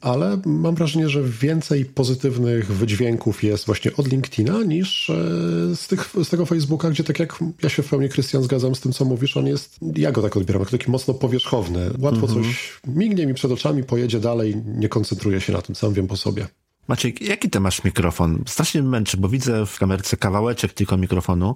ale 0.00 0.40
mam 0.44 0.74
wrażenie, 0.74 1.08
że 1.08 1.22
więcej 1.22 1.84
pozytywnych 1.84 2.72
wydźwięków 2.72 3.44
jest 3.44 3.66
właśnie 3.66 3.96
od 3.96 4.08
LinkedIna 4.08 4.62
niż 4.62 5.10
e, 5.10 5.14
z, 5.76 5.88
tych, 5.88 6.10
z 6.24 6.28
tego 6.28 6.46
Facebooka, 6.46 6.90
gdzie 6.90 7.04
tak 7.04 7.18
jak 7.18 7.38
ja 7.62 7.68
się 7.68 7.82
w 7.82 7.88
pełni, 7.88 8.08
Krystian, 8.08 8.42
zgadzam 8.42 8.74
z 8.74 8.80
tym, 8.80 8.92
co 8.92 9.04
mówisz, 9.04 9.36
on 9.36 9.46
jest, 9.46 9.78
ja 9.96 10.12
go 10.12 10.22
tak 10.22 10.36
odbieram, 10.36 10.62
jako 10.62 10.70
taki 10.70 10.90
mocno 10.90 11.14
powierzchowny. 11.14 11.90
Łatwo 11.98 12.26
mhm. 12.26 12.44
coś 12.44 12.80
mignie 12.86 13.26
mi 13.26 13.34
przed 13.34 13.52
oczami, 13.52 13.84
pojedzie 13.84 14.20
dalej, 14.20 14.56
nie 14.66 14.88
koncentruje 14.88 15.40
się 15.40 15.52
na 15.52 15.62
tym, 15.62 15.74
sam 15.74 15.92
wiem 15.92 16.06
po 16.06 16.16
sobie. 16.16 16.48
Maciek, 16.88 17.20
jaki 17.20 17.50
ty 17.50 17.60
masz 17.60 17.84
mikrofon? 17.84 18.44
Strasznie 18.46 18.82
męczy, 18.82 19.16
bo 19.16 19.28
widzę 19.28 19.66
w 19.66 19.78
kamerce 19.78 20.16
kawałeczek 20.16 20.72
tylko 20.72 20.96
mikrofonu. 20.96 21.54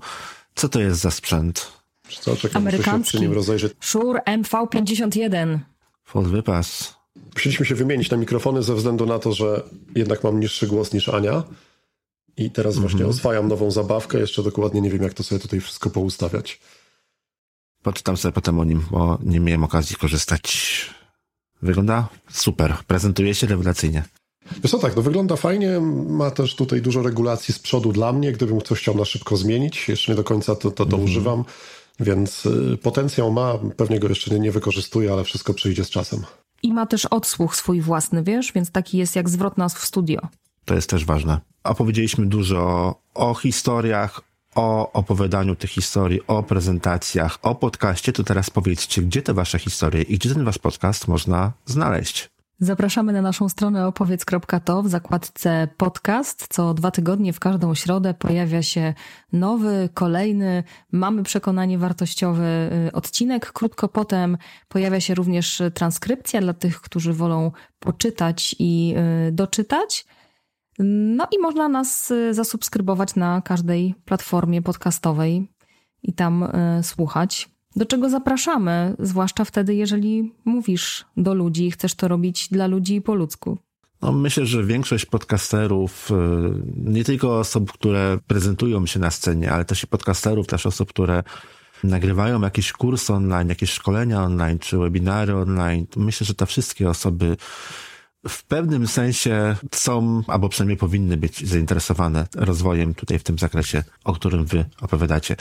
Co 0.54 0.68
to 0.68 0.80
jest 0.80 1.00
za 1.00 1.10
sprzęt? 1.10 1.72
Co, 2.20 2.36
czekam, 2.36 2.62
Amerykański. 2.62 3.12
Się 3.12 3.18
przy 3.18 3.20
nim 3.20 3.32
rozejrzeć. 3.32 3.72
Shure 3.80 4.20
MV51. 4.26 5.58
Full 6.04 6.24
wypas. 6.24 6.94
Musieliśmy 7.34 7.66
się 7.66 7.74
wymienić 7.74 8.10
na 8.10 8.16
mikrofony 8.16 8.62
ze 8.62 8.74
względu 8.74 9.06
na 9.06 9.18
to, 9.18 9.32
że 9.32 9.62
jednak 9.94 10.24
mam 10.24 10.40
niższy 10.40 10.66
głos 10.66 10.92
niż 10.92 11.08
Ania. 11.08 11.42
I 12.36 12.50
teraz 12.50 12.78
właśnie 12.78 13.04
-hmm. 13.04 13.08
oswajam 13.08 13.48
nową 13.48 13.70
zabawkę. 13.70 14.18
Jeszcze 14.18 14.42
dokładnie 14.42 14.80
nie 14.80 14.90
wiem, 14.90 15.02
jak 15.02 15.14
to 15.14 15.22
sobie 15.22 15.40
tutaj 15.40 15.60
wszystko 15.60 15.90
poustawiać. 15.90 16.60
Poczytam 17.82 18.16
sobie 18.16 18.32
potem 18.32 18.60
o 18.60 18.64
nim, 18.64 18.84
bo 18.90 19.18
nie 19.22 19.40
miałem 19.40 19.64
okazji 19.64 19.96
korzystać. 19.96 20.80
Wygląda 21.62 22.08
super. 22.30 22.76
Prezentuje 22.86 23.34
się 23.34 23.46
rewelacyjnie. 23.46 24.04
Wiesz 24.62 24.70
co, 24.70 24.78
tak, 24.78 24.96
no 24.96 25.02
wygląda 25.02 25.36
fajnie, 25.36 25.80
ma 26.08 26.30
też 26.30 26.54
tutaj 26.54 26.82
dużo 26.82 27.02
regulacji 27.02 27.54
z 27.54 27.58
przodu 27.58 27.92
dla 27.92 28.12
mnie, 28.12 28.32
gdybym 28.32 28.60
coś 28.60 28.80
chciał 28.80 28.96
na 28.96 29.04
szybko 29.04 29.36
zmienić, 29.36 29.88
jeszcze 29.88 30.12
nie 30.12 30.16
do 30.16 30.24
końca 30.24 30.54
to, 30.54 30.70
to, 30.70 30.86
to 30.86 30.96
mm. 30.96 31.04
używam, 31.04 31.44
więc 32.00 32.46
y, 32.46 32.78
potencjał 32.82 33.32
ma, 33.32 33.58
pewnie 33.76 34.00
go 34.00 34.08
jeszcze 34.08 34.30
nie, 34.30 34.40
nie 34.40 34.52
wykorzystuję, 34.52 35.12
ale 35.12 35.24
wszystko 35.24 35.54
przyjdzie 35.54 35.84
z 35.84 35.90
czasem. 35.90 36.24
I 36.64 36.72
ma 36.72 36.86
też 36.86 37.06
odsłuch 37.06 37.56
swój 37.56 37.80
własny, 37.80 38.22
wiesz, 38.22 38.52
więc 38.52 38.70
taki 38.70 38.98
jest 38.98 39.16
jak 39.16 39.28
zwrot 39.28 39.58
nas 39.58 39.74
w 39.74 39.84
studio. 39.84 40.20
To 40.64 40.74
jest 40.74 40.90
też 40.90 41.04
ważne. 41.04 41.40
Opowiedzieliśmy 41.64 42.26
dużo 42.26 42.94
o 43.14 43.34
historiach, 43.34 44.20
o 44.54 44.92
opowiadaniu 44.92 45.56
tych 45.56 45.70
historii, 45.70 46.20
o 46.26 46.42
prezentacjach, 46.42 47.38
o 47.42 47.54
podcaście, 47.54 48.12
to 48.12 48.24
teraz 48.24 48.50
powiedzcie, 48.50 49.02
gdzie 49.02 49.22
te 49.22 49.34
wasze 49.34 49.58
historie 49.58 50.02
i 50.02 50.14
gdzie 50.18 50.34
ten 50.34 50.44
wasz 50.44 50.58
podcast 50.58 51.08
można 51.08 51.52
znaleźć. 51.66 52.30
Zapraszamy 52.58 53.12
na 53.12 53.22
naszą 53.22 53.48
stronę 53.48 53.86
opowiedz.to 53.86 54.82
w 54.82 54.88
zakładce 54.88 55.68
podcast. 55.76 56.46
Co 56.50 56.74
dwa 56.74 56.90
tygodnie 56.90 57.32
w 57.32 57.40
każdą 57.40 57.74
środę 57.74 58.14
pojawia 58.14 58.62
się 58.62 58.94
nowy, 59.32 59.88
kolejny, 59.94 60.64
mamy 60.92 61.22
przekonanie 61.22 61.78
wartościowy 61.78 62.70
y, 62.88 62.92
odcinek. 62.92 63.52
Krótko 63.52 63.88
potem 63.88 64.38
pojawia 64.68 65.00
się 65.00 65.14
również 65.14 65.62
transkrypcja 65.74 66.40
dla 66.40 66.52
tych, 66.52 66.80
którzy 66.80 67.12
wolą 67.12 67.52
poczytać 67.78 68.56
i 68.58 68.94
y, 69.28 69.32
doczytać. 69.32 70.06
No 70.78 71.26
i 71.32 71.38
można 71.38 71.68
nas 71.68 72.10
y, 72.10 72.34
zasubskrybować 72.34 73.14
na 73.14 73.42
każdej 73.42 73.94
platformie 74.04 74.62
podcastowej 74.62 75.48
i 76.02 76.12
tam 76.12 76.48
słuchać 76.82 77.53
do 77.76 77.86
czego 77.86 78.10
zapraszamy, 78.10 78.96
zwłaszcza 78.98 79.44
wtedy, 79.44 79.74
jeżeli 79.74 80.32
mówisz 80.44 81.04
do 81.16 81.34
ludzi 81.34 81.66
i 81.66 81.70
chcesz 81.70 81.94
to 81.94 82.08
robić 82.08 82.48
dla 82.48 82.66
ludzi 82.66 83.00
po 83.00 83.14
ludzku. 83.14 83.58
No, 84.02 84.12
myślę, 84.12 84.46
że 84.46 84.64
większość 84.64 85.06
podcasterów, 85.06 86.10
y, 86.10 86.14
nie 86.90 87.04
tylko 87.04 87.38
osób, 87.38 87.72
które 87.72 88.18
prezentują 88.26 88.86
się 88.86 89.00
na 89.00 89.10
scenie, 89.10 89.52
ale 89.52 89.64
też 89.64 89.82
i 89.82 89.86
podcasterów, 89.86 90.46
też 90.46 90.66
osób, 90.66 90.88
które 90.88 91.22
nagrywają 91.84 92.40
jakieś 92.40 92.72
kursy 92.72 93.12
online, 93.12 93.48
jakieś 93.48 93.70
szkolenia 93.70 94.22
online, 94.22 94.58
czy 94.58 94.78
webinary 94.78 95.36
online. 95.36 95.86
Myślę, 95.96 96.24
że 96.24 96.34
te 96.34 96.46
wszystkie 96.46 96.88
osoby 96.88 97.36
w 98.28 98.44
pewnym 98.44 98.86
sensie 98.86 99.56
są, 99.74 100.22
albo 100.26 100.48
przynajmniej 100.48 100.76
powinny 100.76 101.16
być 101.16 101.48
zainteresowane 101.48 102.26
rozwojem 102.34 102.94
tutaj 102.94 103.18
w 103.18 103.22
tym 103.22 103.38
zakresie, 103.38 103.84
o 104.04 104.12
którym 104.12 104.44
wy 104.44 104.64
opowiadacie. 104.80 105.36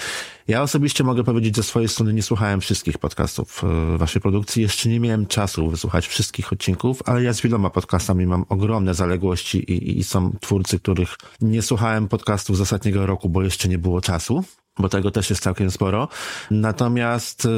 Ja 0.48 0.62
osobiście 0.62 1.04
mogę 1.04 1.24
powiedzieć 1.24 1.56
ze 1.56 1.64
swojej 1.64 1.90
strony, 1.90 2.14
nie 2.14 2.24
słuchałem 2.24 2.62
wszystkich 2.62 2.98
podcastów 2.98 3.64
e, 3.64 3.98
waszej 3.98 4.22
produkcji, 4.22 4.62
jeszcze 4.62 4.90
nie 4.90 5.00
miałem 5.00 5.26
czasu 5.26 5.70
wysłuchać 5.70 6.08
wszystkich 6.08 6.54
odcinków, 6.54 7.02
ale 7.06 7.24
ja 7.24 7.34
z 7.34 7.42
wieloma 7.42 7.70
podcastami 7.70 8.26
mam 8.26 8.46
ogromne 8.50 8.94
zaległości 8.94 9.58
i, 9.58 10.00
i 10.00 10.04
są 10.04 10.32
twórcy, 10.42 10.80
których 10.80 11.16
nie 11.42 11.62
słuchałem 11.62 12.08
podcastów 12.08 12.58
z 12.58 12.62
ostatniego 12.62 13.06
roku, 13.06 13.30
bo 13.30 13.44
jeszcze 13.44 13.70
nie 13.70 13.78
było 13.78 14.02
czasu 14.02 14.44
bo 14.80 14.90
tego 14.90 15.12
też 15.12 15.30
jest 15.30 15.44
całkiem 15.44 15.72
sporo. 15.72 16.08
Natomiast 16.52 17.46
e, 17.46 17.50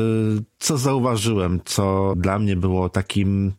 co 0.59 0.77
zauważyłem, 0.77 1.59
co 1.65 2.13
dla 2.17 2.39
mnie 2.39 2.55
było 2.55 2.89
takim 2.89 3.53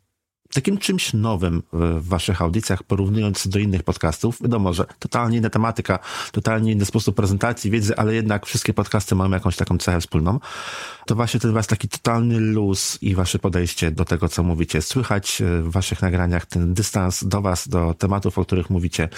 takim 0.54 0.78
czymś 0.78 1.12
nowym 1.12 1.62
w 1.72 2.08
waszych 2.08 2.42
audycjach, 2.42 2.82
porównując 2.82 3.48
do 3.48 3.58
innych 3.58 3.82
podcastów. 3.82 4.42
Wiadomo, 4.42 4.72
że 4.72 4.84
totalnie 4.98 5.38
inna 5.38 5.50
tematyka, 5.50 5.98
totalnie 6.32 6.72
inny 6.72 6.84
sposób 6.84 7.16
prezentacji 7.16 7.70
wiedzy, 7.70 7.96
ale 7.96 8.14
jednak 8.14 8.46
wszystkie 8.46 8.74
podcasty 8.74 9.14
mają 9.14 9.30
jakąś 9.30 9.56
taką 9.56 9.78
cechę 9.78 10.00
wspólną. 10.00 10.40
To 11.06 11.14
właśnie 11.14 11.40
ten 11.40 11.52
was 11.52 11.66
taki 11.66 11.88
totalny 11.88 12.40
luz 12.40 12.98
i 13.02 13.14
wasze 13.14 13.38
podejście 13.38 13.90
do 13.90 14.04
tego, 14.04 14.28
co 14.28 14.42
mówicie. 14.42 14.82
Słychać 14.82 15.42
w 15.62 15.70
waszych 15.70 16.02
nagraniach 16.02 16.46
ten 16.46 16.74
dystans 16.74 17.24
do 17.24 17.42
was, 17.42 17.68
do 17.68 17.94
tematów, 17.94 18.38
o 18.38 18.44
których 18.44 18.70
mówicie 18.70 19.08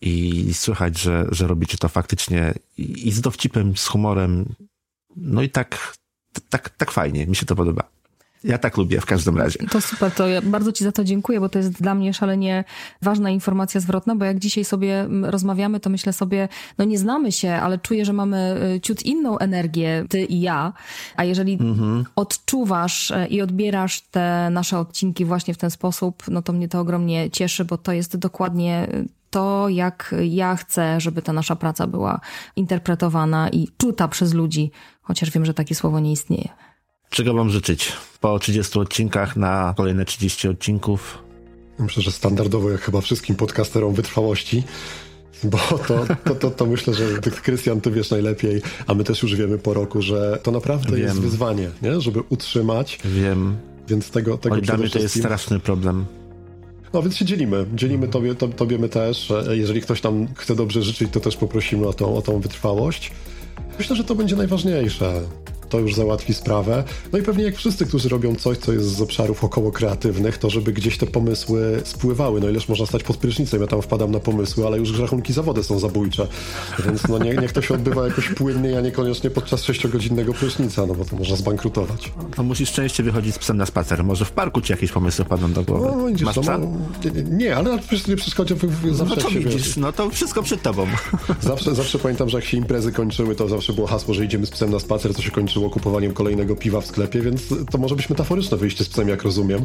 i 0.00 0.54
słychać, 0.54 0.98
że, 0.98 1.26
że 1.30 1.46
robicie 1.46 1.78
to 1.78 1.88
faktycznie 1.88 2.54
i 2.78 3.12
z 3.12 3.20
dowcipem, 3.20 3.76
z 3.76 3.86
humorem. 3.86 4.54
No 5.16 5.42
i 5.42 5.50
tak, 5.50 5.94
tak, 6.48 6.70
tak 6.70 6.90
fajnie. 6.90 7.26
Mi 7.26 7.36
się 7.36 7.46
to 7.46 7.56
podoba. 7.56 7.88
Ja 8.44 8.58
tak 8.58 8.76
lubię 8.76 9.00
w 9.00 9.06
każdym 9.06 9.38
razie. 9.38 9.58
To 9.70 9.80
super, 9.80 10.12
to 10.12 10.28
ja 10.28 10.42
bardzo 10.42 10.72
Ci 10.72 10.84
za 10.84 10.92
to 10.92 11.04
dziękuję, 11.04 11.40
bo 11.40 11.48
to 11.48 11.58
jest 11.58 11.72
dla 11.72 11.94
mnie 11.94 12.14
szalenie 12.14 12.64
ważna 13.02 13.30
informacja 13.30 13.80
zwrotna, 13.80 14.16
bo 14.16 14.24
jak 14.24 14.38
dzisiaj 14.38 14.64
sobie 14.64 15.00
mm, 15.00 15.24
rozmawiamy, 15.24 15.80
to 15.80 15.90
myślę 15.90 16.12
sobie, 16.12 16.48
no 16.78 16.84
nie 16.84 16.98
znamy 16.98 17.32
się, 17.32 17.52
ale 17.52 17.78
czuję, 17.78 18.04
że 18.04 18.12
mamy 18.12 18.60
y, 18.76 18.80
ciut 18.80 19.02
inną 19.02 19.38
energię, 19.38 20.04
Ty 20.08 20.24
i 20.24 20.40
ja. 20.40 20.72
A 21.16 21.24
jeżeli 21.24 21.52
mhm. 21.52 22.04
odczuwasz 22.16 23.10
y, 23.10 23.26
i 23.30 23.42
odbierasz 23.42 24.00
te 24.00 24.48
nasze 24.50 24.78
odcinki 24.78 25.24
właśnie 25.24 25.54
w 25.54 25.58
ten 25.58 25.70
sposób, 25.70 26.22
no 26.28 26.42
to 26.42 26.52
mnie 26.52 26.68
to 26.68 26.80
ogromnie 26.80 27.30
cieszy, 27.30 27.64
bo 27.64 27.78
to 27.78 27.92
jest 27.92 28.16
dokładnie 28.16 28.88
y, 28.94 29.08
to, 29.30 29.68
jak 29.68 30.14
ja 30.22 30.56
chcę, 30.56 31.00
żeby 31.00 31.22
ta 31.22 31.32
nasza 31.32 31.56
praca 31.56 31.86
była 31.86 32.20
interpretowana 32.56 33.48
i 33.48 33.68
czuta 33.78 34.08
przez 34.08 34.34
ludzi, 34.34 34.70
chociaż 35.02 35.30
wiem, 35.30 35.44
że 35.44 35.54
takie 35.54 35.74
słowo 35.74 36.00
nie 36.00 36.12
istnieje. 36.12 36.48
Czego 37.12 37.34
wam 37.34 37.50
życzyć? 37.50 37.92
Po 38.20 38.38
30 38.38 38.78
odcinkach 38.78 39.36
na 39.36 39.74
kolejne 39.76 40.04
30 40.04 40.48
odcinków? 40.48 41.18
Myślę, 41.78 42.02
że 42.02 42.12
standardowo 42.12 42.70
jak 42.70 42.80
chyba 42.80 43.00
wszystkim 43.00 43.36
podcasterom 43.36 43.94
wytrwałości, 43.94 44.62
bo 45.44 45.58
to, 45.58 46.06
to, 46.24 46.34
to, 46.34 46.50
to 46.50 46.66
myślę, 46.66 46.94
że 46.94 47.04
Krystian, 47.42 47.80
ty 47.80 47.90
wiesz 47.90 48.10
najlepiej, 48.10 48.62
a 48.86 48.94
my 48.94 49.04
też 49.04 49.22
już 49.22 49.34
wiemy 49.36 49.58
po 49.58 49.74
roku, 49.74 50.02
że 50.02 50.38
to 50.42 50.50
naprawdę 50.50 50.96
Wiem. 50.96 51.06
jest 51.06 51.20
wyzwanie, 51.20 51.70
nie? 51.82 52.00
żeby 52.00 52.20
utrzymać. 52.28 52.98
Wiem. 53.04 53.56
Więc 53.88 54.10
tego, 54.10 54.38
tego 54.38 54.54
Oj, 54.54 54.62
dla 54.62 54.76
mnie 54.76 54.90
to 54.90 54.98
jest 54.98 55.18
straszny 55.18 55.60
problem. 55.60 56.04
No 56.92 57.02
więc 57.02 57.16
się 57.16 57.24
dzielimy. 57.24 57.66
Dzielimy 57.74 58.08
tobie, 58.08 58.34
to, 58.34 58.48
tobie 58.48 58.78
my 58.78 58.88
też. 58.88 59.32
Jeżeli 59.50 59.80
ktoś 59.80 60.02
nam 60.02 60.28
chce 60.34 60.56
dobrze 60.56 60.82
życzyć, 60.82 61.08
to 61.12 61.20
też 61.20 61.36
poprosimy 61.36 61.86
o 61.86 61.92
tą, 61.92 62.16
o 62.16 62.22
tą 62.22 62.40
wytrwałość. 62.40 63.12
Myślę, 63.78 63.96
że 63.96 64.04
to 64.04 64.14
będzie 64.14 64.36
najważniejsze 64.36 65.22
to 65.72 65.80
już 65.80 65.94
załatwi 65.94 66.34
sprawę. 66.34 66.84
No 67.12 67.18
i 67.18 67.22
pewnie 67.22 67.44
jak 67.44 67.56
wszyscy, 67.56 67.86
którzy 67.86 68.08
robią 68.08 68.34
coś, 68.34 68.58
co 68.58 68.72
jest 68.72 68.86
z 68.86 69.00
obszarów 69.00 69.44
około 69.44 69.72
kreatywnych, 69.72 70.38
to 70.38 70.50
żeby 70.50 70.72
gdzieś 70.72 70.98
te 70.98 71.06
pomysły 71.06 71.80
spływały. 71.84 72.40
No 72.40 72.48
ileż 72.48 72.68
można 72.68 72.86
stać 72.86 73.02
pod 73.02 73.16
prysznicem, 73.16 73.60
ja 73.60 73.66
tam 73.66 73.82
wpadam 73.82 74.10
na 74.10 74.20
pomysły, 74.20 74.66
ale 74.66 74.78
już 74.78 74.98
rachunki 74.98 75.32
za 75.32 75.42
wodę 75.42 75.64
są 75.64 75.78
zabójcze. 75.78 76.26
Więc 76.86 77.08
no 77.08 77.18
nie, 77.18 77.34
niech 77.34 77.52
to 77.52 77.62
się 77.62 77.74
odbywa 77.74 78.06
jakoś 78.06 78.28
płynnie, 78.28 78.78
a 78.78 78.80
niekoniecznie 78.80 79.30
podczas 79.30 79.64
sześciogodzinnego 79.64 80.34
prysznica, 80.34 80.86
no 80.86 80.94
bo 80.94 81.04
to 81.04 81.16
można 81.16 81.36
zbankrutować. 81.36 82.12
To 82.36 82.42
musisz 82.42 82.72
częściej 82.72 83.06
wychodzić 83.06 83.34
z 83.34 83.38
psem 83.38 83.56
na 83.56 83.66
spacer. 83.66 84.04
Może 84.04 84.24
w 84.24 84.32
parku 84.32 84.60
ci 84.60 84.72
jakieś 84.72 84.92
pomysły 84.92 85.24
padną 85.24 85.52
do 85.52 85.62
głowy. 85.62 85.86
No, 85.96 86.06
widzisz, 86.06 86.26
Masz 86.26 86.36
no, 86.36 86.58
nie, 86.58 87.22
nie, 87.22 87.56
ale 87.56 87.78
przecież 87.78 88.06
nie 88.06 88.16
przeszkadza 88.16 88.54
zawsze 88.90 89.16
no 89.16 89.22
to 89.22 89.30
widzisz, 89.30 89.76
no 89.76 89.92
to 89.92 90.10
wszystko 90.10 90.42
przed 90.42 90.62
tobą. 90.62 90.86
Zawsze, 91.40 91.74
zawsze 91.74 91.98
pamiętam, 91.98 92.28
że 92.28 92.38
jak 92.38 92.44
się 92.44 92.56
imprezy 92.56 92.92
kończyły, 92.92 93.34
to 93.34 93.48
zawsze 93.48 93.72
było 93.72 93.86
hasło, 93.86 94.14
że 94.14 94.24
idziemy 94.24 94.46
z 94.46 94.50
psem 94.50 94.70
na 94.70 94.78
spacer, 94.78 95.14
to 95.14 95.22
się 95.22 95.30
kończyło 95.30 95.61
kupowaniem 95.70 96.12
kolejnego 96.12 96.56
piwa 96.56 96.80
w 96.80 96.86
sklepie, 96.86 97.20
więc 97.20 97.42
to 97.70 97.78
może 97.78 97.96
być 97.96 98.10
metaforyczne 98.10 98.56
wyjście 98.56 98.84
z 98.84 98.88
psem, 98.88 99.08
jak 99.08 99.22
rozumiem. 99.22 99.64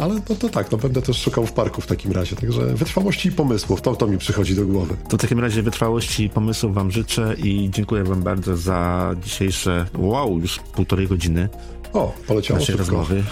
Ale 0.00 0.14
no 0.28 0.36
to 0.36 0.48
tak, 0.48 0.72
no 0.72 0.78
będę 0.78 1.02
też 1.02 1.16
szukał 1.22 1.46
w 1.46 1.52
parku 1.52 1.80
w 1.80 1.86
takim 1.86 2.12
razie. 2.12 2.36
Także 2.36 2.66
wytrwałości 2.66 3.28
i 3.28 3.32
pomysłów, 3.32 3.82
to, 3.82 3.96
to 3.96 4.06
mi 4.06 4.18
przychodzi 4.18 4.54
do 4.54 4.66
głowy. 4.66 4.96
To 5.08 5.16
w 5.16 5.20
takim 5.20 5.40
razie 5.40 5.62
wytrwałości 5.62 6.24
i 6.24 6.30
pomysłów 6.30 6.74
wam 6.74 6.90
życzę 6.90 7.34
i 7.38 7.70
dziękuję 7.70 8.04
wam 8.04 8.22
bardzo 8.22 8.56
za 8.56 9.10
dzisiejsze, 9.24 9.86
wow, 9.98 10.38
już 10.38 10.58
półtorej 10.58 11.08
godziny. 11.08 11.48
O, 11.92 12.14
poleciało 12.26 12.60
szybko. 12.60 12.78
rozmowy. 12.78 13.22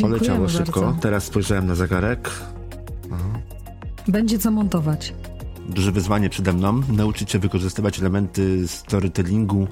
Poleciało 0.00 0.48
szybko. 0.48 0.80
Bardzo. 0.80 1.00
Teraz 1.00 1.24
spojrzałem 1.24 1.66
na 1.66 1.74
zegarek. 1.74 2.30
Aha. 3.12 3.38
Będzie 4.08 4.38
co 4.38 4.50
montować. 4.50 5.14
Duże 5.68 5.92
wyzwanie 5.92 6.30
przede 6.30 6.52
mną. 6.52 6.82
Nauczyć 6.88 7.30
się 7.30 7.38
wykorzystywać 7.38 7.98
elementy 7.98 8.68
storytellingu 8.68 9.68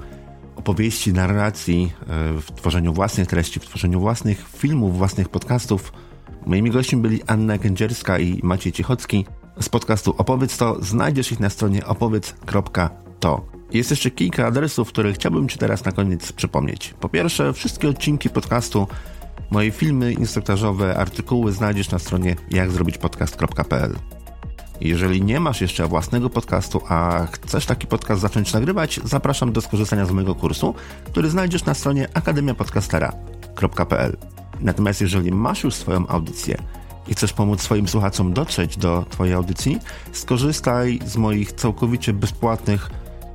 opowieści, 0.57 1.13
narracji, 1.13 1.93
e, 2.01 2.05
w 2.41 2.51
tworzeniu 2.55 2.93
własnych 2.93 3.27
treści, 3.27 3.59
w 3.59 3.65
tworzeniu 3.65 3.99
własnych 3.99 4.49
filmów, 4.57 4.97
własnych 4.97 5.29
podcastów. 5.29 5.93
Moimi 6.45 6.71
gośćmi 6.71 7.01
byli 7.01 7.23
Anna 7.27 7.57
Kędzierska 7.57 8.19
i 8.19 8.39
Maciej 8.43 8.73
Ciechocki. 8.73 9.25
Z 9.61 9.69
podcastu 9.69 10.15
Opowiedz 10.17 10.57
to 10.57 10.77
znajdziesz 10.81 11.31
ich 11.31 11.39
na 11.39 11.49
stronie 11.49 11.85
opowiedz.to. 11.85 13.45
Jest 13.73 13.89
jeszcze 13.89 14.11
kilka 14.11 14.47
adresów, 14.47 14.89
które 14.89 15.13
chciałbym 15.13 15.49
Ci 15.49 15.57
teraz 15.57 15.85
na 15.85 15.91
koniec 15.91 16.31
przypomnieć. 16.31 16.93
Po 16.99 17.09
pierwsze, 17.09 17.53
wszystkie 17.53 17.89
odcinki 17.89 18.29
podcastu, 18.29 18.87
moje 19.51 19.71
filmy 19.71 20.13
instruktażowe, 20.13 20.97
artykuły 20.97 21.51
znajdziesz 21.51 21.91
na 21.91 21.99
stronie 21.99 22.35
jakzrobićpodcast.pl. 22.51 24.16
Jeżeli 24.81 25.21
nie 25.21 25.39
masz 25.39 25.61
jeszcze 25.61 25.87
własnego 25.87 26.29
podcastu, 26.29 26.81
a 26.87 27.27
chcesz 27.31 27.65
taki 27.65 27.87
podcast 27.87 28.21
zacząć 28.21 28.53
nagrywać, 28.53 28.99
zapraszam 29.03 29.53
do 29.53 29.61
skorzystania 29.61 30.05
z 30.05 30.11
mojego 30.11 30.35
kursu, 30.35 30.75
który 31.05 31.29
znajdziesz 31.29 31.65
na 31.65 31.73
stronie 31.73 32.07
akademiapodcastera.pl. 32.13 34.17
Natomiast 34.59 35.01
jeżeli 35.01 35.31
masz 35.31 35.63
już 35.63 35.75
swoją 35.75 36.07
audycję 36.07 36.57
i 37.07 37.13
chcesz 37.13 37.33
pomóc 37.33 37.61
swoim 37.61 37.87
słuchaczom 37.87 38.33
dotrzeć 38.33 38.77
do 38.77 39.05
Twojej 39.09 39.33
audycji, 39.33 39.79
skorzystaj 40.11 40.99
z 41.05 41.17
moich 41.17 41.51
całkowicie 41.51 42.13
bezpłatnych 42.13 42.89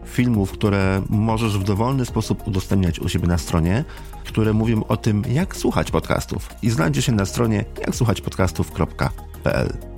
filmów, 0.04 0.52
które 0.52 1.02
możesz 1.08 1.58
w 1.58 1.64
dowolny 1.64 2.04
sposób 2.04 2.46
udostępniać 2.46 3.00
u 3.00 3.08
siebie 3.08 3.28
na 3.28 3.38
stronie, 3.38 3.84
które 4.24 4.52
mówią 4.52 4.84
o 4.84 4.96
tym, 4.96 5.22
jak 5.28 5.56
słuchać 5.56 5.90
podcastów. 5.90 6.48
I 6.62 6.70
znajdzie 6.70 7.02
się 7.02 7.12
na 7.12 7.26
stronie 7.26 7.64
jaksłuchać.podcastów.pl. 7.80 9.91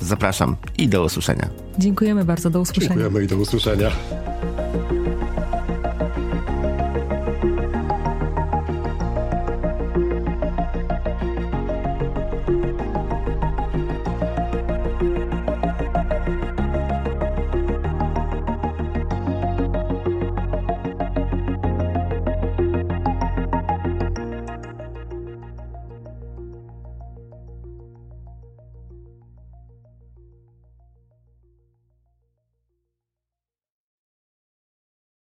Zapraszam 0.00 0.56
i 0.78 0.88
do 0.88 1.04
usłyszenia. 1.04 1.48
Dziękujemy 1.78 2.24
bardzo, 2.24 2.50
do 2.50 2.60
usłyszenia. 2.60 2.88
Dziękujemy 2.88 3.24
i 3.24 3.26
do 3.26 3.36
usłyszenia. 3.36 3.90